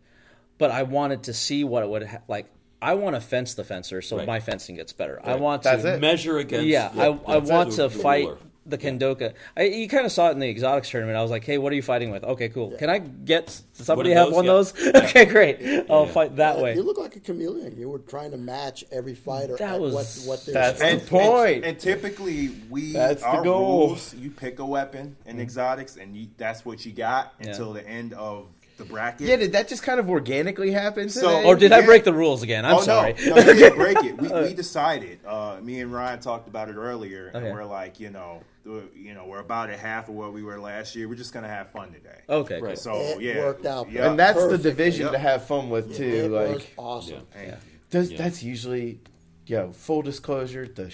But 0.59 0.70
I 0.70 0.82
wanted 0.84 1.24
to 1.24 1.32
see 1.34 1.64
what 1.64 1.82
it 1.82 1.89
would 1.89 2.06
ha- 2.06 2.18
like. 2.28 2.47
I 2.80 2.94
want 2.94 3.14
to 3.16 3.20
fence 3.20 3.55
the 3.55 3.62
fencer 3.64 4.02
so 4.02 4.16
Right. 4.18 4.26
my 4.26 4.40
fencing 4.40 4.74
gets 4.76 4.93
better. 4.93 5.20
I 5.22 5.36
want 5.36 5.62
That's 5.62 5.82
to 5.82 5.94
it. 5.94 6.01
Measure 6.01 6.39
against. 6.39 6.66
yeah, 6.66 6.90
Yep, 6.94 7.20
I, 7.28 7.32
I 7.34 7.36
want 7.39 7.72
to 7.74 7.89
fight 7.89 8.24
ruler. 8.24 8.39
The 8.64 8.78
Kendoka. 8.78 9.34
I, 9.56 9.64
you 9.64 9.89
kind 9.89 10.06
of 10.06 10.12
saw 10.12 10.28
it 10.28 10.32
in 10.32 10.39
the 10.39 10.48
exotics 10.48 10.89
tournament. 10.90 11.16
I 11.18 11.22
was 11.22 11.30
like, 11.30 11.44
hey, 11.44 11.59
what 11.59 11.72
are 11.72 11.76
you 11.76 11.82
fighting 11.82 12.10
with? 12.10 12.22
Okay, 12.24 12.48
cool. 12.48 12.70
Can 12.78 12.89
I 12.90 12.98
get 12.98 13.60
somebody 13.72 14.12
of 14.12 14.18
have 14.18 14.26
those? 14.28 14.34
one 14.36 14.44
Yeah. 14.44 14.52
of 14.52 14.72
those? 14.74 14.94
okay, 15.05 15.24
great. 15.24 15.90
I'll 15.90 16.06
fight 16.06 16.36
that 16.36 16.59
way. 16.59 16.74
You 16.74 16.82
look 16.82 16.98
like 16.98 17.16
a 17.16 17.20
chameleon. 17.20 17.76
You 17.76 17.89
were 17.89 17.98
trying 17.98 18.30
to 18.30 18.36
match 18.36 18.84
every 18.93 19.14
fighter 19.14 19.56
That 19.56 19.80
was- 19.80 19.94
what 20.24 20.32
what 20.32 20.47
they're 20.47 20.55
That's 20.55 20.78
saying. 20.78 21.01
the 21.01 21.06
point. 21.06 21.64
And, 21.64 21.78
typically, 21.78 22.51
we 22.70 22.93
That's 22.93 23.22
the 23.22 23.28
our 23.28 23.43
goal. 23.43 23.89
rules. 23.89 24.14
You 24.14 24.30
pick 24.30 24.59
a 24.59 24.64
weapon 24.66 25.16
in 25.26 25.32
mm-hmm. 25.32 25.43
exotics, 25.43 25.97
and 25.97 26.14
you, 26.16 26.28
that's 26.36 26.64
what 26.64 26.86
you 26.86 26.93
got 26.93 27.34
Yeah. 27.40 27.48
until 27.48 27.72
the 27.72 27.86
end 27.86 28.12
of 28.14 28.47
the 28.82 28.88
bracket. 28.92 29.26
Yeah, 29.26 29.36
did 29.36 29.52
that 29.52 29.68
just 29.68 29.82
kind 29.82 30.00
of 30.00 30.09
organically 30.10 30.70
happen? 30.70 31.09
So- 31.09 31.20
today? 31.38 31.44
or 31.44 31.56
did 31.56 31.72
I 31.72 31.84
break 31.84 32.04
the 32.04 32.12
rules 32.12 32.42
again? 32.42 32.64
I'm 32.64 32.76
oh 32.76 32.80
sorry. 32.82 33.14
no, 33.24 33.34
no, 33.34 33.40
you 33.40 33.54
didn't 33.54 33.78
break 33.78 33.96
it. 34.04 34.20
We, 34.20 34.28
we 34.48 34.54
decided. 34.54 35.20
Uh, 35.26 35.59
me 35.62 35.80
and 35.80 35.92
Ryan 35.92 36.20
talked 36.20 36.48
about 36.48 36.68
it 36.68 36.76
earlier, 36.76 37.28
and 37.34 37.44
we're 37.44 37.64
like, 37.64 38.00
you 38.00 38.10
know, 38.10 38.42
you 38.64 39.14
know, 39.14 39.24
we're 39.26 39.40
about 39.40 39.70
at 39.70 39.78
half 39.78 40.09
of 40.09 40.14
what 40.14 40.32
we 40.32 40.42
were 40.42 40.59
last 40.60 40.94
year. 40.94 41.09
We're 41.09 41.14
just 41.16 41.32
gonna 41.32 41.48
have 41.48 41.70
fun 41.70 41.92
today. 41.92 42.18
Okay, 42.28 42.60
Right. 42.60 42.78
So 42.78 42.94
It 42.94 43.20
yeah, 43.22 43.38
worked 43.38 43.66
out 43.66 43.90
Yeah. 43.90 44.10
and 44.10 44.18
that's 44.18 44.38
Perfect. 44.38 44.62
the 44.62 44.70
division 44.70 45.02
Yep. 45.06 45.12
to 45.12 45.18
have 45.18 45.44
fun 45.46 45.68
with 45.68 45.96
too. 45.96 46.04
it 46.04 46.30
like 46.30 46.72
awesome. 46.76 47.26
Thank 47.32 47.48
you. 47.48 47.54
That's, 47.90 48.10
Yeah. 48.10 48.18
that's 48.18 48.42
usually, 48.42 49.00
yo, 49.46 49.72
full 49.72 50.02
disclosure, 50.02 50.68
the 50.68 50.90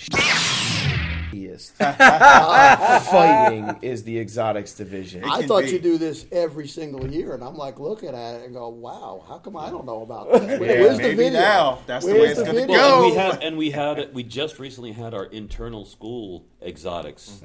shittiest 1.32 1.72
fighting 3.10 3.76
is 3.82 4.04
the 4.04 4.18
exotics 4.18 4.74
division. 4.74 5.24
I 5.24 5.46
thought 5.46 5.64
be. 5.64 5.70
you 5.70 5.78
do 5.78 5.98
this 5.98 6.26
every 6.32 6.66
single 6.66 7.06
year, 7.10 7.34
and 7.34 7.42
I'm 7.42 7.56
like 7.56 7.78
looking 7.78 8.10
at 8.10 8.36
it 8.36 8.44
and 8.44 8.54
go, 8.54 8.68
"Wow, 8.68 9.24
how 9.28 9.38
come 9.38 9.56
I 9.56 9.70
don't 9.70 9.86
know 9.86 10.02
about 10.02 10.32
this? 10.32 10.60
Where- 10.60 10.70
Yeah, 10.78 10.80
Where's 10.84 10.96
the 10.96 11.02
maybe 11.02 11.16
video? 11.16 11.40
now 11.40 11.78
that's 11.86 12.06
the 12.06 12.12
way 12.12 12.20
it's 12.28 12.40
gonna 12.40 12.52
video? 12.60 12.76
Well, 12.78 13.04
and 13.04 13.06
we 13.06 13.14
Go. 13.14 13.20
had, 13.20 13.42
and 13.42 13.58
we 13.58 13.70
had, 13.70 14.14
we 14.14 14.22
just 14.22 14.58
recently 14.58 14.92
had 14.92 15.14
our 15.14 15.24
internal 15.26 15.84
school 15.84 16.44
exotics 16.62 17.40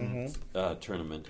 uh, 0.55 0.75
tournament. 0.75 1.27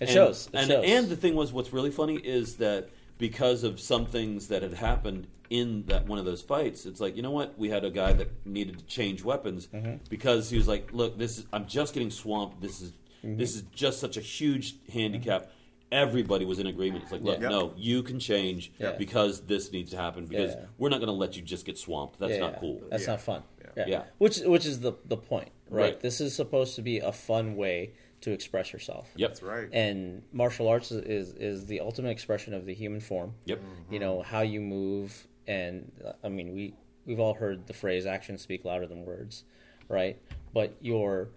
It 0.00 0.04
and, 0.08 0.10
shows. 0.10 0.46
It 0.52 0.56
and 0.58 0.68
shows. 0.68 0.84
and 0.86 1.08
the 1.08 1.16
thing 1.16 1.34
was, 1.34 1.52
what's 1.52 1.72
really 1.72 1.90
funny 1.90 2.16
is 2.16 2.56
that 2.56 2.88
because 3.18 3.64
of 3.64 3.80
some 3.80 4.06
things 4.06 4.48
that 4.48 4.62
had 4.62 4.74
happened 4.74 5.26
in 5.50 5.84
that 5.86 6.06
one 6.06 6.18
of 6.18 6.24
those 6.24 6.42
fights, 6.42 6.86
it's 6.86 7.00
like 7.00 7.16
you 7.16 7.22
know 7.22 7.30
what? 7.30 7.58
We 7.58 7.68
had 7.68 7.84
a 7.84 7.90
guy 7.90 8.12
that 8.12 8.46
needed 8.46 8.78
to 8.78 8.84
change 8.84 9.22
weapons 9.24 9.66
mm-hmm. 9.66 9.96
because 10.08 10.50
he 10.50 10.56
was 10.56 10.68
like, 10.68 10.92
"Look, 10.92 11.18
this 11.18 11.38
is 11.38 11.46
I'm 11.52 11.66
just 11.66 11.94
getting 11.94 12.10
swamped. 12.10 12.60
This 12.60 12.80
is 12.80 12.92
mm-hmm. 13.24 13.36
this 13.36 13.54
is 13.54 13.62
just 13.74 14.00
such 14.00 14.16
a 14.16 14.20
huge 14.20 14.76
handicap." 14.92 15.42
Mm-hmm. 15.42 15.52
Everybody 15.90 16.44
was 16.44 16.58
in 16.58 16.66
agreement. 16.66 17.04
It's 17.04 17.12
like, 17.12 17.22
look, 17.22 17.40
Yep. 17.40 17.50
no, 17.50 17.72
you 17.74 18.02
can 18.02 18.20
change 18.20 18.72
Yeah. 18.78 18.92
because 18.92 19.40
this 19.46 19.72
needs 19.72 19.92
to 19.92 19.96
happen 19.96 20.26
because 20.26 20.50
Yeah. 20.54 20.66
we're 20.76 20.90
not 20.90 20.98
going 20.98 21.06
to 21.06 21.14
let 21.14 21.34
you 21.34 21.40
just 21.40 21.64
get 21.64 21.78
swamped. 21.78 22.18
That's 22.18 22.34
Yeah, 22.34 22.40
not 22.40 22.60
cool. 22.60 22.82
That's 22.90 23.04
Yeah. 23.04 23.12
not 23.12 23.22
fun. 23.22 23.42
Yeah. 23.74 23.84
Yeah. 23.86 24.02
Which 24.18 24.40
which 24.40 24.66
is 24.66 24.80
the 24.80 24.92
the 25.06 25.16
point, 25.16 25.48
right? 25.70 25.82
Right. 25.82 26.00
This 26.00 26.20
is 26.20 26.34
supposed 26.34 26.76
to 26.76 26.82
be 26.82 26.98
a 26.98 27.10
fun 27.10 27.56
way 27.56 27.94
to 28.20 28.32
express 28.32 28.72
yourself. 28.72 29.10
Yep. 29.16 29.30
That's 29.30 29.42
right. 29.42 29.68
And 29.72 30.22
martial 30.32 30.68
arts 30.68 30.90
is, 30.90 31.02
is 31.04 31.34
is 31.34 31.66
the 31.66 31.80
ultimate 31.80 32.10
expression 32.10 32.54
of 32.54 32.66
the 32.66 32.74
human 32.74 33.00
form. 33.00 33.34
Yep. 33.44 33.62
You 33.90 33.98
know 33.98 34.22
how 34.22 34.40
you 34.40 34.60
move, 34.60 35.26
and 35.46 35.90
uh, 36.04 36.12
I 36.24 36.28
mean 36.28 36.52
we 36.52 36.74
we've 37.06 37.20
all 37.20 37.34
heard 37.34 37.66
the 37.66 37.72
phrase 37.72 38.06
"actions 38.06 38.42
speak 38.42 38.64
louder 38.64 38.86
than 38.86 39.04
words," 39.04 39.44
right? 39.88 40.20
But 40.52 40.76
your 40.80 41.30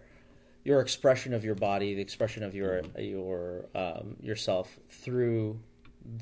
your 0.64 0.82
expression 0.82 1.34
of 1.34 1.44
your 1.44 1.56
body, 1.56 1.96
the 1.96 2.02
expression 2.02 2.44
of 2.44 2.56
your 2.56 2.82
your 2.98 3.66
um, 3.76 4.16
yourself 4.20 4.78
through 4.90 5.60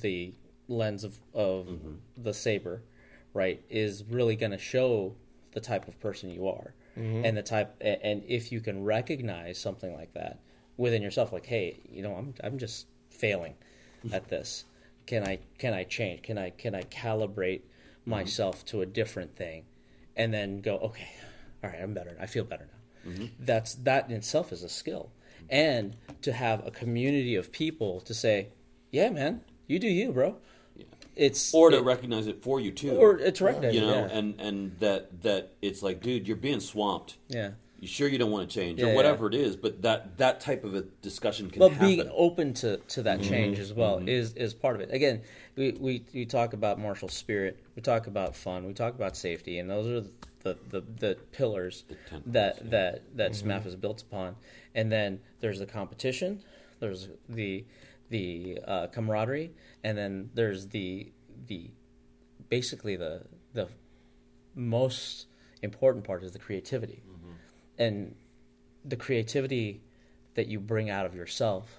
the 0.01 0.33
lens 0.67 1.03
of 1.03 1.17
of 1.33 1.79
the 2.17 2.33
saber, 2.33 2.83
right, 3.33 3.61
is 3.69 4.03
really 4.09 4.35
going 4.35 4.51
to 4.51 4.57
show 4.57 5.15
the 5.51 5.59
type 5.59 5.87
of 5.87 5.99
person 5.99 6.29
you 6.29 6.47
are, 6.47 6.73
and 7.25 7.37
the 7.37 7.43
type. 7.43 7.75
And 7.81 8.23
if 8.27 8.51
you 8.51 8.59
can 8.59 8.83
recognize 8.83 9.57
something 9.57 9.93
like 9.93 10.13
that 10.13 10.39
within 10.79 11.01
yourself, 11.01 11.31
like, 11.31 11.45
hey, 11.45 11.79
you 11.91 12.01
know, 12.01 12.15
I'm 12.15 12.33
I'm 12.43 12.57
just 12.57 12.87
failing 13.09 13.55
mm-hmm. 14.03 14.15
at 14.15 14.29
this. 14.29 14.65
Can 15.05 15.27
I 15.27 15.39
can 15.57 15.73
I 15.73 15.83
change? 15.83 16.23
Can 16.23 16.37
I 16.37 16.49
can 16.49 16.73
I 16.73 16.83
calibrate 16.83 17.61
mm-hmm. 17.61 18.11
myself 18.11 18.65
to 18.65 18.81
a 18.81 18.85
different 18.85 19.35
thing, 19.35 19.65
and 20.15 20.33
then 20.33 20.61
go, 20.61 20.77
okay, 20.77 21.09
all 21.63 21.69
right, 21.69 21.79
I'm 21.81 21.93
better. 21.93 22.17
I 22.19 22.25
feel 22.25 22.43
better 22.43 22.65
now 22.65 22.79
mm-hmm. 23.07 23.25
that's 23.39 23.75
that 23.75 24.09
in 24.09 24.15
itself 24.15 24.51
is 24.51 24.63
a 24.63 24.69
skill 24.69 25.11
and 25.49 25.95
to 26.21 26.33
have 26.33 26.65
a 26.65 26.71
community 26.71 27.35
of 27.35 27.51
people 27.51 28.01
to 28.01 28.13
say 28.13 28.49
yeah 28.91 29.09
man 29.09 29.41
you 29.67 29.79
do 29.79 29.87
you 29.87 30.11
bro 30.11 30.35
yeah. 30.75 30.85
it's 31.15 31.53
or 31.53 31.69
to 31.69 31.77
it- 31.77 31.83
recognize 31.83 32.27
it 32.27 32.41
for 32.43 32.59
you 32.59 32.71
too. 32.71 32.95
or 32.95 33.17
it's 33.17 33.41
recognized. 33.41 33.75
you 33.75 33.81
know, 33.81 34.07
yeah. 34.07 34.17
and 34.17 34.39
and 34.39 34.79
that 34.79 35.21
that 35.21 35.53
it's 35.61 35.83
like, 35.83 36.01
dude, 36.01 36.27
you're 36.27 36.37
being 36.37 36.59
swamped. 36.59 37.17
yeah. 37.27 37.51
You 37.79 37.87
sure 37.87 38.09
you 38.09 38.17
don't 38.17 38.31
want 38.31 38.49
to 38.49 38.53
change 38.53 38.79
Yeah, 38.79 38.87
or 38.87 38.89
yeah. 38.89 38.95
whatever 38.95 39.27
it 39.27 39.33
is, 39.33 39.55
but 39.55 39.81
that 39.83 40.17
that 40.17 40.41
type 40.41 40.65
of 40.65 40.75
a 40.75 40.81
discussion 41.01 41.49
can 41.49 41.59
but 41.59 41.71
happen. 41.71 41.87
being 41.87 42.09
open 42.13 42.53
to, 42.55 42.77
to 42.77 43.03
that 43.03 43.19
mm-hmm. 43.19 43.29
change 43.29 43.59
as 43.59 43.71
well 43.71 43.97
mm-hmm. 43.97 44.09
is 44.09 44.33
is 44.33 44.53
part 44.53 44.75
of 44.75 44.81
it. 44.81 44.93
Again, 44.93 45.21
we, 45.55 45.71
we, 45.71 46.03
we 46.13 46.25
talk 46.25 46.53
about 46.53 46.77
martial 46.77 47.07
spirit, 47.07 47.57
we 47.75 47.81
talk 47.81 48.07
about 48.07 48.35
fun, 48.35 48.65
we 48.65 48.73
talk 48.73 48.95
about 48.95 49.15
safety, 49.15 49.59
and 49.59 49.69
those 49.69 49.87
are 49.87 50.09
the 50.41 50.57
the, 50.69 50.83
the 50.99 51.17
pillars 51.31 51.85
tentacles, 52.09 52.33
that 52.33 52.69
that 52.71 52.95
mm-hmm. 52.95 53.17
that 53.17 53.31
SMAF 53.31 53.65
is 53.65 53.75
built 53.75 54.01
upon. 54.01 54.35
And 54.75 54.91
then 54.91 55.21
there's 55.39 55.59
the 55.59 55.65
competition, 55.65 56.43
there's 56.79 57.07
the 57.29 57.65
the 58.09 58.59
uh, 58.67 58.87
camaraderie, 58.87 59.51
and 59.85 59.97
then 59.97 60.31
there's 60.33 60.67
the 60.67 61.13
the 61.47 61.71
basically 62.49 62.97
the 62.97 63.23
the 63.53 63.69
most 64.53 65.27
important 65.61 66.03
part 66.03 66.23
is 66.23 66.33
the 66.33 66.39
creativity 66.39 67.01
and 67.79 68.13
the 68.85 68.95
creativity 68.95 69.81
that 70.35 70.47
you 70.47 70.59
bring 70.59 70.89
out 70.89 71.05
of 71.07 71.15
yourself 71.15 71.75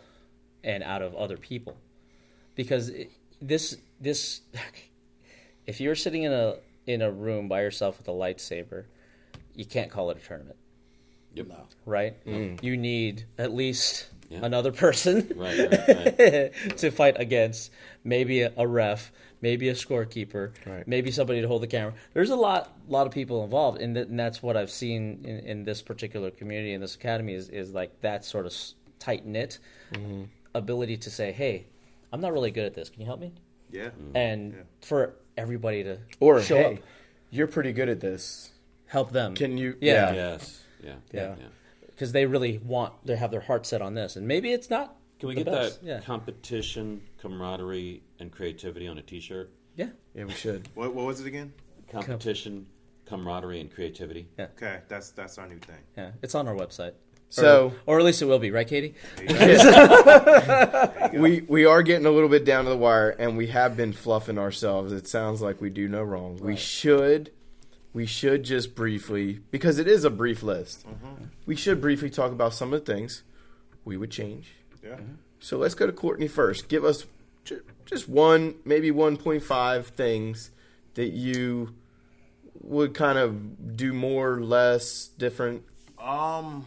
and 0.65 0.83
out 0.83 1.03
of 1.03 1.15
other 1.15 1.37
people 1.37 1.77
because 2.57 2.89
it, 2.89 3.11
this 3.41 3.77
this 4.01 4.41
if 5.67 5.81
you're 5.81 5.95
sitting 5.95 6.25
in 6.25 6.33
a 6.33 6.57
in 6.87 7.01
a 7.03 7.11
room 7.11 7.49
by 7.49 7.63
yourself 7.63 7.99
with 7.99 8.09
a 8.09 8.11
lightsaber 8.13 8.85
you 9.55 9.65
can't 9.65 9.91
call 9.91 10.11
it 10.11 10.17
a 10.17 10.27
tournament 10.27 10.57
Yep. 11.35 11.47
right 11.87 12.25
mm. 12.27 12.61
you 12.63 12.77
need 12.77 13.25
at 13.39 13.53
least 13.55 14.09
Yeah. 14.29 14.41
another 14.43 14.73
person 14.73 15.29
Right, 15.37 15.59
right, 15.59 15.89
right. 16.19 16.77
to 16.79 16.91
fight 16.91 17.21
against 17.21 17.71
maybe 18.05 18.43
a, 18.43 18.53
a 18.57 18.67
ref, 18.67 19.13
maybe 19.43 19.69
a 19.69 19.75
scorekeeper, 19.75 20.53
Right. 20.67 20.87
maybe 20.87 21.11
somebody 21.11 21.41
to 21.41 21.49
hold 21.49 21.63
the 21.63 21.67
camera. 21.67 21.95
There's 22.13 22.31
a 22.31 22.37
lot, 22.37 22.77
lot 22.89 23.07
of 23.07 23.13
people 23.13 23.43
involved, 23.45 23.81
and, 23.81 23.95
th- 23.95 24.09
and 24.09 24.19
that's 24.19 24.43
what 24.43 24.57
I've 24.57 24.71
seen 24.71 25.23
in, 25.25 25.39
in 25.41 25.65
this 25.65 25.83
particular 25.83 26.31
community 26.31 26.73
in 26.73 26.81
this 26.81 26.95
academy 26.95 27.35
is 27.35 27.49
is 27.49 27.73
like 27.73 28.01
that 28.03 28.25
sort 28.25 28.47
of 28.47 28.55
tight 28.99 29.25
knit 29.27 29.59
Mm-hmm. 29.93 30.25
ability 30.55 30.97
to 30.99 31.11
say, 31.11 31.33
"Hey, 31.33 31.67
I'm 32.13 32.21
not 32.21 32.33
really 32.33 32.51
good 32.51 32.67
at 32.67 32.75
this. 32.75 32.91
Can 32.91 33.01
you 33.01 33.07
help 33.07 33.21
me?" 33.21 33.33
Yeah. 33.71 33.91
And 34.15 34.65
for 34.83 35.15
everybody 35.37 35.85
to 35.85 35.99
Or 36.21 36.41
show 36.43 36.57
hey, 36.57 36.75
up, 36.75 36.81
you're 37.31 37.47
pretty 37.47 37.73
good 37.73 37.89
at 37.89 38.01
this. 38.01 38.51
help 38.87 39.13
them. 39.13 39.35
Can 39.35 39.57
you? 39.59 39.77
Yeah. 39.81 40.13
Yes. 40.13 40.63
Yeah. 40.83 40.95
Yeah. 41.13 41.35
because 41.87 42.13
they 42.13 42.25
really 42.27 42.59
want 42.59 42.95
they 43.07 43.15
have 43.17 43.31
their 43.31 43.41
heart 43.43 43.67
set 43.67 43.81
on 43.83 43.95
this, 43.95 44.17
and 44.17 44.27
maybe 44.29 44.53
it's 44.53 44.71
not. 44.71 44.97
Can 45.19 45.29
we 45.29 45.35
the 45.35 45.45
get 45.45 45.53
best. 45.53 45.81
that 45.83 45.87
Yeah, 45.87 46.01
competition, 46.01 47.03
camaraderie, 47.21 48.03
and 48.19 48.33
creativity 48.33 48.89
on 48.89 48.99
a 48.99 49.03
T-shirt? 49.03 49.51
yeah, 49.77 49.89
Yeah, 50.15 50.25
we 50.25 50.33
should. 50.33 50.69
What, 50.75 50.95
what 50.95 51.07
was 51.07 51.21
it 51.21 51.27
again? 51.27 51.53
Competition, 51.91 52.67
camaraderie, 53.07 53.61
and 53.61 53.71
creativity. 53.73 54.29
yeah, 54.39 54.47
Okay, 54.57 54.81
that's 54.89 55.11
that's 55.11 55.39
our 55.39 55.47
new 55.49 55.59
thing. 55.59 55.79
yeah. 55.97 56.11
It's 56.23 56.35
on 56.35 56.49
our 56.49 56.55
website. 56.55 56.93
So 57.33 57.73
or 57.87 57.99
at 58.01 58.05
least 58.05 58.23
it 58.23 58.25
will 58.25 58.41
be, 58.41 58.51
right, 58.51 58.67
Katie? 58.67 58.95
we 61.13 61.43
we 61.43 61.65
are 61.65 61.83
getting 61.83 62.07
a 62.07 62.11
little 62.11 62.29
bit 62.29 62.45
down 62.45 62.65
to 62.65 62.71
the 62.71 62.77
wire, 62.77 63.11
and 63.11 63.37
we 63.37 63.47
have 63.49 63.77
been 63.77 63.93
fluffing 63.93 64.37
ourselves. 64.39 64.93
It 64.93 65.07
sounds 65.07 65.41
like 65.41 65.61
we 65.61 65.71
do 65.71 65.89
no 65.89 66.03
wrong. 66.03 66.39
We 66.43 66.57
should 66.57 67.31
we 67.93 68.07
should 68.07 68.43
just 68.45 68.75
briefly 68.75 69.41
because 69.51 69.79
it 69.79 69.87
is 69.89 70.05
a 70.05 70.11
brief 70.11 70.43
list. 70.43 70.87
Mm-hmm. 70.87 71.25
We 71.47 71.57
should 71.57 71.81
briefly 71.81 72.11
talk 72.11 72.33
about 72.33 72.55
some 72.55 72.73
of 72.73 72.85
the 72.85 72.93
things 72.93 73.23
we 73.85 73.97
would 73.97 74.11
change. 74.11 74.53
Yeah. 74.83 74.91
Mm-hmm. 74.91 75.15
So 75.41 75.59
let's 75.59 75.75
go 75.75 75.87
to 75.87 75.93
Courtney 75.93 76.29
first. 76.29 76.69
Give 76.69 76.85
us 76.85 77.07
just 77.87 78.09
one, 78.09 78.57
maybe 78.65 78.91
1.5 78.91 79.85
things 79.87 80.51
that 80.95 81.09
you 81.09 81.75
would 82.61 82.95
kind 82.95 83.19
of 83.19 83.77
do 83.77 83.93
more, 83.93 84.41
less, 84.41 85.09
different. 85.09 85.63
Um, 85.99 86.67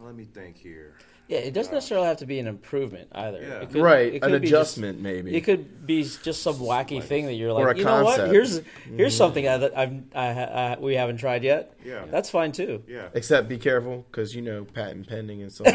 let 0.00 0.14
me 0.14 0.24
think 0.24 0.58
here. 0.58 0.96
Yeah, 1.32 1.38
it 1.38 1.54
doesn't 1.54 1.72
necessarily 1.72 2.08
have 2.08 2.18
to 2.18 2.26
be 2.26 2.38
an 2.40 2.46
improvement 2.46 3.08
either. 3.12 3.40
Yeah. 3.40 3.60
It 3.62 3.70
could- 3.72 3.80
right, 3.82 4.12
it 4.14 4.22
an 4.22 4.38
be 4.40 4.46
adjustment 4.48 4.96
just- 4.98 5.02
maybe. 5.02 5.34
It 5.34 5.40
could 5.40 5.86
be 5.86 6.02
just 6.02 6.42
some 6.42 6.56
wacky 6.56 7.02
thing 7.02 7.24
that 7.24 7.32
you're 7.34 7.52
Or 7.52 7.68
like, 7.68 7.76
a 7.76 7.78
you 7.78 7.84
know 7.86 8.04
what? 8.04 8.16
concept. 8.18 8.32
Here's 8.32 8.60
here's 8.96 9.16
something 9.16 9.48
I, 9.48 9.56
that 9.56 9.78
I've 9.78 10.02
I, 10.14 10.32
ha- 10.32 10.40
I, 10.40 10.76
we 10.78 10.94
haven't 10.94 11.16
tried 11.16 11.42
yet. 11.42 11.74
Yeah. 11.84 12.04
that's 12.10 12.28
fine 12.28 12.52
too. 12.52 12.82
Yeah. 12.86 13.08
Except 13.14 13.48
be 13.48 13.56
careful 13.56 14.04
because 14.10 14.34
you 14.36 14.42
know 14.42 14.64
patent 14.64 15.08
pending 15.08 15.40
and 15.42 15.50
some 15.50 15.66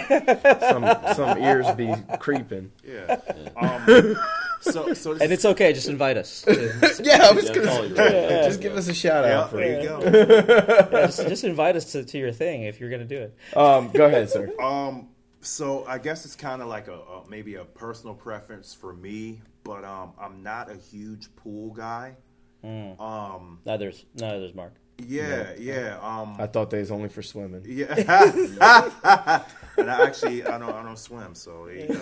some 0.69 0.97
some 1.15 1.37
ears 1.41 1.65
be 1.75 1.91
creeping. 2.19 2.71
Yeah. 2.87 3.19
Um, 3.57 4.15
so 4.61 4.93
so 4.93 5.13
And 5.13 5.31
it's 5.31 5.43
okay. 5.45 5.73
Just 5.73 5.87
invite 5.89 6.17
us. 6.17 6.45
yeah, 6.47 6.53
Yeah, 7.03 7.27
I 7.27 7.31
was 7.31 7.49
gonna 7.49 7.65
say, 7.71 7.87
you're 7.87 7.95
right. 7.97 8.43
just 8.45 8.61
give 8.61 8.75
us 8.77 8.87
a 8.87 8.93
shout 8.93 9.25
yeah, 9.25 9.39
out 9.41 9.51
there 9.51 9.81
you 9.81 9.87
go. 9.89 11.05
just, 11.07 11.27
just 11.27 11.43
invite 11.43 11.75
us 11.75 11.91
to, 11.93 12.03
to 12.03 12.17
your 12.17 12.31
thing 12.31 12.63
if 12.63 12.79
you're 12.79 12.89
gonna 12.91 13.05
do 13.05 13.17
it. 13.17 13.37
Um, 13.57 13.89
go 13.89 14.05
ahead, 14.05 14.29
sir. 14.29 14.51
Um, 14.61 15.09
so 15.41 15.85
I 15.87 15.97
guess 15.97 16.25
it's 16.25 16.35
kind 16.35 16.61
of 16.61 16.67
like 16.67 16.87
a, 16.87 16.93
a 16.95 17.23
maybe 17.29 17.55
a 17.55 17.65
personal 17.65 18.13
preference 18.15 18.73
for 18.73 18.93
me, 18.93 19.41
but 19.63 19.83
um, 19.83 20.13
I'm 20.19 20.43
not 20.43 20.69
a 20.71 20.75
huge 20.75 21.35
pool 21.35 21.71
guy. 21.73 22.15
Um, 22.63 23.59
Neither's 23.65 24.03
neither's 24.15 24.53
Mark. 24.53 24.73
yeah, 24.97 25.53
yeah. 25.57 25.97
Um, 26.01 26.35
I 26.37 26.47
thought 26.47 26.69
they 26.69 26.79
was 26.79 26.91
only 26.91 27.07
for 27.07 27.21
swimming. 27.21 27.63
yeah. 27.65 27.93
and 29.77 29.89
I 29.89 30.03
actually 30.05 30.45
I 30.45 30.57
don't 30.57 30.73
I 30.73 30.83
don't 30.83 30.99
swim, 30.99 31.33
so 31.33 31.67
there 31.67 31.79
you 31.81 31.87
go. 31.87 31.93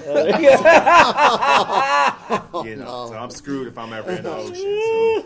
you 2.67 2.77
know, 2.77 3.07
so 3.09 3.13
I'm 3.15 3.29
screwed 3.29 3.67
if 3.67 3.77
I'm 3.77 3.93
ever 3.93 4.09
in 4.11 4.23
the 4.23 4.33
ocean. 4.35 4.55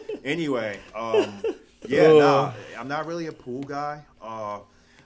So 0.10 0.20
anyway, 0.26 0.78
um, 0.94 1.42
yeah, 1.88 2.12
nah, 2.12 2.52
I'm 2.78 2.90
not 2.90 3.06
really 3.06 3.28
a 3.28 3.32
pool 3.32 3.64
guy. 3.64 4.04
Uh, 4.22 4.60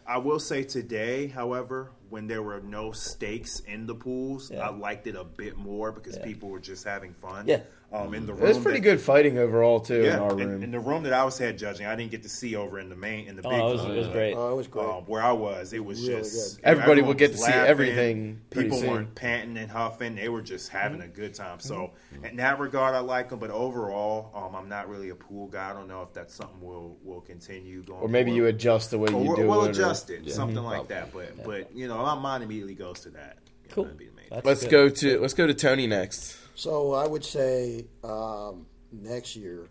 I 0.08 0.18
will 0.18 0.40
say 0.40 0.64
today, 0.64 1.28
however, 1.28 1.92
when 2.14 2.28
there 2.28 2.44
were 2.44 2.62
no 2.62 2.92
stakes 2.92 3.60
in 3.62 3.88
the 3.88 3.96
pools, 3.96 4.52
Yeah. 4.52 4.68
I 4.68 4.70
liked 4.70 5.08
it 5.08 5.16
a 5.16 5.24
bit 5.24 5.58
more 5.58 5.92
because 5.92 6.20
people 6.20 6.48
were 6.50 6.60
just 6.60 6.84
having 6.86 7.12
fun. 7.12 7.48
Yeah. 7.48 7.62
Um, 7.94 8.16
in 8.16 8.26
the 8.26 8.34
It 8.34 8.40
was 8.40 8.58
pretty 8.58 8.80
that- 8.80 8.84
good 8.84 9.02
fighting 9.02 9.38
overall 9.38 9.80
too 9.80 10.00
in 10.00 10.06
Yeah, 10.06 10.18
our 10.18 10.32
in, 10.32 10.50
room. 10.50 10.64
in 10.64 10.72
the 10.72 10.80
room 10.80 11.04
that 11.04 11.14
I 11.14 11.24
was 11.24 11.38
head 11.38 11.60
judging, 11.60 11.86
I 11.86 11.96
didn't 11.96 12.10
get 12.10 12.24
to 12.24 12.30
see 12.30 12.56
over 12.56 12.80
in 12.80 12.90
the 12.90 12.96
main 12.96 13.28
in 13.28 13.36
the 13.36 13.44
Oh, 13.46 13.50
big 13.52 13.60
it 13.60 13.64
was, 13.64 13.82
room. 13.84 13.92
it 13.92 13.98
was 14.00 14.08
great. 14.08 14.34
Oh, 14.36 14.52
it 14.52 14.56
was 14.56 14.68
great. 14.68 14.86
Um, 14.88 15.04
where 15.06 15.22
I 15.22 15.32
was, 15.32 15.74
it 15.74 15.86
was 15.86 16.02
Really 16.02 16.22
just 16.22 16.56
good. 16.58 16.66
Everybody 16.66 17.04
would 17.04 17.20
get 17.20 17.34
was 17.34 17.42
to 17.42 17.46
see 17.46 17.52
everything 17.54 18.42
People 18.50 18.80
soon. 18.80 18.90
weren't 18.90 19.14
panting 19.14 19.58
and 19.58 19.70
huffing; 19.70 20.16
they 20.16 20.28
were 20.28 20.42
just 20.42 20.70
having 20.70 21.02
Mm-hmm. 21.02 21.12
a 21.12 21.14
good 21.16 21.36
time. 21.36 21.60
So, 21.60 21.92
in 22.28 22.38
that 22.38 22.58
regard, 22.58 22.96
I 22.96 23.00
like 23.00 23.30
them. 23.30 23.38
But 23.38 23.52
overall, 23.52 24.32
um, 24.34 24.56
I'm 24.56 24.68
not 24.70 24.90
really 24.90 25.10
a 25.10 25.16
pool 25.16 25.46
guy. 25.48 25.70
I 25.70 25.74
don't 25.74 25.88
know 25.88 26.02
if 26.02 26.14
that's 26.14 26.34
something 26.34 26.58
we'll 26.62 26.98
will 27.04 27.22
continue 27.22 27.84
going. 27.84 28.02
or 28.02 28.08
maybe 28.10 28.32
forward. 28.32 28.38
you 28.38 28.48
adjust 28.48 28.90
the 28.90 28.98
way 28.98 29.10
you 29.12 29.18
Or 29.18 29.24
we'll, 29.24 29.36
do 29.36 29.48
we'll 29.48 29.64
it. 29.66 29.68
or- 29.68 29.70
adjust 29.70 30.10
it, 30.10 30.32
something 30.32 30.58
Mm-hmm. 30.58 30.66
like 30.66 30.88
that. 30.88 31.14
But 31.14 31.44
but 31.46 31.76
you 31.76 31.88
know, 31.88 31.98
my 31.98 32.16
mind 32.16 32.44
immediately 32.44 32.74
goes 32.74 33.02
to 33.02 33.12
that. 33.12 33.38
You 33.66 33.70
Cool. 33.70 33.84
that'd 33.84 34.00
be 34.00 34.06
the 34.08 34.16
main 34.16 34.26
That's 34.32 34.46
Let's 34.48 34.62
good. 34.64 34.72
go 34.72 34.90
to 34.90 35.20
let's 35.20 35.36
go 35.36 35.46
to 35.46 35.54
Tony 35.54 35.86
next. 35.86 36.38
So 36.56 36.94
I 36.94 37.08
would 37.08 37.24
say 37.26 37.86
um, 38.04 38.66
next 38.92 39.36
year 39.36 39.68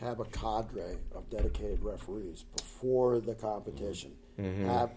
have 0.00 0.20
a 0.20 0.24
cadre 0.26 0.96
of 1.14 1.28
dedicated 1.30 1.82
referees 1.82 2.44
before 2.56 3.20
the 3.20 3.34
competition. 3.34 4.12
Have 4.66 4.90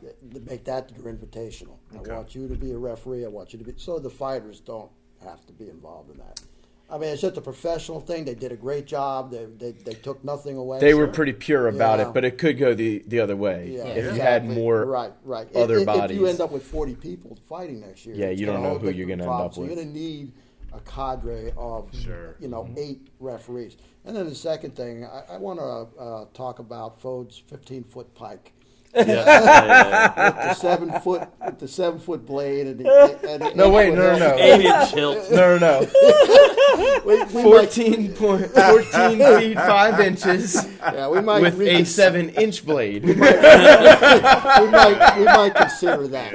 make 0.50 0.64
that 0.64 0.92
your 0.98 1.14
invitational. 1.14 1.76
Okay. 1.96 2.10
I 2.10 2.16
want 2.16 2.34
you 2.34 2.48
to 2.48 2.56
be 2.56 2.72
a 2.72 2.78
referee. 2.78 3.26
I 3.26 3.28
want 3.28 3.54
you 3.54 3.60
to 3.60 3.66
be 3.66 3.74
so 3.78 4.00
the 4.00 4.10
fighters 4.10 4.60
don't 4.60 4.90
have 5.24 5.46
to 5.46 5.54
be 5.54 5.70
involved 5.70 6.10
in 6.10 6.18
that. 6.18 6.42
I 6.90 6.98
mean, 6.98 7.10
it's 7.10 7.22
just 7.22 7.38
a 7.38 7.42
professional 7.42 8.00
thing. 8.00 8.26
They 8.26 8.36
did 8.36 8.52
a 8.52 8.56
great 8.56 8.86
job. 8.86 9.32
They 9.32 9.46
they, 9.46 9.72
they 9.74 9.94
took 9.94 10.24
nothing 10.24 10.56
away. 10.58 10.80
They 10.80 10.94
were 10.94 11.08
pretty 11.08 11.34
pure 11.34 11.68
about 11.68 12.00
it, 12.00 12.14
but 12.14 12.24
it 12.24 12.38
could 12.38 12.58
go 12.58 12.74
the 12.74 13.04
the 13.08 13.20
other 13.20 13.36
way 13.36 13.74
Yeah, 13.76 13.84
if 13.88 14.16
you 14.16 14.22
had 14.22 14.46
more. 14.50 14.86
right, 14.86 15.12
right. 15.24 15.54
Other 15.56 15.80
if, 15.80 15.88
If 15.88 16.12
you 16.12 16.28
end 16.28 16.42
up 16.42 16.52
with 16.52 16.64
forty 16.64 16.96
people 16.96 17.38
fighting 17.50 17.82
next 17.82 18.06
year, 18.06 18.16
Yeah, 18.16 18.30
you 18.30 18.46
don't 18.46 18.64
know 18.64 18.80
who 18.80 18.90
you're 18.90 19.06
gonna 19.06 19.24
end 19.24 19.24
up 19.24 19.28
problems. 19.28 19.56
So 19.56 19.62
with. 19.62 19.70
You're 19.70 19.78
going 19.84 19.94
to 19.94 20.00
need 20.00 20.32
a 20.76 20.80
cadre 20.82 21.52
of 21.58 21.90
Sure. 21.94 22.36
you 22.40 22.48
know 22.48 22.64
Mm-hmm. 22.64 22.78
eight 22.80 23.08
referees. 23.20 23.78
And 24.06 24.16
then 24.16 24.28
the 24.30 24.36
second 24.36 24.76
thing, 24.76 25.04
I, 25.06 25.34
I 25.34 25.38
want 25.38 25.60
to 25.60 25.88
uh, 26.02 26.26
talk 26.34 26.60
about 26.60 27.02
Fode's 27.02 27.38
fifteen 27.38 27.84
foot 27.84 28.14
pike. 28.16 28.52
with 28.96 29.08
the 29.08 30.54
seven 30.54 30.90
foot, 31.02 31.28
with 31.46 31.60
the 31.60 31.68
seven 31.68 32.00
foot 32.00 32.26
blade, 32.26 32.66
and, 32.68 32.80
the, 32.80 33.20
and 33.28 33.42
the 33.42 33.54
No, 33.54 33.66
eight 33.78 33.90
wait, 33.90 33.94
no, 33.94 34.14
no, 34.18 34.20
no. 34.30 34.36
Eight 34.38 34.62
inch 34.66 34.92
hilt. 34.92 35.30
No, 35.32 35.58
no, 35.58 35.82
no. 35.82 35.88
We, 37.06 37.14
we 37.24 37.24
might, 37.26 37.30
14, 37.72 38.14
point, 38.16 38.48
14 38.48 39.40
feet 39.40 39.56
5 39.56 40.00
inches 40.02 40.68
yeah, 40.80 41.08
we 41.08 41.22
might 41.22 41.42
with 41.42 41.62
a 41.62 41.84
7 41.86 42.30
inch 42.32 42.66
blade. 42.66 43.06
we 43.06 43.14
might, 43.16 45.14
we 45.18 45.24
might 45.26 45.54
consider 45.56 46.08
that. 46.10 46.34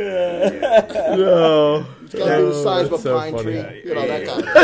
no. 1.18 1.86
It's 2.12 2.18
got 2.18 2.36
to 2.36 2.38
be 2.38 2.42
the 2.48 2.62
size 2.62 2.86
of 2.86 2.92
a 2.92 2.96
that's 2.96 3.02
so 3.04 3.18
pine 3.18 3.32
funny. 3.32 3.44
tree, 3.44 3.82
you 3.84 3.94
know 3.94 4.04
Yeah, 4.04 4.06
that 4.06 4.20
yeah. 4.20 4.26
kind 4.26 4.48
of. 4.48 4.54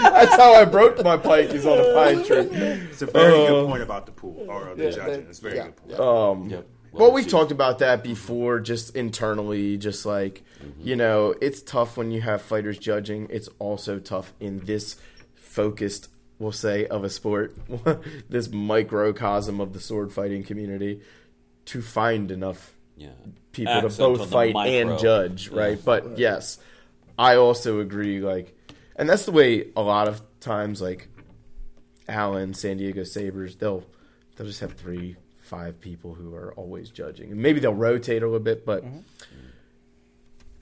That's 0.12 0.36
how 0.36 0.54
I 0.54 0.64
broke 0.64 1.02
my 1.02 1.16
pike 1.16 1.50
is 1.50 1.66
on 1.66 1.78
a 1.78 1.92
pine 1.94 2.24
tree. 2.24 2.38
It's 2.90 3.02
a 3.02 3.06
very 3.06 3.44
Uh, 3.44 3.48
good 3.48 3.66
point 3.68 3.82
about 3.82 4.06
the 4.06 4.12
pool 4.12 4.46
or 4.48 4.74
the 4.74 4.84
Yeah, 4.84 4.90
judging. 4.90 5.26
It's 5.28 5.38
a 5.38 5.42
very 5.42 5.56
yeah, 5.56 5.64
good 5.64 5.76
point. 5.76 5.90
yeah. 5.92 6.28
Um, 6.30 6.50
Yep. 6.50 6.66
Well, 6.92 7.12
we've 7.12 7.28
talked 7.28 7.52
about 7.52 7.78
that 7.80 8.02
before, 8.02 8.58
just 8.58 8.96
internally, 8.96 9.76
just 9.76 10.06
like, 10.06 10.42
you 10.80 10.96
know, 10.96 11.34
it's 11.42 11.60
tough 11.60 11.98
when 11.98 12.10
you 12.10 12.22
have 12.22 12.40
fighters 12.40 12.78
judging. 12.78 13.26
It's 13.30 13.50
also 13.58 13.98
tough 13.98 14.32
in 14.40 14.60
this 14.64 14.96
focused, 15.34 16.08
we'll 16.38 16.52
say, 16.52 16.86
of 16.86 17.04
a 17.04 17.10
sport, 17.10 17.54
this 18.30 18.50
microcosm 18.50 19.60
of 19.60 19.74
the 19.74 19.80
sword 19.80 20.10
fighting 20.12 20.42
community, 20.42 21.02
to 21.66 21.82
find 21.82 22.30
enough 22.30 22.75
Yeah. 22.96 23.10
people 23.52 23.72
Accent 23.72 23.92
to 23.94 23.98
both 24.18 24.30
fight 24.30 24.54
micro. 24.54 24.72
and 24.90 24.98
judge, 24.98 25.48
right? 25.50 25.78
But 25.82 26.18
yes, 26.18 26.58
I 27.18 27.36
also 27.36 27.80
agree. 27.80 28.20
Like, 28.20 28.56
and 28.96 29.08
that's 29.08 29.24
the 29.26 29.32
way 29.32 29.68
a 29.76 29.82
lot 29.82 30.08
of 30.08 30.22
times, 30.40 30.80
like 30.80 31.08
Allen, 32.08 32.54
San 32.54 32.78
Diego 32.78 33.04
Sabers, 33.04 33.56
they'll 33.56 33.84
they'll 34.36 34.46
just 34.46 34.60
have 34.60 34.72
three, 34.74 35.16
five 35.38 35.80
people 35.80 36.14
who 36.14 36.34
are 36.34 36.52
always 36.54 36.88
judging, 36.90 37.30
and 37.32 37.40
maybe 37.40 37.60
they'll 37.60 37.74
rotate 37.74 38.22
a 38.22 38.26
little 38.26 38.40
bit. 38.40 38.64
But 38.64 38.84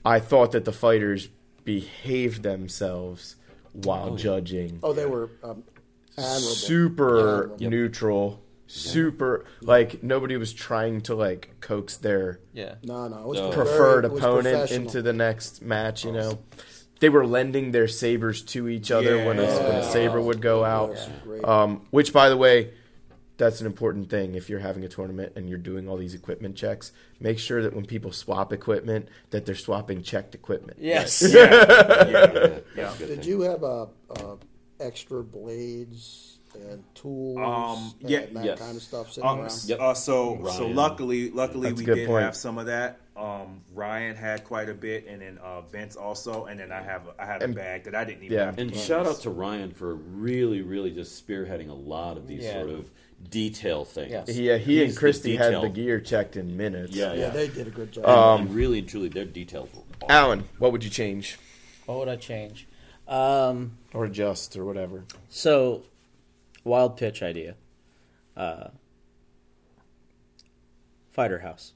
I 0.03 0.19
thought 0.19 0.51
that 0.51 0.65
the 0.65 0.71
fighters 0.73 1.29
behaved 1.63 2.43
themselves 2.43 3.35
while 3.73 4.15
judging 4.15 4.79
Oh, 4.83 4.93
they 4.93 5.05
were 5.05 5.29
um, 5.43 5.63
super 6.17 7.43
Admirable. 7.53 7.69
neutral, 7.69 8.41
super 8.67 9.45
like 9.61 10.01
nobody 10.03 10.37
was 10.37 10.51
trying 10.53 11.01
to 11.01 11.13
like 11.15 11.55
coax 11.61 11.97
their 11.97 12.39
Yeah. 12.53 12.75
No, 12.83 13.07
no, 13.07 13.17
it 13.19 13.27
was 13.27 13.39
No. 13.39 13.51
very- 13.51 13.65
preferred 13.65 14.05
it 14.05 14.11
was 14.11 14.19
opponent 14.21 14.71
into 14.71 15.01
the 15.01 15.13
next 15.13 15.61
match. 15.61 16.03
You 16.03 16.11
know, 16.13 16.39
they 16.99 17.09
were 17.09 17.27
lending 17.27 17.71
their 17.71 17.87
sabers 17.87 18.41
to 18.43 18.67
each 18.67 18.89
other 18.91 19.23
when, 19.25 19.37
a, 19.37 19.45
when 19.45 19.75
a 19.75 19.83
saber 19.83 20.19
would 20.21 20.41
go 20.41 20.63
out. 20.63 20.91
Yes. 20.95 21.09
Um, 21.43 21.85
which, 21.91 22.11
by 22.13 22.29
the 22.29 22.37
way, 22.37 22.71
that's 23.37 23.59
an 23.59 23.67
important 23.67 24.09
thing. 24.09 24.33
If 24.35 24.49
you're 24.49 24.59
having 24.61 24.85
a 24.85 24.87
tournament 24.87 25.33
and 25.35 25.49
you're 25.49 25.57
doing 25.59 25.89
all 25.89 25.97
these 25.97 26.13
equipment 26.13 26.55
checks, 26.55 26.93
make 27.19 27.37
sure 27.37 27.61
that 27.61 27.75
when 27.75 27.85
people 27.85 28.13
swap 28.13 28.53
equipment, 28.53 29.09
that 29.31 29.45
they're 29.45 29.55
swapping 29.55 30.01
checked 30.03 30.33
equipment. 30.35 30.77
Yes. 30.81 31.21
Yeah. 32.75 32.93
Did 32.97 33.25
you 33.25 33.41
have 33.41 33.63
uh, 33.63 33.87
uh, 34.09 34.35
extra 34.79 35.21
blades 35.23 36.34
and 36.71 36.83
tools 36.95 37.37
Um, 37.37 37.93
and 38.01 38.09
yeah, 38.09 38.25
that 38.33 38.45
yes. 38.45 38.59
kind 38.59 38.75
of 38.77 38.83
stuff 38.83 39.17
Um, 39.23 39.47
Yep. 39.65 39.79
uh, 39.79 39.93
so 39.93 40.43
so 40.55 40.67
luckily 40.67 41.31
luckily 41.31 41.69
That's 41.69 41.81
we 41.81 41.85
did 41.93 42.07
point. 42.07 42.23
have 42.25 42.35
some 42.35 42.57
of 42.57 42.65
that. 42.67 42.99
Um, 43.17 43.61
Ryan 43.73 44.15
had 44.17 44.43
quite 44.43 44.67
a 44.67 44.73
bit, 44.73 45.07
and 45.07 45.21
then 45.21 45.37
uh, 45.37 45.61
Vince 45.61 45.95
also, 45.95 46.45
and 46.45 46.59
then 46.59 46.73
I 46.73 46.81
have 46.81 47.07
a, 47.07 47.21
I 47.21 47.25
had 47.25 47.43
a 47.43 47.47
bag 47.47 47.85
that 47.85 47.95
I 47.95 48.03
didn't 48.03 48.23
even. 48.25 48.37
yeah. 48.37 48.45
have 48.47 48.55
to 48.57 48.61
And 48.61 48.71
use. 48.71 48.83
shout 48.83 49.07
out 49.07 49.21
to 49.21 49.29
Ryan 49.29 49.71
for 49.71 49.95
really, 49.95 50.61
really 50.61 50.91
just 50.91 51.25
spearheading 51.25 51.69
a 51.69 51.73
lot 51.73 52.17
of 52.17 52.27
these 52.27 52.43
Yeah. 52.43 52.53
sort 52.59 52.71
of 52.71 52.91
detail 53.29 53.85
things. 53.85 54.11
Yes. 54.11 54.27
He, 54.27 54.51
uh, 54.51 54.57
he 54.57 54.79
He's 54.79 54.81
and 54.81 54.91
the 54.91 54.99
Christy 54.99 55.37
had 55.37 55.61
the 55.61 55.69
gear 55.69 56.01
checked 56.01 56.35
in 56.35 56.57
minutes. 56.57 56.93
Yeah, 56.93 57.13
yeah, 57.13 57.19
yeah. 57.21 57.29
they 57.29 57.47
did 57.47 57.67
a 57.67 57.71
good 57.71 57.93
job. 57.93 58.03
And, 58.05 58.47
and 58.49 58.55
really 58.55 58.79
and 58.79 58.87
truly, 58.89 59.07
they're 59.07 59.25
were 59.25 59.59
awesome. 59.59 59.83
Alan, 60.09 60.43
what 60.59 60.73
would 60.73 60.83
you 60.83 60.89
change 60.89 61.37
What 61.85 61.99
would 61.99 62.09
I 62.09 62.17
change? 62.17 62.67
Um, 63.07 63.77
or 63.93 64.03
adjust 64.05 64.57
or 64.57 64.65
whatever? 64.65 65.05
so, 65.29 65.83
wild 66.65 66.97
pitch 66.97 67.23
idea. 67.23 67.55
Uh, 68.35 68.67
fighter 71.11 71.39
house. 71.39 71.71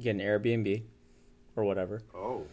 Get 0.00 0.10
an 0.14 0.20
Airbnb 0.20 0.82
or 1.56 1.64
whatever, 1.64 2.00
Oh, 2.14 2.44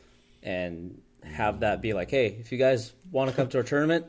and 0.44 1.02
have 1.24 1.62
that 1.62 1.82
be 1.82 1.94
like, 1.94 2.10
hey, 2.12 2.36
if 2.40 2.52
you 2.52 2.58
guys 2.58 2.92
want 3.12 3.30
to 3.30 3.36
come 3.36 3.48
to 3.50 3.58
our 3.60 3.64
tournament, 3.64 4.06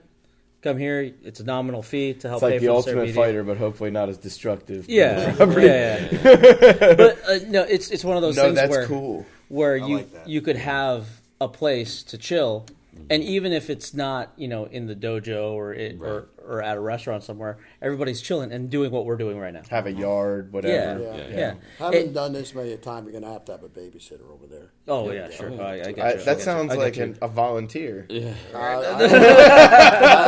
come 0.62 0.76
here. 0.76 1.14
It's 1.22 1.38
a 1.38 1.44
nominal 1.44 1.82
fee 1.82 2.14
to 2.14 2.28
help 2.28 2.38
It's 2.38 2.42
like 2.42 2.52
pay 2.54 2.58
the 2.58 2.66
for 2.66 2.70
ultimate 2.72 3.10
fighter, 3.14 3.44
but 3.44 3.56
hopefully 3.56 3.90
not 3.92 4.08
as 4.08 4.18
destructive. 4.18 4.86
to 4.86 4.92
Yeah, 4.92 5.36
yeah, 5.38 6.08
yeah. 6.10 6.94
but 6.94 7.18
uh, 7.28 7.38
no, 7.46 7.62
it's 7.62 7.90
it's 7.92 8.02
one 8.04 8.16
of 8.16 8.22
those 8.22 8.36
No, 8.36 8.44
things 8.44 8.56
that's 8.56 8.70
where 8.70 8.86
cool. 8.86 9.24
where 9.48 9.76
you 9.76 9.96
like 9.98 10.08
you 10.26 10.40
could 10.40 10.56
have 10.56 11.06
a 11.40 11.46
place 11.48 12.02
to 12.04 12.18
chill, 12.18 12.66
and 13.08 13.22
even 13.22 13.52
if 13.52 13.70
it's 13.70 13.94
not 13.94 14.32
you 14.36 14.48
know 14.48 14.64
in 14.64 14.86
the 14.86 14.96
dojo 14.96 15.52
or 15.52 15.74
it, 15.74 16.00
or 16.00 16.28
or 16.48 16.62
at 16.62 16.76
a 16.76 16.80
restaurant 16.80 17.22
somewhere, 17.22 17.58
everybody's 17.82 18.20
chilling 18.20 18.50
and 18.52 18.70
doing 18.70 18.90
what 18.90 19.04
we're 19.04 19.16
doing 19.16 19.38
right 19.38 19.52
now. 19.52 19.62
Have 19.70 19.86
a 19.86 19.90
uh-huh. 19.90 20.00
yard, 20.00 20.52
whatever. 20.52 21.02
Yeah, 21.02 21.16
Yeah. 21.16 21.16
yeah. 21.16 21.36
Yeah. 21.38 21.54
Having 21.78 22.06
It- 22.06 22.14
done 22.14 22.32
this 22.32 22.54
many 22.54 22.72
a 22.72 22.76
time, 22.76 23.04
you're 23.04 23.12
gonna 23.12 23.32
have 23.32 23.44
to 23.46 23.52
have 23.52 23.62
a 23.62 23.68
babysitter 23.68 24.30
over 24.32 24.46
there. 24.46 24.72
oh 24.88 25.10
yeah, 25.10 25.30
sure. 25.30 25.52
I, 25.60 25.72
I 25.72 25.76
get 25.76 25.86
I, 25.86 25.90
you. 25.90 26.00
I 26.00 26.16
that 26.16 26.24
get 26.24 26.40
sounds 26.40 26.72
you. 26.72 26.78
Like 26.78 26.96
an, 26.96 27.18
a 27.20 27.28
volunteer. 27.28 28.06
Uh, 28.10 28.14
I, 28.54 28.58
I, 28.58 28.94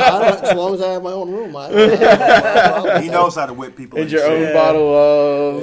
I 0.07 0.31
don't, 0.31 0.45
as 0.45 0.55
long 0.55 0.75
as 0.75 0.83
I 0.83 0.93
have 0.93 1.03
my 1.03 1.13
own 1.13 1.31
room, 1.31 1.57
I, 1.57 1.67
I 1.67 1.71
don't 1.71 2.87
have 2.89 3.03
he 3.03 3.09
knows 3.09 3.35
how 3.35 3.47
to 3.47 3.55
whip 3.55 3.77
people. 3.77 3.99
And 3.99 4.07
in 4.09 4.13
your 4.13 4.23
shape. 4.27 4.49
own 4.49 4.53
bottle 4.53 4.95
of 4.95 5.63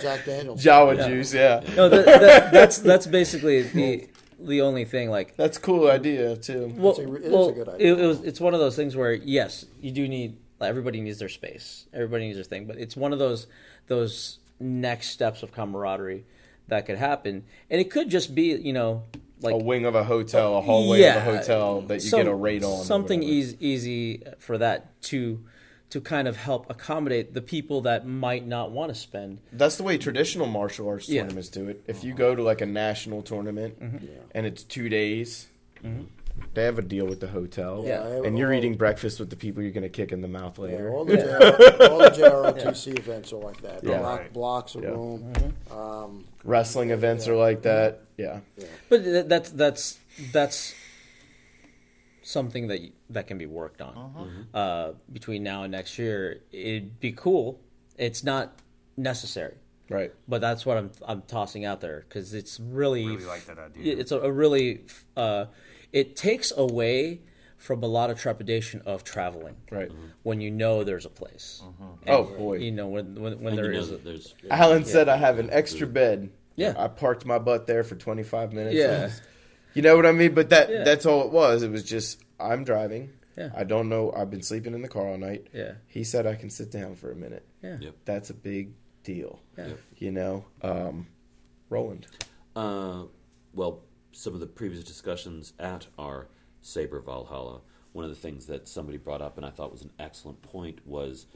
Jack 0.00 0.24
Daniels. 0.24 0.64
Jawa 0.64 1.06
juice, 1.06 1.34
yeah. 1.34 1.62
no, 1.76 1.88
that, 1.88 2.04
that, 2.06 2.52
that's 2.52 2.78
that's 2.78 3.06
basically 3.06 3.62
the 3.62 4.08
the 4.38 4.62
only 4.62 4.84
thing. 4.84 5.10
Like 5.10 5.36
That's 5.36 5.58
a 5.58 5.60
cool 5.60 5.90
idea 5.90 6.36
too. 6.36 6.72
Well, 6.76 6.90
It's 6.90 6.98
a- 7.00 7.14
it 7.14 7.22
is 7.24 7.32
a 7.32 7.34
well, 7.36 7.50
good 7.52 7.68
idea. 7.68 7.94
It, 7.94 8.00
it 8.00 8.06
was. 8.06 8.20
It's 8.22 8.40
one 8.40 8.54
of 8.54 8.60
those 8.60 8.76
things 8.76 8.96
where 8.96 9.12
yes, 9.12 9.66
you 9.80 9.90
do 9.90 10.08
need. 10.08 10.36
Like, 10.60 10.70
everybody 10.70 11.00
needs 11.00 11.18
their 11.20 11.28
space. 11.28 11.86
Everybody 11.94 12.26
needs 12.26 12.36
their 12.36 12.44
thing. 12.44 12.66
But 12.66 12.78
it's 12.78 12.96
one 12.96 13.12
of 13.12 13.18
those 13.18 13.46
those 13.86 14.38
next 14.60 15.08
steps 15.10 15.42
of 15.42 15.52
camaraderie 15.52 16.24
that 16.66 16.84
could 16.84 16.98
happen, 16.98 17.44
and 17.70 17.80
it 17.80 17.90
could 17.90 18.10
just 18.10 18.34
be 18.34 18.54
you 18.56 18.72
know 18.72 19.04
like 19.40 19.54
a 19.54 19.58
wing 19.58 19.84
of 19.84 19.94
a 19.94 20.04
hotel, 20.04 20.58
a 20.58 20.60
hallway 20.60 21.02
of 21.04 21.16
a 21.16 21.20
hotel 21.20 21.80
that 21.82 21.94
you 21.96 22.00
some- 22.10 22.20
get 22.20 22.26
a 22.26 22.34
rate 22.34 22.64
on. 22.64 22.84
Something 22.84 23.22
easy 23.22 24.22
for 24.38 24.58
that 24.58 25.00
to 25.02 25.40
to 25.90 26.00
kind 26.00 26.28
of 26.28 26.36
help 26.36 26.68
accommodate 26.68 27.32
the 27.34 27.40
people 27.40 27.80
that 27.82 28.06
might 28.06 28.46
not 28.46 28.70
want 28.70 28.90
to 28.92 28.94
spend. 28.94 29.38
That's 29.52 29.76
the 29.76 29.82
way 29.82 29.96
traditional 29.98 30.46
martial 30.46 30.86
arts 30.88 31.08
Yeah. 31.08 31.22
tournaments 31.22 31.48
do 31.48 31.68
it. 31.68 31.82
If 31.86 32.04
you 32.04 32.12
go 32.14 32.34
to 32.34 32.42
like 32.42 32.60
a 32.60 32.66
national 32.66 33.22
tournament 33.22 33.80
Mm-hmm. 33.80 34.06
and 34.34 34.46
it's 34.46 34.62
two 34.62 34.88
days, 34.90 35.46
they 36.54 36.64
have 36.64 36.78
a 36.78 36.82
deal 36.82 37.06
with 37.06 37.20
the 37.20 37.28
hotel, 37.28 37.84
Yeah, 37.86 38.06
and 38.06 38.34
a 38.34 38.38
you're 38.38 38.48
whole- 38.50 38.58
eating 38.58 38.74
breakfast 38.76 39.18
with 39.18 39.30
the 39.30 39.36
people 39.36 39.62
you're 39.62 39.72
going 39.72 39.82
to 39.82 39.88
kick 39.88 40.12
in 40.12 40.20
the 40.20 40.28
mouth 40.28 40.58
Yeah, 40.58 40.64
later. 40.64 40.90
all, 40.92 41.04
the 41.06 41.16
JR, 41.16 41.84
all 41.90 41.98
the 41.98 42.10
JROTC 42.10 42.98
events 42.98 43.32
are 43.32 43.36
like 43.40 43.60
that. 43.62 43.82
Yeah. 43.82 44.00
lock 44.00 44.20
Right. 44.20 44.32
blocks 44.32 44.74
of 44.74 44.82
Yeah. 44.82 44.90
room. 44.90 45.32
Mm-hmm. 45.32 45.72
Um, 45.78 46.24
Wrestling 46.44 46.90
events 46.90 47.26
are 47.28 47.34
like 47.36 47.62
that. 47.62 48.00
Yeah, 48.18 48.40
But 48.88 49.28
that's 49.28 49.50
that's 49.50 49.98
that's 50.32 50.74
something 52.28 52.66
that 52.68 52.80
that 53.10 53.26
can 53.26 53.38
be 53.38 53.46
worked 53.46 53.80
on 53.80 54.46
uh, 54.52 54.92
between 55.12 55.42
now 55.42 55.62
and 55.62 55.72
next 55.72 55.98
year. 55.98 56.40
It'd 56.52 57.00
be 57.00 57.12
cool. 57.12 57.60
It's 57.96 58.22
not 58.22 58.52
necessary, 58.96 59.54
right. 59.88 60.12
but 60.28 60.40
that's 60.40 60.66
what 60.66 60.76
I'm 60.76 60.90
I'm 61.06 61.22
tossing 61.22 61.64
out 61.64 61.80
there 61.80 62.04
because 62.08 62.34
it's 62.34 62.60
really 62.60 63.06
Really 63.06 63.24
like 63.24 63.46
that 63.46 63.58
idea. 63.58 63.96
It's 63.96 64.12
a, 64.12 64.20
a 64.20 64.30
really 64.30 64.82
uh, 65.16 65.46
it 65.92 66.16
takes 66.16 66.52
away 66.56 67.22
from 67.56 67.82
a 67.82 67.86
lot 67.86 68.08
of 68.10 68.20
trepidation 68.20 68.82
of 68.86 69.02
traveling 69.02 69.56
Right. 69.70 69.90
when 70.22 70.40
you 70.40 70.50
know 70.50 70.84
there's 70.84 71.06
a 71.06 71.10
place. 71.10 71.60
Oh, 72.06 72.26
And, 72.28 72.36
boy. 72.36 72.58
You 72.58 72.70
know 72.72 72.88
when 72.88 73.14
when, 73.20 73.40
when 73.40 73.48
And 73.54 73.58
there 73.58 73.66
you 73.72 73.78
know 73.78 73.78
is. 73.80 73.90
that 73.90 74.04
there's 74.04 74.34
Alan 74.50 74.84
said 74.84 75.08
I 75.08 75.16
have 75.16 75.38
an 75.40 75.48
extra 75.50 75.86
bed. 75.86 76.30
Yeah. 76.56 76.74
I 76.76 76.88
parked 76.88 77.24
my 77.24 77.38
butt 77.38 77.66
there 77.66 77.82
for 77.84 77.94
25 77.96 78.52
minutes. 78.52 78.76
Yeah. 78.76 79.10
You 79.74 79.82
know 79.82 79.96
what 79.96 80.06
I 80.06 80.12
mean? 80.12 80.34
But 80.34 80.50
that 80.50 80.70
Yeah. 80.70 80.82
that's 80.84 81.06
all 81.06 81.24
it 81.26 81.32
was. 81.32 81.62
It 81.62 81.70
was 81.70 81.84
just 81.84 82.22
I'm 82.40 82.64
driving. 82.64 83.10
Yeah. 83.36 83.50
I 83.56 83.64
don't 83.64 83.88
know. 83.88 84.12
I've 84.12 84.30
been 84.30 84.42
sleeping 84.42 84.74
in 84.74 84.82
the 84.82 84.88
car 84.88 85.06
all 85.06 85.18
night. 85.18 85.46
Yeah. 85.52 85.74
He 85.86 86.02
said 86.04 86.26
I 86.26 86.34
can 86.34 86.50
sit 86.50 86.70
down 86.72 86.96
for 86.96 87.10
a 87.12 87.16
minute. 87.16 87.46
yeah. 87.62 87.76
Yep. 87.80 87.94
That's 88.04 88.30
a 88.30 88.34
big 88.34 88.72
deal. 89.04 89.40
Yeah. 89.56 89.68
You 89.96 90.10
know, 90.10 90.44
um, 90.62 91.06
Roland. 91.70 92.06
Uh, 92.56 93.04
well, 93.54 93.82
some 94.12 94.34
of 94.34 94.40
the 94.40 94.46
previous 94.46 94.82
discussions 94.82 95.52
at 95.58 95.86
our 95.98 96.26
Saber 96.62 97.00
Valhalla, 97.00 97.60
one 97.92 98.04
of 98.04 98.10
the 98.10 98.16
things 98.16 98.46
that 98.46 98.66
somebody 98.68 98.98
brought 98.98 99.22
up 99.22 99.36
and 99.36 99.46
I 99.46 99.50
thought 99.50 99.70
was 99.70 99.82
an 99.82 99.92
excellent 99.98 100.42
point 100.42 100.84
was 100.86 101.26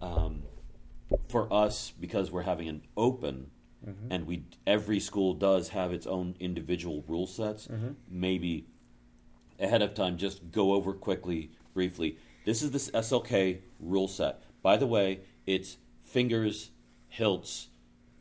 um, 0.00 0.42
for 1.28 1.52
us, 1.52 1.92
because 1.98 2.30
we're 2.30 2.42
having 2.42 2.68
an 2.68 2.82
open 2.96 3.50
Mm-hmm. 3.86 4.12
and 4.12 4.26
we 4.26 4.42
every 4.66 4.98
school 4.98 5.34
does 5.34 5.68
have 5.68 5.92
its 5.92 6.04
own 6.04 6.34
individual 6.40 7.04
rule 7.06 7.28
sets, 7.28 7.68
mm-hmm. 7.68 7.90
maybe 8.10 8.66
ahead 9.60 9.82
of 9.82 9.94
time 9.94 10.16
just 10.16 10.50
go 10.50 10.72
over 10.72 10.92
quickly, 10.92 11.50
briefly. 11.74 12.18
This 12.44 12.62
is 12.62 12.72
this 12.72 12.90
SLK 12.90 13.60
rule 13.78 14.08
set. 14.08 14.42
By 14.62 14.76
the 14.78 14.86
way, 14.86 15.20
it's 15.46 15.76
fingers, 16.00 16.70
hilts, 17.08 17.68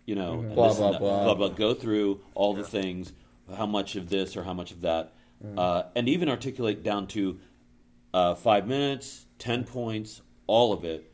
you 0.05 0.13
know, 0.15 0.33
mm-hmm. 0.33 0.45
and 0.45 0.55
Blah, 0.55 0.73
blah, 0.73 0.97
blah. 0.99 1.23
blah, 1.23 1.33
blah. 1.33 1.47
Go 1.49 1.73
through 1.73 2.21
all 2.35 2.53
the 2.53 2.63
things, 2.63 3.13
how 3.55 3.65
much 3.65 3.95
of 3.95 4.09
this 4.09 4.37
or 4.37 4.43
how 4.43 4.53
much 4.53 4.71
of 4.71 4.81
that, 4.81 5.13
uh, 5.57 5.83
and 5.95 6.07
even 6.07 6.29
articulate 6.29 6.83
down 6.83 7.07
to 7.07 7.39
uh, 8.13 8.35
five 8.35 8.67
minutes, 8.67 9.25
ten 9.39 9.63
points, 9.63 10.21
all 10.45 10.71
of 10.71 10.85
it. 10.85 11.11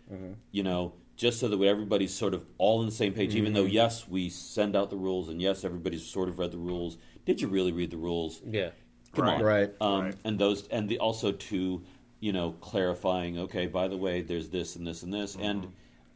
You 0.52 0.64
know, 0.64 0.94
just 1.16 1.40
so 1.40 1.48
that 1.48 1.62
everybody's 1.62 2.14
sort 2.14 2.34
of 2.34 2.46
all 2.58 2.80
on 2.80 2.86
the 2.86 2.92
same 2.92 3.14
page. 3.14 3.36
Even 3.36 3.54
though 3.54 3.66
yes, 3.66 4.08
we 4.08 4.30
send 4.30 4.76
out 4.76 4.90
the 4.90 4.98
rules, 4.98 5.30
and 5.30 5.42
yes, 5.42 5.64
everybody's 5.64 6.06
sort 6.06 6.30
of 6.30 6.40
read 6.40 6.52
the 6.52 6.58
rules. 6.58 6.98
Did 7.26 7.42
you 7.42 7.48
really 7.48 7.72
read 7.72 7.92
the 7.92 7.98
rules? 7.98 8.42
Yeah. 8.46 8.70
Come 9.14 9.26
Right. 9.26 9.36
on, 9.36 9.44
Right. 9.44 9.72
Um, 9.80 10.02
Right. 10.06 10.16
And 10.26 10.40
those, 10.40 10.68
and 10.70 10.90
the 10.90 10.98
also 11.00 11.32
to, 11.32 11.82
you 12.20 12.34
know, 12.34 12.54
clarifying. 12.62 13.38
Okay, 13.38 13.68
by 13.68 13.88
the 13.88 13.98
way, 13.98 14.22
there's 14.22 14.50
this 14.50 14.76
and 14.76 14.88
this 14.88 15.04
and 15.04 15.14
this, 15.14 15.36
and 15.40 15.68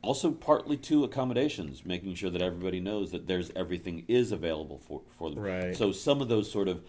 also 0.01 0.31
partly 0.31 0.77
to 0.77 1.03
accommodations, 1.03 1.85
making 1.85 2.15
sure 2.15 2.29
that 2.31 2.41
everybody 2.41 2.79
knows 2.79 3.11
that 3.11 3.27
there's 3.27 3.51
everything 3.55 4.03
is 4.07 4.31
available 4.31 4.79
for 4.79 5.01
for 5.17 5.29
them. 5.29 5.43
Right. 5.43 5.75
So 5.77 5.91
some 5.91 6.21
of 6.21 6.27
those 6.27 6.51
sort 6.51 6.67
of 6.67 6.81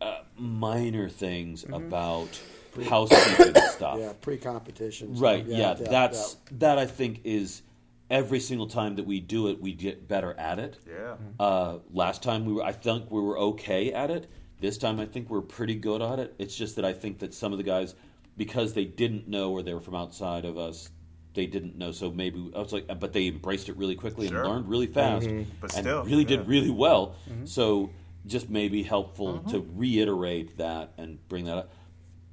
uh, 0.00 0.20
minor 0.36 1.08
things 1.08 1.64
about 1.64 2.40
housekeeping 2.88 3.60
stuff. 3.70 3.98
Yeah, 3.98 4.12
pre-competition. 4.20 5.16
stuff. 5.16 5.22
Right. 5.22 5.44
Yeah, 5.46 5.74
that's 5.74 6.36
that. 6.52 6.78
I 6.78 6.86
think 6.86 7.20
is 7.24 7.62
every 8.10 8.40
single 8.40 8.66
time 8.66 8.96
that 8.96 9.06
we 9.06 9.20
do 9.20 9.48
it, 9.48 9.60
we 9.60 9.72
get 9.72 10.08
better 10.08 10.34
at 10.38 10.58
it. 10.58 10.78
Yeah. 10.86 10.94
Mm-hmm. 10.94 11.22
Uh, 11.38 11.78
last 11.92 12.22
time 12.22 12.44
we 12.44 12.52
were, 12.54 12.62
I 12.62 12.72
think 12.72 13.10
we 13.10 13.20
were 13.20 13.38
okay 13.38 13.92
at 13.92 14.10
it. 14.10 14.30
This 14.60 14.78
time, 14.78 14.98
I 14.98 15.06
think 15.06 15.30
we're 15.30 15.40
pretty 15.40 15.74
good 15.74 16.02
at 16.02 16.18
it. 16.18 16.34
It's 16.38 16.56
just 16.56 16.76
that 16.76 16.84
I 16.84 16.92
think 16.92 17.20
that 17.20 17.32
some 17.32 17.52
of 17.52 17.58
the 17.58 17.64
guys, 17.64 17.94
because 18.36 18.72
they 18.72 18.84
didn't 18.84 19.28
know 19.28 19.52
or 19.52 19.62
they 19.62 19.74
were 19.74 19.80
from 19.80 19.94
outside 19.94 20.44
of 20.44 20.58
us, 20.58 20.90
they 21.34 21.46
didn't 21.46 21.76
know. 21.76 21.92
So 21.92 22.10
maybe 22.10 22.50
I 22.56 22.58
was 22.58 22.72
like, 22.72 22.86
uh, 22.88 22.94
but 22.94 23.12
they 23.12 23.28
embraced 23.28 23.68
it 23.68 23.76
really 23.76 23.94
quickly 23.94 24.28
Sure. 24.28 24.38
and 24.38 24.48
learned 24.48 24.68
really 24.68 24.86
fast, 24.86 25.26
mm-hmm. 25.26 25.50
But 25.60 25.74
and 25.74 25.84
still, 25.84 26.04
really 26.04 26.22
yeah. 26.22 26.38
did 26.38 26.48
really 26.48 26.70
well. 26.70 27.14
Mm-hmm. 27.28 27.44
So 27.44 27.90
just 28.26 28.50
maybe 28.50 28.82
helpful 28.82 29.36
uh-huh. 29.36 29.52
to 29.52 29.66
reiterate 29.74 30.58
that 30.58 30.92
and 30.98 31.26
bring 31.28 31.44
that 31.44 31.56
up 31.56 31.72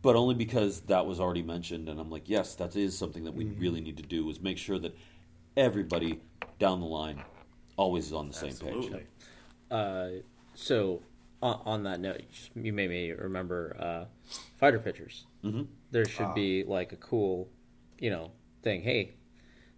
but 0.06 0.16
only 0.16 0.36
because 0.36 0.82
that 0.82 1.06
was 1.06 1.20
already 1.20 1.42
mentioned 1.42 1.90
and 1.90 2.00
i'm 2.00 2.12
like 2.12 2.30
yes 2.30 2.54
that 2.56 2.76
is 2.76 2.96
something 2.98 3.24
that 3.24 3.34
we 3.34 3.46
really 3.46 3.82
need 3.82 3.98
to 3.98 4.04
do 4.04 4.30
is 4.30 4.40
make 4.40 4.58
sure 4.58 4.78
that 4.78 4.96
everybody 5.58 6.22
down 6.60 6.80
the 6.80 6.86
line 6.86 7.22
always 7.76 8.06
is 8.08 8.14
on 8.14 8.28
the 8.28 8.34
same 8.34 8.56
page 8.56 8.62
Absolutely. 8.76 9.04
Uh, 9.72 10.08
so 10.54 11.02
on, 11.42 11.60
on 11.66 11.84
that 11.84 12.00
note, 12.00 12.20
you 12.20 12.26
just- 12.32 12.56
you 12.56 12.72
made 12.72 12.90
me 12.90 13.12
remember 13.12 13.76
uh, 13.80 14.06
fighter 14.58 14.80
pitchers. 14.80 15.26
Mm-hmm. 15.44 15.64
There 15.92 16.06
should 16.06 16.34
be 16.34 16.64
like 16.64 16.92
a 16.92 16.96
cool, 16.96 17.50
you 18.00 18.10
know, 18.10 18.32
thing. 18.62 18.82
Hey, 18.82 19.16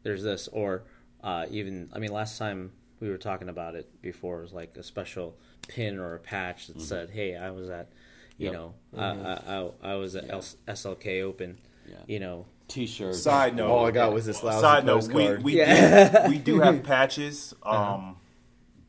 there's 0.03 0.23
this, 0.23 0.47
or 0.49 0.83
uh, 1.23 1.45
even 1.49 1.89
I 1.93 1.99
mean, 1.99 2.11
last 2.11 2.37
time 2.37 2.71
we 2.99 3.09
were 3.09 3.17
talking 3.17 3.49
about 3.49 3.75
it 3.75 3.89
before, 4.01 4.39
it 4.39 4.41
was 4.43 4.53
like 4.53 4.75
a 4.77 4.83
special 4.83 5.37
pin 5.67 5.97
or 5.97 6.15
a 6.15 6.19
patch 6.19 6.67
that 6.67 6.81
said, 6.81 7.09
"Hey, 7.11 7.35
I 7.35 7.49
was 7.51 7.69
at." 7.69 7.89
You 8.37 8.45
Yep. 8.45 8.53
know, 8.53 8.73
I, 8.95 9.05
I, 9.05 9.61
I, 9.61 9.69
I 9.93 9.95
was 9.95 10.15
at 10.15 10.29
L- 10.29 10.41
SLK 10.67 11.21
Open. 11.23 11.57
Yeah. 11.89 11.95
You 12.05 12.19
know, 12.19 12.45
T-shirt. 12.67 13.15
Side 13.15 13.55
note. 13.55 13.69
All 13.71 13.85
I 13.85 13.91
got 13.91 14.13
was 14.13 14.25
this 14.25 14.43
lousy 14.43 14.61
Side 14.61 14.85
note, 14.85 15.07
we 15.07 15.13
postcard. 15.13 15.43
we, 15.43 15.57
Yeah. 15.57 16.23
do, 16.25 16.29
we 16.29 16.37
do 16.37 16.59
have 16.61 16.83
patches, 16.83 17.53
um, 17.63 18.17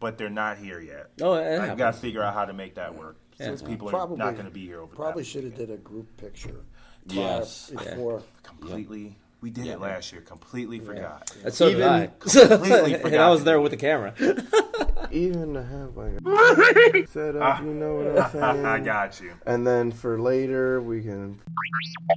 but 0.00 0.18
they're 0.18 0.28
not 0.28 0.58
here 0.58 0.80
yet. 0.80 1.10
Oh, 1.22 1.34
it 1.34 1.58
I 1.60 1.74
got 1.74 1.94
to 1.94 2.00
figure 2.00 2.22
out 2.22 2.34
how 2.34 2.44
to 2.44 2.52
make 2.52 2.74
that 2.74 2.94
work 2.94 3.16
since 3.38 3.62
people 3.62 3.88
are 3.88 4.08
not 4.16 4.34
going 4.34 4.46
to 4.46 4.50
be 4.50 4.66
here 4.66 4.80
over 4.80 4.94
Probably 4.94 5.22
should 5.24 5.44
have 5.44 5.54
did 5.54 5.70
a 5.70 5.76
group 5.76 6.14
picture. 6.16 6.64
Yes. 7.06 7.70
prior- 7.74 7.90
Before. 7.94 8.22
completely. 8.42 9.16
We 9.40 9.50
did 9.50 9.66
it 9.68 9.80
last 9.80 10.12
year. 10.12 10.20
Completely 10.20 10.80
forgot. 10.80 11.30
and 11.44 11.54
so 11.54 11.68
Even 11.68 11.80
did 11.80 11.88
I. 11.88 12.06
Completely 12.18 12.94
and. 13.04 13.16
I 13.16 13.30
was 13.30 13.44
there 13.44 13.60
with 13.60 13.70
the 13.70 13.76
camera. 13.76 14.12
Even 15.12 15.54
to 15.54 15.62
have 15.62 15.96
like 15.96 16.12
a 16.14 17.06
set 17.06 17.36
up, 17.36 17.60
you 17.60 17.72
know 17.72 17.94
what 17.94 18.06
I'm 18.08 18.18
ah, 18.18 18.28
saying? 18.28 18.66
I 18.66 18.80
got 18.80 19.20
you. 19.20 19.32
And 19.46 19.66
then 19.66 19.92
for 19.92 20.20
later, 20.20 20.82
we 20.82 21.02
can, 21.02 21.40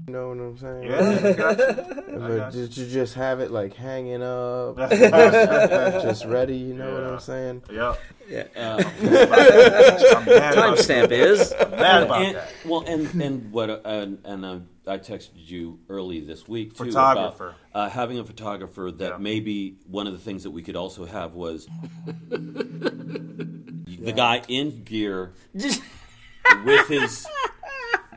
you 0.08 0.14
know 0.14 0.30
what 0.30 0.40
I'm 0.40 0.58
saying? 0.58 0.84
Yeah, 0.90 1.30
I 1.30 1.34
got 1.34 1.58
you. 1.60 2.20
But 2.20 2.52
just, 2.52 2.74
to 2.74 2.90
just 2.90 3.14
have 3.14 3.40
it 3.40 3.52
like 3.52 3.76
hanging 3.76 4.24
up, 4.24 4.78
just 4.78 6.26
ready, 6.26 6.58
you 6.58 6.74
know 6.74 6.94
what 6.94 7.04
I'm 7.04 7.20
saying? 7.20 7.64
Yep. 7.72 8.00
Yeah. 8.32 8.48
I'm 8.56 10.26
mad 10.26 10.54
about 10.54 10.78
Timestamp 10.78 11.10
that. 11.10 11.12
is. 11.12 11.54
Mad 11.60 12.04
about 12.04 12.22
and, 12.22 12.36
that. 12.38 12.52
well 12.66 12.82
and 12.88 13.22
and 13.22 13.52
what 13.52 13.70
uh, 13.70 13.80
and, 13.84 14.20
and 14.24 14.46
uh, 14.46 14.60
I 14.88 14.98
texted 14.98 15.32
you 15.36 15.80
early 15.90 16.22
this 16.22 16.48
week 16.48 16.70
too 16.78 16.86
Photographer. 16.86 17.56
about 17.74 17.88
uh, 17.88 17.90
having 17.90 18.20
a 18.20 18.24
photographer 18.24 18.90
that 18.92 19.12
Yeah. 19.12 19.18
maybe 19.18 19.76
one 19.88 20.08
of 20.08 20.14
the 20.14 20.20
things 20.20 20.44
that 20.44 20.52
we 20.52 20.62
could 20.64 20.76
also 20.76 21.06
have 21.06 21.36
was 21.36 21.68
the 22.30 24.14
guy 24.16 24.42
in 24.48 24.84
gear 24.84 25.34
with 25.54 26.88
his 26.88 27.28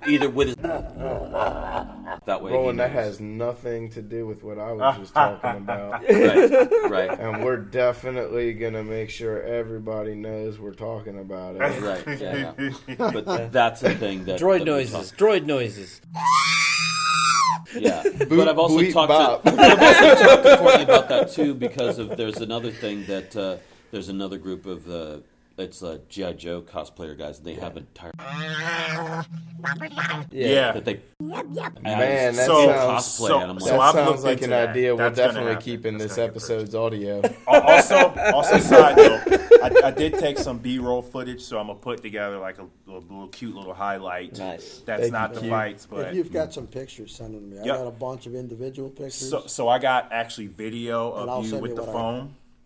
either 0.08 0.28
with 0.30 0.48
his 0.48 0.56
that 0.56 2.40
way 2.42 2.50
he 2.52 2.56
Roland, 2.56 2.80
that 2.80 2.90
has 2.90 3.20
nothing 3.20 3.90
to 3.90 4.02
do 4.02 4.26
with 4.26 4.42
what 4.42 4.58
I 4.58 4.72
was 4.72 4.96
just 4.98 5.14
talking 5.14 5.56
about. 5.62 6.02
right 6.08 6.90
right 6.90 7.10
And 7.20 7.44
we're 7.44 7.56
definitely 7.58 8.52
gonna 8.54 8.82
make 8.84 9.10
sure 9.10 9.42
everybody 9.42 10.14
knows 10.14 10.58
we're 10.58 10.72
talking 10.74 11.18
about 11.18 11.56
it. 11.56 11.58
right 11.82 12.20
yeah, 12.20 12.52
yeah. 12.58 12.96
but 13.12 13.52
that's 13.52 13.80
the 13.80 13.94
thing 13.94 14.24
that 14.26 14.40
Droid 14.40 14.60
that 14.60 14.64
noises. 14.66 15.10
talk- 15.10 15.18
Droid 15.18 15.44
noises. 15.46 16.00
Yeah, 17.76 18.02
but 18.28 18.48
I've 18.48 18.58
also 18.58 18.78
bleep, 18.78 18.92
talked 18.92 19.44
to 19.46 19.50
I've 19.52 19.82
also 19.82 20.14
talked 20.24 20.42
to 20.44 20.56
Courtney 20.58 20.82
about 20.84 21.08
that 21.08 21.32
too 21.32 21.54
because 21.54 21.98
of 21.98 22.16
there's 22.16 22.36
another 22.36 22.70
thing 22.70 23.04
that 23.06 23.34
uh, 23.34 23.56
there's 23.90 24.08
another 24.08 24.38
group 24.38 24.64
of 24.66 24.88
uh, 24.88 25.18
it's 25.56 25.82
a 25.82 26.00
GI 26.08 26.34
Joe 26.34 26.62
cosplayer 26.62 27.16
guys 27.16 27.38
and 27.38 27.46
they 27.46 27.54
have 27.54 27.76
entire 27.76 28.12
Yeah. 30.30 30.72
that 30.72 30.84
they 30.84 31.00
Man, 31.20 32.34
that 32.34 32.46
So- 32.46 32.66
sounds 32.66 33.04
so- 33.06 33.40
and 33.40 33.50
I'm 33.52 33.60
so 33.60 33.66
that 33.78 33.92
sounds 33.94 34.24
like 34.24 34.42
an 34.42 34.50
that. 34.50 34.70
idea. 34.70 34.94
We'll 34.94 34.98
That's 34.98 35.16
gonna 35.18 35.28
definitely 35.28 35.52
happen. 35.52 35.64
keep 35.64 35.86
in 35.86 35.98
That's 35.98 36.16
this 36.16 36.18
episode's 36.24 36.74
audio. 36.74 37.22
Uh, 37.46 37.60
also, 37.60 38.12
also 38.34 38.58
side 38.70 38.96
note, 38.96 39.40
I, 39.62 39.88
I 39.88 39.90
did 39.90 40.18
take 40.18 40.38
some 40.38 40.58
B-roll 40.58 41.02
footage, 41.02 41.40
so 41.42 41.58
I'm 41.58 41.66
gonna 41.68 41.78
put 41.78 42.02
together 42.02 42.38
like 42.38 42.58
a 42.58 42.66
little, 42.86 43.02
little 43.02 43.28
cute 43.28 43.54
little 43.54 43.74
highlight. 43.74 44.38
Nice. 44.38 44.82
That's 44.84 45.02
Thank 45.02 45.12
not 45.12 45.30
you, 45.30 45.34
the 45.36 45.40
Q. 45.42 45.50
fights, 45.50 45.86
but 45.86 46.08
If 46.08 46.14
you've 46.14 46.32
got 46.32 46.48
mm. 46.50 46.54
some 46.54 46.66
pictures, 46.66 47.14
send 47.14 47.34
them 47.34 47.50
to 47.50 47.56
me. 47.56 47.62
I 47.62 47.64
Yep. 47.64 47.76
got 47.76 47.86
a 47.86 47.90
bunch 47.92 48.26
of 48.26 48.34
individual 48.34 48.88
pictures. 48.90 49.14
So, 49.30 49.46
so 49.46 49.68
I 49.68 49.78
got 49.78 50.08
actually 50.12 50.48
video 50.48 51.10
of 51.12 51.44
you 51.46 51.56
with 51.58 51.70
you 51.72 51.76
the 51.76 51.82
what 51.84 51.92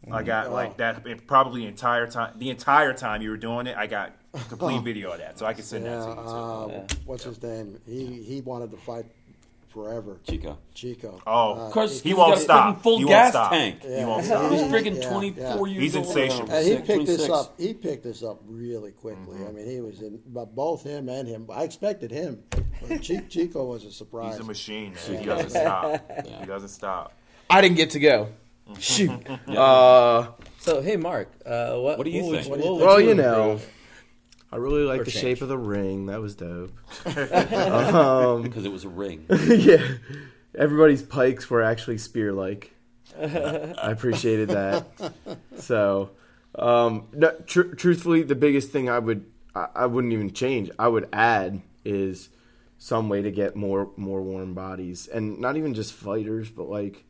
I- 0.06 0.10
phone. 0.10 0.18
I 0.18 0.22
got 0.22 0.46
Oh. 0.48 0.52
like 0.52 0.76
that 0.78 1.26
probably 1.26 1.62
the 1.62 1.68
entire 1.68 2.06
time. 2.10 2.34
The 2.38 2.50
entire 2.50 2.92
time 2.94 3.22
you 3.22 3.30
were 3.30 3.36
doing 3.36 3.66
it, 3.66 3.76
I 3.76 3.86
got 3.86 4.12
complete 4.48 4.82
video 4.82 5.10
of 5.12 5.18
that, 5.18 5.38
so 5.38 5.46
I 5.46 5.52
can 5.54 5.64
send 5.64 5.84
yeah, 5.84 5.96
that 5.96 6.04
to 6.04 6.08
you. 6.10 6.14
Too. 6.16 6.20
uh, 6.22 6.86
what's 7.06 7.24
his 7.24 7.42
name? 7.42 7.78
He 7.86 8.22
he 8.22 8.40
wanted 8.40 8.70
to 8.70 8.76
fight 8.76 9.06
forever. 9.68 10.18
Chico. 10.26 10.56
Chico. 10.74 11.20
Oh, 11.26 11.52
Uh, 11.52 11.66
Of 11.66 11.72
course, 11.72 12.00
he 12.00 12.08
he's 12.10 12.18
won't 12.18 12.32
got 12.32 12.38
a 12.38 12.40
stop. 12.40 12.76
friggin' 12.78 12.82
full 12.82 12.98
He 12.98 13.04
won't 13.04 13.12
gas 13.12 13.30
stop. 13.30 13.50
tank. 13.52 13.82
He 13.82 14.04
won't 14.04 14.24
stop. 14.24 14.50
He's 14.50 14.62
friggin' 14.62 15.02
Yeah, 15.02 15.10
24 15.10 15.68
yeah. 15.68 15.72
years 15.74 15.82
He's 15.82 15.96
old. 15.96 16.06
He's 16.06 16.16
insatiable. 16.16 16.52
And 16.54 16.66
he 16.66 16.74
picked 16.76 16.86
26. 16.86 17.18
this 17.18 17.30
up. 17.30 17.60
He 17.60 17.74
picked 17.74 18.02
this 18.04 18.22
up 18.22 18.40
really 18.46 18.92
quickly. 18.92 19.36
Mm-hmm. 19.38 19.46
I 19.46 19.52
mean, 19.52 19.66
he 19.70 19.80
was 19.80 20.00
in, 20.00 20.20
but 20.28 20.54
both 20.54 20.84
him 20.84 21.08
and 21.10 21.28
him. 21.28 21.46
I 21.52 21.64
expected 21.64 22.10
him. 22.10 22.42
But 22.88 23.02
Chico 23.28 23.64
was 23.66 23.84
a 23.84 23.92
surprise. 23.92 24.32
He's 24.36 24.40
a 24.40 24.44
machine. 24.44 24.94
Man. 25.08 25.18
He 25.20 25.26
doesn't 25.26 25.50
stop. 25.50 26.10
He 26.40 26.46
doesn't 26.46 26.68
stop. 26.70 27.12
I 27.50 27.60
didn't 27.60 27.76
get 27.76 27.90
to 27.90 28.00
go. 28.00 28.28
Shoot. 28.78 29.10
Uh, 29.48 30.28
So 30.58 30.82
hey, 30.82 30.96
Mark, 30.96 31.30
uh, 31.46 31.76
what, 31.78 31.98
What 31.98 32.04
do 32.04 32.10
you 32.10 32.24
would 32.26 32.40
think? 32.44 32.50
what 32.50 32.60
would 32.60 32.86
well, 32.86 33.00
you 33.00 33.14
know, 33.14 33.52
improve? 33.52 33.70
I 34.52 34.56
really 34.56 34.82
like 34.84 35.00
Or 35.00 35.04
the 35.04 35.10
change. 35.10 35.22
shape 35.22 35.42
of 35.42 35.48
the 35.48 35.58
ring. 35.58 36.06
That 36.06 36.20
was 36.20 36.34
dope. 36.34 36.72
because 37.04 38.64
it 38.64 38.72
was 38.72 38.84
a 38.84 38.88
ring. 38.88 39.26
yeah, 39.46 39.86
everybody's 40.54 41.02
pikes 41.02 41.48
were 41.50 41.62
actually 41.62 41.98
spear-like. 41.98 42.72
I 43.18 43.90
appreciated 43.90 44.48
that. 44.50 44.86
So, 45.58 46.10
um, 46.54 47.08
no, 47.12 47.30
tr- 47.46 47.74
truthfully, 47.74 48.22
the 48.22 48.34
biggest 48.34 48.70
thing 48.70 48.88
I 48.88 48.98
would 48.98 49.26
I, 49.54 49.68
I 49.74 49.86
wouldn't 49.86 50.12
even 50.12 50.32
change. 50.32 50.70
I 50.78 50.88
would 50.88 51.08
add 51.12 51.60
is 51.84 52.28
some 52.78 53.08
way 53.08 53.22
to 53.22 53.30
get 53.30 53.56
more 53.56 53.90
more 53.96 54.22
warm 54.22 54.54
bodies, 54.54 55.08
and 55.08 55.38
not 55.40 55.56
even 55.56 55.74
just 55.74 55.92
fighters, 55.92 56.48
but 56.50 56.68
like 56.68 57.04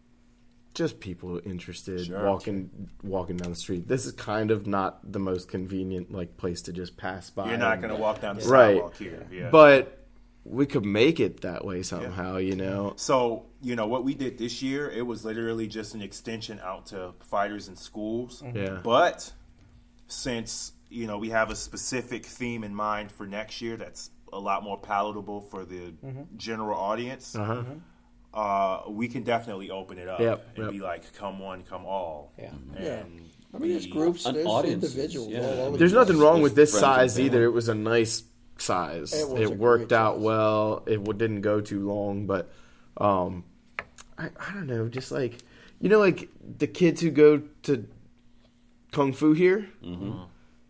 just 0.79 1.01
people 1.01 1.41
interested 1.45 2.07
Sure. 2.07 2.25
walking 2.25 2.89
walking 3.03 3.37
down 3.37 3.51
the 3.51 3.57
street. 3.57 3.89
This 3.89 4.07
is 4.07 4.13
kind 4.13 4.51
of 4.51 4.67
not 4.67 5.13
the 5.13 5.19
most 5.19 5.49
convenient 5.49 6.13
like 6.13 6.37
place 6.37 6.63
to 6.63 6.73
just 6.73 6.97
pass 6.97 7.29
by. 7.31 7.49
You're 7.51 7.59
not 7.59 7.81
going 7.83 7.95
to 7.95 8.01
walk 8.01 8.21
down 8.21 8.37
the 8.39 8.45
Right. 8.49 8.77
sidewalk 8.77 8.97
here. 8.97 9.27
Yeah. 9.31 9.51
but 9.51 9.95
we 10.45 10.65
could 10.65 10.85
make 10.87 11.21
it 11.21 11.43
that 11.43 11.63
way 11.65 11.83
somehow, 11.83 12.39
you 12.39 12.57
know. 12.57 12.95
So, 12.97 13.45
you 13.61 13.77
know, 13.77 13.87
what 13.87 14.03
we 14.05 14.15
did 14.15 14.39
this 14.39 14.63
year, 14.63 14.89
it 14.89 15.03
was 15.03 15.23
literally 15.23 15.67
just 15.67 15.95
an 15.95 16.01
extension 16.01 16.59
out 16.63 16.87
to 16.87 17.13
fighters 17.21 17.69
in 17.69 17.77
schools. 17.77 18.41
Mm-hmm. 18.41 18.57
Yeah. 18.57 18.81
But 18.83 19.31
since, 20.07 20.73
you 20.89 21.07
know, 21.07 21.19
we 21.19 21.31
have 21.31 21.51
a 21.51 21.57
specific 21.57 22.25
theme 22.25 22.65
in 22.65 22.75
mind 22.75 23.13
for 23.13 23.27
next 23.27 23.61
year 23.61 23.77
that's 23.77 24.11
a 24.33 24.39
lot 24.39 24.63
more 24.63 24.79
palatable 24.79 25.43
for 25.43 25.65
the 25.67 25.93
mm-hmm. 26.05 26.23
general 26.37 26.79
audience, 26.79 27.35
Uh-huh. 27.35 27.55
Mm-hmm. 27.57 27.79
Uh, 28.35 28.83
we 28.89 29.09
can 29.09 29.23
definitely 29.23 29.71
open 29.71 29.99
it 29.99 30.09
up 30.09 30.21
Yep, 30.21 30.47
and 30.57 30.65
yep. 30.65 30.73
be 30.73 30.81
like, 30.81 31.13
come 31.15 31.39
one, 31.39 31.63
come 31.63 31.85
all. 31.87 32.33
Yeah. 32.39 32.51
And 32.51 32.77
Yeah. 32.81 33.03
I 33.55 33.59
mean, 33.59 33.71
there's 33.71 33.87
groups, 33.87 34.27
An 34.27 34.35
there's 34.35 34.47
audience, 34.47 34.85
individuals. 34.85 35.29
yeah. 35.31 35.41
all 35.61 35.71
There's 35.73 35.93
the 35.93 35.99
nothing 35.99 36.19
wrong 36.19 36.43
with 36.43 36.55
this 36.55 36.73
size 36.79 37.19
either. 37.19 37.45
It 37.45 37.51
was 37.53 37.69
a 37.69 37.75
nice 37.75 38.23
size. 38.59 39.15
It 39.15 39.27
It, 39.41 39.47
a 39.47 39.51
worked 39.51 39.89
great 39.89 39.99
out 39.99 40.17
size. 40.17 40.23
well. 40.23 40.83
It 40.87 41.03
didn't 41.19 41.41
go 41.41 41.61
too 41.63 41.89
long, 41.89 42.27
but 42.27 42.51
um, 42.99 43.45
I, 44.19 44.27
I 44.27 44.53
don't 44.53 44.67
know. 44.67 44.89
Just 44.89 45.11
like 45.11 45.39
you 45.81 45.89
know, 45.89 45.99
like 45.99 46.29
the 46.59 46.67
kids 46.67 47.01
who 47.01 47.11
go 47.11 47.41
to 47.63 47.87
kung 48.93 49.13
fu 49.15 49.33
here, 49.33 49.67
Mm-hmm. 49.83 50.25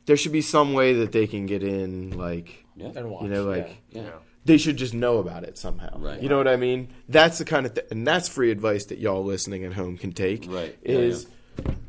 there 0.07 0.17
should 0.17 0.33
be 0.33 0.43
some 0.43 0.73
way 0.73 0.93
that 0.95 1.11
they 1.13 1.27
can 1.27 1.47
get 1.47 1.63
in. 1.65 2.17
Like 2.17 2.65
Yeah. 2.77 2.93
And 2.95 3.11
watch, 3.11 3.25
you 3.25 3.29
know, 3.31 3.45
like 3.45 3.77
yeah. 3.91 4.03
Yeah. 4.03 4.11
They 4.49 4.59
should 4.59 4.77
just 4.77 4.95
know 4.95 5.19
about 5.19 5.45
it 5.45 5.57
somehow. 5.57 5.97
Right. 5.99 6.21
You 6.21 6.29
know 6.29 6.39
what 6.39 6.49
I 6.49 6.57
mean? 6.57 6.89
That's 7.09 7.39
the 7.39 7.45
kind 7.45 7.67
of 7.67 7.75
th- 7.75 7.87
and 7.93 8.05
that's 8.07 8.29
free 8.29 8.51
advice 8.51 8.87
that 8.87 8.99
y'all 8.99 9.25
listening 9.25 9.65
at 9.65 9.75
home 9.75 9.97
can 9.97 10.13
take. 10.13 10.47
Right. 10.49 10.77
Yeah, 10.83 10.97
Is 10.99 11.27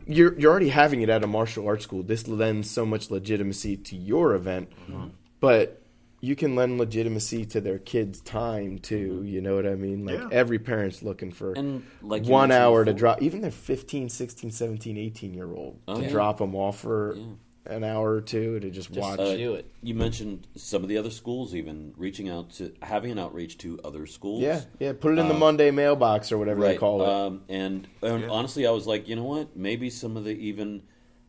you're 0.06 0.38
you're 0.40 0.52
already 0.52 0.69
having 0.69 1.02
it 1.02 1.10
at 1.10 1.23
a 1.23 1.27
martial 1.27 1.65
arts 1.68 1.84
school. 1.84 2.03
This 2.03 2.27
lends 2.27 2.69
so 2.69 2.86
much 2.86 3.10
legitimacy 3.11 3.77
to 3.77 3.95
your 3.95 4.34
event, 4.36 4.69
Mm-hmm. 4.90 5.07
but 5.40 5.81
you 6.22 6.36
can 6.36 6.53
lend 6.53 6.77
legitimacy 6.77 7.45
to 7.45 7.61
their 7.61 7.80
kids' 7.80 8.19
time 8.19 8.77
too. 8.80 9.22
You 9.23 9.40
know 9.40 9.56
what 9.56 9.65
I 9.65 9.76
mean? 9.76 10.06
Like 10.06 10.19
Yeah. 10.19 10.27
every 10.31 10.60
parent's 10.60 11.02
looking 11.02 11.31
for 11.31 11.53
And 11.53 11.84
like 12.02 12.26
one 12.26 12.52
hour 12.52 12.84
to 12.84 12.94
drop, 12.94 13.22
even 13.22 13.40
their 13.41 13.52
15, 13.52 14.10
16, 14.10 14.52
17, 14.52 14.98
18 14.98 15.34
year 15.34 15.49
old 15.49 15.80
Oh, 15.88 15.95
to 15.95 16.02
yeah. 16.02 16.10
drop 16.10 16.40
them 16.40 16.56
off 16.56 16.80
for 16.81 17.15
Yeah. 17.15 17.23
An 17.70 17.84
hour 17.84 18.14
or 18.14 18.22
two 18.22 18.60
to 18.60 18.70
just, 18.70 18.90
Just, 18.91 19.00
watch. 19.00 19.20
uh, 19.20 19.36
do 19.36 19.54
it. 19.54 19.72
You 19.82 19.94
mentioned 19.96 20.48
some 20.56 20.84
of 20.84 20.90
the 20.90 20.98
other 20.98 21.10
schools 21.12 21.54
even 21.56 21.94
reaching 21.98 22.28
out 22.30 22.50
to 22.56 22.74
having 22.82 23.12
an 23.12 23.20
outreach 23.20 23.58
to 23.60 23.80
other 23.84 24.06
schools. 24.06 24.41
yeah, 24.41 24.62
yeah. 24.80 24.94
Put 24.94 25.14
it 25.14 25.20
in 25.20 25.28
the 25.28 25.34
Monday 25.34 25.72
mailbox 25.72 26.32
or 26.32 26.38
whatever 26.38 26.62
they 26.62 26.78
call 26.78 27.02
it. 27.02 27.08
Um, 27.10 27.41
and 27.50 27.88
and 28.02 28.22
Yeah. 28.24 28.30
honestly, 28.30 28.66
I 28.68 28.72
was 28.72 28.88
like, 28.88 29.08
you 29.08 29.16
know 29.16 29.24
what? 29.24 29.56
Maybe 29.56 29.90
some 29.90 30.18
of 30.18 30.24
the 30.26 30.32
even 30.32 30.84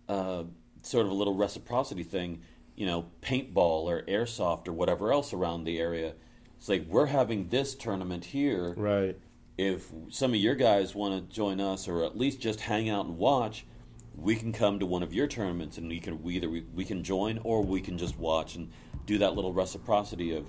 uh, 0.08 0.44
sort 0.82 1.06
of 1.06 1.12
a 1.12 1.14
little 1.14 1.34
reciprocity 1.34 2.02
thing, 2.02 2.40
you 2.74 2.86
know, 2.86 3.06
paintball 3.22 3.84
or 3.84 4.02
airsoft 4.02 4.66
or 4.66 4.72
whatever 4.72 5.12
else 5.12 5.32
around 5.32 5.64
the 5.64 5.78
area. 5.78 6.14
It's 6.56 6.68
like 6.68 6.86
we're 6.88 7.06
having 7.06 7.48
this 7.48 7.74
tournament 7.74 8.24
here. 8.26 8.74
right. 8.76 9.16
If 9.58 9.92
some 10.08 10.30
of 10.32 10.36
your 10.40 10.54
guys 10.54 10.94
want 10.94 11.28
to 11.28 11.34
join 11.34 11.60
us, 11.60 11.86
or 11.86 12.02
at 12.04 12.16
least 12.16 12.40
just 12.40 12.60
hang 12.60 12.88
out 12.88 13.04
and 13.04 13.18
watch, 13.18 13.66
we 14.16 14.36
can 14.36 14.52
come 14.52 14.78
to 14.78 14.86
one 14.86 15.02
of 15.02 15.14
your 15.14 15.26
tournaments, 15.26 15.78
and 15.78 15.88
we 15.88 16.00
can 16.00 16.22
we 16.22 16.36
either 16.36 16.48
we, 16.48 16.62
we 16.74 16.84
can 16.84 17.02
join 17.02 17.38
or 17.44 17.62
we 17.62 17.80
can 17.80 17.98
just 17.98 18.18
watch 18.18 18.56
and 18.56 18.70
do 19.06 19.18
that 19.18 19.34
little 19.34 19.52
reciprocity 19.52 20.34
of 20.36 20.46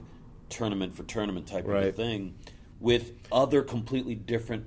tournament 0.49 0.95
for 0.95 1.03
tournament 1.03 1.47
type 1.47 1.67
of 1.67 1.95
thing 1.95 2.35
with 2.79 3.13
other 3.31 3.61
completely 3.61 4.15
different 4.15 4.65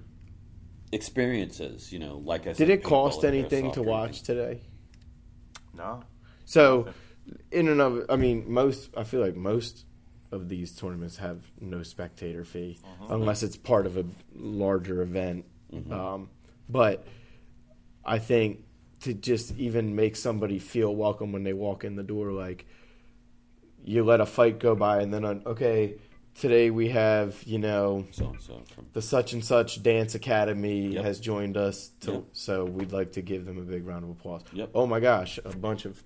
experiences. 0.93 1.93
You 1.93 1.99
know, 1.99 2.19
like 2.25 2.43
I 2.43 2.53
said, 2.53 2.57
Did 2.67 2.71
it 2.71 2.83
cost 2.83 3.25
anything 3.25 3.73
to 3.73 3.83
watch 3.83 4.09
anything. 4.11 4.25
today? 4.25 4.61
No. 5.77 6.03
So, 6.45 6.89
in 7.51 7.69
and 7.69 7.81
of, 7.81 8.07
I 8.09 8.17
mean, 8.17 8.51
most. 8.51 8.91
I 8.97 9.05
feel 9.05 9.21
like 9.21 9.37
most 9.37 9.85
of 10.31 10.49
these 10.49 10.75
tournaments 10.75 11.19
have 11.19 11.45
no 11.61 11.83
spectator 11.83 12.45
fee 12.45 12.79
unless 13.09 13.43
it's 13.43 13.57
part 13.57 13.87
of 13.87 13.97
a 13.97 14.05
larger 14.35 15.03
event. 15.03 15.45
Um, 15.91 16.29
but 16.69 17.07
I 18.05 18.19
think 18.19 18.65
to 19.05 19.15
just 19.15 19.57
even 19.57 19.95
make 19.97 20.17
somebody 20.17 20.59
feel 20.59 20.95
welcome 20.95 21.33
when 21.33 21.45
they 21.45 21.53
walk 21.55 21.85
in 21.85 21.97
the 21.97 22.03
door, 22.03 22.33
like 22.33 22.67
you 23.85 24.03
let 24.05 24.21
a 24.21 24.27
fight 24.27 24.59
go 24.59 24.75
by, 24.75 25.01
and 25.03 25.13
then 25.13 25.25
on, 25.25 25.43
okay, 25.47 25.97
today 26.35 26.71
we 26.71 26.89
have 26.89 27.41
you 27.45 27.59
know 27.59 28.05
So 28.11 28.35
so 28.41 28.63
from 28.75 28.87
the 28.93 29.01
such 29.03 29.33
and 29.35 29.45
such 29.45 29.83
dance 29.83 30.15
academy 30.15 30.89
Yep. 30.95 31.05
has 31.05 31.21
joined 31.21 31.57
us 31.57 31.91
to, 32.01 32.13
Yep. 32.13 32.25
so 32.33 32.65
we'd 32.65 32.93
like 32.93 33.13
to 33.13 33.23
give 33.23 33.45
them 33.47 33.59
a 33.59 33.63
big 33.63 33.87
round 33.87 34.03
of 34.05 34.11
applause 34.11 34.43
Yep. 34.53 34.71
oh 34.75 34.87
my 34.87 34.99
gosh 35.01 35.39
a 35.45 35.55
bunch 35.57 35.85
of 35.85 36.03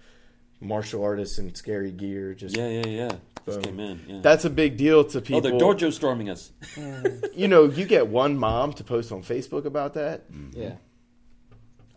martial 0.61 1.03
artists 1.03 1.39
in 1.39 1.55
scary 1.55 1.93
gear 1.93 2.35
just 2.35 2.57
yeah, 2.57 2.69
yeah, 2.69 2.87
yeah. 2.87 3.13
Just 3.47 3.63
came 3.63 3.81
in. 3.81 4.01
Yeah. 4.07 4.21
that's 4.21 4.45
a 4.45 4.51
big 4.51 4.77
deal 4.77 5.03
to 5.05 5.19
oh, 5.19 5.21
people 5.23 5.41
they're 5.41 5.53
dojo 5.53 5.91
storming 5.91 6.29
us. 6.29 6.53
you 7.35 7.49
know 7.49 7.65
you 7.65 7.87
get 7.87 8.09
one 8.09 8.37
mom 8.37 8.75
to 8.75 8.85
post 8.85 9.11
on 9.13 9.23
facebook 9.23 9.65
about 9.65 9.95
that 9.95 10.25
Yeah. 10.53 10.75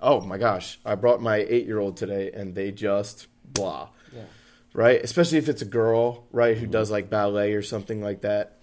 Oh 0.01 0.21
my 0.21 0.37
gosh 0.37 0.79
i 0.85 0.95
brought 0.95 1.21
my 1.21 1.37
eight 1.37 1.65
year 1.65 1.79
old 1.79 1.95
today 1.97 2.31
and 2.33 2.55
they 2.55 2.71
just 2.71 3.27
blah 3.45 3.89
Yeah. 4.15 4.23
right 4.73 4.99
especially 5.03 5.37
if 5.37 5.47
it's 5.49 5.61
a 5.61 5.65
girl 5.65 6.27
right 6.31 6.57
who 6.57 6.67
does 6.67 6.89
like 6.91 7.09
ballet 7.09 7.53
or 7.53 7.61
something 7.61 8.01
like 8.01 8.21
that 8.21 8.57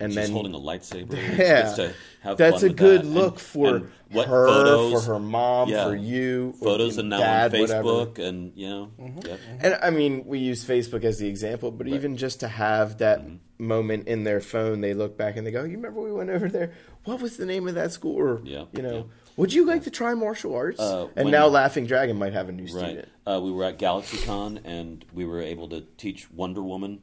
and 0.00 0.12
She's 0.12 0.16
then 0.24 0.32
holding 0.32 0.54
a 0.54 0.58
lightsaber. 0.58 1.12
Yeah. 1.38 1.62
Just 1.62 1.76
to 1.76 1.94
have 2.22 2.36
That's 2.36 2.56
fun 2.62 2.64
a 2.64 2.68
with 2.72 2.76
good 2.76 3.02
that. 3.02 3.06
look 3.06 3.34
And- 3.34 3.40
for 3.40 3.76
and 3.76 3.90
what 4.10 4.26
her, 4.26 4.46
photos, 4.48 4.92
for 5.06 5.12
her 5.14 5.18
mom, 5.20 5.68
Yeah. 5.68 5.84
for 5.88 5.94
you, 5.94 6.52
or 6.60 6.66
photos, 6.66 6.98
and 6.98 7.08
now 7.10 7.18
dad, 7.18 7.54
on 7.54 7.60
whatever. 7.60 7.82
Facebook, 7.88 8.18
and 8.18 8.52
you 8.56 8.68
know, 8.68 8.90
Mm-hmm. 9.00 9.26
yep. 9.26 9.40
And 9.60 9.78
I 9.80 9.90
mean, 9.90 10.24
we 10.26 10.40
use 10.40 10.64
Facebook 10.64 11.04
as 11.04 11.18
the 11.20 11.28
example, 11.28 11.70
but 11.70 11.86
even 11.86 12.16
just 12.16 12.40
to 12.40 12.48
have 12.48 12.98
that 12.98 13.20
Mm-hmm. 13.20 13.66
moment 13.66 14.08
in 14.08 14.24
their 14.24 14.40
phone, 14.40 14.80
they 14.80 14.94
look 14.94 15.16
back 15.16 15.36
and 15.36 15.46
they 15.46 15.52
go, 15.52 15.62
"You 15.62 15.76
remember 15.76 16.00
we 16.02 16.12
went 16.12 16.28
over 16.28 16.48
there? 16.48 16.72
What 17.04 17.22
was 17.22 17.36
the 17.36 17.46
name 17.46 17.68
of 17.68 17.76
that 17.76 17.92
school?" 17.92 18.16
Or 18.18 18.40
Yeah, 18.44 18.64
you 18.72 18.82
know, 18.82 18.96
yeah. 18.96 19.02
Would 19.36 19.52
you 19.52 19.64
like 19.66 19.84
to 19.84 19.90
try 19.90 20.14
martial 20.14 20.54
arts? 20.54 20.80
Uh, 20.80 21.08
and 21.16 21.30
now 21.30 21.46
Laughing 21.46 21.86
Dragon 21.86 22.18
might 22.18 22.32
have 22.32 22.48
a 22.48 22.52
new 22.52 22.64
right. 22.64 22.70
student. 22.70 23.08
Uh, 23.26 23.40
we 23.42 23.50
were 23.50 23.64
at 23.64 23.78
GalaxyCon, 23.78 24.60
and 24.64 25.04
we 25.12 25.24
were 25.24 25.40
able 25.40 25.68
to 25.68 25.82
teach 25.96 26.30
Wonder 26.30 26.62
Woman 26.62 27.00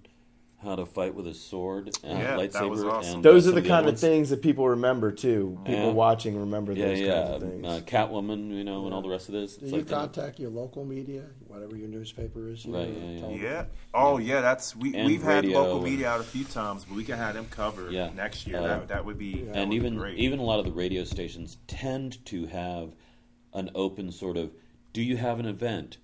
how 0.63 0.75
to 0.75 0.85
fight 0.85 1.15
with 1.15 1.25
a 1.25 1.33
sword 1.33 1.89
and 2.03 2.19
Yeah, 2.19 2.35
a 2.35 2.37
that 2.47 2.51
lightsaber. 2.51 2.69
was 2.69 2.83
awesome. 2.83 3.15
And, 3.15 3.23
Those 3.23 3.47
uh, 3.47 3.51
are 3.51 3.53
the 3.55 3.63
kind 3.67 3.87
of 3.87 3.99
things 3.99 4.29
that 4.29 4.43
people 4.43 4.69
remember 4.69 5.11
too. 5.11 5.57
People 5.65 5.87
Yeah. 5.87 5.91
watching 5.91 6.37
remember 6.39 6.73
Yeah, 6.73 6.85
those 6.89 6.99
yeah. 6.99 7.13
kinds 7.23 7.43
of 7.43 7.49
things. 7.49 7.65
Uh, 7.65 7.81
Catwoman, 7.85 8.51
you 8.55 8.63
know, 8.63 8.85
and 8.85 8.93
all 8.93 9.01
the 9.01 9.09
rest 9.09 9.27
of 9.27 9.33
this. 9.33 9.57
Do 9.57 9.65
It's 9.65 9.71
you 9.71 9.79
like, 9.79 9.91
uh, 9.91 9.95
contact 10.01 10.39
your 10.39 10.51
local 10.51 10.85
media, 10.85 11.23
whatever 11.47 11.75
your 11.75 11.87
newspaper 11.87 12.47
is? 12.47 12.61
here, 12.63 12.75
Right, 12.75 12.87
and 12.89 13.19
yeah, 13.19 13.27
yeah. 13.29 13.41
Yeah. 13.41 13.65
Oh, 13.95 14.19
yeah. 14.19 14.41
That's 14.41 14.75
we 14.75 14.93
And 14.93 15.07
we've 15.07 15.23
had 15.23 15.45
local 15.45 15.77
and- 15.77 15.83
media 15.83 16.09
out 16.09 16.19
a 16.19 16.23
few 16.23 16.43
times, 16.45 16.85
but 16.85 16.95
we 16.95 17.03
can 17.05 17.17
have 17.17 17.33
them 17.33 17.47
covered 17.49 17.91
Yeah. 17.91 18.11
next 18.15 18.45
year. 18.45 18.57
Uh, 18.59 18.61
that 18.67 18.87
that 18.89 19.05
would 19.05 19.17
be 19.17 19.41
that 19.45 19.55
and 19.55 19.59
would 19.61 19.69
be 19.71 19.75
even 19.77 19.95
great. 19.97 20.17
even 20.19 20.37
a 20.39 20.43
lot 20.43 20.59
of 20.59 20.65
the 20.65 20.71
radio 20.71 21.03
stations 21.03 21.57
tend 21.65 22.23
to 22.27 22.45
have 22.45 22.93
an 23.53 23.71
open 23.73 24.11
sort 24.11 24.37
of 24.37 24.51
do 24.93 25.01
you 25.01 25.17
have 25.17 25.39
an 25.39 25.45
event 25.47 25.97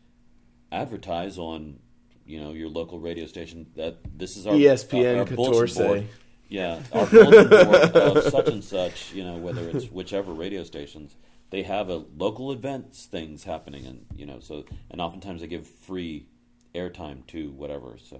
advertise 0.72 1.38
on 1.38 1.80
you 2.28 2.40
know 2.42 2.52
your 2.52 2.68
local 2.70 3.00
radio 3.00 3.26
station 3.26 3.66
that 3.76 3.98
this 4.18 4.38
is 4.38 4.46
our 4.46 4.54
ESPN 4.54 5.14
our, 5.16 5.20
our 5.20 5.26
bulletin 5.26 5.86
board. 5.86 6.08
yeah 6.50 6.80
our 6.94 7.06
bulletin 7.08 7.50
board 7.50 7.96
of 7.96 8.24
such 8.24 8.48
and 8.50 8.64
such 8.64 9.14
you 9.14 9.24
know 9.24 9.38
whether 9.38 9.68
it's 9.70 9.86
whichever 9.86 10.34
radio 10.34 10.64
stations 10.64 11.16
they 11.50 11.64
have 11.64 11.90
a 11.90 12.04
local 12.18 12.52
events 12.52 13.06
things 13.06 13.46
happening 13.46 13.86
and 13.86 14.06
you 14.16 14.26
know 14.26 14.40
so 14.40 14.66
and 14.92 15.00
oftentimes 15.02 15.40
they 15.42 15.48
give 15.48 15.66
free 15.66 16.28
airtime 16.76 17.26
to 17.28 17.50
whatever 17.52 17.98
so 17.98 18.20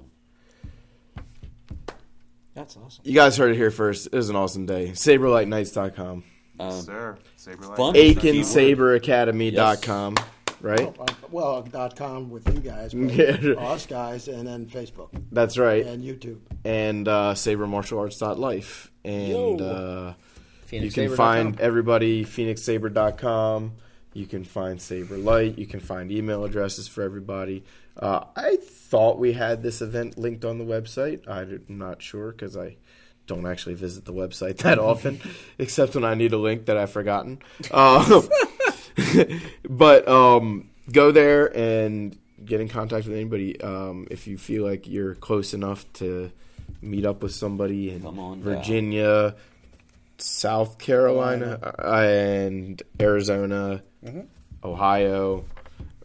That's 2.54 2.76
awesome. 2.78 3.04
You 3.06 3.14
guys 3.14 3.38
heard 3.38 3.52
it 3.52 3.56
here 3.56 3.70
first. 3.70 4.08
It 4.08 4.14
was 4.14 4.30
an 4.30 4.36
awesome 4.36 4.66
day. 4.66 4.90
SaberlightKnights.com. 4.90 6.24
um, 6.60 6.72
sir, 6.82 7.18
Saberlight. 7.38 7.78
fun. 7.78 7.94
AikenSaberAcademy.com. 7.94 10.16
Right? 10.62 10.82
Uh, 11.00 11.06
Well, 11.32 11.62
dot 11.64 11.96
com 11.96 12.30
with 12.30 12.48
you 12.54 12.60
guys, 12.62 12.94
Yeah. 12.94 13.36
us 13.60 13.86
guys, 13.86 14.28
and 14.28 14.48
then 14.48 14.66
Facebook 14.66 15.10
That's 15.32 15.58
right. 15.58 15.86
and 15.86 16.04
YouTube. 16.04 16.40
and 16.66 17.08
uh, 17.08 17.34
sabermartialarts.life. 17.36 18.92
And 19.06 19.62
uh, 19.62 20.14
you 20.72 20.90
can 20.92 21.10
PhoenixSaber.com. 21.10 21.16
find 21.16 21.60
everybody 21.60 22.26
phoenixsaber.com. 22.26 23.74
You 24.14 24.26
can 24.26 24.44
find 24.44 24.80
Saberlight. 24.80 25.58
You 25.60 25.68
can 25.68 25.80
find 25.80 26.12
email 26.12 26.44
addresses 26.44 26.88
for 26.88 27.04
everybody. 27.04 27.64
Uh, 27.96 28.24
I 28.36 28.58
thought 28.58 29.20
we 29.20 29.34
had 29.34 29.62
this 29.64 29.82
event 29.82 30.18
linked 30.18 30.44
on 30.44 30.58
the 30.58 30.66
website. 30.66 31.28
I'm 31.28 31.64
not 31.68 32.02
sure 32.02 32.32
because 32.32 32.58
I 32.58 32.78
don't 33.28 33.46
actually 33.46 33.76
visit 33.76 34.06
the 34.06 34.14
website 34.14 34.58
that 34.64 34.80
often, 34.80 35.20
except 35.60 35.94
when 35.96 36.04
I 36.04 36.16
need 36.16 36.34
a 36.34 36.38
link 36.38 36.66
that 36.66 36.78
I've 36.78 36.90
forgotten. 36.92 37.40
Uh, 37.70 38.22
but 39.70 40.08
um, 40.08 40.70
go 40.92 41.12
there 41.12 41.56
and 41.58 42.18
get 42.44 42.62
in 42.62 42.68
contact 42.68 43.08
with 43.08 43.16
anybody 43.16 43.60
um, 43.62 44.08
if 44.10 44.28
you 44.28 44.38
feel 44.38 44.64
like 44.64 44.88
you're 44.88 45.16
close 45.16 45.54
enough 45.54 45.92
to 45.94 46.32
meet 46.82 47.06
up 47.06 47.24
with 47.24 47.34
somebody 47.34 47.92
in 47.92 48.06
on. 48.06 48.42
Virginia, 48.42 49.36
South 50.18 50.78
Carolina, 50.78 51.60
uh, 51.80 51.92
and 52.02 52.82
Arizona, 53.00 53.84
Ohio, 54.64 55.46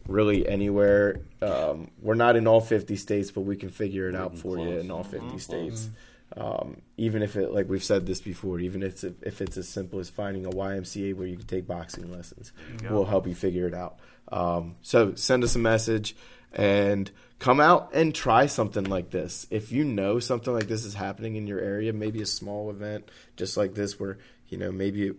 really 0.07 0.47
anywhere. 0.47 1.19
Um, 1.41 1.91
we're 2.01 2.15
not 2.15 2.35
in 2.35 2.47
all 2.47 2.61
50 2.61 2.95
states, 2.95 3.31
but 3.31 3.41
we 3.41 3.55
can 3.55 3.69
figure 3.69 4.09
it 4.09 4.15
out 4.15 4.35
Getting 4.35 4.41
for 4.41 4.57
you 4.57 4.79
in 4.79 4.91
all 4.91 5.03
50 5.03 5.37
states. 5.37 5.89
Um, 6.35 6.81
even 6.97 7.21
if 7.21 7.35
it, 7.35 7.51
like 7.53 7.69
we've 7.69 7.83
said 7.83 8.07
this 8.07 8.19
before, 8.21 8.59
even 8.59 8.81
if 8.81 9.03
it's, 9.03 9.21
if 9.21 9.41
it's 9.41 9.57
as 9.57 9.67
simple 9.67 9.99
as 9.99 10.09
finding 10.09 10.45
a 10.45 10.49
YMCA 10.49 11.15
where 11.15 11.27
you 11.27 11.37
can 11.37 11.45
take 11.45 11.67
boxing 11.67 12.11
lessons, 12.11 12.51
we'll 12.89 13.05
help 13.05 13.27
you 13.27 13.35
figure 13.35 13.67
it 13.67 13.73
out. 13.73 13.99
Um, 14.31 14.75
so 14.81 15.13
send 15.15 15.43
us 15.43 15.55
a 15.55 15.59
message 15.59 16.15
and 16.51 17.11
come 17.39 17.59
out 17.59 17.91
and 17.93 18.15
try 18.15 18.45
something 18.47 18.85
like 18.85 19.11
this. 19.11 19.45
If 19.51 19.71
you 19.71 19.83
know 19.83 20.19
something 20.19 20.53
like 20.53 20.67
this 20.67 20.85
is 20.85 20.95
happening 20.95 21.35
in 21.35 21.45
your 21.45 21.59
area, 21.59 21.93
maybe 21.93 22.21
a 22.21 22.25
small 22.25 22.69
event 22.69 23.09
just 23.35 23.57
like 23.57 23.75
this 23.75 23.99
where, 23.99 24.17
you 24.47 24.57
know, 24.57 24.71
maybe 24.71 25.07
it, 25.07 25.15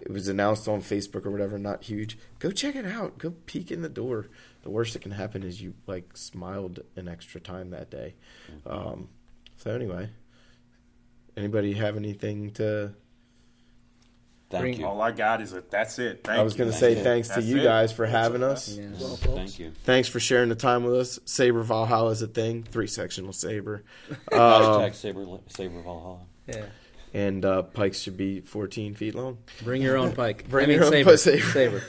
it 0.00 0.10
was 0.10 0.28
announced 0.28 0.66
on 0.68 0.80
Facebook 0.82 1.24
or 1.24 1.30
whatever, 1.30 1.58
not 1.58 1.84
huge. 1.84 2.18
Go 2.40 2.50
check 2.50 2.74
it 2.74 2.84
out. 2.84 3.18
Go 3.18 3.30
peek 3.46 3.70
in 3.70 3.82
the 3.82 3.88
door. 3.88 4.28
The 4.64 4.70
worst 4.70 4.94
that 4.94 5.02
can 5.02 5.12
happen 5.12 5.42
is 5.42 5.62
you 5.62 5.74
like 5.86 6.16
smiled 6.16 6.80
an 6.96 7.08
extra 7.08 7.40
time 7.40 7.70
that 7.70 7.90
day. 7.90 8.14
Um, 8.66 9.08
so 9.56 9.70
anyway, 9.70 10.10
anybody 11.36 11.72
have 11.74 11.96
anything 11.96 12.50
to? 12.52 12.92
thank 14.50 14.62
Bring- 14.62 14.80
you 14.80 14.86
All 14.86 15.00
I 15.00 15.12
got 15.12 15.40
is 15.40 15.52
a 15.54 15.62
that's 15.70 15.98
it. 15.98 16.24
Thank 16.24 16.38
I 16.38 16.42
was 16.42 16.54
going 16.54 16.70
to 16.70 16.76
say 16.76 16.96
you. 16.96 17.02
thanks 17.02 17.28
to 17.30 17.40
you 17.42 17.60
it. 17.60 17.64
guys 17.64 17.90
for 17.92 18.06
That's 18.06 18.16
having 18.18 18.42
it. 18.42 18.48
us. 18.48 18.76
Yeah. 18.76 18.86
Well, 19.00 19.16
folks. 19.16 19.34
thank 19.34 19.58
you 19.58 19.72
Thanks 19.84 20.08
for 20.08 20.20
sharing 20.20 20.50
the 20.50 20.54
time 20.54 20.84
with 20.84 20.94
us. 20.94 21.18
Saber 21.24 21.62
Valhalla 21.62 22.10
is 22.10 22.20
a 22.22 22.26
thing. 22.26 22.62
Three 22.64 22.86
sectional 22.86 23.32
saber. 23.32 23.82
Um, 24.32 24.38
Hashtag 24.38 24.94
saber 24.94 25.24
saber 25.48 25.80
Valhalla. 25.80 26.18
Yeah. 26.46 26.64
and 27.14 27.44
uh, 27.44 27.62
pikes 27.62 28.00
should 28.00 28.16
be 28.16 28.40
14 28.40 28.94
feet 28.94 29.14
long. 29.14 29.38
Bring 29.62 29.80
your 29.80 29.96
own 29.96 30.12
pike. 30.12 30.46
Bring 30.50 30.64
I 30.64 30.66
mean, 30.68 30.76
your 30.76 30.84
own 30.86 30.90
saber. 30.92 31.10
pike, 31.10 31.18
saber. 31.18 31.42
saber. 31.50 31.82